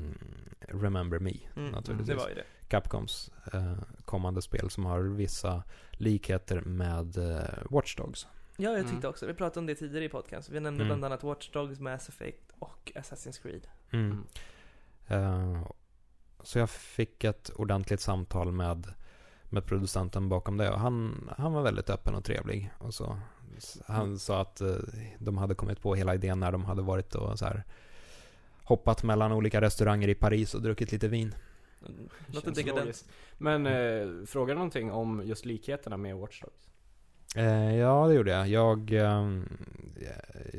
Remember 0.60 1.18
Me, 1.18 1.32
Mm, 1.56 1.70
naturligtvis. 1.70 2.08
Det 2.08 2.14
var 2.14 2.28
ju 2.28 2.34
det. 2.34 2.44
Capcoms 2.68 3.30
eh, 3.52 3.72
kommande 4.04 4.42
spel 4.42 4.70
som 4.70 4.84
har 4.84 5.00
vissa 5.00 5.62
likheter 5.92 6.60
med 6.60 7.16
eh, 7.18 7.40
Watch 7.70 7.96
Dogs. 7.96 8.26
Ja, 8.56 8.70
jag 8.70 8.80
tyckte 8.80 8.96
Mm. 8.96 9.10
också. 9.10 9.26
Vi 9.26 9.34
pratade 9.34 9.60
om 9.60 9.66
det 9.66 9.74
tidigare 9.74 10.04
i 10.04 10.08
podcast. 10.08 10.48
Vi 10.50 10.60
nämnde 10.60 10.84
Mm. 10.84 10.86
bland 10.88 11.04
annat 11.04 11.22
Watch 11.24 11.50
Dogs, 11.50 11.80
Mass 11.80 12.08
Effect 12.08 12.52
och 12.58 12.92
Assassin's 12.94 13.42
Creed. 13.42 13.66
Mm. 13.90 14.24
Eh, 15.06 15.62
så 16.42 16.58
jag 16.58 16.70
fick 16.70 17.24
ett 17.24 17.50
ordentligt 17.50 18.00
samtal 18.00 18.52
med, 18.52 18.92
med 19.44 19.64
producenten 19.66 20.28
bakom 20.28 20.56
det 20.56 20.70
och 20.70 20.80
han, 20.80 21.30
han 21.38 21.52
var 21.52 21.62
väldigt 21.62 21.90
öppen 21.90 22.14
och 22.14 22.24
trevlig. 22.24 22.70
Och 22.78 22.94
så, 22.94 23.18
han 23.86 24.18
sa 24.18 24.40
att 24.40 24.62
de 25.18 25.38
hade 25.38 25.54
kommit 25.54 25.80
på 25.80 25.94
hela 25.94 26.14
idén 26.14 26.40
när 26.40 26.52
de 26.52 26.64
hade 26.64 26.82
varit 26.82 27.14
och 27.14 27.38
så 27.38 27.44
här 27.44 27.64
hoppat 28.64 29.02
mellan 29.02 29.32
olika 29.32 29.60
restauranger 29.60 30.08
i 30.08 30.14
Paris 30.14 30.54
och 30.54 30.62
druckit 30.62 30.92
lite 30.92 31.08
vin. 31.08 31.34
Något 32.26 32.44
Känns 32.44 32.58
dekadent. 32.58 33.04
Men 33.38 33.66
eh, 33.66 34.26
fråga 34.26 34.54
någonting 34.54 34.92
om 34.92 35.22
just 35.24 35.44
likheterna 35.44 35.96
med 35.96 36.16
Watch 36.16 36.40
Dogs. 36.40 36.68
Eh, 37.36 37.76
ja, 37.76 38.06
det 38.06 38.14
gjorde 38.14 38.30
jag. 38.30 38.48
Jag, 38.48 38.92
ehm, 38.92 39.48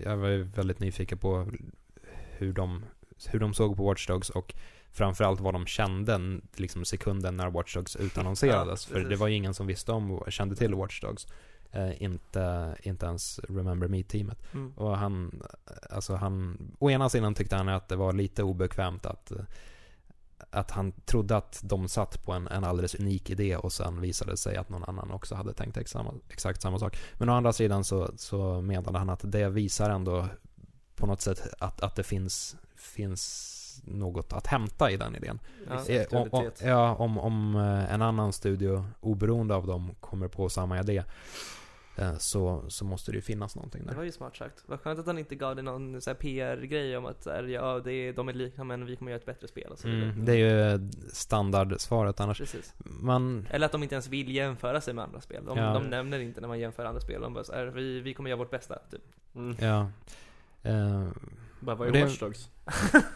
jag 0.03 0.17
var 0.17 0.27
ju 0.27 0.43
väldigt 0.43 0.79
nyfiken 0.79 1.17
på 1.17 1.47
hur 2.37 2.53
de, 2.53 2.85
hur 3.27 3.39
de 3.39 3.53
såg 3.53 3.77
på 3.77 3.85
Watch 3.85 4.07
Dogs 4.07 4.29
och 4.29 4.53
framförallt 4.91 5.39
vad 5.39 5.53
de 5.53 5.65
kände 5.65 6.39
liksom 6.55 6.85
sekunden 6.85 7.37
när 7.37 7.49
Watch 7.49 7.75
Dogs 7.75 7.95
utannonserades. 7.95 8.87
Ja, 8.91 8.93
för 8.93 9.09
det 9.09 9.15
var 9.15 9.27
ju 9.27 9.35
ingen 9.35 9.53
som 9.53 9.67
visste 9.67 9.91
om, 9.91 10.23
kände 10.27 10.55
till 10.55 10.75
Watch 10.75 11.01
Dogs. 11.01 11.27
Eh, 11.71 12.03
inte, 12.03 12.75
inte 12.83 13.05
ens 13.05 13.39
Remember 13.39 13.87
Me-teamet. 13.87 14.53
Mm. 14.53 14.71
Och 14.71 14.97
han, 14.97 15.43
alltså 15.89 16.15
han, 16.15 16.57
å 16.79 16.91
ena 16.91 17.09
sidan 17.09 17.35
tyckte 17.35 17.55
han 17.55 17.69
att 17.69 17.87
det 17.89 17.95
var 17.95 18.13
lite 18.13 18.43
obekvämt 18.43 19.05
att, 19.05 19.31
eh, 19.31 19.37
att 20.57 20.71
han 20.71 20.91
trodde 20.91 21.37
att 21.37 21.59
de 21.63 21.87
satt 21.87 22.23
på 22.23 22.31
en, 22.31 22.47
en 22.47 22.63
alldeles 22.63 22.95
unik 22.95 23.29
idé 23.29 23.55
och 23.55 23.73
sen 23.73 24.01
visade 24.01 24.31
det 24.31 24.37
sig 24.37 24.57
att 24.57 24.69
någon 24.69 24.83
annan 24.83 25.11
också 25.11 25.35
hade 25.35 25.53
tänkt 25.53 25.77
exakt 25.77 25.89
samma, 25.89 26.13
exakt 26.29 26.61
samma 26.61 26.79
sak. 26.79 26.97
Men 27.13 27.29
å 27.29 27.33
andra 27.33 27.53
sidan 27.53 27.83
så, 27.83 28.11
så 28.17 28.61
menade 28.61 28.97
han 28.97 29.09
att 29.09 29.21
det 29.23 29.49
visar 29.49 29.89
ändå 29.89 30.27
på 30.95 31.05
något 31.05 31.21
sätt 31.21 31.47
att, 31.59 31.81
att 31.81 31.95
det 31.95 32.03
finns, 32.03 32.57
finns 32.75 33.53
något 33.83 34.33
att 34.33 34.47
hämta 34.47 34.91
i 34.91 34.97
den 34.97 35.15
idén. 35.15 35.39
Ja. 35.69 35.85
Eh, 35.85 36.07
om, 36.11 36.27
om, 36.31 36.51
ja, 36.63 36.95
om, 36.95 37.17
om 37.17 37.55
eh, 37.55 37.93
en 37.93 38.01
annan 38.01 38.33
studio, 38.33 38.85
oberoende 38.99 39.55
av 39.55 39.67
dem, 39.67 39.95
kommer 39.99 40.27
på 40.27 40.49
samma 40.49 40.79
idé 40.79 41.03
så, 42.17 42.63
så 42.67 42.85
måste 42.85 43.11
det 43.11 43.15
ju 43.15 43.21
finnas 43.21 43.55
någonting 43.55 43.81
Det 43.83 43.89
där. 43.89 43.97
var 43.97 44.03
ju 44.03 44.11
smart 44.11 44.35
sagt. 44.35 44.63
Vad 44.65 44.79
skönt 44.81 44.99
att 44.99 45.05
han 45.05 45.17
inte 45.17 45.35
gav 45.35 45.55
det 45.55 45.61
någon 45.61 46.01
så 46.01 46.09
här 46.09 46.15
PR-grej 46.15 46.97
om 46.97 47.05
att 47.05 47.23
så 47.23 47.29
här, 47.29 47.43
ja, 47.43 47.79
det 47.79 47.91
är, 47.93 48.13
de 48.13 48.29
är 48.29 48.33
lika 48.33 48.63
men 48.63 48.85
vi 48.85 48.95
kommer 48.95 49.11
göra 49.11 49.19
ett 49.19 49.25
bättre 49.25 49.47
spel 49.47 49.71
och 49.71 49.79
så. 49.79 49.87
Mm, 49.87 50.25
det 50.25 50.31
är 50.33 50.71
ju 50.75 50.89
standardsvaret 51.13 52.19
annars. 52.19 52.37
Precis. 52.37 52.73
Man, 52.85 53.47
Eller 53.51 53.65
att 53.65 53.71
de 53.71 53.83
inte 53.83 53.95
ens 53.95 54.07
vill 54.07 54.35
jämföra 54.35 54.81
sig 54.81 54.93
med 54.93 55.03
andra 55.03 55.21
spel. 55.21 55.45
De, 55.45 55.57
Ja. 55.57 55.73
de 55.73 55.83
nämner 55.83 56.19
inte 56.19 56.41
när 56.41 56.47
man 56.47 56.59
jämför 56.59 56.85
andra 56.85 57.01
spel. 57.01 57.21
De 57.21 57.33
bara 57.33 57.43
så 57.43 57.53
här, 57.53 57.65
vi, 57.65 57.99
vi 57.99 58.13
kommer 58.13 58.29
göra 58.29 58.37
vårt 58.39 58.51
bästa, 58.51 58.79
typ. 58.91 59.01
Mm. 59.35 59.55
ja. 59.59 59.89
Eh, 60.69 61.07
Bara, 61.59 61.75
vad 61.75 61.87
är 61.87 61.91
Det- 61.91 62.03
Watch 62.03 62.19
Dogs? 62.19 62.49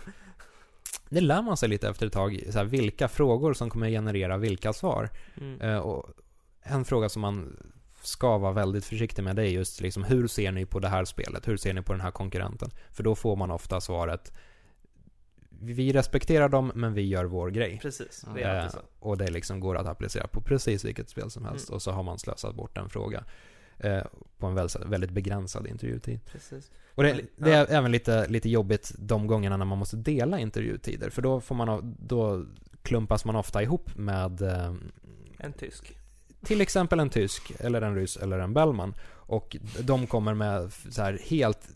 det 1.09 1.21
lär 1.21 1.41
man 1.41 1.57
sig 1.57 1.69
lite 1.69 1.89
efter 1.89 2.07
ett 2.07 2.13
tag, 2.13 2.43
så 2.49 2.57
här, 2.57 2.65
vilka 2.65 3.07
frågor 3.07 3.53
som 3.53 3.69
kommer 3.69 3.89
generera 3.89 4.37
vilka 4.37 4.73
svar. 4.73 5.09
Mm. 5.41 5.61
Eh, 5.61 5.77
och 5.77 6.09
en 6.61 6.85
fråga 6.85 7.09
som 7.09 7.21
man 7.21 7.57
ska 8.01 8.37
vara 8.37 8.51
väldigt 8.51 8.85
försiktig 8.85 9.23
med 9.23 9.35
det 9.35 9.43
är 9.43 9.51
just 9.51 9.81
liksom, 9.81 10.03
hur 10.03 10.27
ser 10.27 10.51
ni 10.51 10.65
på 10.65 10.79
det 10.79 10.87
här 10.87 11.05
spelet? 11.05 11.47
Hur 11.47 11.57
ser 11.57 11.73
ni 11.73 11.81
på 11.81 11.93
den 11.93 12.01
här 12.01 12.11
konkurrenten? 12.11 12.69
För 12.91 13.03
då 13.03 13.15
får 13.15 13.35
man 13.35 13.51
ofta 13.51 13.81
svaret 13.81 14.31
vi 15.63 15.93
respekterar 15.93 16.49
dem, 16.49 16.71
men 16.75 16.93
vi 16.93 17.01
gör 17.01 17.25
vår 17.25 17.49
grej. 17.49 17.79
Precis, 17.81 18.25
det 18.35 18.41
är 18.41 18.49
alltid 18.49 18.79
Eh, 18.79 18.81
så. 18.81 19.07
och 19.09 19.17
det 19.17 19.31
liksom 19.31 19.59
går 19.59 19.75
att 19.77 19.87
applicera 19.87 20.27
på 20.27 20.41
precis 20.41 20.85
vilket 20.85 21.09
spel 21.09 21.31
som 21.31 21.45
helst. 21.45 21.69
Mm. 21.69 21.75
Och 21.75 21.81
så 21.81 21.91
har 21.91 22.03
man 22.03 22.19
slösat 22.19 22.55
bort 22.55 22.77
en 22.77 22.89
fråga 22.89 23.23
eh, 23.77 24.03
på 24.37 24.47
en 24.47 24.55
väldigt, 24.89 25.11
begränsad 25.11 25.67
intervjutid. 25.67 26.19
Precis. 26.31 26.71
Och 26.95 27.03
det, 27.03 27.21
det 27.35 27.51
är 27.51 27.57
ja. 27.57 27.65
även 27.77 27.91
lite, 27.91 28.27
lite 28.27 28.49
jobbigt 28.49 28.91
de 28.97 29.27
gångerna 29.27 29.57
när 29.57 29.65
man 29.65 29.77
måste 29.77 29.97
dela 29.97 30.39
intervjutider. 30.39 31.09
För 31.09 31.21
då, 31.21 31.41
får 31.41 31.55
man, 31.55 31.95
då 31.99 32.45
klumpas 32.81 33.25
man 33.25 33.35
ofta 33.35 33.63
ihop 33.63 33.97
med 33.97 34.41
eh, 34.41 34.73
En 35.37 35.53
tysk. 35.53 35.97
Till 36.45 36.61
exempel 36.61 36.99
en 36.99 37.09
tysk, 37.09 37.51
eller 37.59 37.81
en 37.81 37.95
ryss, 37.95 38.17
eller 38.17 38.39
en 38.39 38.53
Bellman. 38.53 38.93
Och 39.13 39.57
de 39.79 40.07
kommer 40.07 40.33
med 40.33 40.71
så 40.89 41.01
här 41.01 41.19
helt 41.29 41.67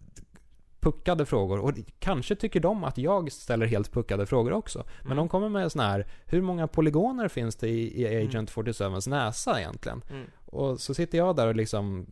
puckade 0.79 1.25
frågor. 1.25 1.59
Och 1.59 1.71
kanske 1.99 2.35
tycker 2.35 2.59
de 2.59 2.83
att 2.83 2.97
jag 2.97 3.31
ställer 3.31 3.65
helt 3.65 3.91
puckade 3.91 4.25
frågor 4.25 4.53
också. 4.53 4.85
Men 5.01 5.05
Mm. 5.11 5.17
de 5.17 5.29
kommer 5.29 5.49
med 5.49 5.71
såna 5.71 5.83
här, 5.87 6.07
hur 6.25 6.41
många 6.41 6.67
polygoner 6.67 7.27
finns 7.27 7.55
det 7.55 7.67
i, 7.69 8.01
i 8.01 8.07
Mm. 8.15 8.27
Agent 8.27 8.51
47s 8.51 9.09
näsa 9.09 9.59
egentligen? 9.59 10.01
Mm. 10.09 10.25
Och 10.45 10.79
så 10.79 10.93
sitter 10.93 11.17
jag 11.17 11.35
där 11.35 11.47
och 11.47 11.55
liksom 11.55 12.05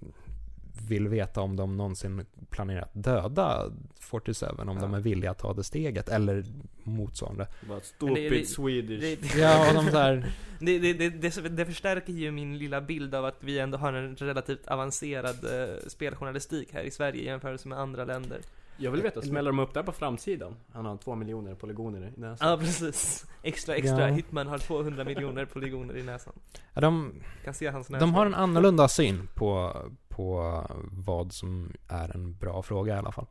vill 0.87 1.07
veta 1.07 1.41
om 1.41 1.55
de 1.55 1.77
någonsin 1.77 2.25
planerar 2.49 2.81
att 2.81 2.93
döda 3.03 3.71
47, 3.99 4.45
om 4.57 4.67
Ja. 4.67 4.73
de 4.81 4.93
är 4.93 4.99
villiga 4.99 5.31
att 5.31 5.37
ta 5.39 5.53
det 5.53 5.63
steget, 5.63 6.09
eller 6.09 6.45
motsvarande. 6.83 7.47
Bara 7.67 7.79
det- 7.79 7.85
stupid 7.85 8.31
det- 8.31 8.45
Swedish. 8.45 9.01
Det, 9.01 9.35
Ja, 9.39 9.67
och 9.69 9.73
de 9.83 9.91
så 9.91 9.97
här, 9.97 10.25
det, 10.59 10.79
det, 10.79 10.93
det, 10.93 11.09
det, 11.09 11.49
det 11.49 11.65
förstärker 11.65 12.13
ju 12.13 12.31
min 12.31 12.57
lilla 12.57 12.81
bild 12.81 13.15
av 13.15 13.25
att 13.25 13.43
vi 13.43 13.59
ändå 13.59 13.77
har 13.77 13.93
en 13.93 14.15
relativt 14.15 14.67
avancerad 14.67 15.35
eh, 15.45 15.75
speljournalistik 15.87 16.73
här 16.73 16.83
i 16.83 16.91
Sverige 16.91 17.21
i 17.21 17.25
jämförelse 17.25 17.67
med 17.67 17.79
andra 17.79 18.05
länder. 18.05 18.39
Jag 18.77 18.91
vill 18.91 19.01
veta, 19.01 19.21
smäller 19.21 19.51
de 19.51 19.59
upp 19.59 19.73
där 19.73 19.83
på 19.83 19.91
framsidan? 19.91 20.55
Han 20.71 20.85
har 20.85 20.97
två 20.97 21.15
miljoner 21.15 21.55
polygoner 21.55 22.13
i 22.17 22.19
näsan. 22.19 22.49
Ja, 22.49 22.57
precis. 22.57 23.25
Extra, 23.43 23.75
extra. 23.75 23.99
Ja. 24.09 24.15
Hitman 24.15 24.47
har 24.47 24.57
200 24.57 25.03
miljoner 25.03 25.45
polygoner 25.45 25.97
i 25.97 26.03
näsan. 26.03 26.33
ja, 26.73 26.81
de, 26.81 27.13
Kan 27.43 27.53
se 27.53 27.67
hans 27.67 27.89
näsa. 27.89 27.99
de 27.99 28.13
har 28.13 28.25
en 28.25 28.33
annorlunda 28.35 28.87
syn 28.87 29.27
på, 29.35 29.77
på 30.09 30.61
vad 30.91 31.31
som 31.33 31.73
är 31.87 32.15
en 32.15 32.37
bra 32.37 32.61
fråga 32.63 32.95
i 32.95 32.97
alla 32.97 33.11
fall. 33.11 33.27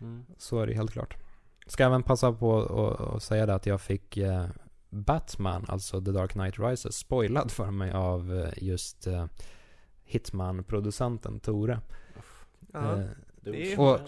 Mm. 0.00 0.26
Så 0.38 0.58
är 0.60 0.66
det 0.66 0.74
helt 0.74 0.90
klart. 0.92 1.16
Ska 1.66 1.84
även 1.84 2.02
passa 2.02 2.32
på 2.32 2.60
att 3.16 3.22
säga 3.22 3.46
det 3.46 3.54
att 3.54 3.66
jag 3.66 3.80
fick 3.80 4.16
eh, 4.16 4.46
Batman, 4.90 5.64
alltså 5.68 6.00
The 6.04 6.10
Dark 6.12 6.32
Knight 6.32 6.58
Rises, 6.58 6.96
spoilad 6.96 7.50
för 7.50 7.70
mig 7.70 7.92
av 7.92 8.32
eh, 8.38 8.52
just 8.64 9.06
eh, 9.06 9.26
Hitman-producenten 10.04 11.40
Tore. 11.40 11.80
Ja. 12.72 12.92
Eh, 12.98 13.04
Det 13.40 13.72
är- 13.72 13.80
Och- 13.80 14.00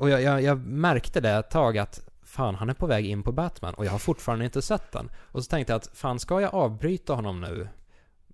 och 0.00 0.10
jag, 0.10 0.22
jag, 0.22 0.42
jag 0.42 0.66
märkte 0.66 1.20
det 1.20 1.30
ett 1.30 1.50
tag 1.50 1.78
att 1.78 2.08
fan, 2.22 2.54
han 2.54 2.70
är 2.70 2.74
på 2.74 2.86
väg 2.86 3.06
in 3.06 3.22
på 3.22 3.32
Batman 3.32 3.74
och 3.74 3.84
jag 3.86 3.90
har 3.92 3.98
fortfarande 3.98 4.44
inte 4.44 4.62
sett 4.62 4.92
den. 4.92 5.10
Och 5.32 5.44
så 5.44 5.48
tänkte 5.50 5.72
jag 5.72 5.76
att 5.78 5.90
fan, 5.94 6.18
ska 6.18 6.40
jag 6.40 6.54
avbryta 6.54 7.14
honom 7.14 7.40
nu? 7.40 7.68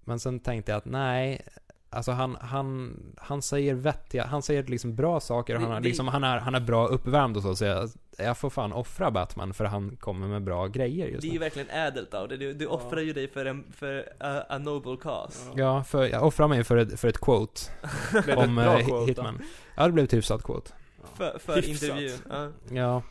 Men 0.04 0.18
sen 0.20 0.40
tänkte 0.40 0.72
jag 0.72 0.78
att 0.78 0.84
nej, 0.84 1.42
alltså 1.90 2.12
han, 2.12 2.36
han, 2.40 2.96
han 3.18 3.42
säger 3.42 3.74
vettiga, 3.74 4.26
han 4.26 4.42
säger 4.42 4.62
liksom 4.64 4.94
bra 4.96 5.20
saker 5.20 5.54
och 5.54 5.60
han, 5.62 5.70
det- 5.82 5.88
liksom, 5.88 6.08
han, 6.08 6.24
är, 6.24 6.38
han 6.38 6.54
är 6.54 6.60
bra 6.60 6.86
uppvärmd 6.86 7.36
och 7.36 7.42
så, 7.42 7.56
så 7.56 7.64
jag, 7.64 7.90
jag 8.18 8.38
får 8.38 8.50
fan 8.50 8.72
offra 8.72 9.10
Batman 9.10 9.54
för 9.54 9.64
han 9.64 9.96
kommer 10.00 10.26
med 10.26 10.42
bra 10.44 10.66
grejer 10.66 11.06
just 11.06 11.20
Det 11.22 11.26
är 11.28 11.28
ju 11.28 11.38
nu. 11.38 11.44
verkligen 11.44 11.70
ädelt 11.70 12.14
av 12.14 12.28
dig. 12.28 12.38
Du, 12.38 12.52
du 12.54 12.66
offrar 12.66 13.00
ju 13.00 13.12
dig 13.12 13.28
för 13.28 13.46
en, 13.46 13.64
för 13.72 14.08
a, 14.20 14.42
a 14.48 14.58
noble 14.58 14.96
cause. 15.02 15.50
Ja, 15.54 15.84
för 15.84 16.04
jag 16.06 16.22
offrar 16.26 16.48
mig 16.48 16.64
för 16.64 16.76
ett, 16.76 17.00
för 17.00 17.08
ett 17.08 17.18
quote 17.20 17.60
ett 18.28 18.36
om 18.38 18.54
bra 18.56 18.78
eh, 18.80 18.86
quote? 18.86 19.06
Hitman. 19.10 19.42
Ja, 19.76 19.86
det 19.86 19.92
blev 19.92 20.04
ett 20.04 20.12
hyfsat 20.14 20.42
quote. 20.42 20.70
För, 21.14 21.38
för 21.38 21.56
Hyfsat. 21.62 21.82
intervjun. 21.88 22.18
Ja. 22.28 22.50
Ja, 22.70 23.02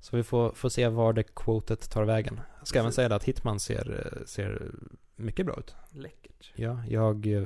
så 0.00 0.16
vi 0.16 0.22
får, 0.22 0.52
får 0.52 0.68
se 0.68 0.88
var 0.88 1.12
det 1.12 1.22
quotet 1.22 1.90
tar 1.90 2.04
vägen. 2.04 2.40
Jag 2.58 2.66
ska 2.68 2.78
även 2.78 2.92
säga 2.92 3.08
det 3.08 3.14
att 3.14 3.24
Hitman 3.24 3.60
ser, 3.60 4.12
eh, 4.20 4.26
ser 4.26 4.70
mycket 5.16 5.46
bra 5.46 5.58
ut. 5.58 5.74
Läckert. 5.90 6.52
Ja, 6.54 6.84
jag 6.88 7.26
eh, 7.26 7.44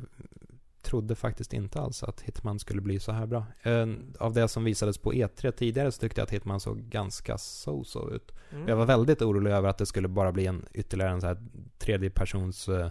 trodde 0.82 1.14
faktiskt 1.14 1.52
inte 1.52 1.80
alls 1.80 2.02
att 2.02 2.20
Hitman 2.20 2.58
skulle 2.58 2.80
bli 2.80 3.00
så 3.00 3.12
här 3.12 3.26
bra. 3.26 3.46
Eh, 3.62 3.86
Av 4.18 4.32
det 4.32 4.48
som 4.48 4.64
visades 4.64 4.98
på 4.98 5.12
E3 5.12 5.50
tidigare 5.50 5.92
så 5.92 6.00
tyckte 6.00 6.20
jag 6.20 6.24
att 6.24 6.32
Hitman 6.32 6.60
såg 6.60 6.78
ganska 6.80 7.36
so-so 7.36 8.14
ut. 8.14 8.32
Mm. 8.52 8.68
Jag 8.68 8.76
var 8.76 8.86
väldigt 8.86 9.22
orolig 9.22 9.50
över 9.50 9.68
att 9.68 9.78
det 9.78 9.86
skulle 9.86 10.08
bara 10.08 10.32
bli 10.32 10.46
en 10.46 10.64
ytterligare 10.72 11.10
en 11.12 11.20
så 11.20 11.26
här 11.26 11.42
tredje 11.78 12.10
persons 12.10 12.68
eh, 12.68 12.90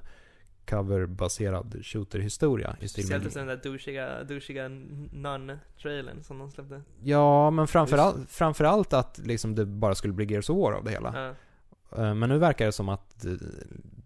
coverbaserad 0.66 1.86
shooter-historia 1.86 2.76
i 2.80 2.88
stil 2.88 3.04
Speciellt 3.04 3.26
efter 3.26 3.40
den 3.40 3.48
där 3.48 3.58
douchiga, 3.64 4.24
douchiga 4.24 4.68
Nun-trailern 5.12 6.24
som 6.24 6.40
de 6.40 6.52
släppte. 6.52 6.82
Ja, 7.04 7.52
men 7.52 7.68
framförallt, 7.68 8.32
framförallt 8.32 8.94
att 8.94 9.18
liksom 9.18 9.56
det 9.56 9.66
bara 9.66 9.96
skulle 9.96 10.14
bli 10.14 10.26
Gears 10.32 10.50
of 10.50 10.58
War 10.58 10.72
av 10.74 10.84
det 10.84 10.92
hela. 10.92 11.30
Eh, 11.98 12.16
Men 12.16 12.30
nu 12.30 12.38
verkar 12.38 12.66
det 12.66 12.72
som 12.72 12.90
att 12.90 13.26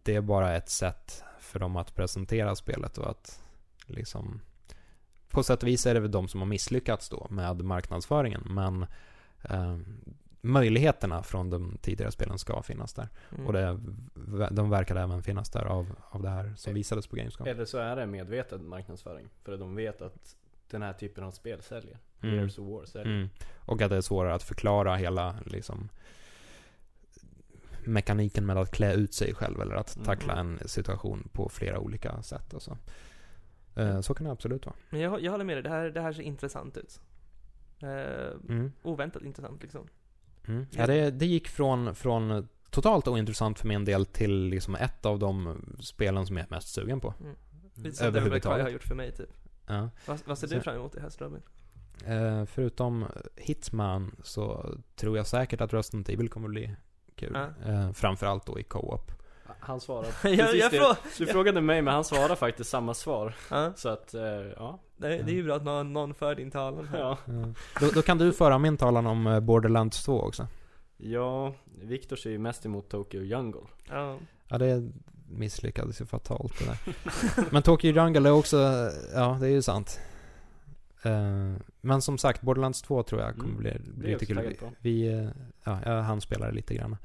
det 0.03 0.15
är 0.15 0.21
bara 0.21 0.55
ett 0.55 0.69
sätt 0.69 1.23
för 1.39 1.59
dem 1.59 1.75
att 1.75 1.95
presentera 1.95 2.55
spelet 2.55 2.97
och 2.97 3.09
att 3.09 3.43
liksom 3.85 4.41
på 5.29 5.43
sätt 5.43 5.63
och 5.63 5.67
vis 5.67 5.85
är 5.85 5.93
det 5.93 5.99
väl 5.99 6.11
de 6.11 6.27
som 6.27 6.39
har 6.41 6.47
misslyckats 6.47 7.09
då 7.09 7.27
med 7.29 7.61
marknadsföringen 7.63 8.41
men 8.45 8.85
eh, 9.43 9.77
möjligheterna 10.47 11.23
från 11.23 11.49
de 11.49 11.77
tidigare 11.81 12.11
spelen 12.11 12.37
ska 12.39 12.61
finnas 12.61 12.93
där. 12.93 13.09
Mm. 13.31 13.47
Och 13.47 13.53
det, 13.53 13.79
de 14.51 14.69
verkade 14.69 15.01
även 15.01 15.23
finnas 15.23 15.49
där 15.49 15.65
av, 15.65 15.95
av 16.09 16.21
det 16.21 16.29
här 16.29 16.53
som 16.57 16.73
visades 16.73 17.07
på 17.07 17.15
Gamescom. 17.15 17.47
Eller 17.47 17.65
så 17.65 17.77
är 17.77 17.95
det 17.95 18.05
medveten 18.05 18.67
marknadsföring. 18.67 19.29
För 19.43 19.53
att 19.53 19.59
de 19.59 19.75
vet 19.75 20.01
att 20.01 20.35
den 20.69 20.81
här 20.81 20.93
typen 20.93 21.23
av 21.23 21.31
spel 21.31 21.61
säljer. 21.61 21.97
Mm. 22.21 22.35
Gears 22.35 22.59
of 22.59 22.67
War 22.67 22.85
säljer. 22.85 23.15
Mm. 23.15 23.29
Och 23.65 23.81
att 23.81 23.89
det 23.89 23.95
är 23.97 24.01
svårare 24.01 24.33
att 24.33 24.43
förklara 24.43 24.95
hela 24.95 25.35
liksom 25.45 25.89
mekaniken 27.85 28.45
med 28.45 28.57
att 28.57 28.71
klä 28.71 28.93
ut 28.93 29.13
sig 29.13 29.33
själv 29.33 29.61
eller 29.61 29.75
att 29.75 29.95
Mm. 29.95 30.05
tackla 30.05 30.35
en 30.35 30.59
situation 30.65 31.29
på 31.33 31.49
flera 31.49 31.79
olika 31.79 32.21
sätt 32.21 32.53
och 32.53 32.61
så. 32.61 32.77
Eh, 33.75 34.01
Så 34.01 34.13
kan 34.13 34.25
det 34.25 34.31
absolut 34.31 34.65
vara. 34.65 34.75
Men 34.89 34.99
jag, 35.01 35.21
jag 35.21 35.31
håller 35.31 35.45
med 35.45 35.55
dig, 35.57 35.63
det 35.63 35.69
här, 35.69 35.89
det 35.89 36.01
här 36.01 36.13
ser 36.13 36.23
intressant 36.23 36.77
ut. 36.77 37.01
Eh, 37.81 37.89
Mm. 38.49 38.71
oväntat 38.83 39.23
intressant 39.23 39.61
liksom. 39.61 39.87
Mm. 40.47 40.65
Ja, 40.71 40.87
det, 40.87 41.11
det 41.11 41.25
gick 41.25 41.47
från, 41.47 41.95
från 41.95 42.47
totalt 42.69 43.07
ointressant 43.07 43.59
för 43.59 43.67
min 43.67 43.85
del 43.85 44.05
till 44.05 44.43
liksom 44.43 44.75
ett 44.75 45.05
av 45.05 45.19
de 45.19 45.61
spelen 45.79 46.25
som 46.27 46.37
jag 46.37 46.45
är 46.45 46.49
mest 46.55 46.67
sugen 46.73 46.99
på. 46.99 47.13
Lite 47.75 47.95
som 47.97 48.05
Devil 48.05 48.13
May 48.13 48.39
Cry 48.39 48.47
Överhuvudtaget. 48.49 48.63
har 48.63 48.69
gjort 48.69 48.83
för 48.83 48.95
mig 48.95 49.11
typ. 49.11 49.29
Ja. 49.67 49.89
Vad, 50.05 50.19
vad 50.25 50.37
ser 50.37 50.47
du 50.47 50.55
Så- 50.55 50.61
fram 50.61 50.75
emot 50.75 50.95
i 50.95 50.99
höst 50.99 51.21
Robin? 51.21 51.41
Eh, 52.05 52.45
förutom 52.45 53.05
Hitman 53.35 54.15
så 54.23 54.73
tror 54.95 55.17
jag 55.17 55.27
säkert 55.27 55.61
att 55.61 55.73
Resident 55.73 56.09
Evil 56.09 56.29
kommer 56.29 56.47
bli 56.47 56.75
kul. 57.15 57.31
Ja. 57.65 57.71
Eh, 57.71 57.91
framförallt 57.91 58.45
då 58.45 58.59
i 58.59 58.63
co-op. 58.63 59.11
Han 59.59 59.79
svarade 59.81 60.07
jag, 60.23 60.37
precis 60.37 60.61
jag 60.61 60.71
det. 60.71 60.79
frå- 60.79 60.95
Du 61.17 61.25
frågade 61.25 61.61
mig 61.61 61.81
men 61.81 61.93
han 61.93 62.03
svarade 62.03 62.35
faktiskt 62.35 62.69
samma 62.69 62.93
svar. 62.93 63.35
ja, 63.49 63.73
Så 63.75 63.89
att, 63.89 64.13
eh, 64.13 64.21
ja. 64.55 64.79
Det, 64.97 65.07
det 65.07 65.31
är 65.31 65.35
ju 65.35 65.43
bra 65.43 65.55
att 65.55 65.63
någon, 65.63 65.93
någon 65.93 66.13
för 66.13 66.35
din 66.35 66.51
talan 66.51 66.87
här. 66.87 66.99
Ja, 66.99 67.17
då, 67.81 67.87
då 67.93 68.01
kan 68.01 68.17
du 68.17 68.33
föra 68.33 68.57
min 68.57 68.77
talan 68.77 69.05
om 69.07 69.27
eh, 69.27 69.39
Borderlands 69.39 70.03
2 70.05 70.21
också. 70.21 70.47
ja 70.97 71.53
Viktor 71.81 72.15
ser 72.15 72.29
ju 72.29 72.37
mest 72.37 72.65
emot 72.65 72.89
Tokyo 72.89 73.23
Jungle. 73.23 73.61
Ja. 73.89 74.17
Ja, 74.47 74.57
det 74.57 74.91
misslyckades 75.29 76.01
ju 76.01 76.05
fatalt 76.05 76.59
det 76.59 76.65
där. 76.65 76.77
Men 77.51 77.63
Tokyo 77.63 77.91
Jungle 77.91 78.29
är 78.29 78.33
också, 78.33 78.57
ja 79.13 79.37
det 79.41 79.47
är 79.47 79.51
ju 79.51 79.61
sant. 79.61 79.99
Eh, 81.03 81.53
men 81.81 82.01
som 82.01 82.17
sagt, 82.17 82.41
Borderlands 82.41 82.81
2 82.81 83.03
tror 83.03 83.21
jag 83.21 83.35
kommer 83.35 83.49
Mm. 83.49 83.57
bli, 83.57 83.71
Det 84.11 84.17
bli 84.17 84.35
taggad 84.35 84.57
på. 84.59 84.71
Vi, 84.79 85.07
eh, 85.07 85.29
ja, 85.63 85.79
jag 85.85 86.01
hann 86.01 86.21
spela 86.21 86.49
lite 86.49 86.75
grann. 86.75 86.97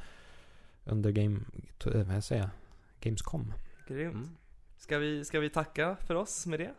Under 0.85 1.11
game, 1.11 1.41
vad 1.85 2.25
säger 2.25 2.43
jag? 2.43 2.51
Gamescom. 3.01 3.53
Grymt. 3.89 4.15
Mm. 4.15 4.29
Ska 4.79 4.99
vi, 4.99 5.25
ska 5.25 5.41
vi 5.41 5.51
tacka 5.51 5.97
för 6.07 6.15
oss 6.15 6.47
med 6.47 6.61
det? 6.61 6.71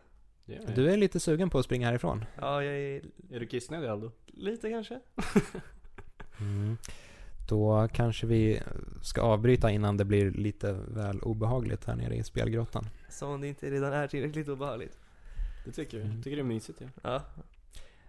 Du 0.46 0.90
är 0.90 0.96
lite 0.96 1.20
sugen 1.20 1.50
på 1.50 1.58
att 1.58 1.64
springa 1.64 1.86
härifrån. 1.86 2.24
Ja, 2.40 2.62
jag 2.64 2.74
är 2.74 3.02
Är 3.30 3.40
du 3.40 3.46
kissnödig 3.46 3.88
Aldo? 3.88 4.12
lite 4.26 4.70
kanske. 4.70 5.00
Mm. 6.40 6.76
Då 7.48 7.88
kanske 7.92 8.26
vi 8.26 8.60
ska 9.02 9.22
avbryta 9.22 9.70
innan 9.70 9.96
det 9.96 10.04
blir 10.04 10.30
lite 10.30 10.72
väl 10.72 11.20
obehagligt 11.20 11.84
här 11.84 11.96
nere 11.96 12.16
i 12.16 12.24
spelgrottan. 12.24 12.86
Som 13.08 13.30
om 13.30 13.40
det 13.40 13.48
inte 13.48 13.70
redan 13.70 13.92
är 13.92 14.06
tillräckligt 14.06 14.48
obehagligt. 14.48 14.98
Det 15.64 15.72
tycker 15.72 15.98
du? 15.98 16.04
Mm. 16.04 16.22
Tycker 16.22 16.36
det 16.36 16.42
är 16.42 16.44
mysigt 16.44 16.80
ja. 16.80 16.88
Ja. 17.02 17.22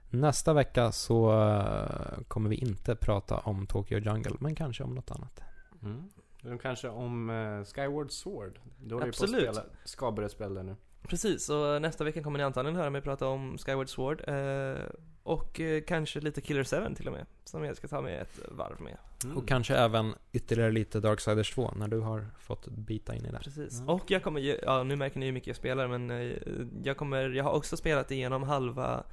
Nästa 0.10 0.54
vecka 0.54 0.92
så 0.92 1.42
eh, 1.42 2.24
kommer 2.28 2.50
vi 2.50 2.56
inte 2.56 2.96
prata 2.96 3.38
om 3.38 3.68
Tokyo 3.68 4.00
Jungle, 4.00 4.36
men 4.40 4.56
kanske 4.56 4.84
om 4.84 4.96
något 4.96 5.12
annat. 5.12 5.42
Mm. 5.84 6.60
Kanske 6.60 6.90
om 6.90 7.30
uh, 7.30 7.66
Skyward 7.66 8.12
Sword. 8.12 8.60
Då 8.84 9.00
är 9.00 9.08
Absolut. 9.08 9.50
att 9.50 9.56
spela 9.56 9.70
Skaberespel 9.86 10.54
där 10.54 10.64
nu. 10.64 10.76
Precis, 11.08 11.46
så 11.46 11.80
nästa 11.80 12.04
vecka 12.04 12.24
kommer 12.24 12.38
ni 12.38 12.44
antagligen 12.44 12.76
höra 12.76 12.90
mig 12.90 13.02
prata 13.02 13.28
om 13.28 13.58
Skyward 13.58 13.90
Sword. 13.90 14.30
Eh, 14.30 14.82
och 15.24 15.60
eh, 15.60 15.84
kanske 15.88 16.20
lite 16.20 16.42
Killer 16.42 16.88
7 16.88 16.96
till 16.96 17.08
och 17.08 17.14
med. 17.14 17.26
Som 17.44 17.64
jag 17.64 17.78
ska 17.78 17.88
ta 17.88 18.02
med 18.02 18.22
ett 18.22 18.40
varv 18.52 18.82
med. 18.82 18.98
Mm. 19.24 19.38
Och 19.38 19.48
kanske 19.48 19.76
även 19.76 20.14
ytterligare 20.32 20.72
lite 20.72 21.00
Darksiders 21.00 21.52
2 21.52 21.72
när 21.76 21.88
du 21.88 22.00
har 22.00 22.28
fått 22.40 22.68
bita 22.68 23.16
in 23.16 23.26
i 23.26 23.32
det. 23.32 23.40
Precis. 23.40 23.80
Mm. 23.80 23.90
Och 23.90 24.12
jag 24.12 24.24
kommer 24.24 24.40
ju, 24.40 24.60
ja 24.64 24.84
nu 24.84 24.96
märker 24.96 25.20
ni 25.20 25.26
hur 25.26 25.34
mycket 25.34 25.48
jag 25.48 25.56
spelar 25.56 25.88
men 25.88 26.12
eh, 26.12 26.38
jag 26.84 26.98
kommer, 26.98 27.30
jag 27.30 27.44
har 27.44 27.52
också 27.52 27.78
spelat 27.78 28.12
igenom 28.12 28.44
halva 28.44 29.04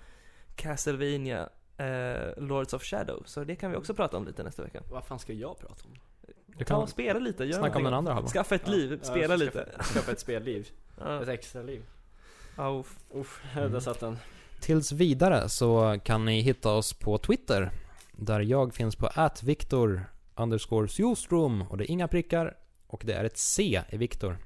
Castlevania 0.56 1.48
eh, 1.76 2.42
Lords 2.42 2.72
of 2.72 2.82
Shadow. 2.82 3.22
Så 3.26 3.44
det 3.44 3.56
kan 3.56 3.70
vi 3.70 3.76
också 3.76 3.94
prata 3.94 4.16
om 4.16 4.24
lite 4.24 4.42
nästa 4.42 4.62
vecka. 4.62 4.82
Vad 4.90 5.04
fan 5.04 5.18
ska 5.18 5.32
jag 5.32 5.58
prata 5.58 5.84
om? 5.84 5.98
Du 6.46 6.64
Ta 6.64 6.74
kan 6.74 6.82
och 6.82 6.88
spela 6.88 7.18
lite, 7.18 7.44
gör 7.44 7.58
snacka 7.58 7.78
om 7.78 7.84
den 7.84 7.94
andra 7.94 8.12
halvan. 8.12 8.30
Skaffa 8.30 8.54
ett 8.54 8.68
liv, 8.68 8.98
Ja, 9.02 9.08
spela 9.08 9.20
jag 9.20 9.38
ska 9.38 9.44
lite. 9.44 9.72
Skaffa, 9.72 9.94
skaffa 9.94 10.12
ett 10.12 10.20
spelliv. 10.20 10.68
Ett 11.22 11.28
extra 11.28 11.62
liv. 11.62 11.82
Ja, 12.56 12.78
uff. 12.80 12.98
Uff, 13.14 13.42
Mm. 13.56 13.72
där 13.72 13.80
satt 13.80 14.00
den. 14.00 14.18
Tills 14.60 14.92
vidare 14.92 15.48
så 15.48 15.98
kan 16.04 16.24
ni 16.24 16.40
hitta 16.40 16.72
oss 16.72 16.92
på 16.92 17.18
Twitter. 17.18 17.70
Där 18.12 18.40
jag 18.40 18.74
finns 18.74 18.96
på 18.96 19.06
atviktor 19.14 20.04
underscore 20.34 20.88
Sjostrom 20.88 21.62
och 21.62 21.76
det 21.78 21.84
är 21.84 21.90
inga 21.90 22.08
prickar 22.08 22.56
och 22.86 23.02
det 23.06 23.12
är 23.12 23.24
ett 23.24 23.38
C 23.38 23.82
i 23.88 23.96
Viktor. 23.96 24.36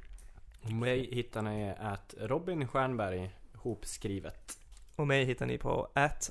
Och 0.63 0.73
mig 0.73 1.15
hittar 1.15 1.43
ni 1.43 1.75
att 1.81 2.15
Robin 2.21 2.69
Stjernberg, 2.69 3.31
hopskrivet. 3.55 4.59
Och 4.97 5.07
mig 5.07 5.25
hittar 5.25 5.47
ni 5.47 5.59
på 5.59 5.89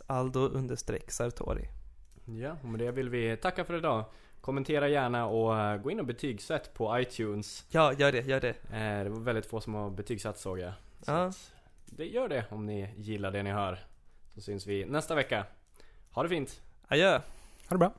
aldo 0.07 0.67
sartori. 1.07 1.67
Ja, 2.25 2.57
och 2.63 2.69
med 2.69 2.79
det 2.79 2.91
vill 2.91 3.09
vi 3.09 3.37
tacka 3.37 3.65
för 3.65 3.77
idag. 3.77 4.05
Kommentera 4.45 4.87
gärna 4.87 5.25
och 5.27 5.59
eh, 5.59 5.77
gå 5.77 5.91
in 5.91 5.99
och 5.99 6.05
betygsätt 6.05 6.73
på 6.73 6.99
iTunes. 6.99 7.65
Ja, 7.69 7.93
gör 7.93 8.11
det, 8.11 8.21
gör 8.21 8.39
det. 8.41 8.49
Eh, 8.49 9.03
Det 9.03 9.09
var 9.09 9.19
väldigt 9.19 9.45
få 9.45 9.61
som 9.61 9.73
har 9.73 9.89
betygsatt 9.89 10.37
såg 10.39 10.59
jag. 10.59 10.73
Så 11.01 11.11
Ja. 11.11 11.25
att 11.25 11.53
det 11.85 12.05
gör 12.05 12.27
det 12.29 12.45
om 12.51 12.65
ni 12.65 12.89
gillar 12.97 13.31
det 13.31 13.43
ni 13.43 13.51
hör. 13.51 13.79
Så 14.33 14.41
syns 14.41 14.67
vi 14.67 14.85
nästa 14.85 15.15
vecka. 15.15 15.45
Ha 16.11 16.23
det 16.23 16.29
fint! 16.29 16.61
Adjö. 16.87 17.11
Ha 17.11 17.19
det 17.69 17.77
bra. 17.77 17.93